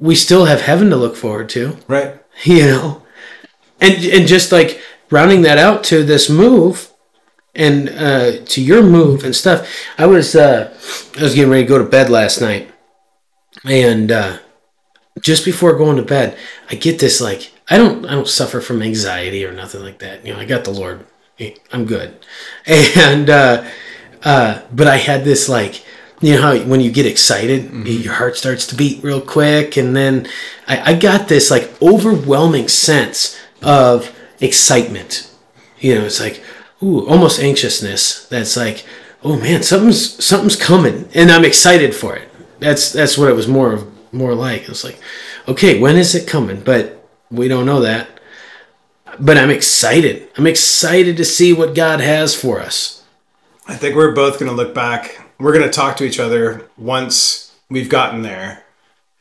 we 0.03 0.15
still 0.15 0.43
have 0.45 0.59
heaven 0.59 0.89
to 0.89 0.97
look 0.97 1.15
forward 1.15 1.47
to. 1.47 1.77
Right. 1.87 2.21
you 2.43 2.65
know? 2.65 3.03
And 3.79 4.03
and 4.05 4.27
just 4.27 4.51
like 4.51 4.81
rounding 5.09 5.43
that 5.43 5.57
out 5.57 5.83
to 5.85 6.03
this 6.03 6.29
move 6.29 6.91
and 7.55 7.89
uh 7.89 8.43
to 8.45 8.61
your 8.61 8.81
move 8.81 9.23
and 9.23 9.35
stuff 9.35 9.69
i 9.99 10.07
was 10.07 10.35
uh 10.35 10.75
i 11.19 11.21
was 11.21 11.35
getting 11.35 11.51
ready 11.51 11.63
to 11.63 11.67
go 11.67 11.77
to 11.77 11.89
bed 11.89 12.09
last 12.09 12.41
night. 12.41 12.69
And 13.63 14.11
uh 14.11 14.39
just 15.21 15.45
before 15.45 15.77
going 15.77 15.97
to 15.97 16.03
bed 16.03 16.37
i 16.69 16.75
get 16.75 16.99
this 16.99 17.21
like 17.21 17.53
i 17.69 17.77
don't 17.77 18.05
i 18.05 18.11
don't 18.11 18.27
suffer 18.27 18.59
from 18.59 18.81
anxiety 18.81 19.45
or 19.45 19.53
nothing 19.53 19.81
like 19.81 19.99
that. 19.99 20.25
You 20.25 20.33
know 20.33 20.39
i 20.39 20.45
got 20.45 20.65
the 20.65 20.71
lord. 20.71 21.05
I'm 21.71 21.85
good. 21.85 22.25
And 22.67 23.29
uh 23.29 23.69
uh 24.23 24.61
but 24.71 24.87
i 24.87 24.97
had 24.97 25.23
this 25.23 25.47
like 25.47 25.83
you 26.23 26.35
know 26.35 26.41
how 26.41 26.57
when 26.59 26.79
you 26.79 26.89
get 26.89 27.05
excited, 27.05 27.65
mm-hmm. 27.65 27.85
your 27.85 28.13
heart 28.13 28.37
starts 28.37 28.65
to 28.67 28.75
beat 28.75 29.03
real 29.03 29.19
quick, 29.19 29.75
and 29.75 29.93
then 29.93 30.25
I, 30.67 30.93
I 30.93 30.95
got 30.95 31.27
this 31.27 31.51
like 31.51 31.69
overwhelming 31.81 32.69
sense 32.69 33.37
of 33.61 34.17
excitement. 34.39 35.29
You 35.79 35.95
know, 35.95 36.05
it's 36.05 36.21
like 36.21 36.41
ooh, 36.81 37.05
almost 37.07 37.41
anxiousness. 37.41 38.25
That's 38.29 38.55
like, 38.55 38.85
oh 39.21 39.37
man, 39.37 39.63
something's 39.63 40.23
something's 40.23 40.55
coming, 40.55 41.09
and 41.13 41.29
I'm 41.29 41.43
excited 41.43 41.93
for 41.93 42.15
it. 42.15 42.29
That's 42.59 42.93
that's 42.93 43.17
what 43.17 43.29
it 43.29 43.35
was 43.35 43.49
more 43.49 43.73
of 43.73 44.13
more 44.13 44.33
like. 44.33 44.61
It 44.61 44.69
was 44.69 44.85
like, 44.85 44.99
okay, 45.49 45.77
when 45.77 45.97
is 45.97 46.15
it 46.15 46.25
coming? 46.25 46.61
But 46.61 47.05
we 47.29 47.49
don't 47.49 47.65
know 47.65 47.81
that. 47.81 48.07
But 49.19 49.37
I'm 49.37 49.49
excited. 49.49 50.29
I'm 50.37 50.47
excited 50.47 51.17
to 51.17 51.25
see 51.25 51.51
what 51.51 51.75
God 51.75 51.99
has 51.99 52.33
for 52.33 52.61
us. 52.61 53.03
I 53.67 53.75
think 53.75 53.95
we're 53.95 54.15
both 54.15 54.39
going 54.39 54.49
to 54.49 54.55
look 54.55 54.73
back. 54.73 55.22
We're 55.39 55.53
going 55.53 55.65
to 55.65 55.71
talk 55.71 55.97
to 55.97 56.03
each 56.03 56.19
other 56.19 56.67
once 56.77 57.55
we've 57.69 57.89
gotten 57.89 58.21
there. 58.21 58.63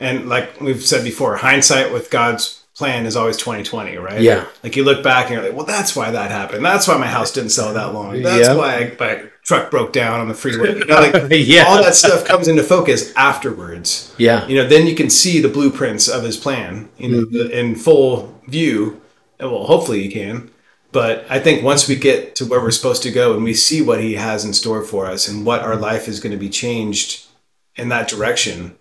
And 0.00 0.28
like 0.28 0.60
we've 0.60 0.82
said 0.82 1.04
before, 1.04 1.36
hindsight 1.36 1.92
with 1.92 2.10
God's 2.10 2.60
plan 2.74 3.06
is 3.06 3.16
always 3.16 3.36
2020, 3.36 3.96
right? 3.98 4.20
Yeah. 4.20 4.46
Like 4.64 4.74
you 4.76 4.82
look 4.84 5.02
back 5.04 5.26
and 5.26 5.34
you're 5.34 5.42
like, 5.44 5.54
well, 5.56 5.66
that's 5.66 5.94
why 5.94 6.10
that 6.10 6.30
happened. 6.30 6.64
That's 6.64 6.88
why 6.88 6.96
my 6.96 7.06
house 7.06 7.32
didn't 7.32 7.50
sell 7.50 7.72
that 7.74 7.92
long. 7.94 8.22
That's 8.22 8.48
Yep. 8.48 8.56
why 8.56 8.96
my 8.98 9.24
truck 9.44 9.70
broke 9.70 9.92
down 9.92 10.20
on 10.20 10.28
the 10.28 10.34
freeway. 10.34 10.76
You 10.78 10.84
know, 10.86 10.94
like 11.00 11.14
Yeah. 11.30 11.64
all 11.68 11.82
that 11.82 11.94
stuff 11.94 12.24
comes 12.24 12.48
into 12.48 12.62
focus 12.62 13.12
afterwards. 13.14 14.14
Yeah. 14.18 14.46
You 14.46 14.56
know, 14.56 14.66
then 14.66 14.86
you 14.86 14.94
can 14.94 15.10
see 15.10 15.40
the 15.40 15.48
blueprints 15.48 16.08
of 16.08 16.24
his 16.24 16.36
plan 16.36 16.88
know, 16.98 17.24
Mm-hmm. 17.24 17.52
in 17.52 17.74
full 17.76 18.40
view. 18.48 19.00
Well, 19.38 19.64
hopefully 19.64 20.02
you 20.04 20.10
can. 20.10 20.50
But 20.92 21.24
I 21.30 21.38
think 21.40 21.62
once 21.64 21.88
we 21.88 21.96
get 21.96 22.36
to 22.36 22.44
where 22.44 22.60
we're 22.60 22.70
supposed 22.70 23.02
to 23.04 23.10
go 23.10 23.34
and 23.34 23.42
we 23.42 23.54
see 23.54 23.80
what 23.82 24.00
he 24.02 24.14
has 24.14 24.44
in 24.44 24.52
store 24.52 24.82
for 24.84 25.06
us 25.06 25.26
and 25.26 25.44
what 25.46 25.62
our 25.62 25.74
life 25.76 26.06
is 26.06 26.20
going 26.20 26.32
to 26.32 26.38
be 26.38 26.50
changed 26.50 27.26
in 27.76 27.88
that 27.88 28.08
direction, 28.08 28.76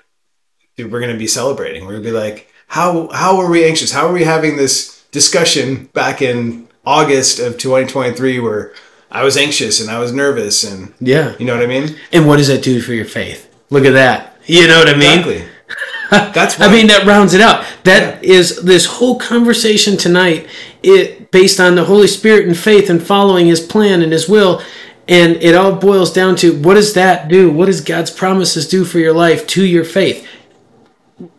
dude, 0.76 0.92
we're 0.92 1.00
going 1.00 1.14
to 1.14 1.18
be 1.20 1.28
celebrating. 1.28 1.84
We're 1.86 1.94
going 1.94 2.04
to 2.04 2.10
be 2.10 2.16
like, 2.18 2.52
how 2.68 3.10
how 3.12 3.38
were 3.38 3.50
we 3.50 3.64
anxious? 3.66 3.92
How 3.92 4.08
are 4.08 4.14
we 4.14 4.24
having 4.24 4.58
this 4.58 5.04
discussion 5.12 5.86
back 5.94 6.22
in 6.22 6.68
August 6.86 7.40
of 7.40 7.58
2023 7.58 8.40
where 8.40 8.74
I 9.12 9.24
was 9.24 9.36
anxious 9.38 9.82
and 9.82 9.90
I 9.90 10.00
was 10.00 10.12
nervous 10.14 10.64
and 10.64 10.94
Yeah. 11.00 11.36
you 11.38 11.46
know 11.46 11.54
what 11.56 11.64
I 11.64 11.68
mean? 11.68 11.96
And 12.14 12.28
what 12.28 12.38
does 12.38 12.48
that 12.48 12.64
do 12.64 12.82
for 12.82 12.94
your 12.94 13.06
faith? 13.06 13.54
Look 13.70 13.86
at 13.86 13.92
that. 13.94 14.38
You 14.46 14.68
know 14.68 14.80
what 14.80 14.90
I 14.90 14.94
mean? 14.98 15.20
Exactly. 15.20 15.48
That's 16.34 16.60
I 16.60 16.72
mean, 16.72 16.88
that 16.88 17.06
rounds 17.06 17.34
it 17.34 17.42
out. 17.42 17.66
That 17.84 18.24
is 18.24 18.62
this 18.64 18.86
whole 18.86 19.18
conversation 19.18 19.98
tonight, 19.98 20.48
it 20.84 21.32
based 21.32 21.60
on 21.60 21.76
the 21.76 21.86
Holy 21.86 22.08
Spirit 22.08 22.48
and 22.48 22.58
faith 22.58 22.90
and 22.90 23.02
following 23.02 23.48
His 23.48 23.60
plan 23.60 24.02
and 24.02 24.12
His 24.12 24.30
will, 24.30 24.62
and 25.08 25.38
it 25.38 25.56
all 25.56 25.76
boils 25.76 26.14
down 26.14 26.36
to 26.38 26.60
what 26.62 26.76
does 26.76 26.94
that 26.94 27.28
do? 27.28 27.52
What 27.52 27.66
does 27.66 27.82
God's 27.82 28.12
promises 28.12 28.68
do 28.68 28.86
for 28.86 29.00
your 29.00 29.14
life 29.14 29.48
to 29.48 29.66
your 29.66 29.84
faith? 29.84 30.28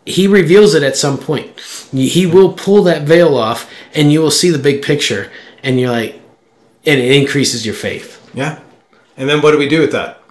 He 0.05 0.27
reveals 0.27 0.75
it 0.75 0.83
at 0.83 0.95
some 0.97 1.17
point. 1.17 1.59
He 1.91 2.25
will 2.25 2.53
pull 2.53 2.83
that 2.83 3.03
veil 3.03 3.37
off, 3.37 3.69
and 3.93 4.11
you 4.11 4.21
will 4.21 4.31
see 4.31 4.49
the 4.49 4.59
big 4.59 4.81
picture, 4.81 5.31
and 5.61 5.79
you're 5.79 5.91
like, 5.91 6.21
and 6.85 6.99
it 6.99 7.11
increases 7.11 7.65
your 7.65 7.75
faith. 7.75 8.29
yeah. 8.33 8.59
And 9.15 9.29
then 9.29 9.41
what 9.41 9.51
do 9.51 9.59
we 9.59 9.69
do 9.69 9.79
with 9.79 9.91
that? 9.91 10.21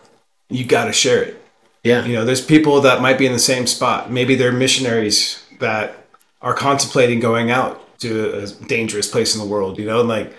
You 0.48 0.64
got 0.64 0.86
to 0.86 0.92
share 0.92 1.22
it. 1.22 1.40
Yeah, 1.84 2.04
You 2.04 2.14
know, 2.14 2.24
there's 2.24 2.44
people 2.44 2.80
that 2.80 3.00
might 3.00 3.16
be 3.16 3.26
in 3.26 3.32
the 3.32 3.38
same 3.38 3.66
spot. 3.66 4.10
Maybe 4.10 4.34
they're 4.34 4.52
missionaries 4.52 5.44
that 5.60 6.01
are 6.42 6.54
contemplating 6.54 7.20
going 7.20 7.50
out 7.50 7.98
to 8.00 8.42
a 8.42 8.46
dangerous 8.66 9.08
place 9.08 9.34
in 9.34 9.40
the 9.40 9.46
world, 9.46 9.78
you 9.78 9.86
know, 9.86 10.00
and 10.00 10.08
like, 10.08 10.34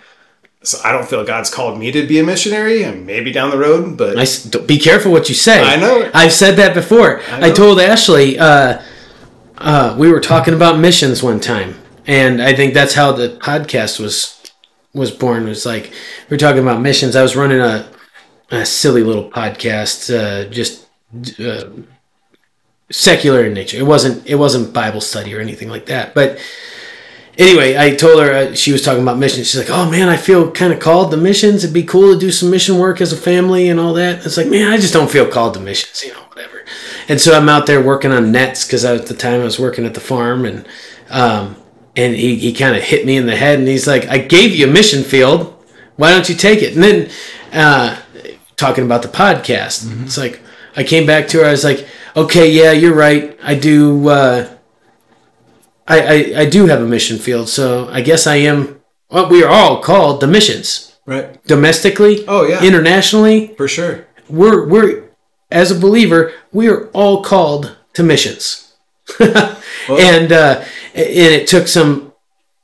so 0.64 0.78
I 0.84 0.92
don't 0.92 1.08
feel 1.08 1.26
God's 1.26 1.50
called 1.50 1.80
me 1.80 1.92
to 1.92 2.08
be 2.08 2.20
a 2.20 2.24
missionary 2.24 2.84
and 2.84 3.06
maybe 3.06 3.32
down 3.32 3.50
the 3.50 3.58
road, 3.58 3.98
but 3.98 4.18
I 4.18 4.26
be 4.66 4.80
careful 4.80 5.12
what 5.12 5.28
you 5.30 5.36
say. 5.36 5.62
I 5.62 5.76
know. 5.76 6.10
I've 6.14 6.32
said 6.34 6.56
that 6.56 6.74
before. 6.74 7.22
I, 7.30 7.50
know. 7.50 7.54
told 7.54 7.80
Ashley 7.80 8.40
uh, 8.40 8.82
uh, 9.58 9.96
we 9.98 10.10
were 10.10 10.22
talking 10.22 10.54
about 10.54 10.80
missions 10.80 11.22
one 11.22 11.40
time, 11.40 11.76
and 12.06 12.42
I 12.42 12.54
think 12.54 12.74
that's 12.74 12.94
how 12.94 13.12
the 13.12 13.38
podcast 13.42 14.00
was 14.00 14.40
was 14.94 15.12
born. 15.12 15.44
It 15.44 15.50
was 15.50 15.66
like 15.66 15.92
we 16.30 16.36
were 16.36 16.40
talking 16.40 16.62
about 16.62 16.82
missions. 16.82 17.16
I 17.16 17.22
was 17.22 17.36
running 17.36 17.60
a, 17.60 17.90
a 18.52 18.66
silly 18.66 19.04
little 19.04 19.30
podcast, 19.30 20.14
uh, 20.14 20.50
just 20.50 20.88
uh, 21.40 21.70
secular 22.94 23.44
in 23.46 23.54
nature. 23.54 23.78
It 23.78 23.86
wasn't 23.86 24.26
it 24.28 24.36
wasn't 24.36 24.74
Bible 24.74 25.02
study 25.02 25.34
or 25.36 25.40
anything 25.40 25.70
like 25.70 25.88
that, 25.88 26.14
but 26.14 26.40
anyway, 27.38 27.76
I 27.76 27.96
told 27.96 28.22
her 28.22 28.32
uh, 28.32 28.56
she 28.56 28.72
was 28.72 28.84
talking 28.84 29.02
about 29.02 29.18
missions. 29.18 29.50
She's 29.50 29.60
like, 29.60 29.76
"Oh 29.76 29.90
man, 29.90 30.10
I 30.10 30.18
feel 30.18 30.52
kind 30.52 30.72
of 30.72 30.80
called 30.80 31.12
to 31.12 31.18
missions. 31.18 31.64
It'd 31.64 31.74
be 31.74 31.84
cool 31.84 32.14
to 32.14 32.20
do 32.20 32.32
some 32.32 32.52
mission 32.52 32.78
work 32.78 33.02
as 33.02 33.12
a 33.12 33.18
family 33.18 33.70
and 33.70 33.80
all 33.80 33.94
that." 33.94 34.26
It's 34.26 34.38
like, 34.38 34.48
man, 34.48 34.72
I 34.72 34.78
just 34.78 34.94
don't 34.94 35.10
feel 35.10 35.28
called 35.28 35.56
to 35.56 35.60
missions, 35.60 36.04
you 36.04 36.14
know, 36.14 36.22
whatever. 36.30 36.64
And 37.10 37.20
so 37.20 37.36
I'm 37.36 37.50
out 37.50 37.66
there 37.66 37.82
working 37.82 38.12
on 38.12 38.32
nets 38.32 38.66
because 38.66 38.86
at 38.86 39.08
the 39.08 39.14
time 39.14 39.42
I 39.42 39.44
was 39.44 39.60
working 39.60 39.86
at 39.86 39.94
the 39.94 40.00
farm, 40.00 40.46
and 40.46 40.68
um, 41.10 41.56
and 41.96 42.16
he, 42.16 42.36
he 42.36 42.54
kind 42.54 42.76
of 42.76 42.84
hit 42.84 43.06
me 43.06 43.18
in 43.18 43.26
the 43.26 43.36
head, 43.36 43.60
and 43.60 43.68
he's 43.68 43.88
like, 43.88 44.08
"I 44.08 44.20
gave 44.20 44.56
you 44.56 44.68
a 44.68 44.72
mission 44.72 45.04
field. 45.04 45.50
Why 45.96 46.12
don't 46.12 46.30
you 46.30 46.36
take 46.36 46.62
it?" 46.62 46.76
And 46.76 46.84
then 46.84 47.10
uh, 47.52 48.00
talking 48.56 48.86
about 48.86 49.02
the 49.02 49.10
podcast, 49.10 50.04
it's 50.04 50.18
like 50.18 50.42
I 50.76 50.84
came 50.84 51.06
back 51.06 51.28
to 51.30 51.40
her. 51.40 51.46
I 51.46 51.52
was 51.52 51.64
like, 51.64 51.88
"Okay, 52.16 52.52
yeah, 52.52 52.72
you're 52.72 52.96
right. 52.96 53.38
I 53.44 53.56
do." 53.56 54.10
Uh, 54.10 54.50
I, 55.88 56.00
I, 56.00 56.40
I 56.42 56.46
do 56.46 56.68
have 56.68 56.82
a 56.82 56.86
mission 56.86 57.18
field, 57.18 57.50
so 57.50 57.90
I 57.90 58.02
guess 58.02 58.26
I 58.26 58.36
am. 58.36 58.82
Well, 59.10 59.30
we 59.30 59.44
are 59.44 59.50
all 59.50 59.82
called 59.82 60.22
the 60.22 60.28
missions 60.28 60.96
right, 61.06 61.44
domestically. 61.46 62.24
Oh, 62.28 62.48
yeah. 62.48 62.64
internationally. 62.64 63.54
for 63.56 63.68
sure. 63.68 64.08
We're 64.30 64.68
we're 64.68 65.04
as 65.52 65.70
a 65.70 65.80
believer, 65.80 66.34
we 66.52 66.68
are 66.68 66.88
all 66.88 67.22
called 67.22 67.76
to 67.94 68.04
missions, 68.04 68.74
and 69.20 70.32
uh, 70.32 70.64
and 70.96 71.34
it 71.34 71.48
took 71.48 71.68
some 71.68 72.14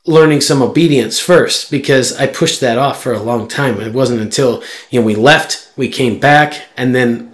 learning 0.06 0.42
some 0.42 0.62
obedience 0.62 1.20
first 1.20 1.70
because 1.70 2.18
I 2.18 2.26
pushed 2.26 2.62
that 2.62 2.80
off 2.80 3.04
for 3.04 3.14
a 3.14 3.22
long 3.22 3.48
time. 3.48 3.80
It 3.80 3.94
wasn't 3.94 4.22
until 4.22 4.64
you 4.90 5.00
know 5.00 5.06
we 5.06 5.16
left, 5.16 5.72
we 5.78 5.88
came 5.90 6.20
back, 6.20 6.64
and 6.76 6.96
then 6.96 7.29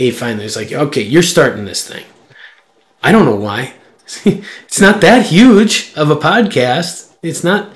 he 0.00 0.10
finally 0.10 0.44
was 0.44 0.56
like, 0.56 0.72
"Okay, 0.72 1.02
you're 1.02 1.22
starting 1.22 1.64
this 1.64 1.86
thing." 1.86 2.04
I 3.02 3.12
don't 3.12 3.26
know 3.26 3.36
why. 3.36 3.74
it's 4.24 4.80
not 4.80 5.00
that 5.00 5.26
huge 5.26 5.92
of 5.96 6.10
a 6.10 6.16
podcast. 6.16 7.12
It's 7.22 7.44
not, 7.44 7.70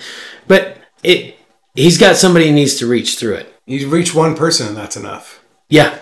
but 0.46 0.78
it. 1.02 1.38
He's 1.74 1.98
got 1.98 2.16
somebody 2.16 2.46
he 2.46 2.52
needs 2.52 2.76
to 2.76 2.86
reach 2.86 3.18
through 3.18 3.34
it. 3.34 3.54
You 3.66 3.88
reach 3.88 4.14
one 4.14 4.36
person 4.36 4.68
and 4.68 4.76
that's 4.76 4.96
enough. 4.96 5.42
Yeah, 5.68 5.98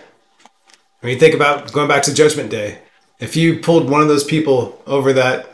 I 1.02 1.06
mean, 1.06 1.18
think 1.18 1.34
about 1.34 1.72
going 1.72 1.88
back 1.88 2.04
to 2.04 2.14
Judgment 2.14 2.50
Day. 2.50 2.78
If 3.18 3.36
you 3.36 3.58
pulled 3.58 3.90
one 3.90 4.02
of 4.02 4.08
those 4.08 4.24
people 4.24 4.80
over 4.86 5.12
that 5.12 5.48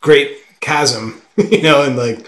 great 0.00 0.38
chasm, 0.60 1.22
you 1.36 1.62
know, 1.62 1.82
and 1.82 1.96
like, 1.96 2.26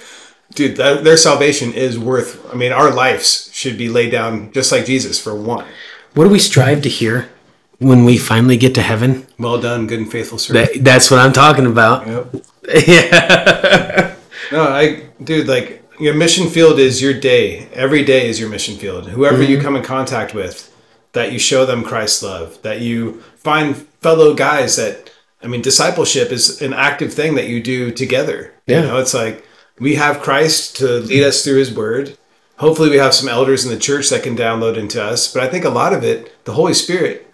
dude, 0.54 0.76
that, 0.76 1.04
their 1.04 1.16
salvation 1.16 1.72
is 1.72 1.98
worth. 1.98 2.52
I 2.52 2.56
mean, 2.56 2.72
our 2.72 2.90
lives 2.90 3.50
should 3.52 3.78
be 3.78 3.88
laid 3.88 4.10
down 4.10 4.52
just 4.52 4.72
like 4.72 4.86
Jesus 4.86 5.20
for 5.20 5.34
one. 5.34 5.66
What 6.14 6.24
do 6.24 6.30
we 6.30 6.38
strive 6.38 6.82
to 6.82 6.88
hear 6.88 7.30
when 7.78 8.04
we 8.04 8.16
finally 8.16 8.56
get 8.56 8.74
to 8.76 8.82
heaven? 8.82 9.26
Well 9.38 9.60
done, 9.60 9.86
good 9.86 9.98
and 9.98 10.10
faithful 10.10 10.38
servant. 10.38 10.72
That, 10.72 10.84
that's 10.84 11.10
what 11.10 11.20
I'm 11.20 11.32
talking 11.32 11.66
about. 11.66 12.06
Yep. 12.06 12.44
yeah. 12.86 14.12
No, 14.52 14.62
I, 14.62 15.02
dude, 15.24 15.48
like 15.48 15.82
your 15.98 16.14
mission 16.14 16.48
field 16.48 16.78
is 16.78 17.02
your 17.02 17.12
day. 17.12 17.66
Every 17.72 18.04
day 18.04 18.28
is 18.28 18.38
your 18.38 18.48
mission 18.48 18.76
field. 18.76 19.08
Whoever 19.08 19.42
you 19.42 19.56
mm-hmm. 19.56 19.64
come 19.64 19.76
in 19.76 19.82
contact 19.82 20.34
with, 20.34 20.72
that 21.12 21.32
you 21.32 21.38
show 21.40 21.66
them 21.66 21.82
Christ's 21.82 22.22
love. 22.22 22.62
That 22.62 22.80
you 22.80 23.22
find 23.36 23.76
fellow 23.76 24.34
guys 24.34 24.76
that. 24.76 25.10
I 25.42 25.48
mean, 25.48 25.62
discipleship 25.62 26.32
is 26.32 26.62
an 26.62 26.72
active 26.72 27.12
thing 27.12 27.34
that 27.34 27.48
you 27.48 27.62
do 27.62 27.90
together. 27.90 28.54
Yeah. 28.66 28.82
You 28.82 28.86
know, 28.86 28.98
it's 28.98 29.14
like 29.14 29.44
we 29.78 29.96
have 29.96 30.22
Christ 30.22 30.76
to 30.76 31.00
lead 31.00 31.24
us 31.24 31.44
through 31.44 31.58
His 31.58 31.74
Word. 31.74 32.16
Hopefully, 32.58 32.88
we 32.88 32.96
have 32.96 33.14
some 33.14 33.28
elders 33.28 33.64
in 33.64 33.70
the 33.70 33.78
church 33.78 34.08
that 34.10 34.22
can 34.22 34.36
download 34.36 34.76
into 34.76 35.02
us. 35.02 35.32
But 35.32 35.42
I 35.42 35.48
think 35.48 35.64
a 35.64 35.70
lot 35.70 35.92
of 35.92 36.04
it, 36.04 36.44
the 36.44 36.54
Holy 36.54 36.72
Spirit 36.72 37.25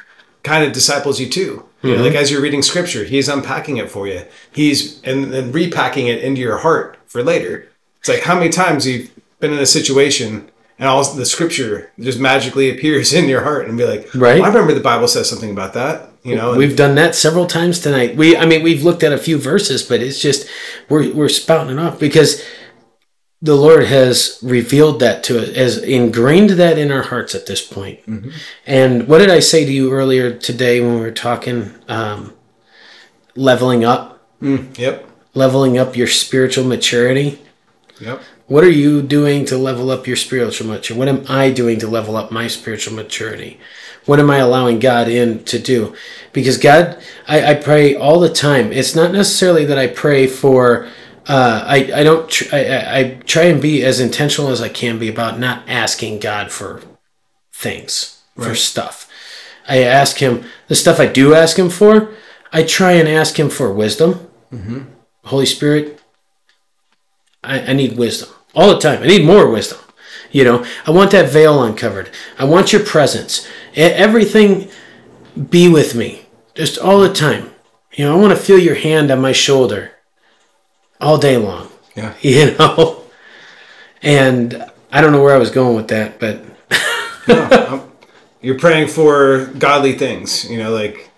kind 0.43 0.65
of 0.65 0.73
disciples 0.73 1.21
you 1.21 1.29
too. 1.29 1.67
You 1.83 1.97
know, 1.97 2.03
like 2.03 2.13
mm-hmm. 2.13 2.23
as 2.23 2.31
you're 2.31 2.41
reading 2.41 2.63
scripture, 2.63 3.03
he's 3.03 3.29
unpacking 3.29 3.79
it 3.79 3.91
for 3.91 4.07
you. 4.07 4.25
He's 4.53 5.03
and 5.03 5.33
then 5.33 5.51
repacking 5.51 6.07
it 6.07 6.23
into 6.23 6.41
your 6.41 6.59
heart 6.59 6.97
for 7.07 7.25
later. 7.25 7.69
It's 7.99 8.09
like 8.09 8.23
how 8.23 8.37
many 8.37 8.51
times 8.51 8.87
you've 8.87 9.11
been 9.41 9.53
in 9.53 9.59
a 9.59 9.67
situation 9.67 10.49
and 10.79 10.89
all 10.89 11.05
the 11.05 11.27
scripture 11.27 11.91
just 11.99 12.21
magically 12.21 12.71
appears 12.71 13.13
in 13.19 13.29
your 13.29 13.43
heart 13.43 13.69
and 13.69 13.77
be 13.77 13.85
like, 13.85 14.15
Right. 14.15 14.41
"Well, 14.41 14.45
I 14.45 14.49
remember 14.49 14.75
the 14.75 14.81
Bible 14.81 15.09
says 15.09 15.29
something 15.29 15.51
about 15.51 15.75
that. 15.75 16.11
You 16.23 16.37
know, 16.37 16.55
We've 16.55 16.77
done 16.77 16.95
that 16.95 17.17
several 17.17 17.47
times 17.47 17.81
tonight. 17.81 18.15
We, 18.15 18.37
I 18.37 18.47
mean, 18.47 18.63
we've 18.63 18.85
looked 18.85 19.03
at 19.03 19.13
a 19.13 19.19
few 19.19 19.39
verses, 19.39 19.83
but 19.83 20.01
it's 20.01 20.21
just 20.21 20.49
we're 20.89 21.13
we're 21.13 21.29
spouting 21.29 21.77
it 21.77 21.81
off 21.81 21.99
because 21.99 22.45
the 23.43 23.57
Lord 23.57 23.85
has 23.85 24.39
revealed 24.41 25.01
that 25.01 25.25
to 25.25 25.43
us, 25.43 25.57
has 25.57 25.79
ingrained 25.79 26.51
that 26.51 26.79
in 26.79 26.93
our 26.93 27.03
hearts 27.03 27.35
at 27.35 27.47
this 27.47 27.61
point. 27.67 27.99
And 28.67 29.09
what 29.09 29.19
did 29.19 29.31
I 29.31 29.41
say 29.41 29.65
to 29.65 29.73
you 29.73 29.91
earlier 29.91 30.33
today 30.33 30.81
when 30.81 30.95
we 30.95 31.01
were 31.01 31.11
talking? 31.11 31.75
Um, 31.89 32.33
leveling 33.35 33.85
up, 33.85 34.23
yep, 34.41 35.09
leveling 35.35 35.79
up 35.79 35.97
your 35.97 36.07
spiritual 36.07 36.65
maturity. 36.65 37.41
yep. 38.01 38.23
What 38.47 38.65
are 38.65 38.71
you 38.71 39.01
doing 39.03 39.47
to 39.47 39.57
level 39.57 39.91
up 39.91 40.07
your 40.07 40.17
spiritual 40.17 40.67
maturity? 40.67 40.99
What 40.99 41.09
am 41.09 41.25
I 41.29 41.51
doing 41.51 41.79
to 41.81 41.89
level 41.89 42.17
up 42.17 42.31
my 42.31 42.49
spiritual 42.49 42.95
maturity? 42.95 43.59
What 44.05 44.21
am 44.21 44.31
I 44.31 44.39
allowing 44.39 44.79
God 44.79 45.09
in 45.09 45.45
to 45.45 45.59
do? 45.59 45.95
Because 46.33 46.59
God, 46.59 47.03
I, 47.27 47.53
I 47.53 47.55
pray 47.55 47.95
all 47.95 48.21
the 48.21 48.29
time. 48.29 48.73
It's 48.73 48.95
not 48.95 49.13
necessarily 49.13 49.65
that 49.65 49.79
I 49.79 49.87
pray 49.87 50.27
for. 50.27 50.89
Uh, 51.27 51.65
I 51.67 51.77
I 51.95 52.03
don't. 52.03 52.29
Tr- 52.29 52.55
I, 52.55 52.65
I 52.67 52.99
I 52.99 53.05
try 53.27 53.45
and 53.45 53.63
be 53.63 53.85
as 53.85 54.01
intentional 54.01 54.51
as 54.51 54.61
I 54.61 54.69
can 54.69 54.99
be 54.99 55.09
about 55.09 55.39
not 55.39 55.69
asking 55.69 56.19
God 56.19 56.51
for 56.51 56.83
things 57.53 58.23
for 58.37 58.55
stuff. 58.55 59.09
I 59.69 59.83
ask 59.83 60.19
Him 60.19 60.45
the 60.69 60.75
stuff 60.75 60.99
I 60.99 61.07
do 61.07 61.35
ask 61.35 61.57
Him 61.59 61.71
for. 61.71 62.13
I 62.53 62.65
try 62.65 62.93
and 62.93 63.09
ask 63.09 63.39
Him 63.39 63.51
for 63.51 63.73
wisdom. 63.73 64.29
Holy 65.25 65.47
Spirit, 65.47 66.01
I, 67.45 67.61
I 67.61 67.73
need 67.73 67.97
wisdom 67.97 68.31
all 68.55 68.75
the 68.75 68.81
time. 68.81 69.03
I 69.03 69.07
need 69.07 69.25
more 69.25 69.49
wisdom. 69.49 69.79
You 70.33 70.45
know, 70.45 70.67
I 70.87 70.91
want 70.91 71.13
that 71.13 71.31
veil 71.31 71.63
uncovered. 71.63 72.11
I 72.39 72.45
want 72.45 72.73
your 72.73 72.83
presence. 72.85 73.47
Everything 73.77 74.69
be 75.51 75.69
with 75.69 75.95
me 75.95 76.27
just 76.55 76.79
all 76.79 77.01
the 77.01 77.13
time. 77.13 77.51
You 77.93 78.07
know, 78.07 78.17
I 78.17 78.21
want 78.21 78.37
to 78.37 78.43
feel 78.43 78.59
your 78.59 78.75
hand 78.75 79.11
on 79.11 79.21
my 79.21 79.33
shoulder 79.33 79.92
all 81.03 81.19
day 81.19 81.37
long. 81.37 81.69
Yeah. 81.97 82.15
You 82.23 82.57
know, 82.59 83.03
and 84.03 84.65
I 84.91 85.01
don't 85.01 85.13
know 85.13 85.23
where 85.23 85.35
I 85.35 85.39
was 85.39 85.51
going 85.51 85.77
with 85.77 85.89
that, 85.89 86.19
but 86.19 86.43
You're 88.41 88.59
praying 88.59 88.89
for 88.89 89.47
godly 89.59 89.93
things, 89.93 90.51
you 90.51 90.59
know, 90.59 90.73
like, 90.73 91.09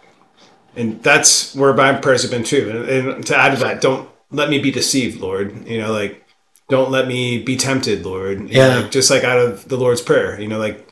and 0.77 1.03
that's 1.03 1.55
where 1.55 1.73
my 1.73 1.95
prayers 1.95 2.21
have 2.23 2.31
been 2.31 2.45
too. 2.45 2.69
And, 2.71 3.15
and 3.15 3.27
to 3.27 3.37
add 3.37 3.55
to 3.57 3.61
that, 3.65 3.81
don't 3.81 4.09
let 4.31 4.51
me 4.51 4.59
be 4.59 4.71
deceived, 4.71 5.21
Lord. 5.21 5.67
You 5.67 5.79
know, 5.81 5.91
like, 5.93 6.23
don't 6.69 6.91
let 6.91 7.09
me 7.09 7.43
be 7.43 7.57
tempted, 7.57 8.05
Lord. 8.05 8.41
You 8.51 8.57
know, 8.57 8.69
Yeah. 8.69 8.77
like, 8.81 8.91
just 8.91 9.11
like 9.11 9.25
out 9.25 9.39
of 9.39 9.67
the 9.69 9.79
Lord's 9.79 10.03
prayer, 10.03 10.39
you 10.39 10.49
know, 10.49 10.59
like, 10.59 10.87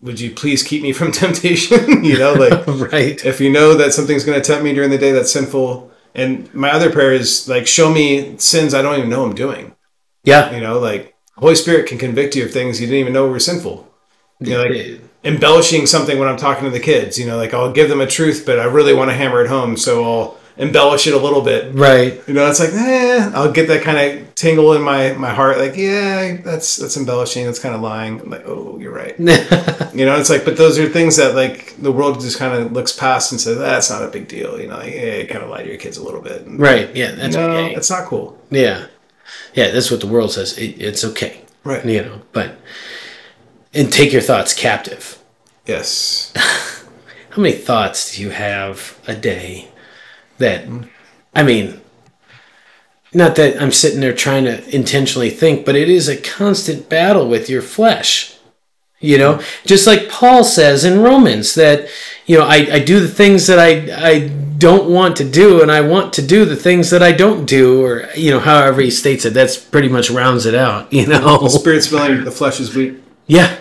would 0.00 0.20
you 0.20 0.30
please 0.30 0.62
keep 0.62 0.80
me 0.82 0.92
from 0.92 1.10
temptation? 1.24 2.04
you 2.04 2.18
know, 2.18 2.34
like, 2.34 2.64
right. 2.92 3.24
if 3.24 3.40
you 3.40 3.50
know 3.50 3.74
that 3.74 3.92
something's 3.92 4.24
going 4.24 4.40
to 4.40 4.46
tempt 4.46 4.62
me 4.62 4.72
during 4.74 4.90
the 4.90 4.98
day 4.98 5.10
that's 5.10 5.32
sinful. 5.32 5.90
And 6.18 6.52
my 6.52 6.70
other 6.72 6.90
prayer 6.90 7.12
is 7.12 7.48
like, 7.48 7.66
show 7.66 7.92
me 7.92 8.36
sins 8.38 8.74
I 8.74 8.82
don't 8.82 8.98
even 8.98 9.08
know 9.08 9.24
I'm 9.24 9.34
doing. 9.34 9.76
Yeah. 10.24 10.52
You 10.52 10.60
know, 10.60 10.78
like 10.80 11.14
Holy 11.36 11.54
Spirit 11.54 11.86
can 11.86 11.96
convict 11.96 12.34
you 12.34 12.44
of 12.44 12.52
things 12.52 12.80
you 12.80 12.86
didn't 12.88 13.00
even 13.00 13.12
know 13.12 13.28
were 13.28 13.38
sinful. 13.38 13.88
You 14.40 14.50
know, 14.50 14.62
like 14.64 15.00
embellishing 15.24 15.86
something 15.86 16.18
when 16.18 16.28
I'm 16.28 16.36
talking 16.36 16.64
to 16.64 16.70
the 16.70 16.80
kids. 16.80 17.18
You 17.18 17.26
know, 17.26 17.36
like 17.36 17.54
I'll 17.54 17.72
give 17.72 17.88
them 17.88 18.00
a 18.00 18.06
truth, 18.06 18.44
but 18.44 18.58
I 18.58 18.64
really 18.64 18.94
want 18.94 19.10
to 19.10 19.16
hammer 19.16 19.42
it 19.42 19.48
home, 19.48 19.76
so 19.76 20.04
I'll 20.04 20.37
embellish 20.58 21.06
it 21.06 21.14
a 21.14 21.18
little 21.18 21.40
bit. 21.40 21.74
Right. 21.74 22.20
You 22.26 22.34
know, 22.34 22.48
it's 22.48 22.60
like, 22.60 22.72
eh, 22.72 23.30
I'll 23.34 23.52
get 23.52 23.68
that 23.68 23.82
kind 23.82 23.98
of 24.20 24.34
tingle 24.34 24.74
in 24.74 24.82
my 24.82 25.12
my 25.12 25.30
heart, 25.32 25.58
like, 25.58 25.76
yeah, 25.76 26.36
that's 26.42 26.76
that's 26.76 26.96
embellishing, 26.96 27.46
that's 27.46 27.58
kind 27.58 27.74
of 27.74 27.80
lying. 27.80 28.20
I'm 28.20 28.30
like, 28.30 28.46
oh, 28.46 28.78
you're 28.78 28.92
right. 28.92 29.18
you 29.18 30.04
know, 30.04 30.18
it's 30.18 30.30
like, 30.30 30.44
but 30.44 30.56
those 30.56 30.78
are 30.78 30.88
things 30.88 31.16
that 31.16 31.34
like 31.34 31.76
the 31.78 31.92
world 31.92 32.20
just 32.20 32.38
kind 32.38 32.54
of 32.54 32.72
looks 32.72 32.92
past 32.92 33.32
and 33.32 33.40
says, 33.40 33.58
that's 33.58 33.90
not 33.90 34.02
a 34.02 34.08
big 34.08 34.28
deal. 34.28 34.60
You 34.60 34.68
know, 34.68 34.76
like, 34.76 34.94
yeah, 34.94 35.24
kind 35.24 35.44
of 35.44 35.50
lie 35.50 35.62
to 35.62 35.68
your 35.68 35.78
kids 35.78 35.96
a 35.96 36.04
little 36.04 36.20
bit. 36.20 36.42
And, 36.42 36.58
Right. 36.58 36.94
Yeah. 36.94 37.12
That's 37.12 37.36
no, 37.36 37.50
okay. 37.50 37.74
it's 37.74 37.90
not 37.90 38.06
cool. 38.06 38.38
Yeah. 38.50 38.86
Yeah. 39.54 39.70
That's 39.70 39.90
what 39.90 40.00
the 40.00 40.06
world 40.08 40.32
says. 40.32 40.58
It, 40.58 40.80
it's 40.80 41.04
okay. 41.04 41.44
Right. 41.64 41.84
You 41.84 42.02
know, 42.02 42.22
but 42.32 42.56
and 43.74 43.92
take 43.92 44.12
your 44.12 44.22
thoughts 44.22 44.54
captive. 44.54 45.18
Yes. 45.66 46.32
How 47.30 47.42
many 47.42 47.54
thoughts 47.54 48.16
do 48.16 48.22
you 48.22 48.30
have 48.30 48.98
a 49.06 49.14
day 49.14 49.67
that, 50.38 50.66
I 51.34 51.42
mean, 51.42 51.80
not 53.12 53.36
that 53.36 53.60
I'm 53.60 53.72
sitting 53.72 54.00
there 54.00 54.12
trying 54.14 54.44
to 54.44 54.74
intentionally 54.74 55.30
think, 55.30 55.64
but 55.64 55.76
it 55.76 55.88
is 55.88 56.08
a 56.08 56.16
constant 56.20 56.88
battle 56.88 57.28
with 57.28 57.48
your 57.48 57.62
flesh. 57.62 58.34
You 59.00 59.16
know, 59.16 59.40
just 59.64 59.86
like 59.86 60.08
Paul 60.08 60.42
says 60.42 60.84
in 60.84 60.98
Romans 61.00 61.54
that, 61.54 61.88
you 62.26 62.36
know, 62.36 62.44
I, 62.44 62.68
I 62.72 62.78
do 62.80 62.98
the 62.98 63.06
things 63.06 63.46
that 63.46 63.60
I, 63.60 63.94
I 63.96 64.28
don't 64.58 64.90
want 64.90 65.16
to 65.18 65.24
do 65.24 65.62
and 65.62 65.70
I 65.70 65.82
want 65.82 66.12
to 66.14 66.26
do 66.26 66.44
the 66.44 66.56
things 66.56 66.90
that 66.90 67.00
I 67.00 67.12
don't 67.12 67.44
do, 67.44 67.80
or, 67.84 68.08
you 68.16 68.32
know, 68.32 68.40
however 68.40 68.80
he 68.80 68.90
states 68.90 69.24
it. 69.24 69.34
That's 69.34 69.56
pretty 69.56 69.88
much 69.88 70.10
rounds 70.10 70.46
it 70.46 70.54
out, 70.56 70.92
you 70.92 71.06
know? 71.06 71.38
The 71.38 71.48
spirit's 71.48 71.92
willing, 71.92 72.24
the 72.24 72.32
flesh 72.32 72.58
is 72.58 72.74
weak. 72.74 72.96
Yeah. 73.28 73.56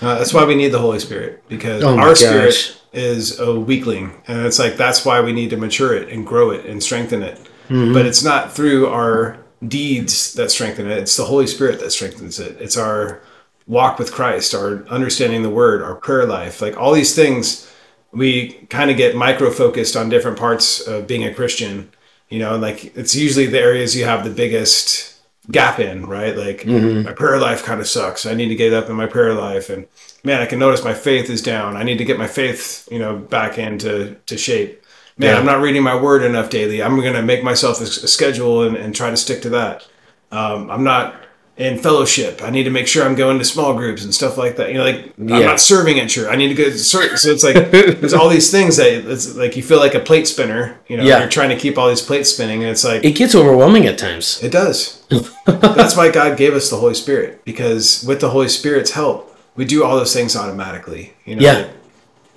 Uh, 0.00 0.16
that's 0.16 0.32
why 0.32 0.46
we 0.46 0.54
need 0.54 0.68
the 0.68 0.78
Holy 0.78 1.00
Spirit 1.00 1.46
because 1.48 1.82
Oh 1.82 1.98
our 1.98 2.14
gosh. 2.14 2.20
spirit 2.20 2.82
is 2.96 3.38
a 3.38 3.58
weakling, 3.58 4.10
and 4.26 4.46
it's 4.46 4.58
like 4.58 4.76
that's 4.76 5.04
why 5.04 5.20
we 5.20 5.32
need 5.32 5.50
to 5.50 5.56
mature 5.56 5.94
it 5.94 6.08
and 6.08 6.26
grow 6.26 6.50
it 6.50 6.64
and 6.64 6.82
strengthen 6.82 7.22
it. 7.22 7.38
Mm-hmm. 7.68 7.92
But 7.92 8.06
it's 8.06 8.24
not 8.24 8.52
through 8.52 8.88
our 8.88 9.38
deeds 9.66 10.32
that 10.34 10.50
strengthen 10.50 10.90
it; 10.90 10.98
it's 10.98 11.16
the 11.16 11.26
Holy 11.26 11.46
Spirit 11.46 11.78
that 11.80 11.90
strengthens 11.90 12.40
it. 12.40 12.56
It's 12.60 12.76
our 12.76 13.20
walk 13.66 13.98
with 13.98 14.12
Christ, 14.12 14.54
our 14.54 14.86
understanding 14.88 15.42
the 15.42 15.50
Word, 15.50 15.82
our 15.82 15.94
prayer 15.94 16.26
life, 16.26 16.62
like 16.62 16.76
all 16.76 16.92
these 16.92 17.14
things. 17.14 17.70
We 18.12 18.52
kind 18.70 18.90
of 18.90 18.96
get 18.96 19.14
micro 19.14 19.50
focused 19.50 19.94
on 19.94 20.08
different 20.08 20.38
parts 20.38 20.80
of 20.80 21.06
being 21.06 21.24
a 21.24 21.34
Christian. 21.34 21.90
You 22.30 22.38
know, 22.38 22.56
like 22.56 22.96
it's 22.96 23.14
usually 23.14 23.46
the 23.46 23.60
areas 23.60 23.94
you 23.94 24.06
have 24.06 24.24
the 24.24 24.30
biggest 24.30 25.15
gap 25.50 25.78
in, 25.78 26.06
right? 26.06 26.36
Like 26.36 26.66
my 26.66 27.12
prayer 27.12 27.38
life 27.38 27.64
kind 27.64 27.80
of 27.80 27.86
sucks. 27.86 28.26
I 28.26 28.34
need 28.34 28.48
to 28.48 28.54
get 28.56 28.72
up 28.72 28.88
in 28.90 28.96
my 28.96 29.06
prayer 29.06 29.34
life, 29.34 29.70
and 29.70 29.86
man, 30.24 30.40
I 30.40 30.46
can 30.46 30.58
notice 30.58 30.82
my 30.84 30.94
faith 30.94 31.30
is 31.30 31.42
down. 31.42 31.76
I 31.76 31.82
need 31.82 31.98
to 31.98 32.04
get 32.04 32.18
my 32.18 32.26
faith, 32.26 32.88
you 32.90 32.98
know, 32.98 33.16
back 33.16 33.58
into 33.58 34.16
to 34.26 34.36
shape. 34.36 34.82
Man, 35.18 35.30
Yeah. 35.30 35.38
I'm 35.38 35.46
not 35.46 35.60
reading 35.60 35.82
my 35.82 36.00
word 36.00 36.22
enough 36.22 36.50
daily. 36.50 36.82
I'm 36.82 36.96
going 37.00 37.14
to 37.14 37.22
make 37.22 37.42
myself 37.42 37.80
a, 37.80 37.86
schedule 37.86 38.64
and, 38.64 38.76
and 38.76 38.94
try 38.94 39.08
to 39.10 39.16
stick 39.16 39.40
to 39.42 39.50
that. 39.50 39.86
Um, 40.30 40.70
I'm 40.70 40.84
not 40.84 41.14
in 41.56 41.78
fellowship. 41.78 42.42
I 42.42 42.50
need 42.50 42.64
to 42.64 42.70
make 42.70 42.86
sure 42.86 43.02
I'm 43.04 43.14
going 43.14 43.38
to 43.38 43.44
small 43.44 43.72
groups 43.74 44.04
and 44.04 44.14
stuff 44.14 44.36
like 44.36 44.56
that. 44.56 44.68
You 44.68 44.74
know, 44.74 44.84
like 44.84 45.12
I'm 45.18 45.28
Yeah. 45.28 45.38
not 45.40 45.60
serving 45.60 45.98
at 45.98 46.10
church. 46.10 46.28
I 46.30 46.36
need 46.36 46.48
to 46.48 46.54
go 46.54 46.64
to 46.64 46.78
serve. 46.78 47.18
So 47.18 47.30
it's 47.30 47.42
like 47.42 47.70
there's 47.70 48.12
all 48.12 48.28
these 48.28 48.50
things 48.50 48.76
that 48.76 48.92
it's 49.10 49.34
like 49.34 49.56
you 49.56 49.62
feel 49.62 49.78
like 49.78 49.94
a 49.94 50.00
plate 50.00 50.28
spinner. 50.28 50.78
You 50.86 50.98
know, 50.98 51.04
Yeah. 51.04 51.20
you're 51.20 51.28
trying 51.30 51.48
to 51.48 51.56
keep 51.56 51.78
all 51.78 51.88
these 51.88 52.02
plates 52.02 52.28
spinning, 52.30 52.62
and 52.62 52.70
it's 52.70 52.84
like 52.84 53.04
It 53.04 53.12
gets 53.12 53.34
overwhelming 53.34 53.86
at 53.86 53.96
times. 53.96 54.38
it 54.42 54.52
does. 54.52 54.98
That's 55.46 55.96
why 55.96 56.10
God 56.10 56.36
gave 56.36 56.52
us 56.54 56.68
the 56.68 56.76
Holy 56.76 56.94
Spirit 56.94 57.40
because 57.44 58.04
with 58.06 58.20
the 58.20 58.30
Holy 58.30 58.48
Spirit's 58.48 58.90
help, 58.90 59.34
we 59.56 59.64
do 59.64 59.82
all 59.82 59.96
those 59.96 60.12
things 60.12 60.36
automatically. 60.36 61.14
You 61.24 61.36
know, 61.36 61.42
Yeah. 61.42 61.64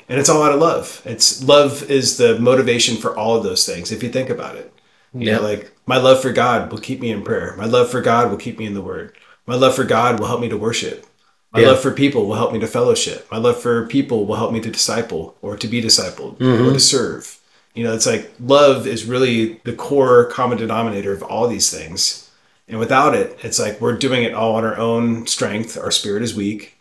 and 0.07 0.17
it's 0.19 0.29
all 0.29 0.43
out 0.43 0.53
of 0.53 0.61
love. 0.61 1.01
It's 1.03 1.43
love 1.43 1.83
is 1.91 2.15
the 2.15 2.39
motivation 2.39 2.95
for 2.95 3.17
all 3.17 3.35
of 3.35 3.43
those 3.43 3.65
things. 3.65 3.91
If 3.91 4.01
you 4.01 4.09
think 4.09 4.29
about 4.29 4.55
it, 4.55 4.71
you 5.13 5.27
Yeah. 5.27 5.35
know, 5.37 5.41
like 5.43 5.71
my 5.89 5.97
love 5.97 6.21
for 6.21 6.31
God 6.31 6.71
will 6.71 6.77
keep 6.77 6.99
me 7.01 7.09
in 7.11 7.23
prayer. 7.23 7.55
My 7.57 7.65
love 7.65 7.89
for 7.89 7.99
God 7.99 8.29
will 8.29 8.37
keep 8.37 8.59
me 8.59 8.65
in 8.67 8.75
the 8.75 8.81
Word. 8.81 9.15
My 9.47 9.55
love 9.55 9.75
for 9.75 9.83
God 9.83 10.19
will 10.19 10.27
help 10.27 10.39
me 10.39 10.47
to 10.49 10.55
worship. 10.55 11.03
My 11.51 11.61
Yeah. 11.61 11.69
love 11.69 11.79
for 11.81 11.89
people 11.89 12.27
will 12.27 12.35
help 12.35 12.53
me 12.53 12.59
to 12.59 12.67
fellowship. 12.67 13.25
My 13.31 13.39
love 13.39 13.59
for 13.59 13.87
people 13.87 14.27
will 14.27 14.35
help 14.35 14.53
me 14.53 14.59
to 14.59 14.69
disciple 14.69 15.35
or 15.41 15.57
to 15.57 15.67
be 15.67 15.81
discipled 15.81 16.35
or 16.39 16.71
to 16.73 16.79
serve. 16.79 17.39
You 17.73 17.83
know, 17.85 17.93
it's 17.95 18.05
like 18.05 18.31
love 18.39 18.85
is 18.85 19.05
really 19.05 19.61
the 19.63 19.73
core 19.73 20.25
common 20.25 20.59
denominator 20.59 21.11
of 21.11 21.23
all 21.23 21.47
these 21.47 21.71
things. 21.75 22.29
And 22.67 22.77
without 22.77 23.15
it, 23.15 23.39
it's 23.41 23.57
like 23.57 23.81
we're 23.81 23.97
doing 23.97 24.21
it 24.23 24.35
all 24.35 24.53
on 24.57 24.63
our 24.63 24.77
own 24.77 25.25
strength. 25.25 25.75
Our 25.75 25.89
spirit 25.89 26.21
is 26.21 26.35
weak. 26.35 26.77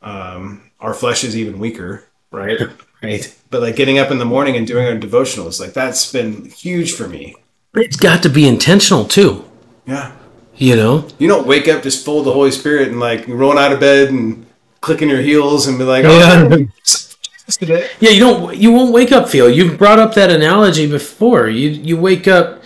Um, 0.00 0.70
our 0.80 0.94
flesh 0.94 1.22
is 1.22 1.36
even 1.36 1.58
weaker, 1.58 2.04
right? 2.30 2.58
Right. 3.02 3.36
but 3.50 3.62
like 3.62 3.74
getting 3.74 3.98
up 3.98 4.12
in 4.12 4.18
the 4.18 4.24
morning 4.24 4.56
and 4.56 4.64
doing 4.64 4.86
our 4.86 4.94
devotionals, 4.96 5.58
like 5.60 5.72
that's 5.72 6.12
been 6.12 6.44
huge 6.44 6.92
for 6.92 7.08
me. 7.08 7.34
But 7.72 7.84
it's 7.84 7.96
got 7.96 8.22
to 8.22 8.28
be 8.28 8.46
intentional 8.46 9.04
too. 9.04 9.44
Yeah. 9.86 10.12
You 10.56 10.76
know? 10.76 11.08
You 11.18 11.28
don't 11.28 11.46
wake 11.46 11.68
up 11.68 11.82
just 11.82 12.04
full 12.04 12.18
of 12.20 12.24
the 12.24 12.32
Holy 12.32 12.50
Spirit 12.50 12.88
and 12.88 13.00
like 13.00 13.26
rolling 13.26 13.58
out 13.58 13.72
of 13.72 13.80
bed 13.80 14.10
and 14.10 14.46
clicking 14.80 15.08
your 15.08 15.22
heels 15.22 15.66
and 15.66 15.78
be 15.78 15.84
like, 15.84 16.04
Yeah. 16.04 16.48
oh, 16.50 16.56
Jesus 16.56 17.56
today. 17.56 17.88
Yeah, 18.00 18.10
you 18.10 18.20
don't. 18.20 18.56
You 18.56 18.72
won't 18.72 18.92
wake 18.92 19.12
up. 19.12 19.28
Phil, 19.28 19.50
you've 19.50 19.78
brought 19.78 19.98
up 19.98 20.14
that 20.14 20.30
analogy 20.30 20.86
before. 20.88 21.48
You 21.48 21.70
you 21.70 21.96
wake 21.96 22.28
up. 22.28 22.62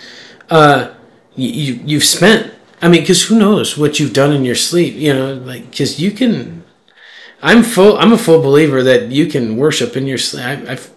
Uh, 0.51 0.93
you, 1.35 1.49
you 1.49 1.81
you've 1.85 2.05
spent. 2.05 2.53
I 2.83 2.89
mean, 2.89 3.01
because 3.01 3.25
who 3.25 3.39
knows 3.39 3.79
what 3.79 3.99
you've 3.99 4.13
done 4.13 4.33
in 4.33 4.45
your 4.45 4.55
sleep? 4.55 4.95
You 4.95 5.15
know, 5.15 5.35
like 5.35 5.71
because 5.71 6.01
you 6.01 6.11
can. 6.11 6.65
I'm 7.43 7.63
full. 7.63 7.97
I'm 7.99 8.13
a 8.13 8.19
full 8.19 8.43
believer 8.43 8.83
that 8.83 9.11
you 9.11 9.27
can 9.27 9.57
worship 9.57 9.97
in 9.97 10.07
your 10.07 10.19
sleep. 10.19 10.45
I, 10.45 10.73
I've 10.73 10.91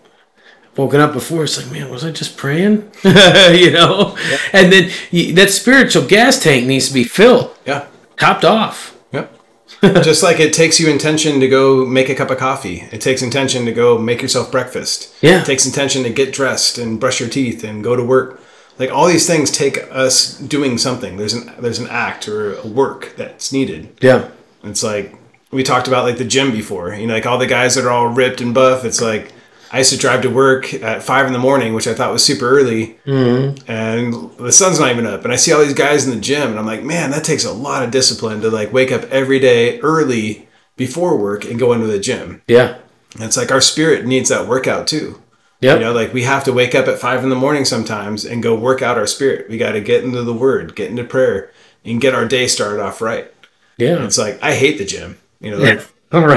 woken 0.78 1.00
up 1.02 1.14
before. 1.14 1.44
It's 1.44 1.58
like, 1.62 1.72
man, 1.72 1.90
was 1.90 2.04
I 2.06 2.12
just 2.12 2.38
praying? 2.38 2.90
you 3.04 3.72
know, 3.72 4.18
and 4.54 4.72
then 4.72 4.90
you, 5.12 5.34
that 5.34 5.50
spiritual 5.50 6.06
gas 6.06 6.42
tank 6.42 6.66
needs 6.68 6.88
to 6.88 6.94
be 6.94 7.04
filled, 7.04 7.56
Yeah. 7.66 7.88
topped 8.18 8.46
off. 8.46 8.96
Yep. 9.12 9.40
Just 10.04 10.24
like 10.24 10.40
it 10.40 10.52
takes 10.54 10.80
you 10.80 10.90
intention 10.90 11.40
to 11.40 11.48
go 11.48 11.86
make 11.86 12.10
a 12.10 12.16
cup 12.16 12.30
of 12.32 12.38
coffee. 12.38 12.84
It 12.92 13.00
takes 13.02 13.22
intention 13.22 13.66
to 13.66 13.72
go 13.72 13.98
make 13.98 14.22
yourself 14.22 14.52
breakfast. 14.52 15.14
Yeah. 15.22 15.42
It 15.42 15.46
takes 15.46 15.66
intention 15.66 16.04
to 16.04 16.10
get 16.10 16.34
dressed 16.34 16.78
and 16.78 17.00
brush 17.00 17.20
your 17.22 17.30
teeth 17.30 17.64
and 17.64 17.82
go 17.84 17.96
to 17.96 18.04
work. 18.04 18.42
Like 18.78 18.92
all 18.92 19.08
these 19.08 19.26
things 19.28 19.52
take 19.52 19.78
us 19.92 20.38
doing 20.38 20.78
something. 20.78 21.18
There's 21.18 21.34
an 21.34 21.54
there's 21.60 21.80
an 21.80 21.88
act 21.90 22.28
or 22.28 22.56
a 22.56 22.68
work 22.68 23.14
that's 23.18 23.52
needed. 23.54 23.98
Yeah. 24.02 24.30
It's 24.64 24.84
like 24.84 25.16
we 25.52 25.64
talked 25.64 25.88
about 25.88 26.04
like 26.06 26.18
the 26.18 26.26
gym 26.26 26.52
before. 26.52 26.94
You 26.94 27.08
know, 27.08 27.14
like 27.14 27.26
all 27.26 27.38
the 27.38 27.48
guys 27.48 27.76
that 27.76 27.86
are 27.86 27.90
all 27.90 28.08
ripped 28.08 28.42
and 28.42 28.54
buff. 28.54 28.84
It's 28.86 29.02
like 29.02 29.32
I 29.72 29.80
used 29.80 29.92
to 29.92 29.98
drive 29.98 30.22
to 30.24 30.30
work 30.30 30.74
at 30.74 31.04
five 31.04 31.28
in 31.28 31.34
the 31.34 31.40
morning, 31.40 31.74
which 31.74 31.88
I 31.88 31.94
thought 31.94 32.12
was 32.12 32.24
super 32.24 32.50
early, 32.50 32.98
mm-hmm. 33.06 33.70
and 33.72 34.32
the 34.38 34.52
sun's 34.52 34.80
not 34.80 34.92
even 34.92 35.06
up. 35.06 35.24
And 35.24 35.32
I 35.32 35.36
see 35.36 35.52
all 35.54 35.62
these 35.62 35.74
guys 35.74 36.08
in 36.08 36.14
the 36.14 36.22
gym, 36.22 36.50
and 36.50 36.60
I'm 36.60 36.66
like, 36.66 36.84
man, 36.84 37.12
that 37.12 37.24
takes 37.24 37.46
a 37.46 37.54
lot 37.54 37.84
of 37.84 37.92
discipline 37.92 38.42
to 38.42 38.50
like 38.50 38.74
wake 38.74 38.92
up 38.92 39.04
every 39.12 39.40
day 39.40 39.80
early 39.82 40.48
before 40.76 41.18
work 41.18 41.46
and 41.46 41.60
go 41.60 41.74
into 41.74 41.88
the 41.88 42.00
gym. 42.00 42.42
Yeah. 42.48 42.78
And 43.16 43.24
it's 43.24 43.38
like 43.38 43.52
our 43.52 43.62
spirit 43.62 44.06
needs 44.06 44.30
that 44.30 44.48
workout 44.48 44.88
too. 44.88 45.22
Yeah, 45.62 45.74
You 45.74 45.82
know, 45.82 45.92
like 45.92 46.14
we 46.14 46.24
have 46.24 46.46
to 46.46 46.54
wake 46.54 46.74
up 46.74 46.88
at 46.88 47.00
five 47.00 47.22
in 47.22 47.30
the 47.30 47.36
morning 47.36 47.66
sometimes 47.66 48.24
and 48.24 48.42
go 48.42 48.56
work 48.56 48.82
out 48.82 48.98
our 48.98 49.08
spirit. 49.08 49.50
We 49.50 49.58
got 49.58 49.74
to 49.74 49.82
get 49.82 50.06
into 50.06 50.24
the 50.24 50.34
word, 50.34 50.74
get 50.74 50.90
into 50.90 51.04
prayer, 51.04 51.52
and 51.84 52.00
get 52.00 52.16
our 52.16 52.26
day 52.26 52.48
started 52.48 52.82
off 52.82 53.02
right. 53.02 53.30
yeah. 53.78 54.04
It's 54.06 54.18
like 54.18 54.42
I 54.42 54.56
hate 54.56 54.78
the 54.78 54.86
gym. 54.86 55.18
You 55.42 55.52
know, 55.52 55.58
Yeah. 55.60 55.74
like, 55.74 55.88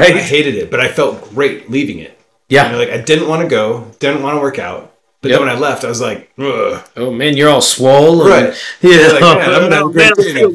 I 0.17 0.19
hated 0.19 0.57
it, 0.57 0.71
but 0.73 0.81
I 0.81 0.89
felt 0.89 1.33
great 1.35 1.71
leaving 1.71 1.99
it. 2.01 2.19
Yeah. 2.53 2.67
You 2.67 2.73
know, 2.73 2.79
like 2.79 2.91
I 2.91 3.01
didn't 3.01 3.29
want 3.29 3.43
to 3.43 3.49
go, 3.49 3.87
didn't 3.99 4.23
want 4.23 4.37
to 4.37 4.41
work 4.41 4.59
out, 4.59 4.93
but 5.21 5.31
Yep. 5.31 5.39
then 5.39 5.47
when 5.49 5.57
I 5.57 5.59
left, 5.69 5.85
I 5.85 5.89
was 5.89 6.01
like, 6.09 6.31
Ugh. 6.39 6.83
Oh 6.97 7.11
man, 7.21 7.37
you're 7.37 7.49
all 7.55 7.61
swole. 7.75 8.21
and- 8.23 8.31
Right. 8.31 8.55
Yeah. 8.83 9.07
Like, 9.15 9.23
I'm 9.23 9.63
gonna 9.63 9.77
have 9.77 9.87
a 9.89 9.93
great 9.93 10.15
day 10.17 10.47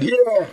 yeah. 0.00 0.46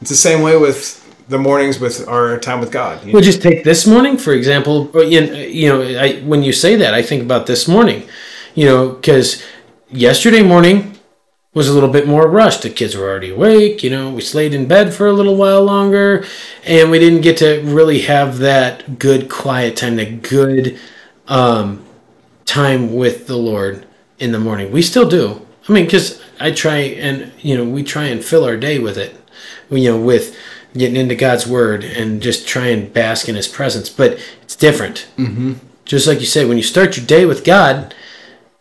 it's 0.00 0.10
the 0.10 0.16
same 0.28 0.40
way 0.42 0.56
with 0.66 0.80
the 1.28 1.38
mornings 1.38 1.78
with 1.80 2.06
our 2.08 2.36
time 2.38 2.60
with 2.60 2.70
God. 2.70 3.00
you 3.00 3.06
know? 3.06 3.12
We'll 3.14 3.22
just 3.32 3.40
take 3.40 3.64
this 3.64 3.86
morning, 3.86 4.18
for 4.18 4.32
example. 4.34 4.84
But, 4.84 5.08
You 5.12 5.20
know, 5.26 5.32
you 5.32 5.68
know, 5.70 5.80
I, 6.04 6.20
when 6.30 6.42
you 6.42 6.52
say 6.52 6.76
that, 6.76 6.92
I 6.92 7.02
think 7.02 7.22
about 7.22 7.46
this 7.46 7.66
morning. 7.66 8.02
You 8.54 8.66
know, 8.66 8.88
because 8.90 9.42
yesterday 9.90 10.42
morning 10.42 10.91
was 11.54 11.68
a 11.68 11.72
little 11.72 11.90
bit 11.90 12.08
more 12.08 12.28
rushed. 12.28 12.62
The 12.62 12.70
kids 12.70 12.96
were 12.96 13.08
already 13.08 13.30
awake. 13.30 13.82
You 13.82 13.90
know, 13.90 14.10
we 14.10 14.22
stayed 14.22 14.54
in 14.54 14.66
bed 14.66 14.94
for 14.94 15.06
a 15.06 15.12
little 15.12 15.36
while 15.36 15.62
longer, 15.62 16.24
and 16.64 16.90
we 16.90 16.98
didn't 16.98 17.20
get 17.20 17.36
to 17.38 17.60
really 17.62 18.02
have 18.02 18.38
that 18.38 18.98
good 18.98 19.28
quiet 19.28 19.76
time, 19.76 19.96
that 19.96 20.22
good 20.22 20.78
um, 21.28 21.84
time 22.46 22.94
with 22.94 23.26
the 23.26 23.36
Lord 23.36 23.86
in 24.18 24.32
the 24.32 24.38
morning. 24.38 24.72
We 24.72 24.82
still 24.82 25.08
do. 25.08 25.46
I 25.68 25.72
mean, 25.72 25.84
because 25.84 26.22
I 26.40 26.50
try 26.50 26.78
and 26.78 27.32
you 27.40 27.56
know 27.56 27.64
we 27.64 27.82
try 27.82 28.04
and 28.04 28.24
fill 28.24 28.44
our 28.44 28.56
day 28.56 28.78
with 28.78 28.96
it. 28.96 29.16
You 29.70 29.92
know, 29.92 30.00
with 30.00 30.36
getting 30.74 30.96
into 30.96 31.14
God's 31.14 31.46
Word 31.46 31.84
and 31.84 32.20
just 32.22 32.46
try 32.46 32.66
and 32.66 32.92
bask 32.92 33.28
in 33.28 33.34
His 33.34 33.48
presence. 33.48 33.88
But 33.88 34.18
it's 34.42 34.56
different. 34.56 35.08
Mm-hmm. 35.16 35.54
Just 35.84 36.06
like 36.06 36.20
you 36.20 36.26
say, 36.26 36.44
when 36.44 36.56
you 36.56 36.62
start 36.62 36.96
your 36.96 37.06
day 37.06 37.26
with 37.26 37.44
God, 37.44 37.94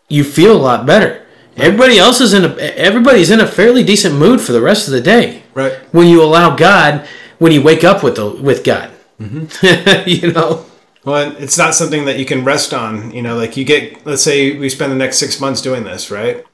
you 0.10 0.24
feel 0.24 0.56
a 0.56 0.60
lot 0.60 0.86
better. 0.86 1.26
Everybody 1.58 1.98
else 1.98 2.22
is 2.22 2.34
in 2.34 2.46
a 2.46 2.56
everybody's 2.58 3.30
in 3.30 3.40
a 3.40 3.48
fairly 3.48 3.84
decent 3.84 4.16
mood 4.16 4.42
for 4.42 4.52
the 4.52 4.62
rest 4.62 4.88
of 4.88 4.94
the 4.94 5.02
day. 5.02 5.44
right. 5.54 5.74
When 5.94 6.08
you 6.08 6.24
allow 6.24 6.56
God, 6.56 7.08
when 7.40 7.52
you 7.52 7.62
wake 7.62 7.84
up 7.84 8.04
with 8.04 8.16
the 8.16 8.30
with 8.30 8.64
God, 8.64 8.92
you 10.08 10.32
know. 10.32 10.66
Well, 11.04 11.36
it's 11.38 11.58
not 11.58 11.74
something 11.74 12.06
that 12.06 12.20
you 12.20 12.26
can 12.26 12.44
rest 12.46 12.74
on. 12.74 13.12
You 13.12 13.24
know, 13.24 13.36
like 13.36 13.58
you 13.58 13.66
get, 13.66 14.06
let's 14.06 14.22
say 14.22 14.58
we 14.58 14.70
spend 14.70 14.92
the 14.92 14.98
next 14.98 15.18
six 15.18 15.42
months 15.42 15.62
doing 15.62 15.84
this, 15.84 16.12
right? 16.12 16.46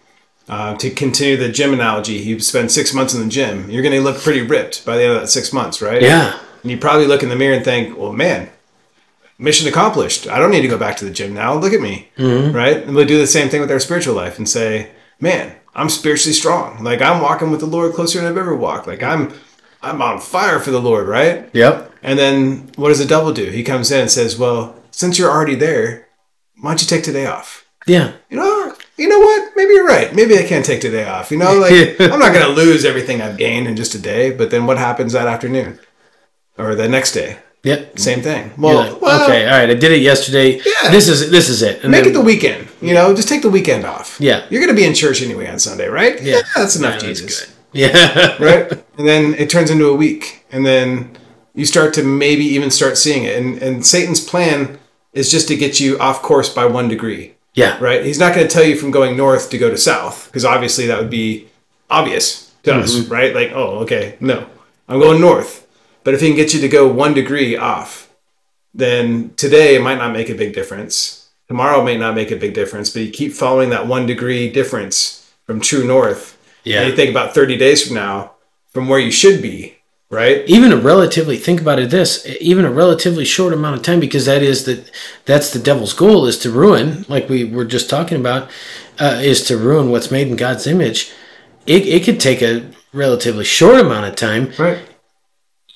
Uh, 0.48 0.78
to 0.78 0.90
continue 0.90 1.36
the 1.36 1.50
gym 1.50 1.74
analogy, 1.74 2.14
you 2.14 2.40
spend 2.40 2.72
six 2.72 2.94
months 2.94 3.14
in 3.14 3.22
the 3.22 3.28
gym, 3.28 3.70
you're 3.70 3.82
going 3.84 3.94
to 3.94 4.00
look 4.00 4.18
pretty 4.18 4.42
ripped 4.42 4.86
by 4.86 4.96
the 4.96 5.04
end 5.04 5.14
of 5.14 5.20
that 5.20 5.28
six 5.28 5.52
months, 5.52 5.82
right? 5.82 6.02
Yeah. 6.02 6.40
And 6.62 6.72
you 6.72 6.78
probably 6.78 7.06
look 7.06 7.22
in 7.22 7.28
the 7.28 7.36
mirror 7.36 7.54
and 7.54 7.66
think, 7.66 7.98
well, 7.98 8.14
man, 8.14 8.50
mission 9.38 9.68
accomplished. 9.68 10.28
I 10.28 10.40
don't 10.40 10.52
need 10.52 10.62
to 10.62 10.68
go 10.68 10.78
back 10.78 10.98
to 10.98 11.06
the 11.06 11.12
gym 11.12 11.34
now. 11.34 11.54
Look 11.54 11.74
at 11.74 11.82
me, 11.82 12.10
mm-hmm. 12.18 12.56
right? 12.56 12.78
And 12.78 12.96
we'll 12.96 13.06
do 13.06 13.18
the 13.18 13.28
same 13.28 13.50
thing 13.50 13.62
with 13.62 13.72
our 13.72 13.80
spiritual 13.80 14.16
life 14.16 14.38
and 14.38 14.48
say, 14.48 14.92
man, 15.20 15.56
I'm 15.76 15.90
spiritually 15.90 16.34
strong. 16.34 16.84
Like 16.84 17.02
I'm 17.02 17.22
walking 17.22 17.52
with 17.52 17.60
the 17.60 17.66
Lord 17.66 17.94
closer 17.94 18.20
than 18.20 18.28
I've 18.28 18.38
ever 18.38 18.56
walked. 18.56 18.88
Like 18.88 19.04
I'm, 19.04 19.34
I'm 19.82 20.02
on 20.02 20.20
fire 20.20 20.60
for 20.60 20.72
the 20.72 20.82
Lord, 20.82 21.08
right? 21.08 21.50
Yep. 21.54 21.94
And 22.02 22.18
then 22.18 22.72
what 22.76 22.90
does 22.90 23.00
the 23.00 23.06
devil 23.06 23.32
do? 23.32 23.46
He 23.46 23.64
comes 23.64 23.92
in 23.92 24.02
and 24.02 24.12
says, 24.12 24.38
"Well, 24.38 24.76
since 24.92 25.18
you're 25.18 25.32
already 25.32 25.56
there, 25.56 26.08
why 26.60 26.72
don't 26.72 26.82
you 26.82 26.88
take 26.88 27.04
today 27.04 27.26
off?" 27.26 27.66
Yeah. 27.86 28.14
You 28.30 28.38
know, 28.38 28.76
you 28.98 29.08
know 29.08 29.20
what? 29.20 29.52
Maybe 29.56 29.74
you're 29.74 29.88
right. 29.88 30.14
Maybe 30.14 30.38
I 30.38 30.44
can't 30.44 30.66
take 30.66 30.82
today 30.82 31.08
off. 31.08 31.32
You 31.32 31.38
know, 31.38 31.54
like 31.54 31.72
I'm 32.00 32.20
not 32.20 32.34
going 32.34 32.46
to 32.46 32.52
lose 32.52 32.86
everything 32.86 33.22
I've 33.22 33.38
gained 33.38 33.68
in 33.68 33.76
just 33.76 33.96
a 33.96 34.00
day. 34.00 34.32
But 34.32 34.52
then 34.52 34.66
what 34.66 34.78
happens 34.78 35.14
that 35.14 35.28
afternoon 35.28 35.80
or 36.58 36.76
the 36.76 36.90
next 36.90 37.14
day? 37.14 37.40
Yep. 37.68 37.96
Mm. 37.96 38.00
Same 38.00 38.22
thing. 38.22 38.52
Well, 38.58 38.94
like, 38.94 39.02
well, 39.02 39.24
okay, 39.26 39.46
all 39.46 39.52
right. 39.52 39.70
I 39.70 39.74
did 39.74 39.92
it 39.92 40.02
yesterday. 40.02 40.58
Yeah. 40.58 40.92
This 40.92 41.10
is 41.10 41.30
this 41.30 41.50
is 41.50 41.62
it. 41.62 41.84
And 41.84 41.92
Make 41.92 42.04
then- 42.04 42.12
it 42.12 42.14
the 42.14 42.22
weekend. 42.22 42.68
You 42.82 42.94
know, 42.94 43.14
just 43.14 43.28
take 43.28 43.42
the 43.42 43.50
weekend 43.50 43.86
off. 43.86 44.18
Yeah. 44.20 44.46
You're 44.50 44.62
going 44.62 44.74
to 44.74 44.80
be 44.80 44.86
in 44.86 44.94
church 44.94 45.22
anyway 45.22 45.50
on 45.50 45.60
Sunday, 45.60 45.88
right? 45.88 46.22
Yeah. 46.22 46.42
that's 46.56 46.76
enough, 46.76 47.02
Yeah, 47.02 47.10
Jesus. 47.10 47.46
good. 47.46 47.54
Yeah. 47.74 48.38
right? 48.44 48.84
And 48.98 49.08
then 49.08 49.36
it 49.36 49.48
turns 49.52 49.70
into 49.70 49.86
a 49.88 49.96
week, 49.96 50.44
and 50.52 50.66
then 50.66 51.16
you 51.54 51.68
start 51.68 51.94
to 51.96 52.04
maybe 52.04 52.44
even 52.46 52.72
start 52.72 52.98
seeing 52.98 53.26
it. 53.26 53.38
And 53.38 53.62
and 53.62 53.86
Satan's 53.86 54.24
plan 54.24 54.80
is 55.14 55.30
just 55.30 55.48
to 55.50 55.56
get 55.56 55.80
you 55.80 56.00
off 56.00 56.22
course 56.24 56.50
by 56.50 56.66
one 56.66 56.88
degree, 56.88 57.36
yeah. 57.54 57.78
right? 57.80 58.04
He's 58.04 58.20
not 58.20 58.34
going 58.34 58.48
to 58.48 58.54
tell 58.54 58.64
you 58.64 58.76
from 58.76 58.90
going 58.90 59.16
north 59.16 59.50
to 59.52 59.58
go 59.58 59.70
to 59.70 59.78
south 59.78 60.26
because 60.28 60.46
obviously 60.46 60.88
that 60.88 61.00
would 61.00 61.10
be 61.10 61.48
obvious 61.90 62.54
to 62.64 62.72
mm-hmm. 62.72 62.82
us, 62.82 63.00
right? 63.08 63.36
Like, 63.36 63.52
oh, 63.52 63.80
okay, 63.80 64.18
no, 64.20 64.48
I'm 64.88 65.00
going 65.00 65.22
north. 65.22 65.67
But 66.08 66.14
if 66.14 66.22
he 66.22 66.28
can 66.28 66.38
get 66.38 66.54
you 66.54 66.62
to 66.62 66.70
go 66.70 66.88
one 66.88 67.14
degree 67.14 67.58
off, 67.58 68.10
then 68.74 69.34
today 69.36 69.76
it 69.76 69.82
might 69.82 69.98
not 69.98 70.14
make 70.14 70.30
a 70.30 70.36
big 70.36 70.54
difference. 70.54 71.28
Tomorrow 71.50 71.84
may 71.84 71.98
not 71.98 72.16
make 72.16 72.32
a 72.32 72.38
big 72.38 72.54
difference, 72.54 72.90
but 72.90 73.02
you 73.02 73.12
keep 73.12 73.34
following 73.34 73.72
that 73.72 73.88
one 73.88 74.06
degree 74.06 74.50
difference 74.50 75.30
from 75.44 75.60
true 75.60 75.86
north. 75.86 76.38
Yeah. 76.64 76.80
And 76.80 76.90
you 76.90 76.96
think 76.96 77.10
about 77.10 77.34
30 77.34 77.58
days 77.58 77.86
from 77.86 77.96
now, 77.96 78.36
from 78.70 78.88
where 78.88 79.00
you 79.00 79.12
should 79.12 79.42
be, 79.42 79.80
right? 80.10 80.46
even 80.48 80.72
a 80.72 80.78
relatively 80.78 81.36
think 81.36 81.60
about 81.60 81.78
it 81.78 81.90
this 81.90 82.26
even 82.40 82.64
a 82.64 82.72
relatively 82.72 83.26
short 83.26 83.52
amount 83.52 83.76
of 83.76 83.84
time 83.84 84.00
because 84.00 84.28
that 84.28 84.42
is 84.42 84.64
that 84.64 84.90
that's 85.26 85.52
the 85.52 85.60
devil's 85.60 85.92
goal 85.92 86.26
is 86.26 86.38
to 86.38 86.50
ruin 86.50 87.04
like 87.10 87.28
we 87.28 87.44
were 87.44 87.66
just 87.66 87.90
talking 87.90 88.18
about 88.18 88.50
uh, 89.00 89.20
is 89.22 89.44
to 89.44 89.58
ruin 89.58 89.92
what's 89.92 90.10
made 90.10 90.30
in 90.30 90.38
god's 90.38 90.66
image 90.66 91.12
it, 91.66 91.86
it 91.86 92.06
could 92.06 92.18
take 92.18 92.42
a 92.42 92.66
relatively 92.94 93.44
short 93.44 93.82
amount 93.82 94.06
of 94.06 94.16
time 94.16 94.54
Right. 94.58 94.80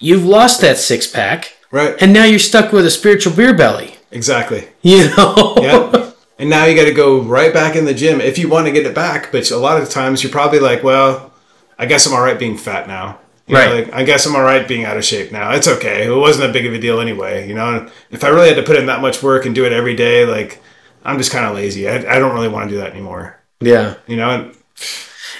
You've 0.01 0.25
lost 0.25 0.59
that 0.61 0.77
six 0.77 1.07
pack 1.07 1.53
Right. 1.71 1.95
and 2.01 2.11
now 2.11 2.25
you're 2.25 2.39
stuck 2.39 2.73
with 2.73 2.85
a 2.85 2.91
spiritual 2.91 3.33
beer 3.33 3.53
belly 3.55 3.95
Exactly. 4.11 4.67
you 4.81 5.09
know 5.15 5.55
Yeah. 5.61 6.11
and 6.37 6.49
now 6.49 6.65
you 6.65 6.75
got 6.75 6.85
to 6.85 6.93
go 6.93 7.21
right 7.21 7.53
back 7.53 7.75
in 7.77 7.85
the 7.85 7.93
gym 7.93 8.19
if 8.19 8.37
you 8.37 8.49
want 8.49 8.65
to 8.67 8.71
get 8.73 8.85
it 8.85 8.93
back. 8.95 9.31
But 9.31 9.49
a 9.51 9.57
lot 9.57 9.81
of 9.81 9.89
times 9.89 10.21
you're 10.23 10.31
probably 10.31 10.59
like, 10.59 10.83
well, 10.83 11.31
I 11.79 11.85
guess 11.85 12.05
I'm 12.05 12.13
all 12.13 12.21
right 12.21 12.37
being 12.37 12.57
fat 12.57 12.87
now. 12.87 13.19
You 13.47 13.53
know, 13.55 13.59
Right. 13.61 13.85
like, 13.85 13.93
I 13.93 14.03
guess 14.03 14.25
I'm 14.25 14.35
all 14.35 14.41
right 14.43 14.67
being 14.67 14.83
out 14.85 14.97
of 14.97 15.05
shape 15.05 15.31
now. 15.31 15.51
It's 15.51 15.67
okay. 15.67 16.07
It 16.07 16.15
wasn't 16.15 16.45
that 16.47 16.53
big 16.53 16.65
of 16.65 16.73
a 16.73 16.79
deal 16.79 16.99
anyway. 16.99 17.47
You 17.47 17.53
know, 17.55 17.75
And 17.77 17.91
if 18.09 18.23
I 18.23 18.29
really 18.29 18.47
had 18.49 18.57
to 18.57 18.63
put 18.63 18.75
in 18.77 18.87
that 18.87 19.01
much 19.01 19.21
work 19.23 19.45
and 19.45 19.53
do 19.55 19.65
it 19.65 19.71
every 19.71 19.95
day, 19.95 20.25
like 20.25 20.61
I'm 21.05 21.17
just 21.17 21.31
kind 21.31 21.45
of 21.45 21.55
lazy. 21.55 21.87
I, 21.87 21.95
I 22.15 22.19
don't 22.19 22.33
really 22.33 22.47
want 22.49 22.69
to 22.69 22.75
do 22.75 22.81
that 22.81 22.91
anymore. 22.91 23.39
yeah 23.61 23.95
You 24.07 24.17
know. 24.17 24.29
And, 24.29 24.55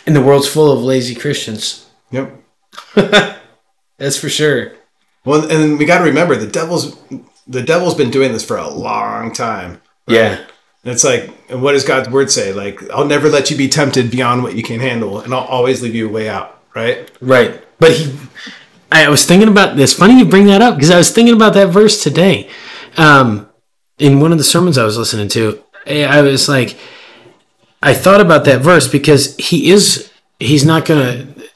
and 0.06 0.16
the 0.16 0.22
world's 0.22 0.48
full 0.48 0.72
of 0.72 0.80
lazy 0.84 1.16
christians 1.16 1.88
yep. 2.12 2.32
that's 4.02 4.18
for 4.18 4.30
sure 4.30 4.74
Well, 5.24 5.50
and 5.50 5.78
we 5.78 5.86
got 5.86 6.00
to 6.00 6.04
remember 6.04 6.36
the 6.36 6.48
devil's 6.48 6.98
the 7.48 7.62
devil's 7.62 7.96
been 7.96 8.12
doing 8.12 8.32
this 8.34 8.46
for 8.46 8.58
a 8.58 8.70
long 8.70 9.32
time. 9.34 9.82
yeah 10.08 10.38
And 10.84 10.94
it's 10.94 11.04
like, 11.04 11.30
and 11.50 11.62
what 11.62 11.74
does 11.74 11.84
God's 11.84 12.10
word 12.10 12.32
say? 12.32 12.54
Like, 12.54 12.82
I'll 12.92 13.06
never 13.06 13.30
let 13.30 13.52
you 13.52 13.58
be 13.58 13.68
tempted 13.68 14.10
beyond 14.10 14.42
what 14.44 14.56
you 14.56 14.64
can 14.64 14.80
handle, 14.80 15.20
and 15.20 15.34
I'll 15.34 15.46
always 15.58 15.82
leave 15.82 15.96
you 15.96 16.08
a 16.10 16.12
way 16.12 16.28
out. 16.28 16.60
Right? 16.74 17.12
Right. 17.22 17.62
But 17.80 17.92
he, 17.92 18.16
I 18.92 19.10
was 19.10 19.26
thinking 19.26 19.50
about 19.50 19.76
this. 19.76 19.94
Funny 19.94 20.18
you 20.18 20.26
bring 20.26 20.48
that 20.48 20.62
up 20.62 20.76
because 20.76 20.90
I 20.92 20.98
was 20.98 21.12
thinking 21.12 21.36
about 21.36 21.54
that 21.54 21.68
verse 21.68 22.02
today. 22.02 22.50
Um, 22.98 23.50
in 24.00 24.20
one 24.20 24.32
of 24.32 24.38
the 24.38 24.44
sermons 24.44 24.78
I 24.78 24.86
was 24.86 24.98
listening 24.98 25.30
to, 25.30 25.64
I 25.86 26.04
I 26.04 26.22
was 26.22 26.50
like, 26.50 26.78
I 27.82 27.94
thought 27.94 28.22
about 28.22 28.46
that 28.46 28.62
verse 28.62 28.88
because 28.88 29.36
he 29.38 29.72
is, 29.72 30.12
he's 30.40 30.66
not 30.66 30.86
going 30.86 31.36
to, 31.36 31.50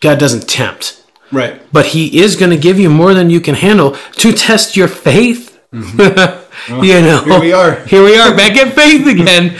God 0.00 0.18
doesn't 0.18 0.48
tempt, 0.48 1.02
Right. 1.32 1.60
but 1.72 1.86
he 1.86 2.20
is 2.20 2.36
going 2.36 2.50
to 2.50 2.56
give 2.56 2.78
you 2.78 2.88
more 2.90 3.12
than 3.14 3.30
you 3.30 3.40
can 3.40 3.54
handle 3.56 3.96
to 4.18 4.32
test 4.32 4.76
your 4.76 4.88
faith. 4.88 5.58
you 5.72 5.80
know, 5.82 6.42
Mm-hmm. 6.66 7.30
Here 7.30 7.40
we 7.40 7.52
are. 7.52 7.74
Here 7.86 8.02
we 8.04 8.16
are 8.16 8.34
back 8.36 8.56
at 8.56 8.74
faith 8.74 9.06
again. 9.06 9.58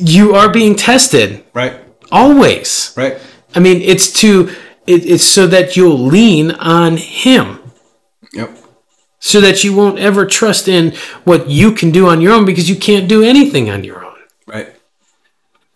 You 0.00 0.34
are 0.34 0.50
being 0.52 0.76
tested 0.76 1.44
Right. 1.54 1.74
always. 2.12 2.92
Right. 2.96 3.18
I 3.54 3.60
mean, 3.60 3.80
it's 3.82 4.12
to 4.20 4.50
it, 4.86 5.04
it's 5.06 5.24
so 5.24 5.46
that 5.46 5.76
you'll 5.76 5.98
lean 5.98 6.50
on 6.52 6.96
Him, 6.96 7.58
Yep. 8.32 8.56
so 9.18 9.40
that 9.40 9.62
you 9.64 9.74
won't 9.74 9.98
ever 9.98 10.26
trust 10.26 10.68
in 10.68 10.92
what 11.24 11.48
you 11.48 11.72
can 11.72 11.90
do 11.90 12.06
on 12.08 12.20
your 12.20 12.32
own 12.32 12.44
because 12.44 12.68
you 12.68 12.76
can't 12.76 13.08
do 13.08 13.22
anything 13.22 13.70
on 13.70 13.82
your 13.84 14.04
own. 14.04 14.18
Right. 14.46 14.74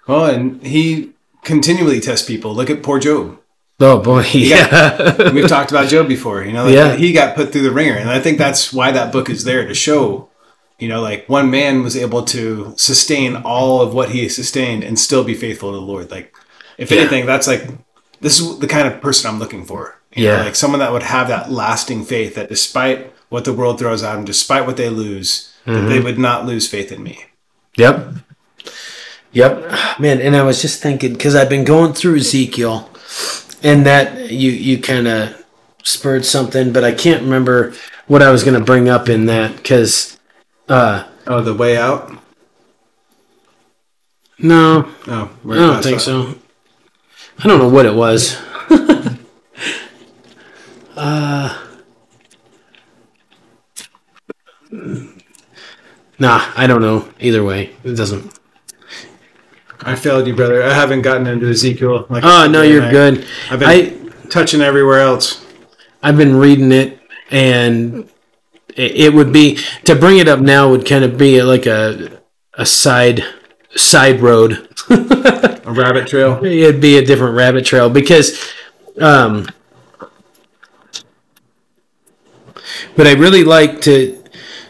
Well, 0.07 0.27
and 0.27 0.63
he 0.63 1.13
continually 1.43 2.01
tests 2.01 2.27
people. 2.27 2.55
Look 2.55 2.71
at 2.71 2.83
poor 2.83 2.99
Job. 2.99 3.39
Oh 3.79 3.99
boy, 4.01 4.25
yeah, 4.33 5.31
We've 5.33 5.49
talked 5.49 5.71
about 5.71 5.89
Job 5.89 6.09
before. 6.09 6.43
You 6.45 6.53
know, 6.53 6.65
like 6.65 6.75
Yeah. 6.75 6.97
he 6.97 7.13
got 7.13 7.37
put 7.37 7.53
through 7.53 7.63
the 7.63 7.71
ringer, 7.71 7.95
and 7.95 8.09
I 8.09 8.21
think 8.21 8.39
that's 8.39 8.73
why 8.73 8.91
that 8.93 9.13
book 9.13 9.29
is 9.29 9.45
there 9.45 9.67
to 9.67 9.75
show. 9.75 10.31
You 10.79 10.89
know, 10.89 11.01
like 11.01 11.29
one 11.29 11.51
man 11.51 11.83
was 11.83 11.97
able 11.97 12.23
to 12.27 12.75
sustain 12.77 13.37
all 13.37 13.81
of 13.81 13.95
what 13.95 14.11
he 14.11 14.29
sustained 14.29 14.83
and 14.85 14.99
still 14.99 15.25
be 15.25 15.35
faithful 15.35 15.71
to 15.73 15.77
the 15.77 15.83
Lord. 15.83 16.11
Like, 16.11 16.35
if 16.79 16.91
Yeah. 16.91 17.01
anything, 17.01 17.27
that's 17.27 17.47
like 17.47 17.69
this 18.21 18.41
is 18.41 18.59
the 18.59 18.67
kind 18.67 18.87
of 18.89 19.01
person 19.01 19.29
I'm 19.31 19.39
looking 19.39 19.65
for. 19.65 19.97
You 20.15 20.25
know, 20.27 20.33
Yeah. 20.37 20.45
like 20.45 20.57
someone 20.57 20.81
that 20.81 20.93
would 20.93 21.03
have 21.03 21.29
that 21.29 21.53
lasting 21.53 22.05
faith 22.07 22.35
that 22.35 22.49
despite 22.49 23.13
what 23.29 23.45
the 23.45 23.53
world 23.53 23.79
throws 23.79 24.03
at 24.03 24.15
them, 24.15 24.25
despite 24.25 24.67
what 24.67 24.77
they 24.79 24.89
lose, 24.89 25.51
that 25.67 25.73
they 25.73 25.97
mm-hmm. 25.97 26.05
would 26.05 26.19
not 26.19 26.47
lose 26.47 26.67
faith 26.69 26.93
in 26.93 27.03
me. 27.03 27.25
yep, 27.77 28.15
yep, 29.33 29.71
man. 29.99 30.21
And 30.21 30.35
I 30.37 30.43
was 30.43 30.63
just 30.63 30.83
thinking 30.83 31.13
because 31.13 31.35
I've 31.35 31.51
been 31.51 31.65
going 31.65 31.93
through 31.93 32.17
Ezekiel, 32.17 32.89
and 33.63 33.87
that 33.87 34.31
you 34.31 34.51
you 34.51 34.79
kind 34.81 35.07
of 35.09 35.45
spurred 35.83 36.25
something, 36.25 36.73
but 36.73 36.85
I 36.85 36.93
can't 36.93 37.23
remember 37.23 37.75
what 38.07 38.23
I 38.23 38.31
was 38.31 38.45
going 38.45 38.59
to 38.59 38.65
bring 38.65 38.89
up 38.89 39.09
in 39.09 39.27
that 39.27 39.57
because 39.57 40.19
uh, 40.69 41.05
Oh, 41.27 41.41
the 41.43 41.55
way 41.55 41.77
out. 41.77 42.13
no, 44.39 44.89
Oh, 45.07 45.31
I 45.51 45.55
don't 45.55 45.83
think 45.83 46.01
so. 46.01 46.35
I 47.39 47.49
don't 47.49 47.59
know 47.59 47.69
what 47.69 47.87
it 47.87 47.95
was. 47.95 48.37
uh, 50.97 51.63
nah, 56.19 56.53
I 56.57 56.67
don't 56.67 56.81
know. 56.81 57.09
Either 57.21 57.45
way, 57.45 57.75
it 57.85 57.95
doesn't. 57.95 58.36
I 59.81 59.95
failed 59.95 60.27
you, 60.27 60.35
brother. 60.35 60.63
I 60.63 60.73
haven't 60.73 61.03
gotten 61.03 61.27
into 61.27 61.49
Ezekiel. 61.49 62.07
Like 62.09 62.25
Oh 62.25 62.49
no, 62.49 62.63
you're 62.63 62.83
I- 62.83 62.91
good. 62.91 63.27
I've 63.51 63.61
been 63.61 63.69
I 63.69 64.29
touching 64.29 64.61
everywhere 64.61 65.01
else. 65.01 65.45
I've 66.03 66.17
been 66.17 66.37
reading 66.37 66.73
it, 66.73 67.01
and 67.31 68.09
it, 68.77 69.13
would 69.15 69.33
be 69.33 69.59
to 69.85 69.95
bring 69.95 70.19
it 70.19 70.29
up 70.29 70.39
now 70.41 70.71
would 70.71 70.87
kind 70.87 71.05
of 71.05 71.17
be 71.19 71.43
like 71.43 71.67
a 71.67 72.21
a 72.55 72.67
side 72.67 73.25
side 73.75 74.21
road. 74.21 74.69
A 74.89 75.61
rabbit 75.73 76.07
trail. 76.07 76.39
It'd 76.45 76.81
be 76.81 76.97
a 76.99 77.05
different 77.05 77.35
rabbit 77.37 77.65
trail 77.65 77.91
because, 77.91 78.53
um, 79.01 79.49
but 82.97 83.07
I 83.07 83.13
really 83.15 83.45
like 83.45 83.81
to, 83.83 84.23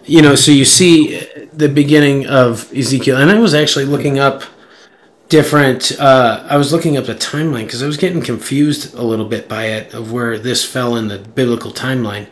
you 0.04 0.22
know. 0.22 0.34
So 0.34 0.52
you 0.52 0.64
see 0.64 1.20
the 1.52 1.68
beginning 1.68 2.26
of 2.26 2.72
Ezekiel, 2.74 3.16
and 3.18 3.30
I 3.30 3.38
was 3.38 3.54
actually 3.54 3.84
looking 3.84 4.18
up 4.18 4.42
different. 5.28 5.98
Uh, 5.98 6.46
I 6.48 6.56
was 6.56 6.72
looking 6.72 6.96
up 6.96 7.06
the 7.06 7.14
timeline 7.14 7.64
because 7.64 7.82
I 7.82 7.86
was 7.86 7.96
getting 7.96 8.22
confused 8.22 8.94
a 8.94 9.02
little 9.02 9.26
bit 9.26 9.48
by 9.48 9.66
it 9.66 9.94
of 9.94 10.12
where 10.12 10.38
this 10.38 10.64
fell 10.64 10.96
in 10.96 11.08
the 11.08 11.18
biblical 11.18 11.72
timeline. 11.72 12.28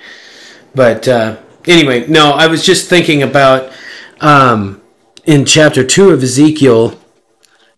But 0.74 1.08
uh, 1.08 1.38
anyway, 1.66 2.06
no, 2.06 2.32
I 2.32 2.46
was 2.46 2.64
just 2.64 2.88
thinking 2.88 3.22
about 3.22 3.72
um, 4.20 4.80
in 5.24 5.44
chapter 5.44 5.84
two 5.84 6.10
of 6.10 6.22
Ezekiel 6.22 6.98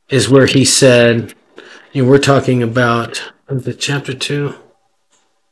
is 0.08 0.28
where 0.28 0.46
he 0.46 0.64
said, 0.64 1.34
you 1.92 2.02
know, 2.02 2.10
we're 2.10 2.18
talking 2.18 2.62
about 2.62 3.32
the 3.48 3.74
chapter 3.74 4.14
two. 4.14 4.54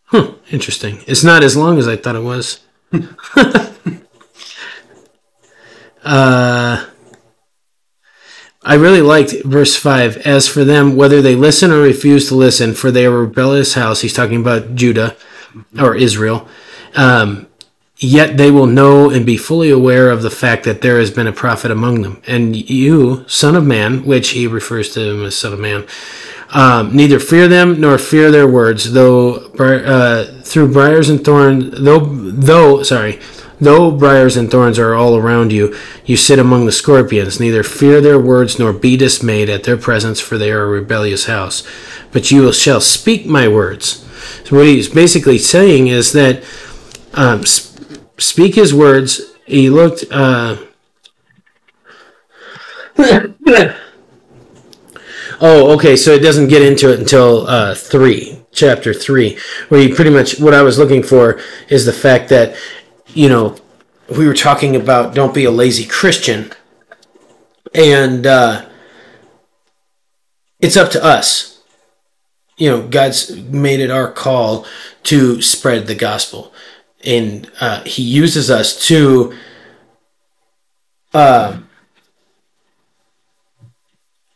Huh, 0.06 0.34
interesting. 0.50 1.00
It's 1.06 1.24
not 1.24 1.42
as 1.42 1.56
long 1.56 1.78
as 1.78 1.88
I 1.88 1.96
thought 1.96 2.16
it 2.16 2.22
was. 2.22 2.60
uh, 6.04 6.86
I 8.64 8.74
really 8.74 9.02
liked 9.02 9.34
verse 9.44 9.76
5. 9.76 10.18
As 10.26 10.48
for 10.48 10.64
them, 10.64 10.96
whether 10.96 11.20
they 11.20 11.34
listen 11.34 11.70
or 11.70 11.80
refuse 11.80 12.28
to 12.28 12.34
listen, 12.34 12.74
for 12.74 12.90
they 12.90 13.06
are 13.06 13.10
rebellious 13.10 13.74
house, 13.74 14.00
he's 14.00 14.14
talking 14.14 14.40
about 14.40 14.74
Judah 14.74 15.16
or 15.78 15.94
Israel. 15.94 16.48
Um, 16.94 17.48
Yet 17.96 18.36
they 18.36 18.50
will 18.50 18.66
know 18.66 19.08
and 19.08 19.24
be 19.24 19.36
fully 19.36 19.70
aware 19.70 20.10
of 20.10 20.22
the 20.22 20.30
fact 20.30 20.64
that 20.64 20.82
there 20.82 20.98
has 20.98 21.12
been 21.12 21.28
a 21.28 21.32
prophet 21.32 21.70
among 21.70 22.02
them. 22.02 22.20
And 22.26 22.56
you, 22.56 23.24
son 23.28 23.54
of 23.54 23.64
man, 23.64 24.04
which 24.04 24.30
he 24.30 24.48
refers 24.48 24.92
to 24.94 25.00
him 25.00 25.24
as 25.24 25.36
son 25.36 25.52
of 25.52 25.60
man, 25.60 25.86
um, 26.50 26.94
neither 26.94 27.20
fear 27.20 27.46
them 27.46 27.80
nor 27.80 27.96
fear 27.98 28.32
their 28.32 28.48
words, 28.48 28.92
though 28.92 29.36
uh, 29.58 30.42
through 30.42 30.72
briars 30.72 31.08
and 31.08 31.24
thorns, 31.24 31.70
though 31.80 32.00
though 32.00 32.82
sorry, 32.82 33.20
though 33.60 33.90
briars 33.90 34.36
and 34.36 34.50
thorns 34.50 34.78
are 34.78 34.94
all 34.94 35.16
around 35.16 35.52
you, 35.52 35.76
you 36.04 36.16
sit 36.16 36.38
among 36.38 36.66
the 36.66 36.72
scorpions. 36.72 37.40
Neither 37.40 37.62
fear 37.62 38.00
their 38.00 38.18
words 38.18 38.58
nor 38.58 38.72
be 38.72 38.96
dismayed 38.96 39.48
at 39.48 39.64
their 39.64 39.76
presence, 39.76 40.20
for 40.20 40.38
they 40.38 40.50
are 40.50 40.64
a 40.64 40.68
rebellious 40.68 41.26
house. 41.26 41.62
But 42.12 42.30
you 42.30 42.52
shall 42.52 42.80
speak 42.80 43.26
my 43.26 43.48
words. 43.48 44.04
So 44.44 44.56
what 44.56 44.66
he's 44.66 44.88
basically 44.88 45.38
saying 45.38 45.88
is 45.88 46.12
that. 46.12 46.44
Um, 47.14 47.44
speak 48.18 48.54
his 48.54 48.72
words. 48.74 49.34
He 49.46 49.70
looked. 49.70 50.04
Uh, 50.10 50.56
oh, 55.40 55.74
okay. 55.74 55.96
So 55.96 56.12
it 56.12 56.20
doesn't 56.20 56.48
get 56.48 56.62
into 56.62 56.92
it 56.92 57.00
until 57.00 57.46
uh, 57.46 57.74
three, 57.74 58.42
chapter 58.52 58.94
three, 58.94 59.38
where 59.68 59.80
you 59.80 59.94
pretty 59.94 60.10
much 60.10 60.40
what 60.40 60.54
I 60.54 60.62
was 60.62 60.78
looking 60.78 61.02
for 61.02 61.40
is 61.68 61.84
the 61.84 61.92
fact 61.92 62.28
that 62.30 62.56
you 63.14 63.28
know 63.28 63.56
we 64.16 64.26
were 64.26 64.34
talking 64.34 64.76
about 64.76 65.14
don't 65.14 65.34
be 65.34 65.44
a 65.44 65.50
lazy 65.50 65.86
Christian, 65.86 66.52
and 67.74 68.26
uh, 68.26 68.66
it's 70.60 70.76
up 70.76 70.90
to 70.92 71.04
us. 71.04 71.62
You 72.56 72.70
know, 72.70 72.88
God's 72.88 73.36
made 73.36 73.80
it 73.80 73.90
our 73.90 74.10
call 74.10 74.66
to 75.04 75.42
spread 75.42 75.86
the 75.86 75.94
gospel. 75.94 76.52
And 77.04 77.50
uh, 77.60 77.82
he 77.84 78.02
uses 78.02 78.50
us 78.50 78.86
to 78.86 79.36
uh, 81.12 81.58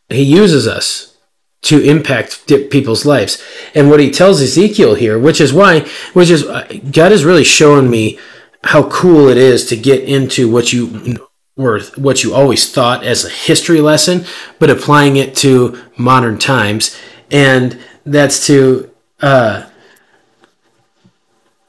he 0.09 0.23
uses 0.23 0.67
us 0.67 1.17
to 1.61 1.81
impact 1.81 2.47
people's 2.47 3.05
lives. 3.05 3.43
And 3.73 3.89
what 3.89 3.99
he 3.99 4.11
tells 4.11 4.41
ezekiel 4.41 4.95
here 4.95 5.17
which 5.17 5.41
is 5.41 5.51
why 5.51 5.81
which 6.13 6.29
is 6.29 6.43
god 6.43 7.11
is 7.11 7.25
really 7.25 7.43
showing 7.43 7.89
me 7.89 8.19
how 8.63 8.89
cool 8.89 9.27
it 9.29 9.37
is 9.37 9.65
to 9.65 9.75
get 9.75 10.03
into 10.03 10.49
what 10.49 10.73
you 10.73 11.17
were 11.55 11.81
what 11.95 12.23
you 12.23 12.33
always 12.33 12.71
thought 12.71 13.03
as 13.03 13.25
a 13.25 13.29
history 13.29 13.81
lesson 13.81 14.23
but 14.59 14.69
applying 14.69 15.17
it 15.17 15.35
to 15.35 15.81
modern 15.97 16.37
times 16.37 16.97
and 17.31 17.79
that's 18.05 18.47
to 18.47 18.89
uh, 19.21 19.69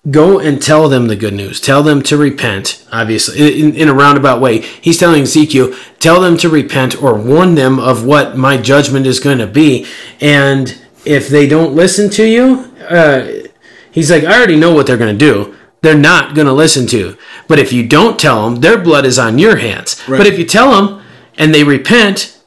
go 0.08 0.38
and 0.38 0.62
tell 0.62 0.88
them 0.88 1.08
the 1.08 1.16
good 1.16 1.34
news. 1.34 1.60
Tell 1.60 1.82
them 1.82 2.02
to 2.04 2.16
repent, 2.16 2.86
obviously, 2.90 3.60
in, 3.60 3.74
in, 3.74 3.88
a 3.88 3.94
roundabout 3.94 4.40
way. 4.40 4.60
He's 4.60 4.98
telling 4.98 5.22
Ezekiel, 5.22 5.74
tell 5.98 6.20
them 6.20 6.36
to 6.38 6.48
repent 6.48 7.02
or 7.02 7.14
warn 7.14 7.54
them 7.54 7.78
of 7.78 8.04
what 8.04 8.36
my 8.36 8.56
judgment 8.56 9.06
is 9.06 9.20
going 9.20 9.38
to 9.38 9.46
be. 9.46 9.86
And 10.20 10.80
if 11.04 11.28
they 11.28 11.46
don't 11.46 11.74
listen 11.74 12.08
to 12.10 12.24
you, 12.24 12.72
uh, 12.88 13.48
he's 13.90 14.10
like, 14.10 14.24
I 14.24 14.36
already 14.36 14.56
know 14.56 14.72
what 14.72 14.86
they're 14.86 14.96
going 14.96 15.16
to 15.16 15.32
do. 15.32 15.56
They're 15.82 15.98
not 15.98 16.34
going 16.34 16.46
to 16.46 16.52
listen 16.52 16.86
to. 16.88 17.16
But 17.48 17.58
if 17.58 17.72
you 17.72 17.86
don't 17.86 18.18
tell 18.18 18.44
them, 18.44 18.60
their 18.60 18.78
blood 18.78 19.06
is 19.06 19.18
on 19.18 19.38
your 19.38 19.56
hands. 19.56 20.02
Right. 20.08 20.18
But 20.18 20.26
if 20.26 20.38
you 20.38 20.44
tell 20.44 20.70
them 20.70 21.02
and 21.38 21.54
they 21.54 21.64
repent, 21.64 22.38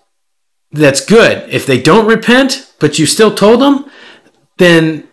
that's 0.72 1.04
good. 1.04 1.50
If 1.50 1.66
they 1.66 1.82
don't 1.82 2.08
repent, 2.08 2.72
but 2.80 3.00
you 3.00 3.06
still 3.06 3.34
told 3.34 3.62
them, 3.62 3.90
then 4.58 5.08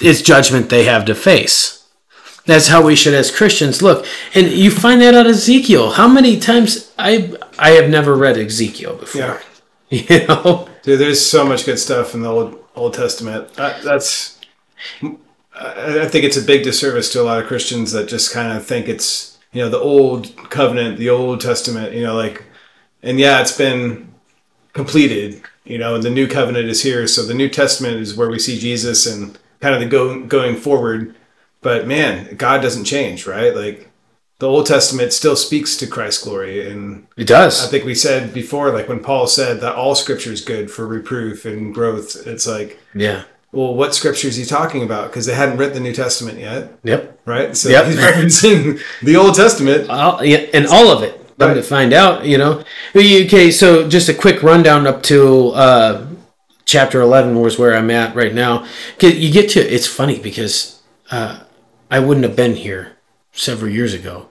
it's 0.00 0.22
judgment 0.22 0.68
they 0.68 0.84
have 0.84 1.04
to 1.06 1.14
face. 1.14 1.82
That's 2.44 2.68
how 2.68 2.82
we 2.82 2.96
should, 2.96 3.14
as 3.14 3.30
Christians, 3.30 3.82
look. 3.82 4.04
And 4.34 4.48
you 4.48 4.70
find 4.70 5.00
that 5.00 5.14
out 5.14 5.26
of 5.26 5.32
Ezekiel. 5.32 5.92
How 5.92 6.08
many 6.08 6.40
times 6.40 6.92
I 6.98 7.32
I 7.58 7.70
have 7.70 7.88
never 7.88 8.16
read 8.16 8.36
Ezekiel 8.36 8.96
before. 8.96 9.20
Yeah. 9.20 9.40
You 9.92 10.26
know, 10.26 10.70
dude, 10.82 10.98
there's 10.98 11.20
so 11.22 11.44
much 11.44 11.66
good 11.66 11.78
stuff 11.78 12.14
in 12.14 12.22
the 12.22 12.30
Old 12.30 12.58
Old 12.74 12.94
Testament. 12.94 13.50
Uh, 13.58 13.78
that's 13.84 14.40
I 15.54 16.08
think 16.08 16.24
it's 16.24 16.36
a 16.36 16.42
big 16.42 16.64
disservice 16.64 17.12
to 17.12 17.20
a 17.20 17.24
lot 17.24 17.40
of 17.40 17.46
Christians 17.46 17.92
that 17.92 18.08
just 18.08 18.32
kind 18.32 18.56
of 18.56 18.64
think 18.64 18.88
it's 18.88 19.38
you 19.52 19.62
know 19.62 19.68
the 19.68 19.78
old 19.78 20.34
covenant, 20.50 20.98
the 20.98 21.10
Old 21.10 21.40
Testament. 21.40 21.92
You 21.92 22.02
know, 22.02 22.14
like, 22.14 22.44
and 23.02 23.18
yeah, 23.18 23.40
it's 23.40 23.56
been 23.56 24.14
completed. 24.72 25.42
You 25.64 25.78
know, 25.78 25.94
and 25.94 26.02
the 26.02 26.10
new 26.10 26.26
covenant 26.26 26.68
is 26.68 26.82
here. 26.82 27.06
So 27.06 27.24
the 27.24 27.34
New 27.34 27.48
Testament 27.48 27.96
is 27.96 28.16
where 28.16 28.30
we 28.30 28.38
see 28.38 28.58
Jesus 28.58 29.06
and 29.06 29.38
kind 29.60 29.74
of 29.74 29.80
the 29.80 29.86
go, 29.86 30.24
going 30.24 30.56
forward. 30.56 31.14
But 31.60 31.86
man, 31.86 32.34
God 32.36 32.62
doesn't 32.62 32.84
change, 32.84 33.26
right? 33.26 33.54
Like 33.54 33.88
the 34.38 34.48
Old 34.48 34.66
Testament 34.66 35.12
still 35.12 35.36
speaks 35.36 35.76
to 35.76 35.86
Christ's 35.86 36.24
glory, 36.24 36.68
and 36.68 37.06
it 37.16 37.28
does. 37.28 37.64
I 37.64 37.70
think 37.70 37.84
we 37.84 37.94
said 37.94 38.34
before, 38.34 38.72
like 38.72 38.88
when 38.88 38.98
Paul 38.98 39.28
said 39.28 39.60
that 39.60 39.76
all 39.76 39.94
Scripture 39.94 40.32
is 40.32 40.40
good 40.40 40.68
for 40.68 40.84
reproof 40.84 41.44
and 41.44 41.72
growth. 41.72 42.26
It's 42.26 42.46
like, 42.46 42.80
yeah. 42.92 43.22
Well, 43.52 43.74
what 43.74 43.94
scripture 43.94 44.28
is 44.28 44.36
he 44.36 44.46
talking 44.46 44.82
about? 44.82 45.10
Because 45.10 45.26
they 45.26 45.34
hadn't 45.34 45.58
written 45.58 45.74
the 45.74 45.80
New 45.80 45.92
Testament 45.92 46.38
yet. 46.38 46.72
Yep. 46.84 47.20
Right. 47.26 47.54
So 47.54 47.68
yep. 47.68 47.84
he's 47.84 47.96
referencing 47.98 48.80
the 49.02 49.16
Old 49.16 49.34
Testament. 49.34 49.90
All, 49.90 50.24
yeah, 50.24 50.38
and 50.54 50.66
all 50.66 50.90
of 50.90 51.02
it. 51.02 51.18
Right. 51.38 51.54
to 51.54 51.62
find 51.62 51.92
out, 51.92 52.24
you 52.24 52.38
know. 52.38 52.62
Okay, 52.94 53.50
so 53.50 53.88
just 53.88 54.08
a 54.08 54.14
quick 54.14 54.42
rundown 54.42 54.86
up 54.86 55.02
to 55.04 55.48
uh, 55.50 56.06
chapter 56.64 57.00
11 57.00 57.40
was 57.40 57.58
where 57.58 57.76
I'm 57.76 57.90
at 57.90 58.14
right 58.14 58.32
now. 58.32 58.66
You 59.00 59.32
get 59.32 59.50
to, 59.50 59.60
it's 59.60 59.86
funny 59.86 60.20
because 60.20 60.80
uh, 61.10 61.40
I 61.90 61.98
wouldn't 61.98 62.24
have 62.24 62.36
been 62.36 62.54
here 62.54 62.96
several 63.32 63.72
years 63.72 63.92
ago, 63.92 64.28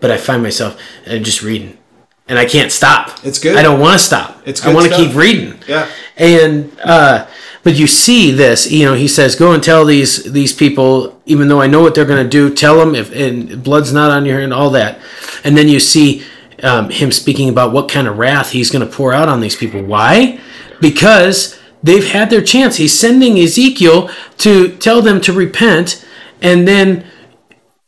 but 0.00 0.10
I 0.10 0.16
find 0.16 0.42
myself 0.42 0.80
uh, 1.06 1.18
just 1.18 1.42
reading. 1.42 1.78
And 2.26 2.38
I 2.38 2.44
can't 2.44 2.70
stop. 2.70 3.24
It's 3.24 3.38
good. 3.38 3.56
I 3.56 3.62
don't 3.62 3.80
want 3.80 3.98
to 3.98 4.04
stop. 4.04 4.42
It's 4.44 4.64
I 4.66 4.74
want 4.74 4.90
to 4.90 4.94
keep 4.94 5.14
reading. 5.14 5.58
Yeah. 5.66 5.88
And 6.18 6.76
uh, 6.84 7.26
but 7.68 7.76
you 7.76 7.86
see 7.86 8.30
this, 8.30 8.72
you 8.72 8.86
know, 8.86 8.94
he 8.94 9.06
says, 9.06 9.36
"Go 9.36 9.52
and 9.52 9.62
tell 9.62 9.84
these 9.84 10.24
these 10.32 10.54
people, 10.54 11.20
even 11.26 11.48
though 11.48 11.60
I 11.60 11.66
know 11.66 11.82
what 11.82 11.94
they're 11.94 12.06
going 12.06 12.24
to 12.24 12.26
do. 12.26 12.48
Tell 12.48 12.78
them 12.78 12.94
if 12.94 13.14
and 13.14 13.62
blood's 13.62 13.92
not 13.92 14.10
on 14.10 14.24
your 14.24 14.40
hand, 14.40 14.54
all 14.54 14.70
that." 14.70 14.98
And 15.44 15.54
then 15.54 15.68
you 15.68 15.78
see 15.78 16.22
um, 16.62 16.88
him 16.88 17.12
speaking 17.12 17.50
about 17.50 17.74
what 17.74 17.90
kind 17.90 18.08
of 18.08 18.16
wrath 18.16 18.52
he's 18.52 18.70
going 18.70 18.88
to 18.88 18.90
pour 18.90 19.12
out 19.12 19.28
on 19.28 19.42
these 19.42 19.54
people. 19.54 19.82
Why? 19.82 20.40
Because 20.80 21.58
they've 21.82 22.10
had 22.10 22.30
their 22.30 22.40
chance. 22.40 22.76
He's 22.76 22.98
sending 22.98 23.38
Ezekiel 23.38 24.08
to 24.38 24.74
tell 24.78 25.02
them 25.02 25.20
to 25.20 25.32
repent, 25.34 26.02
And 26.40 26.66
then 26.66 27.04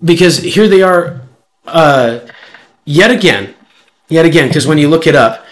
because 0.04 0.36
here 0.40 0.68
they 0.68 0.82
are 0.82 1.22
uh, 1.64 2.18
yet 2.84 3.10
again, 3.10 3.54
yet 4.10 4.26
again, 4.26 4.48
because 4.48 4.66
when 4.66 4.76
you 4.76 4.90
look 4.90 5.06
it 5.06 5.16
up, 5.16 5.46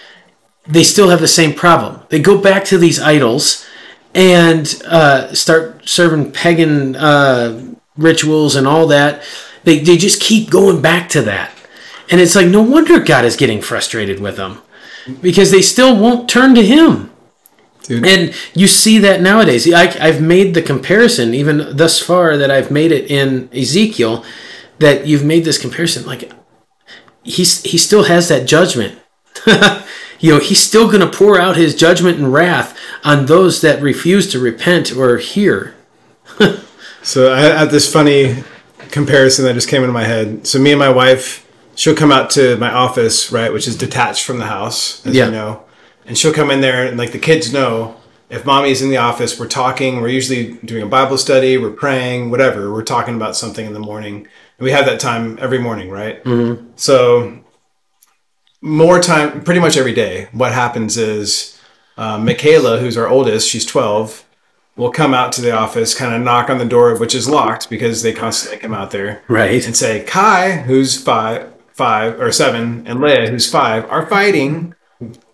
they 0.67 0.83
still 0.83 1.09
have 1.09 1.19
the 1.19 1.27
same 1.27 1.55
problem. 1.55 2.03
They 2.09 2.19
go 2.19 2.39
back 2.39 2.63
to 2.65 2.77
these 2.77 2.99
idols 2.99 3.65
and 4.19 4.81
uh, 4.85 5.33
start 5.33 5.87
serving 5.87 6.29
pagan 6.33 6.93
uh, 6.97 7.73
rituals 7.95 8.57
and 8.57 8.67
all 8.67 8.85
that. 8.87 9.23
They, 9.63 9.79
they 9.79 9.95
just 9.95 10.21
keep 10.21 10.49
going 10.49 10.81
back 10.81 11.07
to 11.09 11.21
that. 11.21 11.53
And 12.11 12.19
it's 12.19 12.35
like, 12.35 12.47
no 12.47 12.61
wonder 12.61 12.99
God 12.99 13.23
is 13.23 13.37
getting 13.37 13.61
frustrated 13.61 14.19
with 14.19 14.35
them 14.35 14.61
because 15.21 15.51
they 15.51 15.61
still 15.61 15.95
won't 15.95 16.29
turn 16.29 16.53
to 16.55 16.65
Him. 16.65 17.11
Dude. 17.83 18.05
And 18.05 18.35
you 18.53 18.67
see 18.67 18.97
that 18.97 19.21
nowadays. 19.21 19.71
I, 19.73 19.83
I've 20.01 20.21
made 20.21 20.53
the 20.53 20.61
comparison, 20.61 21.33
even 21.33 21.77
thus 21.77 22.01
far, 22.01 22.35
that 22.35 22.51
I've 22.51 22.71
made 22.71 22.91
it 22.91 23.09
in 23.09 23.49
Ezekiel, 23.53 24.25
that 24.79 25.07
you've 25.07 25.23
made 25.23 25.45
this 25.45 25.57
comparison. 25.57 26.05
Like, 26.05 26.29
he's, 27.23 27.63
he 27.63 27.77
still 27.77 28.03
has 28.03 28.27
that 28.27 28.47
judgment. 28.47 28.99
you 30.19 30.33
know, 30.33 30.39
he's 30.39 30.61
still 30.61 30.87
going 30.87 30.99
to 30.99 31.17
pour 31.17 31.39
out 31.39 31.55
his 31.55 31.75
judgment 31.75 32.17
and 32.17 32.31
wrath 32.33 32.77
on 33.03 33.25
those 33.25 33.61
that 33.61 33.81
refuse 33.81 34.29
to 34.31 34.39
repent 34.39 34.91
or 34.95 35.17
hear. 35.17 35.75
So 37.01 37.33
I 37.33 37.39
have 37.39 37.71
this 37.71 37.91
funny 37.91 38.43
comparison 38.91 39.45
that 39.45 39.53
just 39.53 39.69
came 39.69 39.83
into 39.83 39.93
my 39.93 40.03
head. 40.03 40.45
So 40.45 40.59
me 40.59 40.71
and 40.71 40.79
my 40.79 40.89
wife, 40.89 41.47
she'll 41.75 41.95
come 41.95 42.11
out 42.11 42.29
to 42.31 42.57
my 42.57 42.71
office, 42.71 43.31
right, 43.31 43.51
which 43.53 43.67
is 43.69 43.77
detached 43.77 44.25
from 44.25 44.37
the 44.37 44.45
house, 44.45 45.05
as 45.05 45.15
Yeah. 45.15 45.27
you 45.27 45.31
know, 45.31 45.63
and 46.05 46.17
she'll 46.17 46.33
come 46.33 46.51
in 46.51 46.59
there 46.59 46.85
and 46.85 46.97
like 46.97 47.13
the 47.13 47.17
kids 47.19 47.53
know 47.53 47.95
if 48.29 48.45
mommy's 48.45 48.81
in 48.81 48.89
the 48.89 48.97
office, 48.97 49.39
we're 49.39 49.47
talking. 49.47 50.01
We're 50.01 50.09
usually 50.09 50.53
doing 50.65 50.83
a 50.83 50.87
Bible 50.87 51.17
study, 51.17 51.57
we're 51.57 51.71
praying, 51.71 52.29
whatever. 52.29 52.71
We're 52.71 52.83
talking 52.83 53.15
about 53.15 53.35
something 53.35 53.65
in 53.65 53.73
the 53.73 53.79
morning, 53.79 54.15
and 54.17 54.65
we 54.65 54.71
have 54.71 54.85
that 54.85 54.99
time 54.99 55.39
every 55.41 55.57
morning, 55.57 55.89
right? 55.89 56.23
Mm-hmm. 56.23 56.67
So 56.75 57.39
more 58.61 58.99
time, 58.99 59.41
pretty 59.43 59.59
much 59.59 59.77
every 59.77 59.93
day. 59.93 60.27
What 60.31 60.51
happens 60.51 60.97
is 60.97 61.59
uh, 61.97 62.17
Michaela, 62.17 62.79
who's 62.79 62.97
our 62.97 63.07
oldest, 63.07 63.49
she's 63.49 63.65
twelve 63.65 64.25
will 64.75 64.91
come 64.91 65.13
out 65.13 65.33
to 65.33 65.41
the 65.41 65.51
office, 65.51 65.93
kind 65.93 66.15
of 66.15 66.21
knock 66.21 66.49
on 66.49 66.57
the 66.57 66.63
door, 66.63 66.97
which 66.97 67.13
is 67.13 67.27
locked 67.27 67.69
because 67.69 68.01
they 68.01 68.13
constantly 68.13 68.57
come 68.57 68.73
out 68.73 68.91
there, 68.91 69.21
Right. 69.27 69.65
and 69.65 69.75
say, 69.75 70.05
"Kai, 70.05 70.51
who's 70.67 70.95
five, 71.01 71.47
five 71.73 72.17
or 72.21 72.31
seven, 72.31 72.83
and 72.87 72.99
Leia, 72.99 73.27
who's 73.29 73.51
five, 73.51 73.85
are 73.89 74.05
fighting." 74.05 74.73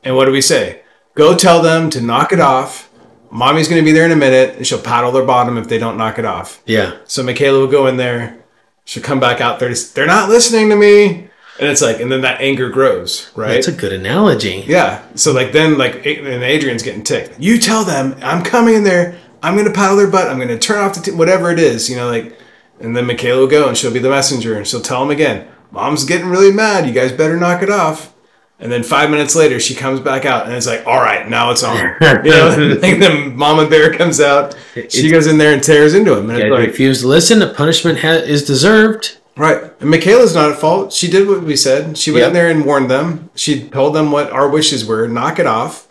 And 0.04 0.16
what 0.16 0.26
do 0.26 0.32
we 0.32 0.42
say? 0.42 0.82
Go 1.14 1.36
tell 1.36 1.62
them 1.62 1.92
to 1.92 2.02
knock 2.02 2.34
it 2.34 2.40
off. 2.40 2.90
Mommy's 3.30 3.68
going 3.68 3.80
to 3.82 3.86
be 3.86 3.92
there 3.92 4.06
in 4.06 4.12
a 4.12 4.16
minute, 4.16 4.56
and 4.58 4.66
she'll 4.66 4.80
paddle 4.82 5.12
their 5.12 5.24
bottom 5.26 5.58
if 5.60 5.68
they 5.68 5.78
don't 5.78 5.98
knock 5.98 6.18
it 6.18 6.26
off. 6.26 6.62
Yeah. 6.66 6.94
So 7.06 7.22
Michaela 7.22 7.60
will 7.60 7.68
go 7.68 7.86
in 7.86 7.98
there. 7.98 8.38
She'll 8.86 9.04
come 9.04 9.20
back 9.20 9.42
out 9.42 9.60
there. 9.60 9.74
They're 9.74 10.06
not 10.08 10.30
listening 10.30 10.70
to 10.70 10.76
me, 10.76 11.25
and 11.60 11.70
it's 11.70 11.82
like, 11.82 12.00
and 12.00 12.12
then 12.12 12.22
that 12.22 12.42
anger 12.42 12.70
grows, 12.70 13.30
right? 13.36 13.54
That's 13.54 13.68
a 13.68 13.72
good 13.72 13.94
analogy. 13.94 14.64
Yeah. 14.68 15.06
So 15.16 15.32
like 15.32 15.52
then 15.52 15.78
like 15.78 16.06
and 16.06 16.44
Adrian's 16.44 16.84
getting 16.84 17.04
ticked. 17.04 17.40
You 17.40 17.58
tell 17.60 17.84
them 17.86 18.16
I'm 18.22 18.44
coming 18.44 18.76
in 18.76 18.84
there. 18.84 19.18
I'm 19.42 19.56
gonna 19.56 19.72
paddle 19.72 19.96
their 19.98 20.10
butt. 20.10 20.28
I'm 20.30 20.40
gonna 20.40 20.58
turn 20.60 20.80
off 20.80 20.96
the 20.96 21.02
t- 21.02 21.12
whatever 21.12 21.52
it 21.52 21.60
is. 21.60 21.90
You 21.90 21.96
know 21.98 22.10
like, 22.10 22.38
and 22.80 22.96
then 22.96 23.06
Michaela 23.06 23.42
will 23.42 23.48
go 23.48 23.68
and 23.68 23.78
she'll 23.78 23.94
be 23.94 24.00
the 24.00 24.10
messenger 24.10 24.58
and 24.58 24.68
she'll 24.68 24.82
tell 24.82 25.00
them 25.02 25.12
again. 25.12 25.48
Mom's 25.72 26.04
getting 26.06 26.28
really 26.28 26.52
mad. 26.52 26.88
You 26.88 26.94
guys 26.94 27.12
better 27.12 27.38
knock 27.38 27.62
it 27.62 27.70
off. 27.70 28.14
And 28.58 28.72
then 28.72 28.84
five 28.84 29.10
minutes 29.10 29.36
later, 29.36 29.60
she 29.60 29.76
comes 29.76 30.00
back 30.00 30.24
out 30.24 30.46
and 30.46 30.56
it's 30.56 30.66
like, 30.66 30.88
all 30.88 31.02
right, 31.02 31.28
now 31.30 31.52
it's 31.52 31.62
on. 31.64 31.76
You 32.02 32.32
know, 32.32 32.80
and 32.84 33.02
then 33.02 33.36
Mama 33.36 33.68
Bear 33.70 33.94
comes 33.94 34.22
out. 34.22 34.56
She 34.90 35.10
goes 35.12 35.28
in 35.28 35.38
there 35.38 35.54
and 35.54 35.62
tears 35.62 35.94
into 35.94 36.18
him. 36.18 36.30
And 36.30 36.40
it's 36.40 36.50
like, 36.50 36.68
refuse 36.68 37.02
to 37.02 37.08
listen. 37.08 37.40
The 37.40 37.54
punishment 37.54 38.00
ha- 38.00 38.08
is 38.12 38.46
deserved. 38.46 39.18
Right. 39.38 39.64
And 39.82 39.90
Michaela's 39.90 40.34
not 40.34 40.52
at 40.52 40.58
fault. 40.58 40.94
She 40.94 41.10
did 41.10 41.28
what 41.28 41.44
we 41.44 41.56
said. 41.58 41.98
She 41.98 42.12
went 42.12 42.22
Yep. 42.22 42.28
in 42.30 42.34
there 42.34 42.50
and 42.50 42.66
warned 42.66 42.90
them. 42.90 43.30
She 43.36 43.68
told 43.68 43.94
them 43.94 44.12
what 44.12 44.32
our 44.32 44.48
wishes 44.48 44.86
were 44.86 45.08
knock 45.08 45.40
it 45.40 45.46
off, 45.48 45.88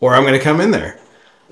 or 0.00 0.14
I'm 0.14 0.22
going 0.22 0.32
to 0.38 0.42
come 0.42 0.60
in 0.60 0.70
there. 0.70 0.98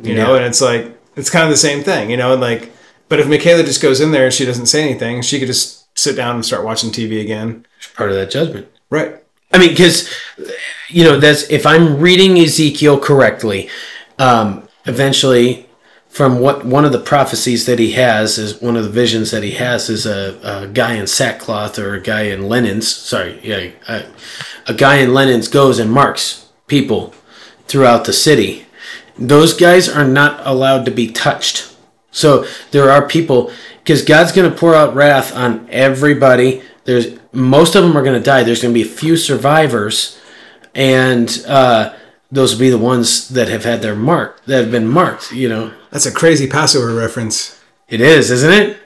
You 0.02 0.14
know, 0.14 0.34
and 0.34 0.44
it's 0.44 0.60
like, 0.60 0.98
it's 1.16 1.30
kind 1.30 1.44
of 1.44 1.50
the 1.50 1.56
same 1.56 1.84
thing, 1.84 2.10
you 2.10 2.16
know, 2.16 2.32
and 2.32 2.40
like, 2.40 2.72
but 3.08 3.20
if 3.20 3.28
Michaela 3.28 3.62
just 3.62 3.80
goes 3.82 4.00
in 4.00 4.10
there 4.10 4.24
and 4.24 4.34
she 4.34 4.44
doesn't 4.44 4.66
say 4.66 4.82
anything, 4.82 5.22
she 5.22 5.38
could 5.38 5.46
just 5.46 5.86
sit 5.96 6.16
down 6.16 6.34
and 6.34 6.44
start 6.44 6.64
watching 6.64 6.90
TV 6.90 7.20
again. 7.20 7.64
Part 7.94 8.10
of 8.10 8.16
that 8.16 8.30
judgment. 8.30 8.66
Right. 8.90 9.16
I 9.52 9.58
mean, 9.58 9.68
because 9.68 10.12
you 10.88 11.04
know, 11.04 11.20
that's 11.20 11.48
if 11.50 11.64
I'm 11.66 12.00
reading 12.00 12.38
Ezekiel 12.40 12.98
correctly, 12.98 13.68
um, 14.18 14.66
eventually, 14.86 15.68
from 16.14 16.38
what 16.38 16.64
one 16.64 16.84
of 16.84 16.92
the 16.92 17.00
prophecies 17.00 17.66
that 17.66 17.80
he 17.80 17.90
has 17.90 18.38
is 18.38 18.62
one 18.62 18.76
of 18.76 18.84
the 18.84 18.90
visions 18.90 19.32
that 19.32 19.42
he 19.42 19.50
has 19.50 19.90
is 19.90 20.06
a, 20.06 20.38
a 20.44 20.68
guy 20.68 20.94
in 20.94 21.08
sackcloth 21.08 21.76
or 21.76 21.94
a 21.94 22.00
guy 22.00 22.22
in 22.22 22.48
linens. 22.48 22.86
Sorry, 22.86 23.40
yeah, 23.42 23.72
a, 23.88 24.06
a 24.68 24.74
guy 24.74 24.98
in 24.98 25.12
linens 25.12 25.48
goes 25.48 25.80
and 25.80 25.90
marks 25.90 26.52
people 26.68 27.12
throughout 27.66 28.04
the 28.04 28.12
city. 28.12 28.64
Those 29.18 29.54
guys 29.54 29.88
are 29.88 30.06
not 30.06 30.40
allowed 30.46 30.84
to 30.84 30.92
be 30.92 31.10
touched. 31.10 31.74
So 32.12 32.46
there 32.70 32.92
are 32.92 33.08
people 33.08 33.50
because 33.78 34.02
God's 34.02 34.30
going 34.30 34.48
to 34.48 34.56
pour 34.56 34.72
out 34.72 34.94
wrath 34.94 35.34
on 35.34 35.68
everybody. 35.68 36.62
There's 36.84 37.18
most 37.32 37.74
of 37.74 37.82
them 37.82 37.96
are 37.96 38.04
going 38.04 38.16
to 38.16 38.24
die. 38.24 38.44
There's 38.44 38.62
going 38.62 38.72
to 38.72 38.80
be 38.80 38.88
a 38.88 38.96
few 38.96 39.16
survivors, 39.16 40.16
and 40.76 41.44
uh, 41.48 41.96
those 42.30 42.52
will 42.52 42.60
be 42.60 42.70
the 42.70 42.78
ones 42.78 43.30
that 43.30 43.48
have 43.48 43.64
had 43.64 43.82
their 43.82 43.96
mark 43.96 44.44
that 44.44 44.62
have 44.62 44.70
been 44.70 44.86
marked. 44.86 45.32
You 45.32 45.48
know, 45.48 45.74
That's 45.94 46.06
a 46.06 46.12
crazy 46.12 46.48
Passover 46.48 46.92
reference. 46.92 47.62
it 47.88 48.00
is, 48.00 48.32
isn't 48.32 48.52
it? 48.52 48.78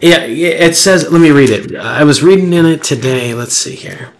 Yeah, 0.00 0.20
it 0.20 0.76
says. 0.76 1.10
Let 1.10 1.20
me 1.20 1.32
read 1.32 1.50
it. 1.50 1.74
I 1.74 2.04
was 2.04 2.22
reading 2.22 2.52
in 2.52 2.66
it 2.66 2.84
today. 2.84 3.34
Let's 3.34 3.56
see 3.56 3.74
here. 3.74 4.12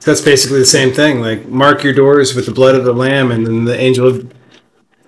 That's 0.00 0.20
basically 0.20 0.58
the 0.58 0.66
same 0.66 0.92
thing. 0.92 1.20
Like, 1.20 1.46
mark 1.46 1.84
your 1.84 1.92
doors 1.92 2.34
with 2.34 2.46
the 2.46 2.52
blood 2.52 2.74
of 2.74 2.84
the 2.84 2.92
lamb, 2.92 3.30
and 3.30 3.46
then 3.46 3.66
the 3.66 3.78
angel 3.78 4.08
of, 4.08 4.34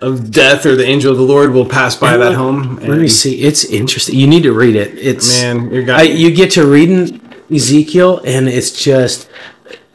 of 0.00 0.30
death 0.30 0.64
or 0.66 0.76
the 0.76 0.86
angel 0.86 1.10
of 1.10 1.18
the 1.18 1.24
Lord 1.24 1.50
will 1.50 1.66
pass 1.66 1.96
by 1.96 2.16
that 2.16 2.34
home. 2.34 2.76
Let 2.76 3.00
me 3.00 3.08
see. 3.08 3.42
It's 3.42 3.64
interesting. 3.64 4.14
You 4.14 4.28
need 4.28 4.44
to 4.44 4.52
read 4.52 4.76
it. 4.76 4.96
It's 4.96 5.42
Man, 5.42 5.68
you're 5.72 5.90
I, 5.90 6.02
you 6.02 6.32
get 6.32 6.52
to 6.52 6.64
reading 6.64 7.20
Ezekiel, 7.50 8.20
and 8.24 8.48
it's 8.48 8.70
just 8.70 9.28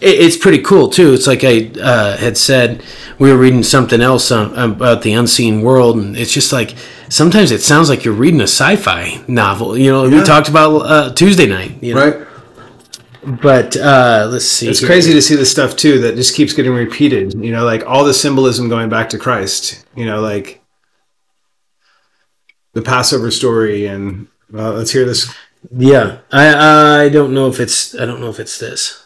it's 0.06 0.38
pretty 0.38 0.60
cool 0.60 0.90
too. 0.90 1.14
It's 1.14 1.28
like 1.28 1.44
I 1.44 1.72
uh, 1.82 2.18
had 2.18 2.38
said 2.38 2.84
we 3.20 3.32
were 3.32 3.38
reading 3.38 3.64
something 3.64 4.02
else 4.02 4.32
on, 4.32 4.54
about 4.58 5.02
the 5.02 5.14
unseen 5.14 5.62
world, 5.62 5.98
and 5.98 6.16
it's 6.16 6.32
just 6.32 6.54
like 6.54 6.76
sometimes 7.10 7.52
it 7.52 7.62
sounds 7.62 7.90
like 7.90 8.06
you're 8.06 8.14
reading 8.14 8.42
a 8.42 8.44
sci-fi 8.44 9.24
novel. 9.28 9.78
You 9.78 9.92
know, 9.92 10.10
we 10.10 10.24
talked 10.24 10.50
about 10.50 10.78
uh, 10.80 11.14
Tuesday 11.14 11.48
night. 11.48 11.82
You 11.82 11.96
know? 11.96 12.06
right. 12.06 12.28
But 13.42 13.76
uh, 13.76 14.28
let's 14.30 14.46
see. 14.46 14.68
It's 14.68 14.80
here. 14.80 14.88
crazy 14.88 15.12
to 15.14 15.22
see 15.22 15.36
the 15.36 15.46
stuff 15.46 15.76
too 15.76 16.00
that 16.02 16.16
just 16.16 16.36
keeps 16.36 16.54
getting 16.54 16.74
repeated. 16.74 17.34
You 17.34 17.52
know, 17.52 17.66
like 17.66 17.84
all 17.88 18.04
the 18.04 18.14
symbolism 18.14 18.70
going 18.70 18.90
back 18.90 19.10
to 19.10 19.18
Christ. 19.18 19.86
You 19.96 20.06
know, 20.06 20.22
like 20.22 20.62
the 22.74 22.84
Passover 22.84 23.32
story, 23.32 23.88
and 23.88 24.28
well, 24.52 24.74
let's 24.74 24.92
hear 24.92 25.06
this. 25.06 25.34
Yeah, 25.72 26.20
I 26.32 27.06
I 27.06 27.10
don't 27.10 27.34
know 27.34 27.48
if 27.48 27.60
it's 27.60 27.96
I 27.96 28.06
don't 28.06 28.20
know 28.20 28.30
if 28.30 28.40
it's 28.40 28.60
this. 28.60 29.05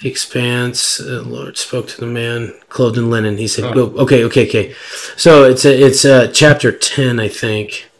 The 0.00 0.08
expanse, 0.08 0.96
the 0.96 1.22
Lord 1.22 1.58
spoke 1.58 1.86
to 1.88 2.00
the 2.00 2.06
man 2.06 2.54
clothed 2.70 2.96
in 2.96 3.10
linen. 3.10 3.36
He 3.36 3.46
said, 3.46 3.74
"Go." 3.74 3.88
Okay, 3.98 4.24
okay, 4.24 4.48
okay. 4.48 4.74
So 5.16 5.44
it's 5.44 5.64
a, 5.64 5.78
it's 5.78 6.04
a 6.04 6.30
chapter 6.32 6.72
ten, 6.72 7.20
I 7.20 7.28
think. 7.28 7.90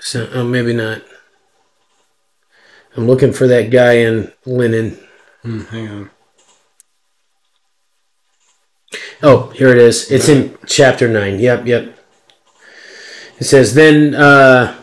So 0.00 0.28
oh, 0.32 0.44
maybe 0.44 0.72
not. 0.72 1.02
I'm 2.96 3.06
looking 3.06 3.32
for 3.32 3.46
that 3.46 3.70
guy 3.70 3.98
in 3.98 4.32
linen. 4.44 4.98
Hang 5.42 5.88
on. 5.88 6.10
Oh, 9.22 9.48
here 9.50 9.68
it 9.68 9.78
is. 9.78 10.10
It's 10.10 10.28
in 10.28 10.56
chapter 10.66 11.08
9. 11.08 11.40
Yep, 11.40 11.66
yep. 11.66 11.98
It 13.38 13.44
says, 13.44 13.74
Then 13.74 14.14
uh, 14.14 14.76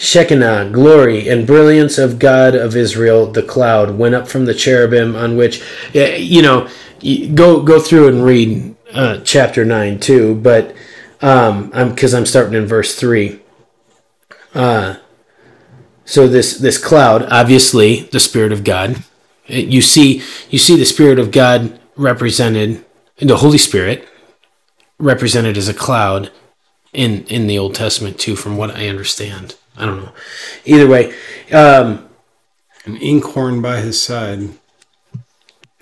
Shekinah, 0.00 0.70
glory 0.72 1.28
and 1.28 1.46
brilliance 1.46 1.98
of 1.98 2.18
God 2.18 2.54
of 2.54 2.74
Israel, 2.74 3.30
the 3.30 3.42
cloud, 3.42 3.98
went 3.98 4.14
up 4.14 4.28
from 4.28 4.46
the 4.46 4.54
cherubim 4.54 5.14
on 5.14 5.36
which, 5.36 5.62
you 5.92 6.40
know, 6.40 6.70
go 7.34 7.62
go 7.62 7.78
through 7.78 8.08
and 8.08 8.24
read 8.24 8.74
uh, 8.94 9.18
chapter 9.24 9.62
9 9.62 10.00
too, 10.00 10.36
but 10.36 10.74
um, 11.20 11.70
I'm 11.74 11.90
because 11.90 12.14
I'm 12.14 12.24
starting 12.24 12.54
in 12.54 12.64
verse 12.64 12.94
3. 12.94 13.40
Uh, 14.54 14.96
so 16.06 16.26
this 16.26 16.56
this 16.56 16.82
cloud, 16.82 17.24
obviously 17.24 18.04
the 18.04 18.20
Spirit 18.20 18.52
of 18.52 18.64
God. 18.64 19.04
You 19.48 19.82
see, 19.82 20.22
you 20.48 20.58
see 20.58 20.76
the 20.78 20.86
Spirit 20.86 21.18
of 21.18 21.30
God 21.30 21.78
represented 21.94 22.86
the 23.18 23.36
Holy 23.36 23.58
Spirit 23.58 24.08
represented 24.98 25.58
as 25.58 25.68
a 25.68 25.74
cloud 25.74 26.30
in 26.94 27.24
in 27.24 27.46
the 27.46 27.58
Old 27.58 27.74
Testament 27.74 28.18
too, 28.18 28.34
from 28.34 28.56
what 28.56 28.74
I 28.74 28.88
understand. 28.88 29.56
I 29.80 29.86
don't 29.86 30.02
know. 30.02 30.12
Either 30.64 30.86
way, 30.86 31.12
um, 31.52 32.08
An 32.84 32.96
inkhorn 32.96 33.60
by 33.62 33.80
his 33.80 34.00
side. 34.00 34.50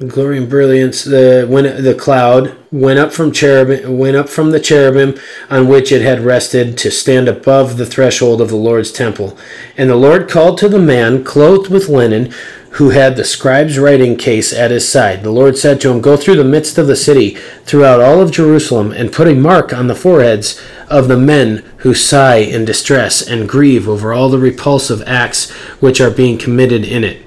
glory 0.06 0.38
and 0.38 0.48
brilliance 0.48 1.02
the 1.02 1.44
when 1.48 1.64
the 1.82 1.94
cloud 1.94 2.56
went 2.70 3.00
up 3.00 3.12
from 3.12 3.32
cherubim 3.32 3.98
went 3.98 4.16
up 4.16 4.28
from 4.28 4.52
the 4.52 4.60
cherubim 4.60 5.18
on 5.50 5.66
which 5.66 5.90
it 5.90 6.02
had 6.02 6.20
rested 6.20 6.78
to 6.78 6.88
stand 6.88 7.26
above 7.28 7.76
the 7.76 7.86
threshold 7.86 8.40
of 8.40 8.48
the 8.48 8.56
Lord's 8.68 8.92
temple 8.92 9.36
and 9.76 9.90
the 9.90 9.96
Lord 9.96 10.28
called 10.30 10.56
to 10.58 10.68
the 10.68 10.78
man 10.78 11.24
clothed 11.24 11.68
with 11.68 11.88
linen 11.88 12.32
who 12.78 12.90
had 12.90 13.16
the 13.16 13.24
scribe's 13.24 13.78
writing 13.78 14.16
case 14.16 14.52
at 14.52 14.70
his 14.70 14.88
side 14.88 15.22
the 15.22 15.30
Lord 15.30 15.56
said 15.56 15.80
to 15.80 15.90
him 15.90 16.00
go 16.00 16.16
through 16.16 16.36
the 16.36 16.44
midst 16.44 16.78
of 16.78 16.86
the 16.86 16.96
city 16.96 17.34
throughout 17.64 18.00
all 18.00 18.20
of 18.20 18.32
Jerusalem 18.32 18.92
and 18.92 19.12
put 19.12 19.28
a 19.28 19.34
mark 19.34 19.72
on 19.72 19.86
the 19.86 19.94
foreheads 19.94 20.60
of 20.88 21.08
the 21.08 21.18
men 21.18 21.58
who 21.78 21.94
sigh 21.94 22.36
in 22.36 22.64
distress 22.64 23.20
and 23.26 23.48
grieve 23.48 23.88
over 23.88 24.12
all 24.12 24.28
the 24.28 24.38
repulsive 24.38 25.02
acts 25.06 25.50
which 25.80 26.00
are 26.00 26.10
being 26.10 26.38
committed 26.38 26.84
in 26.84 27.04
it 27.04 27.24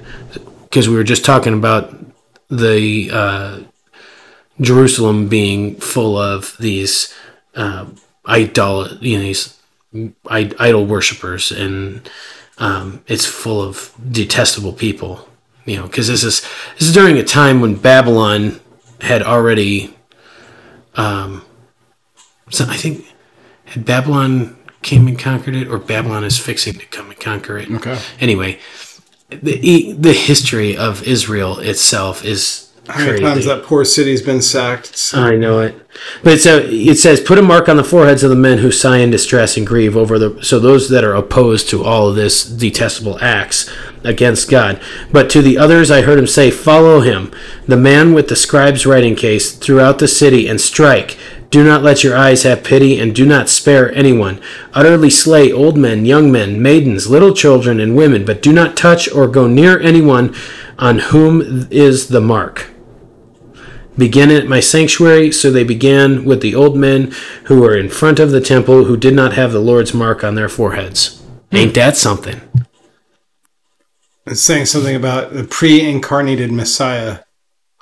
because 0.64 0.88
we 0.88 0.96
were 0.96 1.04
just 1.04 1.26
talking 1.26 1.54
about 1.54 1.94
the 2.50 3.10
uh, 3.12 3.60
Jerusalem 4.62 5.28
being 5.28 5.76
full 5.78 6.18
of 6.18 6.56
these 6.60 7.14
uh, 7.56 7.88
idol, 8.26 8.88
you 9.00 9.18
know, 9.18 9.24
these 9.24 9.58
idol 10.30 10.86
worshippers, 10.86 11.52
and 11.52 12.10
um, 12.58 13.04
it's 13.08 13.26
full 13.26 13.62
of 13.62 13.94
detestable 14.12 14.74
people. 14.74 15.28
You 15.66 15.78
know, 15.78 15.84
because 15.84 16.08
this 16.08 16.24
is 16.24 16.42
this 16.80 16.88
is 16.90 16.94
during 16.94 17.18
a 17.18 17.24
time 17.24 17.62
when 17.62 17.76
Babylon 17.76 18.60
had 19.02 19.22
already, 19.22 19.96
um, 20.96 21.44
so 22.50 22.66
I 22.68 22.76
think 22.76 23.06
had 23.66 23.86
Babylon 23.86 24.58
came 24.82 25.08
and 25.08 25.18
conquered 25.20 25.56
it, 25.56 25.68
or 25.68 25.78
Babylon 25.78 26.24
is 26.24 26.38
fixing 26.40 26.74
to 26.74 26.86
come 26.88 27.12
and 27.12 27.20
conquer 27.20 27.58
it. 27.58 27.70
Okay. 27.72 27.98
Anyway, 28.20 28.60
the 29.30 29.94
the 29.94 30.14
history 30.14 30.76
of 30.76 31.04
Israel 31.08 31.60
itself 31.60 32.26
is 32.26 32.70
How 32.88 33.06
many 33.06 33.20
times 33.20 33.46
that 33.46 33.64
poor 33.64 33.86
city's 33.86 34.22
been 34.24 34.42
sacked? 34.42 34.88
It's- 34.88 35.14
I 35.14 35.36
know 35.36 35.60
it, 35.60 35.76
but 36.24 36.42
so 36.42 36.58
it 36.58 36.98
says, 36.98 37.20
"Put 37.20 37.38
a 37.38 37.44
mark 37.44 37.70
on 37.70 37.78
the 37.78 37.84
foreheads 37.84 38.24
of 38.24 38.32
the 38.32 38.36
men 38.36 38.58
who 38.58 38.72
sigh 38.72 38.98
in 38.98 39.12
distress 39.12 39.56
and 39.56 39.66
grieve 39.68 39.96
over 39.96 40.18
the." 40.18 40.40
So 40.42 40.58
those 40.60 40.90
that 40.90 41.04
are 41.04 41.14
opposed 41.14 41.70
to 41.70 41.84
all 41.84 42.10
of 42.10 42.16
this 42.16 42.44
detestable 42.44 43.20
acts 43.22 43.70
against 44.04 44.50
God, 44.50 44.80
but 45.12 45.30
to 45.32 45.42
the 45.42 45.58
others, 45.58 45.92
I 45.92 46.02
heard 46.02 46.20
him 46.20 46.28
say, 46.28 46.52
"Follow 46.52 47.02
him, 47.02 47.32
the 47.68 47.78
man 47.78 48.14
with 48.14 48.28
the 48.28 48.36
scribe's 48.36 48.86
writing 48.86 49.16
case, 49.16 49.52
throughout 49.52 50.00
the 50.00 50.08
city, 50.08 50.48
and 50.48 50.60
strike." 50.60 51.18
Do 51.52 51.66
not 51.66 51.84
let 51.84 52.02
your 52.02 52.16
eyes 52.16 52.44
have 52.44 52.64
pity, 52.64 52.98
and 52.98 53.14
do 53.14 53.26
not 53.26 53.50
spare 53.50 53.94
anyone. 53.94 54.40
Utterly 54.74 55.10
slay 55.10 55.52
old 55.52 55.78
men, 55.78 56.06
young 56.06 56.32
men, 56.32 56.62
maidens, 56.62 57.10
little 57.10 57.34
children, 57.34 57.82
and 57.82 57.94
women, 57.94 58.24
but 58.24 58.42
do 58.42 58.54
not 58.54 58.78
touch 58.78 59.12
or 59.12 59.28
go 59.28 59.48
near 59.48 59.78
anyone 59.78 60.34
on 60.80 61.00
whom 61.00 61.68
is 61.70 62.08
the 62.08 62.22
mark. 62.22 62.72
Begin 63.98 64.32
at 64.32 64.48
my 64.48 64.62
sanctuary. 64.62 65.32
So 65.32 65.52
they 65.52 65.66
began 65.66 66.24
with 66.24 66.42
the 66.42 66.56
old 66.56 66.78
men 66.78 67.12
who 67.44 67.60
were 67.60 67.76
in 67.76 67.90
front 67.90 68.20
of 68.20 68.32
the 68.32 68.42
temple, 68.42 68.86
who 68.86 68.96
did 68.96 69.14
not 69.14 69.34
have 69.34 69.52
the 69.52 69.60
Lord's 69.60 69.94
mark 69.94 70.24
on 70.24 70.36
their 70.36 70.50
foreheads. 70.50 71.22
Hmm. 71.52 71.58
Ain't 71.58 71.74
that 71.74 71.98
something? 71.98 72.40
It's 74.32 74.42
saying 74.42 74.68
something 74.68 74.96
about 74.96 75.34
the 75.34 75.44
pre-incarnated 75.44 76.54
Messiah 76.54 77.20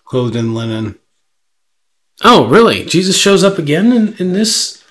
clothed 0.04 0.36
in 0.36 0.56
linen. 0.56 0.98
Oh, 2.24 2.48
really? 2.48 2.86
Jesus 2.86 3.16
shows 3.16 3.44
up 3.44 3.60
again 3.60 3.94
in, 3.94 4.16
in 4.18 4.34
this? 4.34 4.84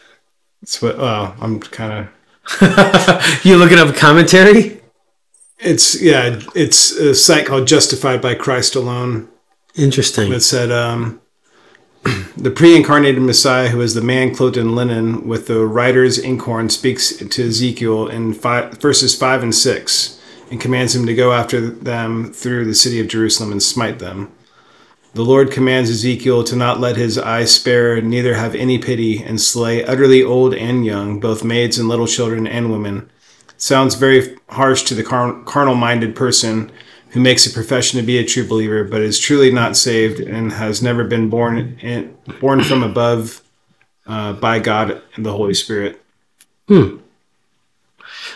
It's 0.63 0.81
what. 0.81 0.99
Well, 0.99 1.37
I'm 1.41 1.59
kind 1.59 2.09
of. 2.61 3.41
you 3.45 3.57
looking 3.57 3.79
up 3.79 3.95
commentary? 3.97 4.81
It's 5.59 6.01
yeah. 6.01 6.41
It's 6.55 6.93
a 6.93 7.13
site 7.13 7.47
called 7.47 7.67
Justified 7.67 8.23
by 8.23 8.37
Christ 8.37 8.77
Alone. 8.77 9.29
Interesting. 9.75 10.31
that 10.31 10.41
said 10.41 10.71
um, 10.71 11.21
the 12.37 12.53
pre-incarnated 12.53 13.21
Messiah, 13.21 13.69
who 13.69 13.81
is 13.81 13.95
the 13.95 14.01
man 14.01 14.33
clothed 14.33 14.57
in 14.57 14.77
linen 14.77 15.27
with 15.27 15.49
the 15.49 15.67
writer's 15.67 16.19
inkhorn, 16.19 16.71
speaks 16.71 17.17
to 17.17 17.47
Ezekiel 17.47 18.07
in 18.07 18.33
five, 18.33 18.79
verses 18.79 19.17
five 19.17 19.43
and 19.43 19.55
six, 19.55 20.18
and 20.51 20.61
commands 20.61 20.95
him 20.95 21.07
to 21.07 21.15
go 21.15 21.33
after 21.33 21.61
them 21.61 22.33
through 22.33 22.65
the 22.65 22.75
city 22.75 23.01
of 23.01 23.09
Jerusalem 23.09 23.53
and 23.53 23.63
smite 23.63 23.99
them. 23.99 24.33
The 25.15 25.23
Lord 25.23 25.51
commands 25.51 25.91
Ezekiel 25.91 26.45
to 26.45 26.57
not 26.57 26.81
let 26.81 26.97
his 26.97 27.19
eye 27.19 27.45
spare, 27.45 28.01
neither 28.01 28.35
have 28.35 28.55
any 28.55 28.79
pity, 28.79 29.23
and 29.23 29.41
slay 29.41 29.85
utterly 29.85 30.23
old 30.23 30.55
and 30.55 30.85
young, 30.85 31.19
both 31.19 31.43
maids 31.43 31.79
and 31.79 31.89
little 31.89 32.07
children 32.07 32.47
and 32.47 32.71
women. 32.71 33.11
Sounds 33.57 33.95
very 33.95 34.37
harsh 34.51 34.83
to 34.85 34.95
the 34.95 35.03
car- 35.03 35.43
carnal-minded 35.45 36.15
person 36.15 36.71
who 37.11 37.21
makes 37.21 37.47
a 37.47 37.51
profession 37.51 37.99
to 37.99 38.07
be 38.07 38.19
a 38.19 38.25
true 38.25 38.47
believer, 38.47 38.85
but 38.85 39.01
is 39.01 39.19
truly 39.19 39.51
not 39.51 39.77
saved 39.77 40.21
and 40.21 40.53
has 40.53 40.83
never 40.83 41.05
been 41.05 41.31
born 41.31 41.79
in, 41.81 42.17
born 42.41 42.63
from 42.63 42.83
above 42.83 43.43
uh, 44.07 44.35
by 44.35 44.59
God 44.59 45.03
and 45.15 45.25
the 45.25 45.33
Holy 45.33 45.55
Spirit. 45.55 46.01
Hmm. 46.69 46.99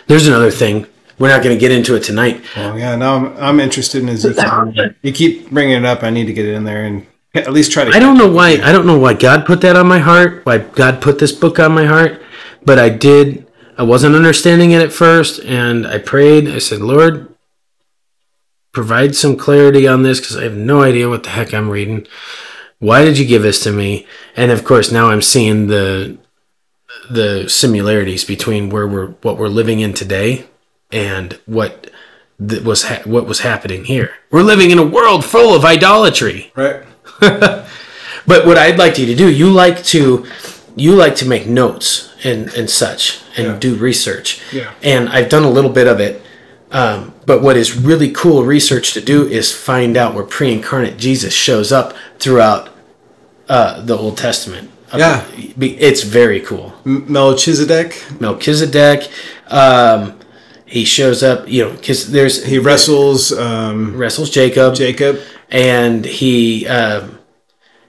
There's 0.06 0.26
another 0.26 0.50
thing. 0.50 0.86
We're 1.18 1.28
not 1.28 1.42
going 1.42 1.54
to 1.54 1.60
get 1.60 1.70
into 1.70 1.94
it 1.94 2.02
tonight. 2.02 2.42
Well, 2.56 2.78
yeah, 2.78 2.96
now 2.96 3.16
I'm, 3.16 3.36
I'm 3.36 3.60
interested 3.60 4.02
in 4.02 4.08
Ezekiel. 4.08 4.72
You 5.02 5.12
keep 5.12 5.50
bringing 5.50 5.76
it 5.76 5.84
up. 5.84 6.02
I 6.02 6.10
need 6.10 6.26
to 6.26 6.32
get 6.32 6.46
it 6.46 6.54
in 6.54 6.64
there 6.64 6.84
and 6.84 7.06
at 7.34 7.52
least 7.52 7.72
try 7.72 7.84
to. 7.84 7.90
I 7.90 7.98
don't 7.98 8.18
know 8.18 8.30
why. 8.30 8.60
I 8.62 8.72
don't 8.72 8.86
know 8.86 8.98
why 8.98 9.14
God 9.14 9.46
put 9.46 9.60
that 9.62 9.76
on 9.76 9.86
my 9.86 9.98
heart. 9.98 10.44
Why 10.44 10.58
God 10.58 11.00
put 11.00 11.18
this 11.18 11.32
book 11.32 11.58
on 11.58 11.72
my 11.72 11.84
heart, 11.84 12.22
but 12.64 12.78
I 12.78 12.88
did. 12.88 13.46
I 13.78 13.84
wasn't 13.84 14.14
understanding 14.14 14.72
it 14.72 14.82
at 14.82 14.92
first, 14.92 15.40
and 15.44 15.86
I 15.86 15.98
prayed. 15.98 16.48
I 16.48 16.58
said, 16.58 16.80
"Lord, 16.80 17.34
provide 18.72 19.14
some 19.14 19.36
clarity 19.36 19.88
on 19.88 20.02
this 20.02 20.20
because 20.20 20.36
I 20.36 20.44
have 20.44 20.56
no 20.56 20.82
idea 20.82 21.08
what 21.08 21.22
the 21.22 21.30
heck 21.30 21.54
I'm 21.54 21.70
reading. 21.70 22.06
Why 22.78 23.04
did 23.04 23.18
you 23.18 23.24
give 23.24 23.42
this 23.42 23.62
to 23.64 23.72
me?" 23.72 24.06
And 24.36 24.50
of 24.50 24.64
course, 24.64 24.92
now 24.92 25.10
I'm 25.10 25.22
seeing 25.22 25.68
the 25.68 26.18
the 27.10 27.48
similarities 27.48 28.24
between 28.24 28.70
where 28.70 28.86
we're 28.86 29.08
what 29.22 29.38
we're 29.38 29.48
living 29.48 29.80
in 29.80 29.94
today 29.94 30.46
and 30.92 31.38
what 31.46 31.90
was 32.64 32.84
ha- 32.84 33.02
what 33.04 33.26
was 33.26 33.40
happening 33.40 33.84
here. 33.84 34.14
We're 34.30 34.42
living 34.42 34.70
in 34.70 34.78
a 34.78 34.86
world 34.86 35.24
full 35.24 35.54
of 35.54 35.64
idolatry. 35.64 36.52
Right. 36.54 36.82
But 38.24 38.46
what 38.46 38.56
I'd 38.56 38.78
like 38.78 38.98
you 38.98 39.06
to 39.06 39.16
do, 39.16 39.28
you 39.28 39.50
like 39.50 39.82
to 39.86 40.24
you 40.76 40.94
like 40.94 41.16
to 41.16 41.26
make 41.26 41.46
notes 41.48 42.14
and, 42.24 42.48
and 42.54 42.70
such 42.70 43.20
and 43.36 43.46
Yeah. 43.46 43.58
do 43.58 43.74
research. 43.74 44.40
Yeah. 44.52 44.70
And 44.82 45.08
I've 45.08 45.28
done 45.28 45.42
a 45.42 45.50
little 45.50 45.70
bit 45.70 45.88
of 45.88 45.98
it. 46.00 46.22
Um, 46.70 47.12
but 47.26 47.42
what 47.42 47.56
is 47.56 47.76
really 47.76 48.10
cool 48.12 48.44
research 48.44 48.94
to 48.94 49.00
do 49.00 49.26
is 49.26 49.52
find 49.52 49.96
out 49.96 50.14
where 50.14 50.24
pre-incarnate 50.24 50.96
Jesus 50.98 51.34
shows 51.34 51.72
up 51.72 51.94
throughout 52.20 52.70
uh, 53.48 53.82
the 53.82 53.96
Old 53.98 54.16
Testament. 54.16 54.70
Yeah. 54.96 55.24
It's 55.36 56.02
very 56.02 56.40
cool. 56.40 56.72
M- 56.86 57.04
Melchizedek. 57.12 58.02
Melchizedek, 58.20 59.10
um, 59.48 60.18
he 60.72 60.84
shows 60.84 61.22
up, 61.22 61.38
you 61.48 61.64
know, 61.64 61.72
because 61.72 62.10
there's 62.10 62.36
He 62.52 62.58
wrestles 62.58 63.30
um, 63.32 63.96
wrestles 63.96 64.30
Jacob, 64.30 64.74
Jacob. 64.74 65.20
and 65.50 66.04
he 66.04 66.66
um, 66.66 67.18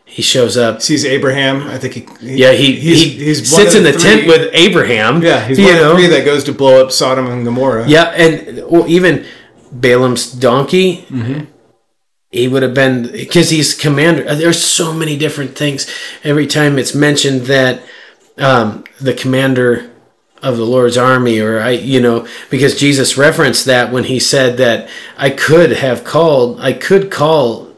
he 0.05 0.21
shows 0.21 0.57
up 0.57 0.81
Sees 0.81 1.05
Abraham. 1.05 1.55
I 1.73 1.77
think 1.77 1.93
he. 1.93 2.01
he 2.27 2.35
Yeah, 2.43 2.51
he 2.51 2.75
he's, 2.75 3.01
he 3.01 3.09
he's 3.25 3.49
sits 3.49 3.73
in 3.75 3.83
the 3.83 3.93
three- 3.93 4.01
tent 4.01 4.27
with 4.27 4.49
Abraham. 4.53 5.21
Yeah, 5.23 5.39
he's 5.47 5.57
you 5.59 5.65
one 5.65 5.75
of 5.75 5.81
know. 5.81 5.95
three 5.95 6.07
that 6.07 6.25
goes 6.25 6.43
to 6.43 6.51
blow 6.53 6.83
up 6.83 6.91
Sodom 6.91 7.25
and 7.27 7.45
Gomorrah. 7.45 7.87
yeah, 7.87 8.11
and 8.23 8.63
well, 8.69 8.85
even 8.87 9.25
Balaam's 9.71 10.31
donkey. 10.31 11.05
Mm-hmm. 11.09 11.45
He 12.31 12.47
would 12.47 12.63
have 12.63 12.73
been 12.73 13.11
because 13.11 13.49
he's 13.51 13.73
commander. 13.75 14.23
There's 14.35 14.61
so 14.61 14.91
many 14.93 15.15
different 15.17 15.55
things. 15.55 15.87
Every 16.23 16.47
time 16.47 16.77
it's 16.79 16.93
mentioned 16.95 17.41
that 17.43 17.81
um, 18.37 18.83
the 18.99 19.13
commander 19.13 19.91
of 20.43 20.57
the 20.57 20.65
Lord's 20.65 20.97
army, 20.97 21.39
or 21.39 21.59
I, 21.59 21.71
you 21.71 21.99
know, 21.99 22.27
because 22.49 22.77
Jesus 22.77 23.17
referenced 23.17 23.65
that 23.65 23.91
when 23.91 24.03
he 24.03 24.19
said 24.19 24.57
that 24.57 24.89
I 25.17 25.29
could 25.29 25.71
have 25.71 26.03
called, 26.03 26.59
I 26.59 26.73
could 26.73 27.09
call 27.09 27.69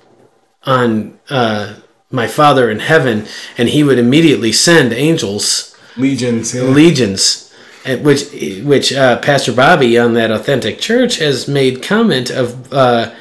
on 0.64 1.18
uh, 1.30 1.76
my 2.12 2.28
Father 2.28 2.70
in 2.70 2.80
heaven, 2.80 3.26
and 3.58 3.70
he 3.70 3.84
would 3.84 4.00
immediately 4.00 4.52
send 4.52 4.92
angels 4.92 5.76
Legions. 5.98 6.54
Yeah. 6.54 6.64
legions 6.64 7.54
uh, 7.86 7.98
which 7.98 8.32
which 8.64 8.92
uh, 8.92 9.18
pastor 9.20 9.54
bobby 9.54 9.98
on 9.98 10.14
that 10.14 10.32
authentic 10.32 10.80
church 10.80 11.18
has 11.18 11.48
made 11.48 11.82
comment 11.82 12.30
of 12.30 12.74
uh, 12.74 13.14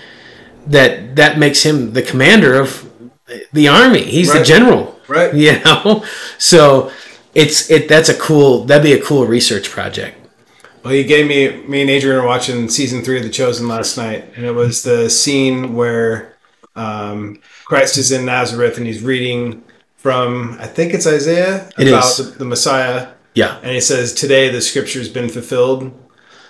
that 0.67 1.15
that 1.17 1.39
makes 1.39 1.63
him 1.63 1.93
the 1.93 2.03
commander 2.03 2.59
of 2.59 2.91
the 3.53 3.69
army 3.69 4.03
he's 4.03 4.33
the 4.33 4.43
general 4.43 4.99
Right. 5.07 5.35
you 5.45 5.61
know 5.65 6.05
so 6.39 6.91
it's 7.35 7.71
it 7.71 7.89
that's 7.89 8.09
a 8.09 8.15
cool 8.19 8.65
that'd 8.65 8.83
be 8.83 8.93
a 8.93 9.03
cool 9.03 9.27
research 9.27 9.71
project 9.71 10.17
Well, 10.85 10.95
you 10.95 11.05
gave 11.05 11.27
me 11.27 11.67
me 11.67 11.81
and 11.81 11.91
Adrian 11.91 12.21
were 12.21 12.27
watching 12.27 12.69
season 12.69 13.03
three 13.03 13.17
of 13.17 13.23
The 13.25 13.31
Chosen 13.31 13.67
last 13.69 13.97
night, 13.97 14.25
and 14.37 14.45
it 14.45 14.53
was 14.53 14.83
the 14.83 15.09
scene 15.09 15.75
where 15.75 16.37
um, 16.77 17.39
Christ 17.65 17.97
is 17.99 18.13
in 18.13 18.25
Nazareth 18.27 18.77
and 18.79 18.87
he's 18.87 19.03
reading 19.03 19.63
from 19.97 20.57
I 20.61 20.67
think 20.67 20.93
it's 20.93 21.07
Isaiah 21.07 21.71
It 21.79 21.89
about 21.89 22.05
is. 22.05 22.17
The, 22.17 22.39
the 22.39 22.45
Messiah, 22.45 23.09
yeah 23.35 23.59
and 23.63 23.71
he 23.71 23.81
says, 23.81 24.13
"Today 24.13 24.51
the 24.51 24.61
Scripture 24.61 24.99
has 24.99 25.09
been 25.09 25.29
fulfilled." 25.29 25.93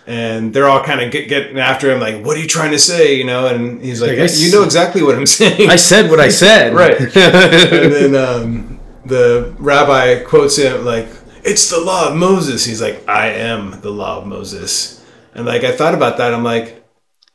And 0.07 0.53
they're 0.53 0.69
all 0.69 0.85
kind 0.85 1.01
of 1.01 1.11
get, 1.11 1.29
getting 1.31 1.59
after 1.59 1.91
him, 1.91 1.99
like, 1.99 2.23
"What 2.27 2.37
are 2.37 2.41
you 2.41 2.47
trying 2.47 2.73
to 2.73 2.79
say?" 2.79 3.15
You 3.15 3.25
know, 3.25 3.47
and 3.47 3.81
he's 3.81 4.03
like, 4.03 4.19
"You 4.37 4.53
know 4.53 4.63
exactly 4.63 5.03
what 5.03 5.15
I'm 5.15 5.25
saying." 5.41 5.71
I 5.71 5.77
said 5.77 6.11
what 6.11 6.21
I 6.21 6.29
said. 6.29 6.75
right. 6.75 7.01
and 7.17 7.93
then 7.93 8.15
um, 8.15 8.74
the 9.05 9.55
rabbi 9.59 10.23
quotes 10.23 10.57
him 10.57 10.85
like, 10.85 11.09
"It's 11.45 11.71
the 11.71 11.81
law 11.81 12.09
of 12.09 12.17
Moses." 12.17 12.65
He's 12.65 12.83
like, 12.83 13.07
"I 13.09 13.29
am 13.29 13.81
the 13.81 13.91
law 13.91 14.19
of 14.19 14.27
Moses." 14.27 15.05
And 15.35 15.47
like 15.47 15.65
I 15.65 15.73
thought 15.73 15.95
about 15.95 16.17
that, 16.19 16.33
I'm 16.33 16.45
like, 16.45 16.85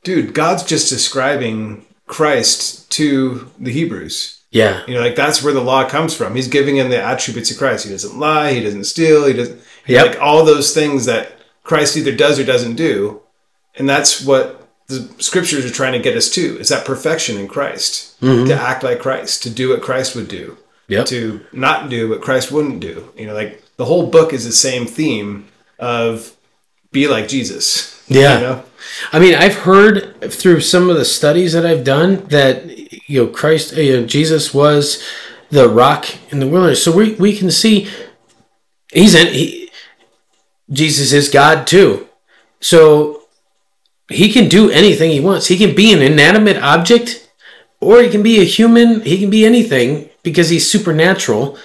dude, 0.03 0.33
God's 0.33 0.63
just 0.63 0.89
describing 0.89 1.85
Christ 2.07 2.89
to 2.91 3.51
the 3.59 3.71
Hebrews. 3.71 4.39
Yeah. 4.51 4.81
You 4.87 4.95
know, 4.95 5.01
like 5.01 5.15
that's 5.15 5.43
where 5.43 5.53
the 5.53 5.61
law 5.61 5.87
comes 5.87 6.15
from. 6.15 6.35
He's 6.35 6.47
giving 6.47 6.77
him 6.77 6.89
the 6.89 7.01
attributes 7.01 7.51
of 7.51 7.57
Christ. 7.57 7.85
He 7.85 7.91
doesn't 7.91 8.17
lie. 8.17 8.53
He 8.53 8.61
doesn't 8.61 8.85
steal. 8.85 9.25
He 9.25 9.33
doesn't. 9.33 9.61
Yep. 9.85 10.05
Like 10.05 10.21
all 10.21 10.43
those 10.43 10.73
things 10.73 11.05
that 11.05 11.33
Christ 11.63 11.97
either 11.97 12.15
does 12.15 12.39
or 12.39 12.43
doesn't 12.43 12.75
do, 12.75 13.21
and 13.75 13.87
that's 13.87 14.25
what 14.25 14.67
the 14.87 15.07
scriptures 15.19 15.65
are 15.65 15.73
trying 15.73 15.93
to 15.93 15.99
get 15.99 16.17
us 16.17 16.29
to. 16.31 16.59
Is 16.59 16.69
that 16.69 16.85
perfection 16.85 17.37
in 17.37 17.47
Christ 17.47 18.19
mm-hmm. 18.21 18.45
to 18.45 18.55
act 18.55 18.83
like 18.83 18.99
Christ, 18.99 19.43
to 19.43 19.49
do 19.49 19.69
what 19.69 19.81
Christ 19.81 20.15
would 20.15 20.27
do, 20.27 20.57
Yep. 20.90 21.06
to 21.07 21.45
not 21.53 21.90
do 21.90 22.10
what 22.10 22.22
Christ 22.22 22.52
wouldn't 22.52 22.80
do. 22.80 23.14
You 23.16 23.28
know, 23.28 23.34
like 23.34 23.64
the 23.78 23.86
whole 23.86 24.07
book 24.07 24.34
is 24.34 24.44
the 24.44 24.52
same 24.52 24.86
theme 24.86 25.48
of 25.78 26.36
be 26.91 27.07
like 27.07 27.28
Jesus. 27.28 28.03
Yeah. 28.07 28.36
You 28.36 28.41
know? 28.41 28.64
I 29.14 29.20
mean, 29.20 29.36
I've 29.36 29.56
heard 29.56 30.20
through 30.32 30.61
some 30.61 30.90
of 30.90 30.98
the 30.98 31.06
studies 31.06 31.53
that 31.53 31.66
I've 31.66 31.84
done 31.84 32.26
that 32.28 32.66
you 33.07 33.24
know 33.24 33.28
Christ, 33.28 33.76
you 33.78 34.02
know, 34.02 34.06
Jesus 34.06 34.53
was 34.53 35.03
the 35.49 35.70
rock 35.70 36.07
in 36.32 36.40
the 36.40 36.48
wilderness. 36.48 36.84
So 36.84 36.95
we 36.95 37.14
we 37.14 37.36
can 37.38 37.52
see 37.52 37.88
he's 38.91 39.16
in 39.16 39.28
he, 39.28 39.70
Jesus 40.72 41.14
is 41.14 41.30
God 41.30 41.68
too. 41.68 42.07
So 42.60 43.24
he 44.10 44.32
can 44.32 44.49
do 44.49 44.70
anything 44.70 45.11
he 45.11 45.20
wants. 45.20 45.48
He 45.48 45.57
can 45.57 45.76
be 45.76 45.94
an 45.94 46.02
inanimate 46.02 46.57
object 46.57 47.30
or 47.80 48.02
he 48.02 48.10
can 48.10 48.24
be 48.24 48.40
a 48.40 48.44
human. 48.44 49.02
He 49.02 49.20
can 49.20 49.30
be 49.30 49.45
anything 49.45 50.09
because 50.23 50.49
he's 50.49 50.69
supernatural. 50.69 51.57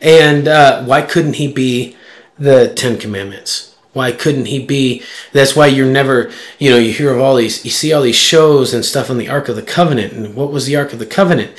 And 0.00 0.46
uh, 0.48 0.84
why 0.84 1.02
couldn't 1.02 1.34
he 1.34 1.50
be 1.50 1.96
the 2.38 2.72
Ten 2.74 2.98
Commandments? 2.98 3.74
Why 3.92 4.12
couldn't 4.12 4.46
he 4.46 4.64
be? 4.64 5.02
That's 5.32 5.56
why 5.56 5.68
you're 5.68 5.90
never, 5.90 6.30
you 6.58 6.70
know, 6.70 6.76
you 6.76 6.92
hear 6.92 7.14
of 7.14 7.20
all 7.20 7.36
these, 7.36 7.64
you 7.64 7.70
see 7.70 7.92
all 7.94 8.02
these 8.02 8.14
shows 8.16 8.74
and 8.74 8.84
stuff 8.84 9.08
on 9.08 9.16
the 9.16 9.28
Ark 9.30 9.48
of 9.48 9.56
the 9.56 9.62
Covenant. 9.62 10.12
And 10.12 10.34
what 10.34 10.52
was 10.52 10.66
the 10.66 10.76
Ark 10.76 10.92
of 10.92 10.98
the 10.98 11.06
Covenant? 11.06 11.56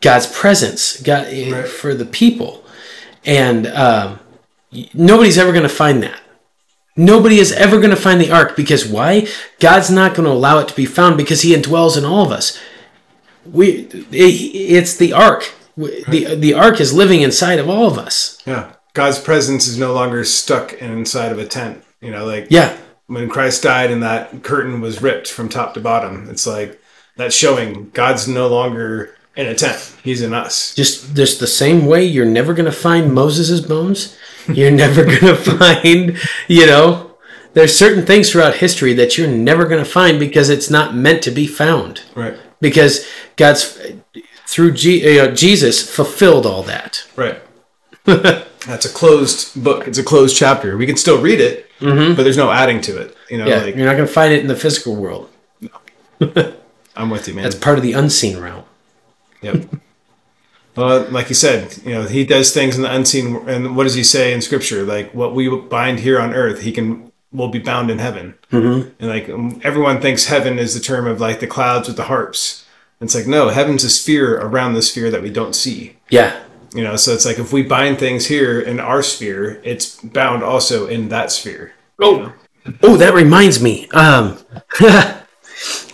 God's 0.00 0.26
presence, 0.26 1.00
God 1.00 1.26
Right. 1.26 1.66
for 1.68 1.94
the 1.94 2.04
people, 2.04 2.62
and 3.24 3.66
um, 3.68 4.18
nobody's 4.92 5.38
ever 5.38 5.50
going 5.50 5.62
to 5.62 5.68
find 5.68 6.02
that. 6.02 6.20
Nobody 6.96 7.38
is 7.38 7.52
ever 7.52 7.78
going 7.78 7.88
to 7.90 7.96
find 7.96 8.20
the 8.20 8.30
ark 8.30 8.54
because 8.54 8.86
why? 8.86 9.26
God's 9.60 9.90
not 9.90 10.14
going 10.14 10.26
to 10.26 10.30
allow 10.30 10.58
it 10.58 10.68
to 10.68 10.76
be 10.76 10.84
found 10.86 11.16
because 11.16 11.40
He 11.42 11.54
indwells 11.54 11.96
in 11.98 12.04
all 12.04 12.24
of 12.24 12.30
us. 12.32 12.60
We, 13.50 13.88
it- 14.12 14.12
it's 14.12 14.96
the 14.96 15.12
ark. 15.12 15.52
The 15.76 16.36
The 16.38 16.54
ark 16.54 16.80
is 16.80 16.92
living 16.92 17.22
inside 17.22 17.58
of 17.58 17.68
all 17.68 17.86
of 17.86 17.98
us. 17.98 18.40
Yeah. 18.46 18.72
God's 18.92 19.18
presence 19.18 19.66
is 19.66 19.78
no 19.78 19.92
longer 19.92 20.24
stuck 20.24 20.72
inside 20.74 21.32
of 21.32 21.38
a 21.38 21.46
tent. 21.46 21.82
You 22.00 22.10
know, 22.10 22.24
like 22.24 22.46
Yeah, 22.50 22.76
when 23.06 23.28
Christ 23.28 23.62
died 23.62 23.90
and 23.90 24.02
that 24.02 24.42
curtain 24.42 24.80
was 24.80 25.02
ripped 25.02 25.28
from 25.28 25.48
top 25.48 25.74
to 25.74 25.80
bottom, 25.80 26.28
it's 26.30 26.46
like 26.46 26.80
that's 27.16 27.34
showing 27.34 27.90
God's 27.90 28.28
no 28.28 28.48
longer 28.48 29.16
in 29.36 29.46
a 29.46 29.54
tent. 29.54 29.96
He's 30.02 30.22
in 30.22 30.32
us. 30.32 30.74
just 30.74 31.14
just 31.16 31.40
the 31.40 31.46
same 31.46 31.86
way 31.86 32.04
you're 32.04 32.24
never 32.24 32.54
going 32.54 32.70
to 32.70 32.72
find 32.72 33.12
Moses' 33.12 33.60
bones. 33.60 34.16
You're 34.52 34.70
never 34.70 35.04
going 35.04 35.20
to 35.20 35.36
find, 35.36 36.18
you 36.48 36.66
know, 36.66 37.16
there's 37.54 37.74
certain 37.74 38.04
things 38.04 38.30
throughout 38.30 38.56
history 38.56 38.92
that 38.92 39.16
you're 39.16 39.26
never 39.26 39.64
going 39.64 39.82
to 39.82 39.90
find 39.90 40.20
because 40.20 40.50
it's 40.50 40.68
not 40.68 40.94
meant 40.94 41.22
to 41.22 41.30
be 41.30 41.46
found. 41.46 42.02
Right. 42.14 42.36
Because 42.60 43.06
God's 43.36 43.80
through 44.54 44.70
G, 44.70 45.18
uh, 45.18 45.34
Jesus 45.34 45.82
fulfilled 45.82 46.46
all 46.46 46.62
that. 46.62 47.04
Right. 47.16 47.42
that's 48.04 48.84
a 48.84 48.88
closed 48.88 49.60
book. 49.64 49.88
It's 49.88 49.98
a 49.98 50.04
closed 50.04 50.36
chapter. 50.36 50.76
We 50.76 50.86
can 50.86 50.96
still 50.96 51.20
read 51.20 51.40
it, 51.40 51.68
but 52.14 52.22
there's 52.22 52.36
no 52.36 52.52
adding 52.52 52.80
to 52.82 52.96
it. 52.96 53.16
You 53.28 53.38
know, 53.38 53.48
Yeah, 53.48 53.62
like 53.62 53.74
you're 53.74 53.84
not 53.84 53.96
going 53.96 54.06
to 54.06 54.12
find 54.12 54.32
it 54.32 54.38
in 54.42 54.46
the 54.46 54.54
physical 54.54 54.94
world. 54.94 55.28
No. 55.60 56.54
I'm 56.96 57.10
with 57.10 57.26
you, 57.26 57.34
man. 57.34 57.42
That's 57.42 57.56
part 57.56 57.78
of 57.78 57.82
the 57.82 57.94
unseen 57.94 58.38
realm. 58.38 58.64
Yep. 59.42 59.74
Well, 60.76 61.08
like 61.10 61.28
you 61.28 61.34
said, 61.34 61.76
you 61.84 61.92
know, 61.92 62.04
he 62.04 62.24
does 62.24 62.52
things 62.52 62.76
in 62.76 62.82
the 62.82 62.94
unseen. 62.94 63.48
And 63.48 63.76
what 63.76 63.84
does 63.84 63.94
he 63.94 64.04
say 64.04 64.32
in 64.32 64.40
scripture? 64.40 64.84
Like 64.84 65.12
what 65.14 65.34
we 65.34 65.48
bind 65.48 66.00
here 66.00 66.20
on 66.20 66.32
earth, 66.32 66.62
he 66.62 66.70
can 66.70 67.10
will 67.32 67.48
be 67.48 67.58
bound 67.58 67.90
in 67.90 67.98
heaven. 67.98 68.34
Mm-hmm. 68.52 68.90
And 69.00 69.08
like 69.08 69.64
everyone 69.64 70.00
thinks 70.00 70.26
heaven 70.26 70.60
is 70.60 70.74
the 70.74 70.80
term 70.80 71.08
of 71.08 71.20
like 71.20 71.40
the 71.40 71.48
clouds 71.48 71.88
with 71.88 71.96
the 71.96 72.04
harps. 72.04 72.63
And 73.00 73.08
it's 73.08 73.14
like 73.14 73.26
no, 73.26 73.48
heaven's 73.48 73.84
a 73.84 73.90
sphere 73.90 74.38
around 74.40 74.74
the 74.74 74.82
sphere 74.82 75.10
that 75.10 75.22
we 75.22 75.30
don't 75.30 75.54
see. 75.54 75.96
Yeah, 76.10 76.40
You 76.74 76.84
know, 76.84 76.96
so 76.96 77.12
it's 77.12 77.24
like 77.24 77.38
if 77.38 77.52
we 77.52 77.62
bind 77.62 77.98
things 77.98 78.26
here 78.26 78.60
in 78.60 78.80
our 78.80 79.02
sphere, 79.02 79.60
it's 79.64 79.96
bound 80.00 80.42
also 80.42 80.86
in 80.86 81.08
that 81.08 81.30
sphere. 81.30 81.72
Oh, 82.00 82.32
oh, 82.82 82.96
that 82.96 83.14
reminds 83.14 83.62
me. 83.62 83.88
Um, 83.90 84.38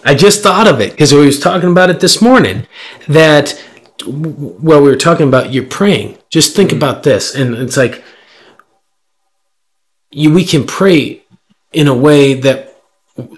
I 0.05 0.15
just 0.17 0.43
thought 0.43 0.67
of 0.67 0.81
it 0.81 0.93
because 0.93 1.13
we 1.13 1.27
was 1.27 1.41
talking 1.41 1.71
about 1.71 1.91
it 1.91 2.01
this 2.01 2.23
morning. 2.23 2.67
That 3.09 3.63
well, 4.07 4.83
we 4.83 4.89
were 4.89 4.97
talking 4.97 5.29
about 5.29 5.53
you 5.53 5.63
praying. 5.63 6.19
Just 6.31 6.57
think 6.57 6.73
about 6.73 7.03
this, 7.03 7.35
and 7.35 7.55
it's 7.55 7.77
like 7.77 8.03
you, 10.11 10.33
we 10.33 10.45
can 10.45 10.67
pray 10.67 11.23
in 11.73 11.89
a 11.89 11.95
way 11.95 12.35
that 12.35 12.77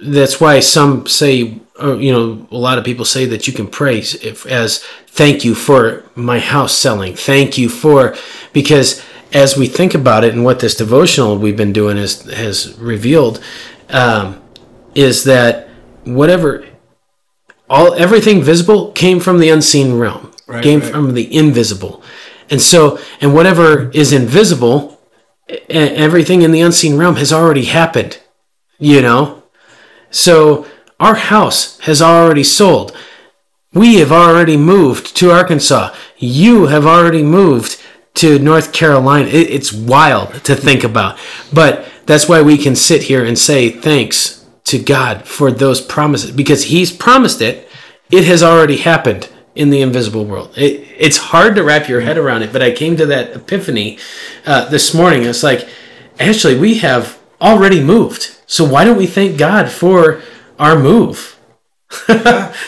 that's 0.03 0.41
why 0.41 0.61
some 0.61 1.07
say 1.07 1.61
or, 1.83 2.01
you 2.01 2.13
know 2.13 2.47
a 2.51 2.57
lot 2.57 2.79
of 2.79 2.85
people 2.85 3.05
say 3.05 3.25
that 3.27 3.47
you 3.47 3.53
can 3.53 3.67
pray 3.67 3.99
if, 3.99 4.47
as 4.47 4.83
thank 5.07 5.45
you 5.45 5.55
for 5.55 6.05
my 6.15 6.39
house 6.39 6.77
selling. 6.77 7.15
Thank 7.15 7.59
you 7.59 7.69
for 7.69 8.17
because 8.53 9.03
as 9.33 9.57
we 9.57 9.67
think 9.67 9.95
about 9.95 10.25
it 10.25 10.35
and 10.35 10.45
what 10.45 10.61
this 10.61 10.75
devotional 10.75 11.39
we've 11.39 11.57
been 11.57 11.73
doing 11.73 11.97
has 11.97 12.23
has 12.23 12.79
revealed 12.79 13.43
um, 13.91 14.41
is 14.95 15.25
that 15.25 15.69
whatever 16.05 16.67
all 17.69 17.95
everything 17.95 18.43
visible 18.43 18.93
came 18.93 19.21
from 19.21 19.39
the 19.39 19.49
unseen 19.49 19.95
realm 19.95 20.31
Right, 20.47 20.63
came 20.63 20.81
right. 20.81 20.91
from 20.91 21.15
the 21.15 21.35
invisible. 21.35 22.03
And 22.51 22.61
so 22.61 22.99
and 23.21 23.33
whatever 23.33 23.91
is 23.91 24.13
invisible 24.13 25.01
everything 25.69 26.43
in 26.43 26.53
the 26.53 26.61
unseen 26.61 26.97
realm 26.97 27.17
has 27.17 27.33
already 27.33 27.65
happened 27.65 28.19
you 28.83 29.01
know? 29.01 29.45
So 30.11 30.67
our 31.03 31.17
house 31.17 31.79
has 31.81 32.01
already 32.01 32.45
sold 32.45 32.97
we 33.75 33.97
have 33.97 34.13
already 34.13 34.57
moved 34.57 35.17
to 35.17 35.31
arkansas 35.31 35.95
you 36.17 36.67
have 36.67 36.87
already 36.87 37.23
moved 37.23 37.81
to 38.15 38.39
north 38.39 38.73
carolina 38.73 39.27
it, 39.29 39.51
it's 39.51 39.73
wild 39.73 40.33
to 40.45 40.55
think 40.55 40.85
about 40.85 41.19
but 41.53 41.87
that's 42.07 42.29
why 42.29 42.41
we 42.41 42.57
can 42.57 42.75
sit 42.75 43.03
here 43.03 43.25
and 43.25 43.39
say 43.39 43.69
thanks 43.69 44.47
to 44.65 44.79
god 44.79 45.27
for 45.27 45.51
those 45.51 45.81
promises 45.81 46.31
because 46.31 46.65
he's 46.65 46.91
promised 46.91 47.43
it 47.43 47.69
it 48.11 48.25
has 48.25 48.43
already 48.43 48.77
happened 48.77 49.29
in 49.55 49.71
the 49.71 49.81
invisible 49.81 50.25
world. 50.25 50.53
It, 50.57 50.87
it's 50.99 51.17
hard 51.17 51.57
to 51.57 51.65
wrap 51.65 51.89
your 51.89 52.01
head 52.01 52.17
around 52.17 52.43
it, 52.43 52.53
but 52.53 52.63
I 52.63 52.71
came 52.71 52.97
to 52.97 53.07
that 53.07 53.35
epiphany 53.35 53.99
uh, 54.47 54.69
this 54.69 54.95
morning. 54.95 55.25
It's 55.25 55.43
like, 55.43 55.69
actually, 56.19 56.59
we 56.59 56.79
have 56.79 57.19
already 57.41 57.83
moved. 57.83 58.39
So 58.47 58.65
why 58.65 58.85
don't 58.85 58.99
we 58.99 59.07
thank 59.07 59.39
God 59.39 59.71
for 59.71 60.23
our 60.63 60.79
move? 60.79 61.39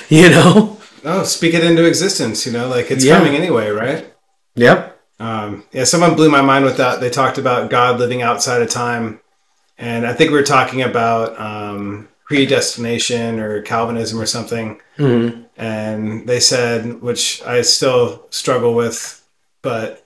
you 0.08 0.28
know? 0.28 0.78
Oh, 1.04 1.22
speak 1.22 1.54
it 1.54 1.64
into 1.64 1.84
existence. 1.86 2.44
You 2.46 2.52
know, 2.52 2.68
like 2.68 2.90
it's 2.90 3.04
Yeah. 3.04 3.18
coming 3.18 3.36
anyway, 3.36 3.70
right? 3.70 4.12
Yep. 4.56 5.00
Um, 5.20 5.64
yeah, 5.72 5.84
someone 5.84 6.16
blew 6.16 6.28
my 6.28 6.42
mind 6.42 6.64
with 6.64 6.76
that. 6.78 7.00
They 7.00 7.08
talked 7.10 7.38
about 7.38 7.70
God 7.70 7.98
living 8.00 8.20
outside 8.20 8.62
of 8.62 8.68
time, 8.68 9.20
and 9.78 10.06
I 10.06 10.12
think 10.12 10.30
we 10.30 10.36
were 10.36 10.42
talking 10.42 10.82
about 10.82 11.40
um, 11.40 12.08
predestination 12.24 13.38
or 13.38 13.62
Calvinism 13.62 14.20
or 14.20 14.26
something. 14.26 14.80
Mm-hmm. 14.98 15.42
And 15.56 16.26
they 16.26 16.40
said, 16.40 17.00
which 17.00 17.42
I 17.44 17.62
still 17.62 18.26
struggle 18.30 18.74
with, 18.74 19.24
but 19.62 20.04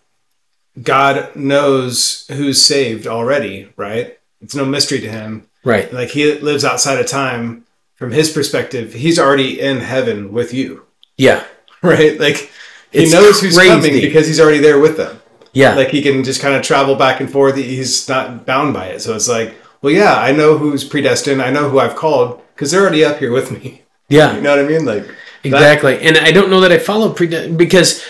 God 0.83 1.35
knows 1.35 2.27
who's 2.29 2.65
saved 2.65 3.07
already, 3.07 3.73
right? 3.77 4.19
It's 4.43 4.55
no 4.55 4.67
mystery 4.67 5.01
to 5.01 5.11
him. 5.11 5.49
Right. 5.65 5.93
Like 5.93 6.11
he 6.11 6.33
lives 6.39 6.65
outside 6.65 6.99
of 6.99 7.07
time. 7.07 7.65
From 7.99 8.13
his 8.13 8.31
perspective, 8.31 8.93
he's 8.95 9.19
already 9.19 9.61
in 9.61 9.79
heaven 9.81 10.33
with 10.33 10.55
you, 10.55 10.87
Yeah. 11.17 11.45
right? 11.83 12.19
Like 12.19 12.51
he 12.93 13.01
It's 13.05 13.13
knows 13.13 13.41
who's 13.41 13.57
crazy. 13.57 13.71
coming 13.71 13.93
because 14.01 14.27
he's 14.27 14.41
already 14.41 14.59
there 14.61 14.79
with 14.79 14.97
them 14.97 15.21
Yeah. 15.53 15.75
like 15.75 15.89
he 15.89 16.01
can 16.03 16.23
just 16.25 16.41
kind 16.41 16.55
of 16.55 16.63
travel 16.63 16.95
back 16.95 17.21
and 17.21 17.31
forth. 17.31 17.57
He's 17.57 18.09
not 18.09 18.47
bound 18.47 18.73
by 18.73 18.87
it. 18.87 19.01
So 19.03 19.15
it's 19.17 19.29
like, 19.29 19.55
well, 19.83 19.93
yeah, 19.93 20.15
I 20.15 20.31
know 20.33 20.57
who's 20.59 20.85
predestined. 20.85 21.43
I 21.43 21.51
know 21.51 21.69
who 21.71 21.79
I've 21.81 21.97
called 21.97 22.41
because 22.55 22.71
they're 22.71 22.83
already 22.83 23.05
up 23.05 23.19
here 23.19 23.33
with 23.33 23.51
me. 23.51 23.83
yeah. 24.09 24.35
You 24.37 24.41
know 24.43 24.51
what 24.57 24.65
I 24.65 24.69
mean? 24.69 24.85
Like, 24.85 25.07
that- 25.07 25.15
Exactly. 25.45 26.01
and 26.01 26.17
I 26.19 26.31
don't 26.33 26.51
know 26.51 26.61
that 26.61 26.73
I 26.73 26.79
follow 26.79 27.13
pre 27.13 27.27
because 27.51 28.05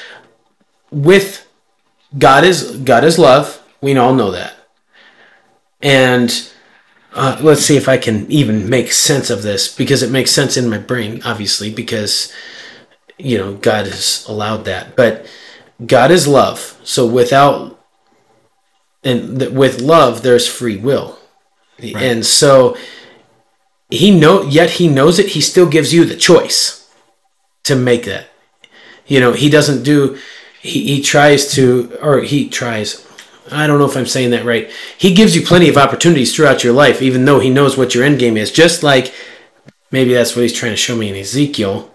with 0.90 1.46
God 2.16 2.44
is 2.44 2.76
God 2.78 3.04
is 3.04 3.18
love. 3.18 3.62
We 3.82 3.96
all 3.96 4.14
know 4.14 4.30
that. 4.32 4.54
And 5.82 6.30
uh, 7.18 7.38
let's 7.40 7.62
see 7.62 7.76
if 7.76 7.88
I 7.88 7.98
can 7.98 8.30
even 8.30 8.70
make 8.70 8.92
sense 8.92 9.28
of 9.28 9.42
this 9.42 9.74
because 9.74 10.02
it 10.02 10.10
makes 10.10 10.30
sense 10.30 10.56
in 10.56 10.70
my 10.70 10.78
brain, 10.78 11.20
obviously, 11.24 11.72
because 11.72 12.32
you 13.18 13.36
know 13.36 13.54
God 13.54 13.86
has 13.86 14.24
allowed 14.28 14.64
that. 14.64 14.96
But 14.96 15.26
God 15.84 16.10
is 16.10 16.28
love, 16.28 16.78
so 16.84 17.06
without 17.06 17.78
and 19.04 19.38
th- 19.38 19.52
with 19.52 19.80
love, 19.80 20.22
there's 20.22 20.46
free 20.48 20.76
will, 20.76 21.18
and 21.78 22.24
so 22.24 22.76
he 23.90 24.10
know 24.10 24.42
yet 24.42 24.70
he 24.70 24.88
knows 24.88 25.18
it. 25.18 25.28
He 25.28 25.40
still 25.40 25.68
gives 25.68 25.92
you 25.92 26.04
the 26.04 26.16
choice 26.16 26.88
to 27.64 27.76
make 27.76 28.04
that. 28.04 28.28
You 29.06 29.20
know, 29.20 29.32
he 29.32 29.48
doesn't 29.48 29.82
do. 29.82 30.18
He, 30.60 30.96
he 30.96 31.02
tries 31.02 31.52
to, 31.54 31.96
or 32.02 32.20
he 32.20 32.48
tries. 32.48 33.06
I 33.52 33.66
don't 33.66 33.78
know 33.78 33.86
if 33.86 33.96
I'm 33.96 34.06
saying 34.06 34.30
that 34.30 34.44
right. 34.44 34.70
He 34.96 35.14
gives 35.14 35.34
you 35.36 35.42
plenty 35.44 35.68
of 35.68 35.76
opportunities 35.76 36.34
throughout 36.34 36.64
your 36.64 36.72
life, 36.72 37.02
even 37.02 37.24
though 37.24 37.40
he 37.40 37.50
knows 37.50 37.76
what 37.76 37.94
your 37.94 38.04
end 38.04 38.18
game 38.18 38.36
is. 38.36 38.50
Just 38.52 38.82
like 38.82 39.12
maybe 39.90 40.14
that's 40.14 40.34
what 40.36 40.42
he's 40.42 40.52
trying 40.52 40.72
to 40.72 40.76
show 40.76 40.96
me 40.96 41.08
in 41.08 41.16
Ezekiel, 41.16 41.94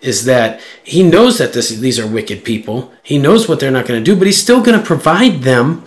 is 0.00 0.24
that 0.26 0.60
he 0.82 1.02
knows 1.02 1.38
that 1.38 1.52
this 1.52 1.70
these 1.70 1.98
are 1.98 2.06
wicked 2.06 2.44
people. 2.44 2.92
He 3.02 3.18
knows 3.18 3.48
what 3.48 3.60
they're 3.60 3.70
not 3.70 3.86
going 3.86 4.02
to 4.02 4.04
do, 4.12 4.16
but 4.18 4.26
he's 4.26 4.42
still 4.42 4.62
going 4.62 4.78
to 4.78 4.84
provide 4.84 5.42
them 5.42 5.84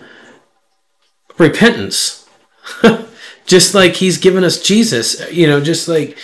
repentance. 1.37 2.27
just 3.45 3.73
like 3.75 3.95
he's 3.95 4.17
given 4.17 4.43
us 4.43 4.61
Jesus, 4.61 5.29
you 5.31 5.47
know, 5.47 5.59
just 5.61 5.87
like 5.87 6.17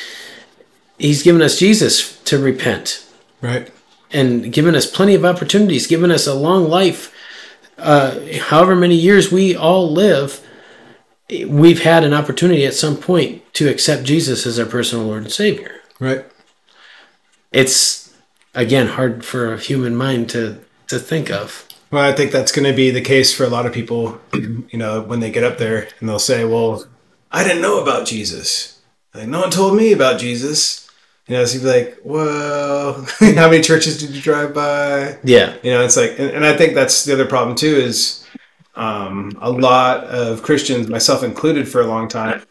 he's 0.97 1.23
given 1.23 1.41
us 1.41 1.57
Jesus 1.59 2.17
to 2.23 2.37
repent 2.37 3.05
Right. 3.41 3.71
and 4.11 4.51
given 4.51 4.75
us 4.75 4.85
plenty 4.89 5.15
of 5.15 5.25
opportunities, 5.25 5.87
given 5.87 6.11
us 6.11 6.27
a 6.27 6.33
long 6.33 6.69
life. 6.69 7.13
Uh, 7.79 8.19
however 8.43 8.75
many 8.75 8.95
years 8.95 9.31
we 9.31 9.55
all 9.55 9.91
live, 9.91 10.45
we've 11.47 11.83
had 11.83 12.03
an 12.03 12.13
opportunity 12.13 12.65
at 12.65 12.73
some 12.73 12.97
point 12.97 13.41
to 13.53 13.69
accept 13.69 14.03
Jesus 14.03 14.45
as 14.45 14.59
our 14.59 14.65
personal 14.65 15.05
Lord 15.05 15.23
and 15.23 15.31
Savior. 15.31 15.81
Right. 15.99 16.25
It's 17.51 18.13
again 18.53 18.87
hard 18.87 19.23
for 19.25 19.53
a 19.53 19.59
human 19.59 19.95
mind 19.95 20.29
to 20.31 20.59
to 20.87 20.99
think 20.99 21.29
of. 21.29 21.67
Well, 21.91 22.03
I 22.03 22.13
think 22.13 22.31
that's 22.31 22.51
going 22.51 22.69
to 22.69 22.75
be 22.75 22.91
the 22.91 23.01
case 23.01 23.33
for 23.33 23.43
a 23.43 23.49
lot 23.49 23.65
of 23.65 23.73
people, 23.73 24.19
you 24.33 24.77
know, 24.77 25.01
when 25.01 25.19
they 25.19 25.31
get 25.31 25.43
up 25.43 25.57
there 25.57 25.87
and 25.99 26.07
they'll 26.07 26.19
say, 26.19 26.45
well, 26.45 26.85
I 27.31 27.43
didn't 27.43 27.63
know 27.63 27.81
about 27.81 28.05
Jesus. 28.05 28.79
Like, 29.13 29.27
no 29.27 29.41
one 29.41 29.49
told 29.49 29.75
me 29.75 29.91
about 29.91 30.19
Jesus. 30.19 30.88
You 31.29 31.35
know, 31.35 31.45
so 31.45 31.53
you'd 31.55 31.63
be 31.63 31.69
like, 31.69 31.99
whoa, 31.99 33.05
how 33.19 33.49
many 33.49 33.61
churches 33.61 33.99
did 33.99 34.09
you 34.09 34.21
drive 34.21 34.53
by? 34.53 35.17
Yeah, 35.23 35.55
You 35.63 35.71
know, 35.71 35.83
it's 35.83 35.95
like, 35.95 36.19
and, 36.19 36.31
and 36.31 36.45
I 36.45 36.57
think 36.57 36.73
that's 36.73 37.05
the 37.05 37.13
other 37.13 37.25
problem 37.25 37.55
too 37.55 37.67
is 37.67 38.25
um, 38.75 39.37
a 39.39 39.49
lot 39.49 40.03
of 40.05 40.43
Christians, 40.43 40.89
myself 40.89 41.23
included 41.23 41.69
for 41.69 41.81
a 41.81 41.87
long 41.87 42.09
time, 42.09 42.41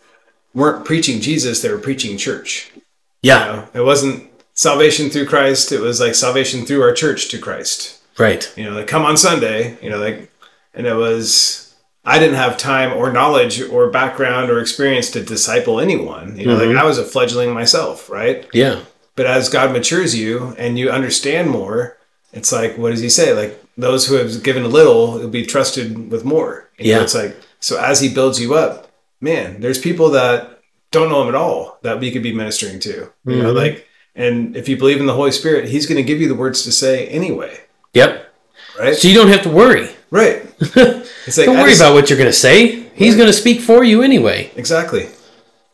weren't 0.55 0.87
preaching 0.87 1.21
Jesus, 1.21 1.61
they 1.61 1.71
were 1.71 1.79
preaching 1.79 2.17
church. 2.17 2.71
You 2.75 2.83
yeah, 3.23 3.39
know, 3.45 3.69
it 3.75 3.85
wasn't 3.85 4.31
salvation 4.55 5.11
through 5.11 5.27
Christ, 5.27 5.73
it 5.73 5.81
was 5.81 6.01
like 6.01 6.15
salvation 6.15 6.65
through 6.65 6.83
our 6.83 6.95
church 6.95 7.29
to 7.31 7.39
Christ 7.39 7.99
right. 8.19 8.53
you 8.57 8.65
know, 8.65 8.73
like 8.73 8.87
come 8.87 9.05
on 9.05 9.17
Sunday, 9.17 9.79
you 9.83 9.91
know, 9.91 9.99
like, 9.99 10.31
and 10.75 10.87
it 10.87 10.95
was, 10.95 11.68
I 12.05 12.19
didn't 12.19 12.37
have 12.37 12.57
time 12.57 12.97
or 12.97 13.13
knowledge 13.13 13.61
or 13.61 13.91
background 13.91 14.51
or 14.51 14.61
experience 14.61 15.11
to 15.11 15.23
disciple 15.23 15.81
anyone. 15.81 16.39
You 16.39 16.47
know, 16.47 16.55
like 16.55 16.69
mm-hmm. 16.69 16.79
I 16.79 16.85
was 16.85 16.99
a 16.99 17.05
fledgling 17.05 17.53
myself, 17.53 18.09
right? 18.09 18.47
Yeah, 18.53 18.83
But 19.15 19.27
as 19.27 19.49
God 19.49 19.73
matures 19.73 20.17
you 20.17 20.55
and 20.59 20.79
you 20.79 20.91
understand 20.91 21.51
more, 21.51 21.99
it's 22.33 22.53
like, 22.53 22.79
what 22.79 22.91
does 22.91 23.01
he 23.01 23.11
say? 23.11 23.35
Like, 23.35 23.63
those 23.77 24.07
who 24.07 24.15
have 24.15 24.43
given 24.43 24.65
a 24.65 24.69
little 24.69 25.13
will 25.13 25.29
be 25.29 25.45
trusted 25.45 26.11
with 26.11 26.25
more. 26.25 26.69
You 26.79 26.93
know, 26.93 26.99
Yeah. 26.99 27.03
it's 27.03 27.15
like, 27.15 27.37
so 27.61 27.79
as 27.79 28.01
he 28.01 28.09
builds 28.13 28.41
you 28.41 28.55
up, 28.55 28.91
man, 29.21 29.61
there's 29.61 29.79
people 29.79 30.11
that 30.11 30.61
don't 30.91 31.11
know 31.11 31.23
him 31.23 31.29
at 31.29 31.35
all 31.35 31.79
that 31.83 32.01
we 32.01 32.11
could 32.11 32.23
be 32.23 32.33
ministering 32.33 32.81
to. 32.81 32.91
You 32.91 33.37
know, 33.37 33.45
mm-hmm. 33.47 33.57
like, 33.57 33.87
and 34.15 34.57
if 34.57 34.69
you 34.69 34.77
believe 34.77 35.01
in 35.01 35.07
the 35.07 35.15
Holy 35.15 35.33
Spirit, 35.33 35.69
he's 35.69 35.87
going 35.87 35.97
to 35.97 36.03
give 36.03 36.21
you 36.21 36.29
the 36.29 36.35
words 36.35 36.63
to 36.65 36.73
say 36.73 37.07
anyway, 37.09 37.61
yep. 37.95 38.33
right? 38.79 38.97
So 38.97 39.09
you 39.09 39.15
don't 39.15 39.29
have 39.29 39.43
to 39.43 39.51
worry. 39.51 39.91
Right. 40.11 40.43
It's 41.27 41.37
like 41.37 41.45
Don't 41.47 41.59
worry 41.59 41.71
just- 41.71 41.83
about 41.83 41.93
what 41.93 42.09
you're 42.09 42.19
going 42.19 42.31
to 42.31 42.33
say. 42.33 42.89
He's 42.95 43.15
going 43.15 43.27
to 43.27 43.35
speak 43.35 43.61
for 43.61 43.85
you 43.85 44.03
anyway. 44.03 44.51
exactly. 44.57 45.09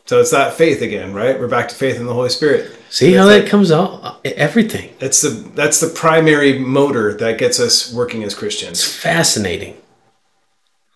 So 0.06 0.20
it's 0.20 0.32
that 0.32 0.54
faith 0.54 0.82
again, 0.82 1.14
right? 1.14 1.38
We're 1.38 1.48
back 1.48 1.68
to 1.68 1.74
faith 1.74 1.96
in 1.96 2.04
the 2.06 2.12
Holy 2.12 2.28
Spirit. 2.28 2.76
See 2.90 3.12
how 3.14 3.24
that 3.26 3.46
comes 3.48 3.70
out? 3.72 4.20
Everything. 4.24 4.90
It's 5.00 5.22
the 5.22 5.30
that's 5.54 5.80
the 5.80 5.86
primary 5.88 6.58
motor 6.58 7.14
that 7.14 7.38
gets 7.38 7.58
us 7.60 7.90
working 7.94 8.22
as 8.24 8.34
Christians. 8.34 8.80
It's 8.80 8.94
fascinating. 8.94 9.76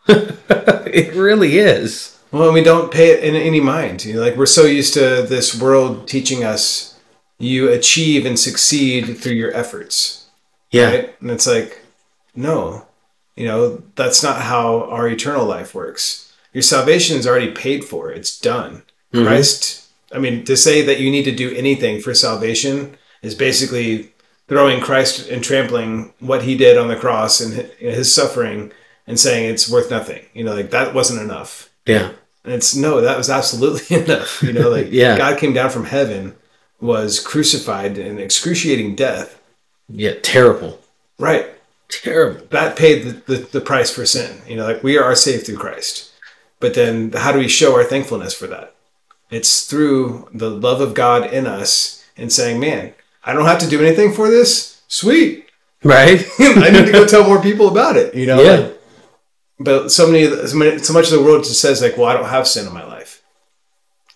it 0.09 1.15
really 1.15 1.59
is. 1.59 2.19
Well, 2.33 2.53
we 2.53 2.63
don't 2.63 2.93
pay 2.93 3.11
it 3.11 3.25
in 3.25 3.35
any 3.35 3.61
mind. 3.61 4.05
You 4.05 4.15
know, 4.15 4.21
like 4.21 4.37
we're 4.37 4.47
so 4.47 4.65
used 4.67 4.95
to 4.95 5.23
this 5.23 5.59
world 5.59 6.07
teaching 6.09 6.45
us 6.45 6.99
you 7.39 7.71
achieve 7.71 8.27
and 8.27 8.39
succeed 8.39 9.17
through 9.19 9.33
your 9.35 9.55
efforts, 9.57 10.27
Yeah. 10.73 10.91
right? 10.91 11.17
And 11.21 11.31
it's 11.31 11.47
like, 11.47 11.81
no, 12.35 12.85
you 13.39 13.47
know, 13.47 13.81
that's 13.95 14.21
not 14.21 14.43
how 14.43 14.83
our 14.91 15.09
eternal 15.09 15.47
life 15.47 15.73
works. 15.73 16.35
Your 16.53 16.63
salvation 16.63 17.17
is 17.17 17.25
already 17.25 17.53
paid 17.53 17.85
for. 17.85 18.11
It's 18.11 18.37
done. 18.37 18.83
Mm-hmm. 19.13 19.27
Christ. 19.27 19.89
I 20.13 20.19
mean, 20.19 20.45
to 20.47 20.57
say 20.57 20.83
that 20.83 20.99
you 20.99 21.09
need 21.09 21.23
to 21.25 21.35
do 21.35 21.55
anything 21.55 22.01
for 22.01 22.15
salvation 22.15 22.97
is 23.23 23.37
basically 23.37 24.13
throwing 24.49 24.81
Christ 24.81 25.29
and 25.29 25.45
trampling 25.45 26.13
what 26.19 26.43
he 26.43 26.57
did 26.57 26.77
on 26.77 26.89
the 26.89 26.97
cross 26.97 27.41
and 27.41 27.55
his 27.79 28.13
suffering 28.13 28.73
and 29.07 29.21
saying 29.21 29.49
it's 29.49 29.71
worth 29.71 29.89
nothing. 29.89 30.25
You 30.35 30.43
know, 30.43 30.55
like 30.55 30.71
that 30.73 30.93
wasn't 30.93 31.23
enough. 31.23 31.71
Yeah. 31.87 32.11
And 32.43 32.53
it's 32.55 32.75
no, 32.75 33.01
that 33.03 33.17
was 33.17 33.31
absolutely 33.31 33.97
enough. 34.03 34.43
You 34.43 34.53
know, 34.53 34.69
like 34.69 34.89
Yeah. 34.91 35.17
God 35.17 35.39
came 35.39 35.53
down 35.53 35.71
from 35.71 35.85
heaven, 35.85 36.35
was 36.81 37.21
crucified 37.21 37.99
in 37.99 38.19
excruciating 38.19 38.97
death. 38.97 39.41
Yeah. 39.89 40.15
Terrible. 40.23 40.81
Right. 41.21 41.47
Terrible. 41.89 42.47
That 42.51 42.77
paid 42.77 43.05
the, 43.05 43.13
the, 43.35 43.37
the 43.45 43.61
price 43.61 43.91
for 43.91 44.05
sin. 44.05 44.43
You 44.47 44.57
know, 44.57 44.67
like 44.67 44.83
we 44.83 44.99
are 44.99 45.15
saved 45.15 45.47
through 45.47 45.57
Christ. 45.57 46.13
But 46.61 46.75
then 46.75 47.13
how 47.13 47.33
do 47.33 47.39
we 47.39 47.49
show 47.49 47.75
our 47.75 47.85
thankfulness 47.85 48.35
for 48.35 48.47
that? 48.49 48.75
It's 49.31 49.67
through 49.67 50.29
the 50.33 50.51
love 50.51 50.81
of 50.81 50.95
God 50.95 51.33
in 51.33 51.47
us 51.47 52.05
and 52.17 52.33
saying, 52.33 52.61
man, 52.61 52.95
I 53.25 53.33
don't 53.33 53.47
have 53.47 53.59
to 53.61 53.69
do 53.69 53.83
anything 53.83 54.13
for 54.13 54.31
this. 54.31 54.83
Sweet. 54.89 55.47
Right? 55.85 56.27
I 56.39 56.71
need 56.71 56.87
to 56.87 56.93
go 56.93 57.07
tell 57.07 57.25
more 57.25 57.41
people 57.41 57.69
about 57.69 57.97
it, 57.97 58.15
you 58.15 58.27
know? 58.27 58.41
Yeah. 58.41 58.57
Like, 58.57 58.81
but 59.61 59.89
so 59.91 60.11
many, 60.11 60.47
so 60.47 60.57
many, 60.57 60.79
so 60.79 60.93
much 60.93 61.07
of 61.07 61.13
the 61.13 61.23
world 61.23 61.45
just 61.45 61.61
says 61.61 61.83
like, 61.83 61.97
well, 61.97 62.07
I 62.07 62.15
don't 62.15 62.29
have 62.29 62.47
sin 62.47 62.67
in 62.67 62.73
my 62.73 62.85
life. 62.85 63.23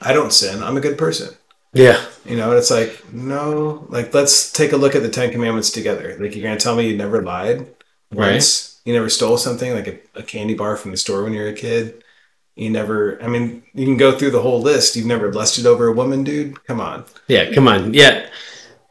I 0.00 0.12
don't 0.12 0.32
sin. 0.32 0.62
I'm 0.62 0.76
a 0.76 0.80
good 0.80 0.98
person. 0.98 1.34
Yeah. 1.72 2.04
You 2.24 2.36
know, 2.36 2.50
and 2.50 2.58
it's 2.58 2.70
like, 2.70 3.12
no, 3.12 3.86
like 3.88 4.12
let's 4.14 4.52
take 4.52 4.72
a 4.72 4.76
look 4.76 4.94
at 4.94 5.02
the 5.02 5.08
Ten 5.08 5.30
Commandments 5.32 5.70
together. 5.70 6.16
Like 6.20 6.34
you're 6.36 6.42
gonna 6.44 6.60
tell 6.60 6.76
me 6.76 6.88
you 6.88 6.96
never 6.96 7.22
lied 7.22 7.66
once, 8.12 8.80
you 8.84 8.92
never 8.92 9.08
stole 9.08 9.38
something 9.38 9.72
like 9.72 9.86
a, 9.88 9.98
a 10.14 10.22
candy 10.22 10.54
bar 10.54 10.76
from 10.76 10.90
the 10.90 10.96
store 10.96 11.24
when 11.24 11.32
you 11.32 11.40
were 11.40 11.48
a 11.48 11.54
kid. 11.54 12.04
You 12.54 12.68
never. 12.68 13.20
I 13.22 13.28
mean, 13.28 13.62
you 13.72 13.86
can 13.86 13.96
go 13.96 14.12
through 14.16 14.32
the 14.32 14.42
whole 14.42 14.60
list. 14.60 14.94
You've 14.94 15.06
never 15.06 15.32
lusted 15.32 15.64
over 15.66 15.86
a 15.86 15.92
woman, 15.92 16.22
dude. 16.22 16.62
Come 16.66 16.80
on. 16.80 17.06
Yeah. 17.26 17.50
Come 17.54 17.66
on. 17.66 17.94
Yeah. 17.94 18.28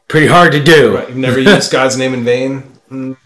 Pretty 0.08 0.26
hard 0.26 0.50
to 0.52 0.62
do. 0.62 0.96
Right. 0.96 1.08
You've 1.08 1.16
never 1.18 1.38
used 1.38 1.70
God's 1.78 1.96
name 1.96 2.12
in 2.12 2.24
vain. 2.24 2.62
Mm. 2.90 3.16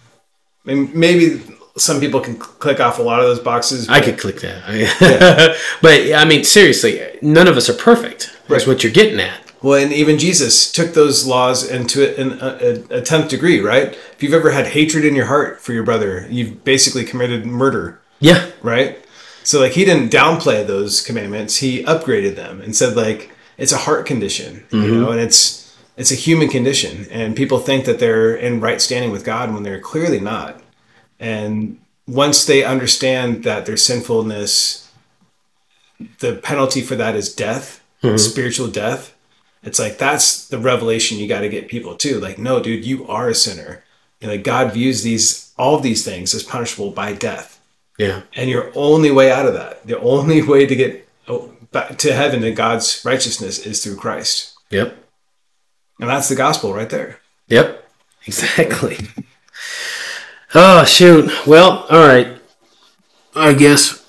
I 0.67 0.75
mean, 0.75 0.91
maybe 0.95 1.43
some 1.79 2.01
people 2.01 2.21
can 2.21 2.37
click 2.37 2.81
off 2.81 2.99
a 2.99 3.03
lot 3.03 3.21
of 3.21 3.27
those 3.27 3.41
boxes. 3.41 3.89
I 3.89 4.01
could 4.03 4.19
click 4.19 4.41
that. 4.43 5.57
but 5.83 6.13
I 6.15 6.25
mean, 6.27 6.45
seriously, 6.45 7.01
none 7.23 7.49
of 7.49 7.57
us 7.57 7.71
are 7.71 7.75
perfect. 7.75 8.37
That's 8.49 8.67
Right. 8.67 8.75
what 8.75 8.85
you're 8.85 8.93
getting 8.93 9.21
at. 9.21 9.41
Well, 9.67 9.83
and 9.83 9.93
even 9.93 10.17
Jesus 10.17 10.71
took 10.71 10.95
those 10.95 11.27
laws 11.27 11.69
into 11.69 12.17
an, 12.21 12.39
a, 12.41 12.99
a, 12.99 13.03
tenth 13.03 13.29
degree, 13.29 13.59
right? 13.59 13.89
If 14.13 14.23
you've 14.23 14.33
ever 14.33 14.53
had 14.53 14.69
hatred 14.69 15.05
in 15.05 15.17
your 15.17 15.27
heart 15.27 15.61
for 15.61 15.73
your 15.73 15.83
brother, 15.83 16.25
you've 16.31 16.63
basically 16.63 17.05
committed 17.05 17.45
murder, 17.45 18.01
Yeah. 18.21 18.49
right? 18.63 19.05
So, 19.43 19.59
like, 19.59 19.73
he 19.73 19.85
didn't 19.85 20.13
downplay 20.13 20.65
those 20.65 21.01
commandments; 21.01 21.57
he 21.57 21.83
upgraded 21.83 22.37
them 22.37 22.61
and 22.61 22.77
said, 22.77 22.95
like, 22.95 23.33
it's 23.59 23.73
a 23.73 23.79
heart 23.79 24.07
condition, 24.07 24.65
you 24.71 24.79
mm-hmm. 24.79 25.01
know, 25.01 25.11
and 25.11 25.21
it's 25.21 25.77
it's 25.97 26.13
a 26.13 26.15
human 26.15 26.47
condition, 26.47 27.09
and 27.11 27.35
people 27.35 27.59
think 27.59 27.87
that 27.87 27.99
they're 27.99 28.37
in 28.37 28.61
right 28.61 28.81
standing 28.81 29.11
with 29.11 29.25
God 29.25 29.53
when 29.53 29.65
they're 29.65 29.81
clearly 29.81 30.21
not. 30.21 30.63
And 31.19 31.81
once 32.07 32.45
they 32.45 32.63
understand 32.63 33.43
that 33.43 33.67
their 33.67 33.77
sinfulness, 33.77 34.89
the 36.21 36.37
penalty 36.37 36.83
for 36.83 36.95
that 36.95 37.17
is 37.17 37.35
death, 37.35 37.83
mm-hmm. 38.01 38.17
spiritual 38.17 38.69
death. 38.69 39.13
It's 39.67 39.79
like 39.81 39.99
that's 39.99 40.47
the 40.49 40.59
revelation 40.59 41.19
you 41.19 41.27
got 41.29 41.41
to 41.41 41.49
get 41.49 41.69
people 41.69 41.97
to. 41.97 42.21
Like, 42.21 42.39
no, 42.39 42.63
dude, 42.63 42.87
you 42.87 43.07
are 43.09 43.29
a 43.29 43.35
sinner. 43.35 43.83
And 44.23 44.31
like 44.31 44.45
God 44.45 44.73
views 44.73 45.03
these 45.03 45.53
all 45.59 45.81
these 45.81 46.05
things 46.05 46.35
as 46.35 46.43
punishable 46.43 46.93
by 46.93 47.13
death. 47.13 47.61
Yeah. 47.99 48.23
And 48.35 48.49
your 48.49 48.71
only 48.75 49.11
way 49.11 49.31
out 49.31 49.47
of 49.47 49.55
that, 49.55 49.87
the 49.87 49.99
only 49.99 50.41
way 50.41 50.67
to 50.67 50.77
get 50.77 51.09
oh, 51.29 51.53
back 51.73 51.99
to 51.99 52.13
heaven 52.15 52.45
and 52.45 52.57
God's 52.57 53.03
righteousness 53.05 53.59
is 53.67 53.83
through 53.83 53.97
Christ. 53.97 54.55
Yep. 54.71 54.97
And 56.01 56.09
that's 56.09 56.29
the 56.29 56.37
gospel 56.37 56.73
right 56.73 56.89
there. 56.91 57.19
Yep. 57.49 57.83
Exactly. 58.27 58.99
Oh 60.55 60.85
shoot. 60.85 61.31
Well, 61.47 61.87
all 61.91 62.07
right. 62.07 62.39
I 63.35 63.53
guess 63.53 64.05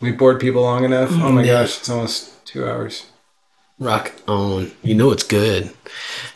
We 0.00 0.12
bored 0.12 0.40
people 0.40 0.62
long 0.62 0.84
enough. 0.84 1.10
Oh 1.12 1.30
my 1.30 1.42
Yeah. 1.44 1.62
gosh, 1.62 1.78
it's 1.78 1.88
almost 1.88 2.30
Two 2.46 2.68
hours. 2.68 3.06
Rock 3.78 4.12
on. 4.28 4.72
You 4.82 4.94
know 4.94 5.10
it's 5.10 5.22
good. 5.24 5.72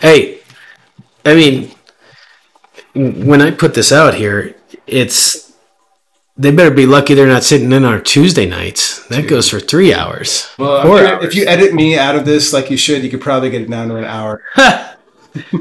Hey, 0.01 0.41
I 1.25 1.35
mean, 1.35 1.71
when 2.95 3.41
I 3.41 3.51
put 3.51 3.75
this 3.75 3.93
out 3.93 4.15
here, 4.15 4.57
it's 4.87 5.53
they 6.37 6.51
better 6.53 6.71
be 6.71 6.87
lucky 6.87 7.15
they're 7.15 7.27
not 7.27 7.43
sitting 7.43 7.73
in 7.73 7.85
our 7.85 8.01
Tuesday 8.01 8.47
nights. 8.47 9.05
That 9.09 9.29
goes 9.29 9.49
for 9.49 9.59
three 9.61 9.93
hours. 9.93 10.49
Well, 10.59 10.83
Four 10.83 11.05
hours. 11.05 11.25
if 11.25 11.35
you 11.35 11.47
edit 11.47 11.75
me 11.75 11.99
out 11.99 12.15
of 12.17 12.25
this 12.25 12.53
like 12.53 12.71
you 12.71 12.77
should, 12.77 13.03
you 13.03 13.11
could 13.11 13.21
probably 13.21 13.51
get 13.51 13.63
it 13.63 13.71
down 13.71 13.89
to 13.89 13.97
an 13.97 14.05
hour. 14.05 14.43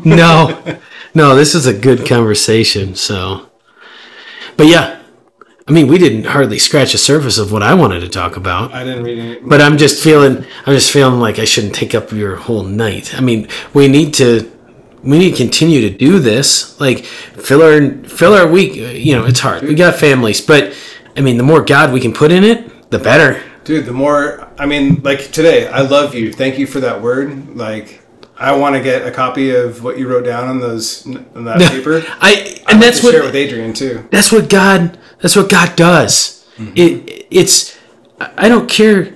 no, 0.06 0.80
no, 1.16 1.36
this 1.36 1.56
is 1.56 1.66
a 1.66 1.74
good 1.74 2.08
conversation. 2.08 2.94
So, 2.96 3.50
but 4.56 4.68
yeah, 4.68 4.97
I 5.68 5.74
mean, 5.74 5.88
we 5.88 5.98
didn't 5.98 6.26
hardly 6.26 6.60
scratch 6.60 6.94
the 6.94 6.98
surface 6.98 7.38
of 7.38 7.52
what 7.52 7.62
I 7.62 7.74
wanted 7.74 8.00
to 8.00 8.10
talk 8.10 8.38
about. 8.38 8.74
I 8.74 8.86
didn't 8.86 9.04
read 9.04 9.18
it. 9.18 9.48
But 9.48 9.60
I'm 9.60 9.78
just 9.78 10.02
feeling, 10.02 10.46
I'm 10.66 10.74
just 10.74 10.92
feeling 10.92 11.20
like 11.20 11.40
I 11.40 11.46
shouldn't 11.46 11.76
take 11.76 11.94
up 11.94 12.12
your 12.12 12.38
whole 12.38 12.64
night. 12.64 13.14
I 13.16 13.22
mean, 13.22 13.50
we 13.74 13.90
need 13.90 14.14
to, 14.16 14.50
we 15.04 15.20
need 15.20 15.32
to 15.32 15.38
continue 15.38 15.82
to 15.82 15.90
do 15.90 16.20
this. 16.20 16.80
Like 16.80 17.04
fill 17.04 17.62
our, 17.62 17.92
fill 18.08 18.34
our 18.34 18.48
week. 18.48 18.76
You 18.76 19.16
know, 19.16 19.26
it's 19.26 19.42
hard. 19.42 19.64
We 19.64 19.76
got 19.76 19.96
families, 19.96 20.40
but 20.40 20.74
I 21.18 21.22
mean, 21.22 21.38
the 21.38 21.44
more 21.44 21.62
God 21.62 21.92
we 21.92 22.00
can 22.00 22.14
put 22.14 22.32
in 22.32 22.46
it, 22.46 22.90
the 22.90 23.00
better. 23.00 23.44
Dude, 23.66 23.86
the 23.86 23.92
more 23.92 24.48
I 24.60 24.66
mean, 24.66 25.02
like 25.04 25.32
today, 25.32 25.68
I 25.68 25.82
love 25.82 26.16
you. 26.16 26.34
Thank 26.34 26.58
you 26.58 26.66
for 26.66 26.80
that 26.80 27.02
word. 27.02 27.56
Like, 27.56 28.02
I 28.40 28.56
want 28.56 28.76
to 28.76 28.82
get 28.82 29.06
a 29.08 29.12
copy 29.12 29.56
of 29.56 29.84
what 29.84 29.98
you 29.98 30.08
wrote 30.08 30.26
down 30.26 30.48
on 30.48 30.60
those 30.60 31.06
on 31.06 31.46
that 31.46 31.60
paper. 31.72 32.04
I, 32.22 32.62
and 32.70 32.80
like 32.80 32.80
that's 32.80 33.00
to 33.00 33.06
what 33.08 33.12
share 33.14 33.24
with 33.24 33.36
Adrian 33.36 33.74
too. 33.74 34.08
that's 34.12 34.32
what 34.32 34.50
God 34.50 34.98
that's 35.22 35.36
what 35.36 35.50
God 35.50 35.76
does. 35.76 36.46
It 36.76 37.28
it's 37.32 37.78
I 38.20 38.32
I 38.46 38.50
don't 38.50 38.70
care. 38.70 39.14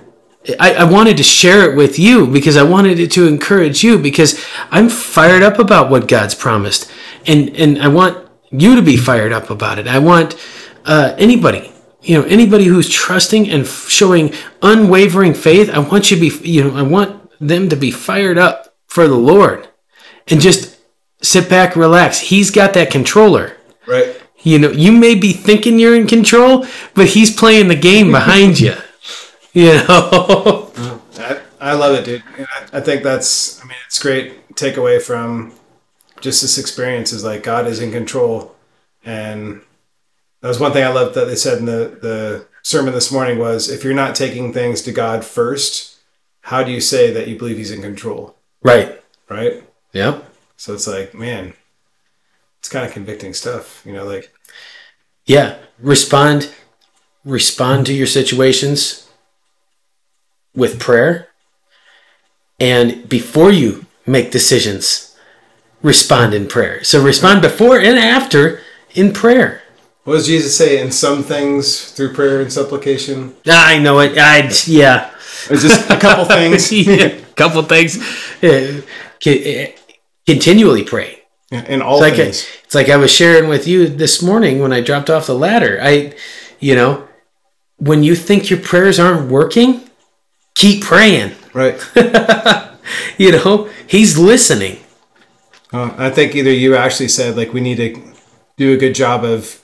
I, 0.60 0.74
I 0.74 0.84
wanted 0.86 1.18
to 1.18 1.24
share 1.24 1.70
it 1.70 1.78
with 1.78 2.00
you 2.00 2.26
because 2.26 2.58
I 2.58 2.64
wanted 2.64 3.00
it 3.00 3.12
to 3.12 3.28
encourage 3.28 3.84
you 3.84 4.00
because 4.00 4.44
I'm 4.72 4.90
fired 4.90 5.44
up 5.44 5.60
about 5.60 5.92
what 5.92 6.08
God's 6.08 6.34
promised, 6.36 6.92
and 7.28 7.56
and 7.56 7.80
I 7.82 7.88
want 7.88 8.28
you 8.50 8.76
to 8.76 8.82
be 8.82 8.98
fired 8.98 9.32
up 9.32 9.50
about 9.50 9.78
it. 9.80 9.88
I 9.88 10.00
want 10.00 10.36
uh, 10.86 11.14
anybody, 11.18 11.72
you 12.02 12.20
know, 12.20 12.26
anybody 12.28 12.66
who's 12.66 12.90
trusting 12.90 13.50
and 13.50 13.64
f- 13.64 13.88
showing 13.88 14.34
unwavering 14.64 15.36
faith. 15.36 15.70
I 15.70 15.80
want 15.80 16.10
you 16.10 16.18
to 16.18 16.22
be, 16.40 16.50
you 16.50 16.64
know, 16.64 16.76
I 16.76 16.82
want 16.82 17.32
them 17.40 17.70
to 17.70 17.76
be 17.76 17.92
fired 17.92 18.38
up 18.40 18.71
for 18.92 19.08
the 19.08 19.16
Lord, 19.16 19.70
and 20.28 20.42
just 20.42 20.78
sit 21.22 21.50
back, 21.50 21.78
relax. 21.78 22.20
He's 22.20 22.52
got 22.52 22.74
that 22.74 22.92
controller. 22.92 23.56
Right. 23.88 24.22
You 24.44 24.60
know, 24.60 24.70
you 24.70 24.92
may 24.92 25.16
be 25.16 25.32
thinking 25.32 25.80
you're 25.80 25.96
in 25.96 26.08
control, 26.08 26.66
but 26.94 27.08
he's 27.08 27.34
playing 27.34 27.70
the 27.70 27.78
game 27.78 28.12
behind 28.12 28.60
you. 28.60 28.76
You 29.54 29.74
know? 29.74 30.72
I, 31.18 31.42
I 31.60 31.74
love 31.74 31.94
it, 31.96 32.06
dude. 32.06 32.24
I, 32.38 32.78
I 32.78 32.80
think 32.80 33.04
that's, 33.04 33.62
I 33.62 33.66
mean, 33.66 33.76
it's 33.86 34.00
great 34.00 34.56
takeaway 34.56 35.02
from 35.02 35.52
just 36.22 36.42
this 36.42 36.58
experience 36.58 37.12
is 37.12 37.26
like 37.26 37.44
God 37.44 37.68
is 37.68 37.82
in 37.82 37.92
control. 37.92 38.56
And 39.04 39.60
that 40.40 40.48
was 40.48 40.58
one 40.58 40.72
thing 40.72 40.86
I 40.86 40.88
loved 40.88 41.16
that 41.16 41.26
they 41.26 41.36
said 41.36 41.58
in 41.58 41.66
the, 41.66 42.00
the 42.02 42.48
sermon 42.64 42.94
this 42.94 43.12
morning 43.12 43.40
was 43.40 43.70
if 43.70 43.84
you're 43.84 43.94
not 43.94 44.16
taking 44.16 44.54
things 44.54 44.82
to 44.84 44.94
God 44.94 45.26
first, 45.26 45.98
how 46.44 46.64
do 46.64 46.72
you 46.72 46.80
say 46.80 47.12
that 47.12 47.28
you 47.28 47.38
believe 47.38 47.58
he's 47.58 47.72
in 47.72 47.82
control? 47.82 48.38
Right. 48.64 49.02
Right. 49.30 49.64
Yep. 49.94 50.26
So 50.58 50.74
it's 50.74 50.88
like, 50.88 51.14
man, 51.14 51.54
it's 52.60 52.70
kind 52.70 52.86
of 52.86 52.92
convicting 52.92 53.34
stuff, 53.34 53.82
you 53.86 53.94
know, 53.94 54.06
like, 54.06 54.32
Yeah. 55.26 55.58
Respond 55.80 56.52
respond 57.24 57.86
to 57.86 57.94
your 57.94 58.08
situations 58.08 59.08
with 60.56 60.80
prayer. 60.80 61.28
And 62.60 63.08
before 63.08 63.52
you 63.52 63.86
make 64.06 64.32
decisions, 64.32 65.16
respond 65.82 66.34
in 66.34 66.48
prayer. 66.48 66.84
So 66.84 67.02
respond 67.04 67.42
before 67.42 67.80
and 67.80 67.98
after 67.98 68.62
in 68.94 69.14
prayer. 69.14 69.62
what 70.04 70.14
does 70.16 70.28
Jesus 70.28 70.58
say? 70.58 70.82
In 70.82 70.92
some 70.92 71.24
things 71.24 71.92
through 71.92 72.14
prayer 72.14 72.42
and 72.42 72.52
supplication? 72.52 73.36
I 73.48 73.80
know 73.80 74.00
it. 74.00 74.18
I 74.18 74.50
yeah. 74.66 75.12
It's 75.50 75.64
just 75.64 75.90
a 75.90 75.98
couple 76.00 76.26
things. 76.38 76.72
yeah. 76.72 77.18
Couple 77.42 77.64
things. 77.64 77.98
Uh, 78.44 78.82
uh, 79.26 79.66
continually 80.28 80.84
pray. 80.84 81.24
In 81.52 81.82
all 81.82 81.96
It's 81.96 82.02
like 82.02 82.16
things. 82.16 82.48
it's 82.64 82.76
like 82.76 82.88
I 82.88 82.98
was 82.98 83.12
sharing 83.12 83.50
with 83.50 83.68
you 83.68 83.88
this 83.88 84.22
morning 84.22 84.60
when 84.60 84.72
I 84.72 84.80
dropped 84.82 85.10
off 85.10 85.26
the 85.26 85.34
ladder. 85.34 85.80
I, 85.82 86.14
you 86.60 86.76
know, 86.76 87.08
when 87.78 88.04
you 88.04 88.14
think 88.16 88.50
your 88.52 88.60
prayers 88.60 89.00
aren't 89.00 89.32
working, 89.32 89.90
keep 90.56 90.84
praying. 90.84 91.32
right. 91.54 91.78
You 93.18 93.32
know, 93.32 93.70
He's 93.88 94.18
listening. 94.18 94.80
Uh, 95.74 95.94
I 95.98 96.10
think 96.10 96.36
either 96.36 96.52
you 96.52 96.76
actually 96.76 97.08
said 97.10 97.38
like 97.38 97.54
we 97.54 97.62
need 97.62 97.78
to 97.78 98.14
do 98.58 98.74
a 98.74 98.78
good 98.78 98.94
job 98.94 99.24
of 99.24 99.62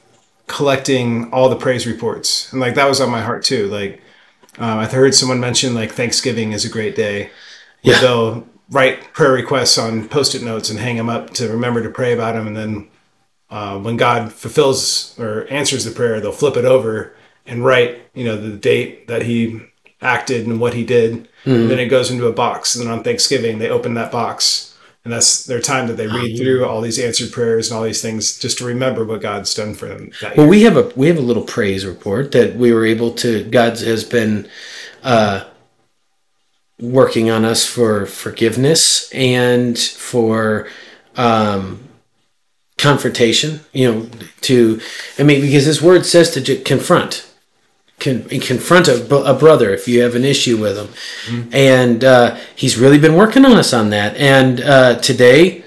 collecting 0.48 1.32
all 1.32 1.50
the 1.50 1.56
praise 1.56 1.86
reports, 1.86 2.52
and 2.52 2.60
like 2.62 2.76
that 2.76 2.88
was 2.90 3.02
on 3.02 3.10
my 3.12 3.22
heart 3.22 3.44
too. 3.44 3.68
Like 3.68 4.02
um, 4.58 4.80
I 4.80 4.86
heard 4.86 5.14
someone 5.14 5.40
mention 5.40 5.74
like 5.76 5.92
Thanksgiving 5.92 6.54
is 6.54 6.66
a 6.66 6.70
great 6.70 6.96
day. 6.96 7.30
Where 7.84 7.96
Yeah. 7.96 8.02
they'll 8.02 8.48
write 8.72 9.14
prayer 9.14 9.32
requests 9.32 9.78
on 9.78 10.08
post-it 10.10 10.44
notes 10.44 10.70
and 10.70 10.80
hang 10.80 10.98
them 10.98 11.10
up 11.10 11.34
to 11.36 11.50
remember 11.50 11.82
to 11.84 11.90
pray 11.90 12.14
about 12.14 12.36
them, 12.36 12.48
and 12.48 12.56
then 12.58 12.88
uh, 13.50 13.78
when 13.80 13.96
God 13.98 14.34
fulfills 14.34 15.16
or 15.18 15.48
answers 15.50 15.86
the 15.86 15.92
prayer, 15.92 16.20
they'll 16.20 16.32
flip 16.32 16.58
it 16.58 16.66
over 16.66 17.14
and 17.46 17.64
write 17.64 18.02
you 18.14 18.26
know 18.26 18.36
the 18.36 18.56
date 18.58 19.08
that 19.08 19.24
He 19.24 19.62
acted 20.02 20.46
and 20.46 20.60
what 20.60 20.74
He 20.74 20.84
did. 20.84 21.28
And 21.46 21.72
then 21.72 21.80
it 21.80 21.86
goes 21.88 22.12
into 22.12 22.28
a 22.28 22.34
box, 22.34 22.76
and 22.76 22.86
then 22.86 22.92
on 22.92 23.04
Thanksgiving 23.04 23.60
they 23.60 23.70
open 23.70 23.94
that 23.94 24.12
box 24.12 24.68
and 25.08 25.14
that's 25.14 25.46
their 25.46 25.62
time 25.62 25.88
that 25.88 25.94
they 25.94 26.06
read 26.06 26.38
through 26.38 26.66
all 26.66 26.82
these 26.82 27.00
answered 27.00 27.32
prayers 27.32 27.72
and 27.72 27.78
all 27.78 27.84
these 27.86 28.02
things 28.02 28.38
just 28.38 28.58
to 28.58 28.66
remember 28.66 29.06
what 29.06 29.22
God's 29.22 29.54
done 29.54 29.74
for 29.74 29.86
them. 29.86 30.12
Well, 30.36 30.50
we 30.50 30.64
have 30.64 30.76
a 30.76 30.92
we 30.98 31.08
have 31.08 31.18
a 31.18 31.22
little 31.22 31.44
praise 31.46 31.86
report 31.86 32.34
that 32.34 32.58
we 32.58 32.74
were 32.74 32.86
able 32.86 33.12
to. 33.12 33.46
God 33.46 33.80
has 33.80 34.04
been 34.04 34.50
uh, 35.04 35.46
working 36.80 37.30
on 37.30 37.44
us 37.44 37.66
for 37.66 38.06
forgiveness 38.06 39.12
and 39.14 39.78
for 39.78 40.68
um, 41.16 41.88
confrontation. 42.78 43.62
You 43.74 43.92
know, 43.92 44.10
to 44.42 44.80
I 45.18 45.24
mean, 45.24 45.42
because 45.42 45.66
His 45.66 45.82
Word 45.82 46.06
says 46.06 46.32
to 46.32 46.56
confront. 46.58 47.24
Con- 48.00 48.30
confront 48.30 48.88
a, 48.88 49.16
a 49.26 49.34
brother 49.34 49.74
if 49.74 49.88
you 49.88 50.04
have 50.04 50.14
an 50.14 50.24
issue 50.24 50.56
with 50.56 50.78
him, 50.78 51.50
and 51.52 52.04
uh, 52.04 52.36
he's 52.56 52.78
really 52.78 53.00
been 53.00 53.16
working 53.16 53.44
on 53.44 53.54
us 53.58 53.74
on 53.74 53.90
that. 53.90 54.16
And 54.18 54.62
uh, 54.62 55.00
today, 55.00 55.64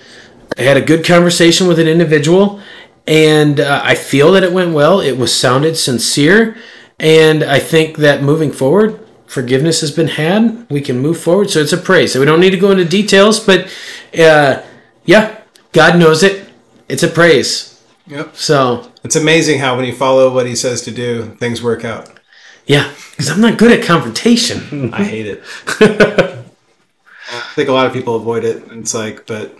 I 0.56 0.62
had 0.62 0.76
a 0.76 0.80
good 0.80 1.04
conversation 1.04 1.66
with 1.66 1.80
an 1.80 1.88
individual, 1.88 2.60
and 3.04 3.58
uh, 3.58 3.80
I 3.84 3.96
feel 3.96 4.30
that 4.32 4.44
it 4.44 4.52
went 4.52 4.72
well. 4.74 5.00
It 5.00 5.18
was 5.18 5.34
sounded 5.34 5.76
sincere, 5.76 6.56
and 7.00 7.42
I 7.42 7.58
think 7.58 7.96
that 7.96 8.22
moving 8.22 8.52
forward, 8.52 9.00
forgiveness 9.30 9.80
has 9.80 9.92
been 9.92 10.08
had. 10.08 10.66
We 10.70 10.80
can 10.80 10.98
move 10.98 11.20
forward. 11.20 11.50
So 11.50 11.60
it's 11.60 11.72
a 11.72 11.78
praise. 11.78 12.12
So 12.12 12.20
we 12.20 12.26
don't 12.26 12.40
need 12.40 12.50
to 12.50 12.56
go 12.56 12.72
into 12.72 12.84
details, 12.84 13.38
but 13.38 13.72
uh, 14.18 14.62
yeah, 15.04 15.40
God 15.72 15.98
knows 15.98 16.22
it. 16.24 16.48
It's 16.88 17.04
a 17.04 17.08
praise. 17.08 17.80
Yep. 18.08 18.36
So 18.36 18.90
It's 19.04 19.14
amazing 19.14 19.60
how 19.60 19.76
when 19.76 19.84
you 19.84 19.94
follow 19.94 20.34
what 20.34 20.46
he 20.46 20.56
says 20.56 20.82
to 20.82 20.90
do, 20.90 21.36
things 21.36 21.62
work 21.62 21.84
out. 21.84 22.18
yeah, 22.66 22.92
because 23.12 23.30
I'm 23.30 23.40
not 23.40 23.56
good 23.56 23.70
at 23.70 23.84
confrontation. 23.84 24.92
I 25.00 25.04
hate 25.04 25.26
it. 25.26 25.42
I 27.32 27.52
think 27.54 27.68
a 27.68 27.72
lot 27.72 27.86
of 27.86 27.92
people 27.92 28.16
avoid 28.16 28.42
it. 28.42 28.64
It's 28.72 28.94
like, 28.94 29.26
but 29.26 29.56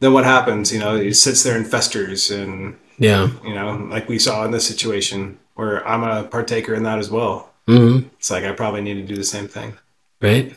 then 0.00 0.12
what 0.12 0.24
happens? 0.24 0.72
You 0.72 0.80
know, 0.80 0.96
it 0.96 1.14
sits 1.14 1.44
there 1.44 1.56
and 1.56 1.64
festers, 1.66 2.32
and 2.32 2.76
yeah. 2.98 3.28
you 3.44 3.54
know, 3.54 3.86
like 3.88 4.08
we 4.08 4.18
saw 4.18 4.44
in 4.44 4.50
this 4.50 4.66
situation 4.66 5.38
where 5.54 5.86
I'm 5.86 6.02
a 6.02 6.24
partaker 6.24 6.74
in 6.74 6.82
that 6.82 6.98
as 6.98 7.10
well. 7.10 7.53
Hmm 7.66 8.00
It's 8.18 8.30
like 8.30 8.44
I 8.44 8.52
probably 8.52 8.80
need 8.82 8.94
to 8.94 9.02
do 9.06 9.16
the 9.16 9.24
same 9.24 9.48
thing. 9.48 9.76
right? 10.20 10.54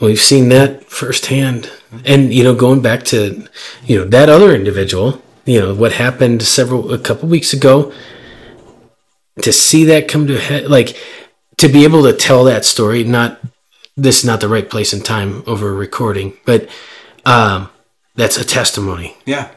Well, 0.00 0.08
we've 0.08 0.18
seen 0.20 0.48
that 0.48 0.84
firsthand. 0.84 1.70
And, 2.06 2.32
you 2.32 2.42
know, 2.42 2.54
going 2.54 2.80
back 2.80 3.02
to, 3.04 3.46
you 3.84 3.98
know, 3.98 4.04
that 4.06 4.28
other 4.30 4.54
individual, 4.54 5.20
you 5.44 5.60
know, 5.60 5.74
what 5.74 5.92
happened 5.92 6.42
several, 6.42 6.92
a 6.94 6.98
couple 6.98 7.28
weeks 7.28 7.52
ago, 7.52 7.92
to 9.42 9.52
see 9.52 9.84
that 9.84 10.08
come 10.08 10.26
to 10.26 10.38
head, 10.38 10.68
like, 10.70 10.96
to 11.58 11.68
be 11.68 11.84
able 11.84 12.02
to 12.04 12.14
tell 12.14 12.44
that 12.44 12.64
story, 12.64 13.04
not, 13.04 13.40
this 13.96 14.20
is 14.20 14.24
not 14.24 14.40
the 14.40 14.48
right 14.48 14.70
place 14.70 14.92
and 14.94 15.04
time 15.04 15.42
over 15.46 15.68
a 15.68 15.72
recording, 15.74 16.32
but 16.46 16.68
um, 17.26 17.68
that's 18.14 18.38
a 18.38 18.44
testimony 18.44 19.16
Yeah. 19.26 19.50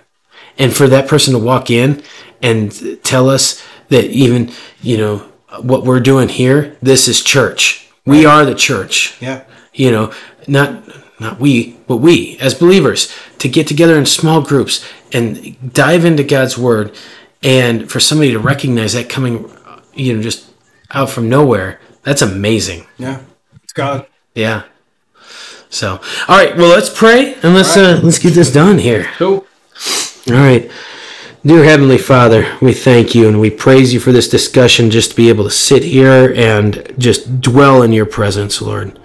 and 0.58 0.74
for 0.74 0.88
that 0.88 1.08
person 1.08 1.34
to 1.34 1.40
walk 1.40 1.70
in 1.70 2.04
and 2.42 2.74
tell 3.04 3.30
us 3.30 3.64
that 3.88 4.06
even 4.06 4.52
you 4.82 4.98
know 4.98 5.32
what 5.62 5.84
we're 5.84 6.00
doing 6.00 6.30
here 6.30 6.76
this 6.82 7.08
is 7.08 7.22
church 7.22 7.88
we 8.06 8.26
are 8.26 8.46
the 8.46 8.56
church 8.56 9.16
Yeah. 9.22 9.44
you 9.74 9.92
know 9.92 10.12
not 10.48 10.84
not 11.20 11.40
we 11.40 11.74
but 11.88 11.98
we 11.98 12.38
as 12.40 12.54
believers 12.54 13.14
to 13.40 13.48
get 13.48 13.68
together 13.68 13.98
in 13.98 14.06
small 14.06 14.42
groups 14.42 14.86
and 15.12 15.74
dive 15.74 16.06
into 16.06 16.24
god's 16.24 16.58
word 16.58 16.96
and 17.44 17.90
for 17.92 18.00
somebody 18.00 18.32
to 18.32 18.40
recognize 18.40 18.94
that 18.94 19.10
coming 19.10 19.50
you 19.94 20.16
know 20.16 20.22
just 20.24 20.50
out 20.92 21.10
from 21.10 21.30
nowhere 21.30 21.80
that's 22.04 22.22
amazing 22.22 22.86
Yeah. 22.98 23.22
It's 23.64 23.74
God. 23.74 24.06
Yeah. 24.36 24.64
So, 25.70 26.00
all 26.28 26.38
right. 26.38 26.56
Well, 26.58 26.70
let's 26.70 26.90
pray 26.90 27.34
and 27.42 27.54
let's 27.56 27.78
uh, 27.78 28.00
let's 28.04 28.20
get 28.20 28.34
this 28.34 28.52
done 28.52 28.78
here. 28.78 29.06
Cool. 29.18 29.46
All 30.30 30.34
right. 30.36 30.70
Dear 31.46 31.66
Heavenly 31.66 31.98
Father, 31.98 32.58
we 32.62 32.74
thank 32.74 33.14
you 33.14 33.28
and 33.28 33.42
we 33.42 33.50
praise 33.50 33.94
you 33.94 34.00
for 34.00 34.14
this 34.14 34.30
discussion 34.30 34.90
just 34.90 35.10
to 35.10 35.16
be 35.18 35.28
able 35.28 35.44
to 35.44 35.50
sit 35.50 35.84
here 35.84 36.34
and 36.38 36.94
just 36.98 37.42
dwell 37.42 37.82
in 37.82 37.92
your 37.92 38.06
presence, 38.06 38.62
Lord. 38.62 38.98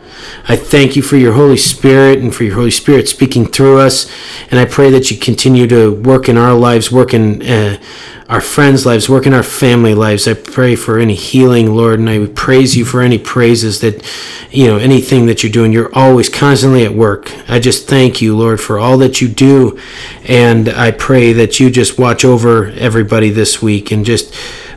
I 0.46 0.54
thank 0.54 0.94
you 0.94 1.02
for 1.02 1.16
your 1.16 1.32
Holy 1.32 1.56
Spirit 1.56 2.20
and 2.20 2.32
for 2.32 2.44
your 2.44 2.54
Holy 2.54 2.70
Spirit 2.70 3.08
speaking 3.08 3.44
through 3.44 3.80
us. 3.80 4.08
And 4.52 4.60
I 4.60 4.66
pray 4.66 4.88
that 4.90 5.10
you 5.10 5.18
continue 5.18 5.66
to 5.66 5.92
work 5.92 6.28
in 6.28 6.36
our 6.36 6.54
lives, 6.54 6.92
work 6.92 7.12
in 7.12 7.42
uh, 7.42 7.80
our 8.28 8.42
friends' 8.42 8.84
lives, 8.84 9.08
work 9.08 9.26
in 9.26 9.32
our 9.32 9.42
family 9.42 9.94
lives. 9.94 10.28
I 10.28 10.34
pray 10.34 10.76
for 10.76 10.98
any 10.98 11.14
healing, 11.14 11.74
Lord, 11.74 11.98
and 11.98 12.10
I 12.10 12.26
praise 12.26 12.76
you 12.76 12.84
for 12.84 13.00
any 13.00 13.18
praises 13.18 13.80
that, 13.80 14.04
you 14.50 14.66
know, 14.66 14.76
anything 14.76 15.26
that 15.26 15.42
you're 15.42 15.52
doing. 15.52 15.72
You're 15.72 15.94
always 15.94 16.28
constantly 16.28 16.84
at 16.84 16.92
work. 16.92 17.32
I 17.48 17.58
just 17.58 17.88
thank 17.88 18.20
you, 18.20 18.36
Lord, 18.36 18.60
for 18.60 18.78
all 18.78 18.98
that 18.98 19.22
you 19.22 19.28
do. 19.28 19.80
And 20.24 20.68
I 20.68 20.90
pray 20.90 21.32
that 21.32 21.58
you 21.58 21.70
just 21.70 21.98
watch 21.98 22.22
over 22.22 22.66
everybody 22.66 23.30
this 23.30 23.62
week 23.62 23.90
and 23.90 24.04
just 24.04 24.34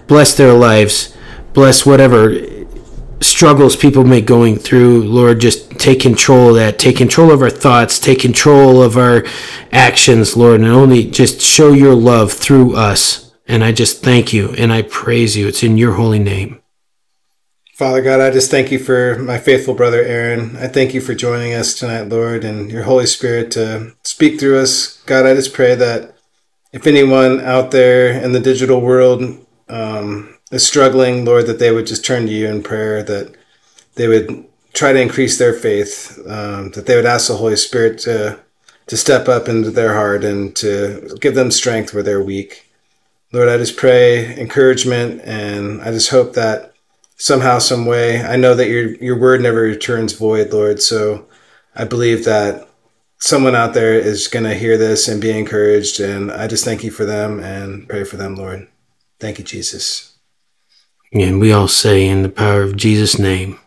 bless 0.07 0.33
their 0.33 0.53
lives. 0.53 1.15
Bless 1.53 1.85
whatever 1.85 2.33
struggles 3.19 3.75
people 3.75 4.03
may 4.03 4.19
going 4.19 4.57
through 4.57 5.03
lord 5.03 5.39
just 5.39 5.69
take 5.79 5.99
control 5.99 6.49
of 6.49 6.55
that 6.55 6.79
take 6.79 6.97
control 6.97 7.31
of 7.31 7.39
our 7.43 7.51
thoughts 7.51 7.99
take 7.99 8.19
control 8.19 8.81
of 8.81 8.97
our 8.97 9.23
actions 9.71 10.35
lord 10.35 10.59
and 10.59 10.69
only 10.69 11.07
just 11.07 11.39
show 11.39 11.71
your 11.71 11.93
love 11.93 12.33
through 12.33 12.75
us 12.75 13.30
and 13.47 13.63
i 13.63 13.71
just 13.71 14.03
thank 14.03 14.33
you 14.33 14.49
and 14.57 14.71
i 14.71 14.81
praise 14.81 15.35
you 15.35 15.47
it's 15.47 15.63
in 15.63 15.77
your 15.77 15.93
holy 15.93 16.19
name 16.19 16.61
Father 17.81 18.03
God, 18.03 18.21
I 18.21 18.29
just 18.29 18.51
thank 18.51 18.69
you 18.71 18.77
for 18.77 19.17
my 19.17 19.39
faithful 19.39 19.73
brother 19.73 20.03
Aaron. 20.03 20.55
I 20.55 20.67
thank 20.67 20.93
you 20.93 21.01
for 21.01 21.15
joining 21.15 21.55
us 21.55 21.73
tonight, 21.73 22.09
Lord, 22.09 22.43
and 22.43 22.69
your 22.69 22.83
Holy 22.83 23.07
Spirit 23.07 23.49
to 23.53 23.95
speak 24.03 24.39
through 24.39 24.59
us. 24.59 25.01
God, 25.07 25.25
I 25.25 25.33
just 25.33 25.51
pray 25.51 25.73
that 25.73 26.13
if 26.73 26.85
anyone 26.85 27.41
out 27.41 27.71
there 27.71 28.11
in 28.11 28.33
the 28.33 28.39
digital 28.39 28.81
world 28.81 29.23
um, 29.67 30.37
is 30.51 30.63
struggling, 30.63 31.25
Lord, 31.25 31.47
that 31.47 31.57
they 31.57 31.71
would 31.71 31.87
just 31.87 32.05
turn 32.05 32.27
to 32.27 32.31
you 32.31 32.47
in 32.47 32.61
prayer, 32.61 33.01
that 33.01 33.33
they 33.95 34.07
would 34.07 34.45
try 34.73 34.93
to 34.93 35.01
increase 35.01 35.37
their 35.37 35.53
faith, 35.53 36.19
um, 36.27 36.71
that 36.71 36.85
they 36.85 36.95
would 36.95 37.07
ask 37.07 37.29
the 37.29 37.37
Holy 37.37 37.55
Spirit 37.55 37.97
to 37.99 38.39
to 38.87 38.97
step 38.97 39.27
up 39.27 39.47
into 39.47 39.71
their 39.71 39.93
heart 39.93 40.23
and 40.23 40.55
to 40.57 41.17
give 41.21 41.33
them 41.33 41.49
strength 41.49 41.93
where 41.93 42.03
they're 42.03 42.23
weak. 42.23 42.70
Lord, 43.33 43.49
I 43.49 43.57
just 43.57 43.77
pray 43.77 44.37
encouragement, 44.39 45.21
and 45.23 45.81
I 45.81 45.91
just 45.91 46.09
hope 46.09 46.33
that 46.33 46.73
somehow, 47.17 47.59
some 47.59 47.85
way, 47.85 48.21
I 48.21 48.35
know 48.35 48.55
that 48.55 48.67
your 48.69 48.95
your 48.95 49.17
word 49.19 49.41
never 49.41 49.61
returns 49.61 50.13
void, 50.13 50.51
Lord. 50.53 50.81
So 50.81 51.27
I 51.75 51.85
believe 51.85 52.25
that 52.25 52.67
someone 53.19 53.55
out 53.55 53.73
there 53.73 53.93
is 53.99 54.27
going 54.27 54.45
to 54.45 54.55
hear 54.55 54.77
this 54.77 55.07
and 55.07 55.21
be 55.21 55.31
encouraged, 55.37 55.99
and 55.99 56.31
I 56.31 56.47
just 56.47 56.65
thank 56.65 56.83
you 56.83 56.91
for 56.91 57.05
them 57.05 57.39
and 57.39 57.87
pray 57.87 58.03
for 58.03 58.17
them, 58.17 58.35
Lord. 58.35 58.67
Thank 59.19 59.39
you, 59.39 59.45
Jesus. 59.45 60.13
and 61.13 61.39
we 61.39 61.51
all 61.51 61.67
say 61.67 62.07
in 62.07 62.23
the 62.23 62.29
power 62.29 62.63
of 62.63 62.75
jesus 62.75 63.19
name 63.19 63.59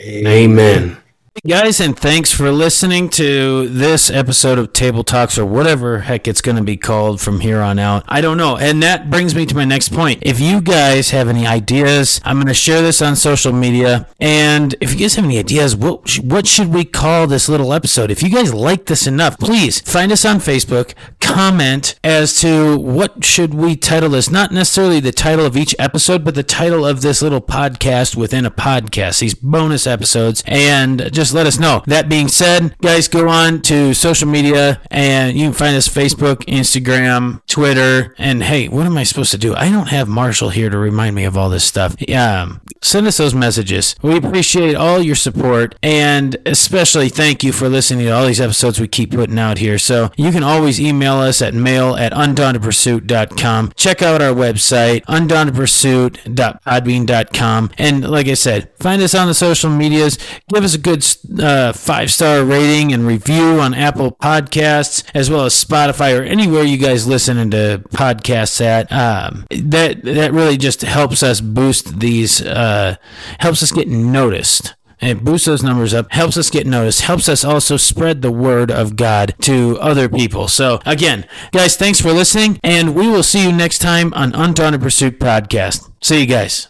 amen. 0.00 0.90
Hey 0.96 0.99
guys, 1.46 1.80
and 1.80 1.98
thanks 1.98 2.30
for 2.30 2.50
listening 2.50 3.08
to 3.08 3.66
this 3.68 4.10
episode 4.10 4.58
of 4.58 4.74
Table 4.74 5.02
Talks 5.02 5.38
or 5.38 5.46
whatever 5.46 6.00
heck 6.00 6.28
it's 6.28 6.42
going 6.42 6.56
to 6.56 6.62
be 6.62 6.76
called 6.76 7.20
from 7.20 7.40
here 7.40 7.60
on 7.60 7.78
out. 7.78 8.04
I 8.08 8.20
don't 8.20 8.36
know. 8.36 8.58
And 8.58 8.82
that 8.82 9.08
brings 9.08 9.34
me 9.34 9.46
to 9.46 9.54
my 9.54 9.64
next 9.64 9.88
point. 9.90 10.22
If 10.22 10.38
you 10.38 10.60
guys 10.60 11.10
have 11.10 11.28
any 11.28 11.46
ideas, 11.46 12.20
I'm 12.24 12.36
going 12.36 12.48
to 12.48 12.54
share 12.54 12.82
this 12.82 13.00
on 13.00 13.16
social 13.16 13.52
media. 13.52 14.06
And 14.20 14.74
if 14.82 14.92
you 14.92 14.98
guys 14.98 15.14
have 15.14 15.24
any 15.24 15.38
ideas, 15.38 15.74
what, 15.74 16.18
what 16.18 16.46
should 16.46 16.74
we 16.74 16.84
call 16.84 17.26
this 17.26 17.48
little 17.48 17.72
episode? 17.72 18.10
If 18.10 18.22
you 18.22 18.28
guys 18.28 18.52
like 18.52 18.84
this 18.86 19.06
enough, 19.06 19.38
please 19.38 19.80
find 19.80 20.12
us 20.12 20.26
on 20.26 20.38
Facebook, 20.38 20.94
comment 21.20 21.98
as 22.02 22.40
to 22.40 22.78
what 22.78 23.24
should 23.24 23.54
we 23.54 23.76
title 23.76 24.10
this. 24.10 24.30
Not 24.30 24.52
necessarily 24.52 25.00
the 25.00 25.12
title 25.12 25.46
of 25.46 25.56
each 25.56 25.74
episode, 25.78 26.24
but 26.24 26.34
the 26.34 26.42
title 26.42 26.84
of 26.84 27.02
this 27.02 27.22
little 27.22 27.40
podcast 27.40 28.16
within 28.16 28.44
a 28.44 28.50
podcast, 28.50 29.20
these 29.20 29.34
bonus 29.34 29.86
episodes. 29.86 30.42
And 30.46 31.12
just 31.12 31.32
let 31.32 31.46
us 31.46 31.58
know. 31.58 31.82
That 31.86 32.08
being 32.08 32.28
said, 32.28 32.76
guys, 32.78 33.08
go 33.08 33.28
on 33.28 33.62
to 33.62 33.94
social 33.94 34.28
media 34.28 34.80
and 34.90 35.36
you 35.36 35.46
can 35.46 35.52
find 35.52 35.76
us 35.76 35.88
Facebook, 35.88 36.44
Instagram, 36.46 37.44
Twitter. 37.46 38.14
And 38.18 38.42
hey, 38.42 38.68
what 38.68 38.86
am 38.86 38.96
I 38.96 39.04
supposed 39.04 39.30
to 39.32 39.38
do? 39.38 39.54
I 39.54 39.70
don't 39.70 39.88
have 39.88 40.08
Marshall 40.08 40.50
here 40.50 40.70
to 40.70 40.78
remind 40.78 41.14
me 41.14 41.24
of 41.24 41.36
all 41.36 41.50
this 41.50 41.64
stuff. 41.64 41.96
Um, 42.10 42.60
send 42.82 43.06
us 43.06 43.18
those 43.18 43.34
messages. 43.34 43.94
We 44.02 44.16
appreciate 44.16 44.74
all 44.74 45.00
your 45.00 45.16
support 45.16 45.76
and 45.82 46.36
especially 46.46 47.08
thank 47.08 47.44
you 47.44 47.52
for 47.52 47.68
listening 47.68 48.06
to 48.06 48.10
all 48.10 48.26
these 48.26 48.40
episodes 48.40 48.80
we 48.80 48.88
keep 48.88 49.12
putting 49.12 49.38
out 49.38 49.58
here. 49.58 49.78
So 49.78 50.10
you 50.16 50.30
can 50.32 50.42
always 50.42 50.80
email 50.80 51.09
us 51.18 51.42
at 51.42 51.54
mail 51.54 51.96
at 51.96 52.12
undauntedpursuit.com. 52.12 53.72
Check 53.76 54.02
out 54.02 54.22
our 54.22 54.34
website, 54.34 55.04
undauntedpursuit.podbean.com. 55.06 57.70
And 57.78 58.08
like 58.08 58.28
I 58.28 58.34
said, 58.34 58.70
find 58.78 59.02
us 59.02 59.14
on 59.14 59.28
the 59.28 59.34
social 59.34 59.70
medias. 59.70 60.18
Give 60.52 60.64
us 60.64 60.74
a 60.74 60.78
good 60.78 61.06
uh, 61.40 61.72
five 61.72 62.10
star 62.10 62.44
rating 62.44 62.92
and 62.92 63.06
review 63.06 63.60
on 63.60 63.74
Apple 63.74 64.12
Podcasts, 64.12 65.04
as 65.14 65.30
well 65.30 65.44
as 65.44 65.54
Spotify 65.54 66.18
or 66.18 66.22
anywhere 66.22 66.62
you 66.62 66.76
guys 66.76 67.06
listen 67.06 67.50
to 67.50 67.82
podcasts 67.90 68.60
at. 68.60 68.90
Um, 68.92 69.46
that 69.50 70.02
that 70.04 70.32
really 70.32 70.56
just 70.56 70.82
helps 70.82 71.22
us 71.22 71.40
boost 71.40 72.00
these, 72.00 72.42
uh, 72.42 72.96
helps 73.38 73.62
us 73.62 73.72
get 73.72 73.88
noticed. 73.88 74.74
It 75.00 75.24
boosts 75.24 75.46
those 75.46 75.62
numbers 75.62 75.94
up, 75.94 76.12
helps 76.12 76.36
us 76.36 76.50
get 76.50 76.66
noticed, 76.66 77.02
helps 77.02 77.28
us 77.28 77.44
also 77.44 77.76
spread 77.76 78.22
the 78.22 78.30
word 78.30 78.70
of 78.70 78.96
God 78.96 79.34
to 79.42 79.78
other 79.80 80.08
people. 80.08 80.48
So, 80.48 80.80
again, 80.84 81.26
guys, 81.52 81.76
thanks 81.76 82.00
for 82.00 82.12
listening, 82.12 82.60
and 82.62 82.94
we 82.94 83.08
will 83.08 83.22
see 83.22 83.42
you 83.42 83.52
next 83.52 83.78
time 83.78 84.12
on 84.14 84.34
Undaunted 84.34 84.82
Pursuit 84.82 85.18
Podcast. 85.18 85.90
See 86.02 86.20
you 86.20 86.26
guys. 86.26 86.68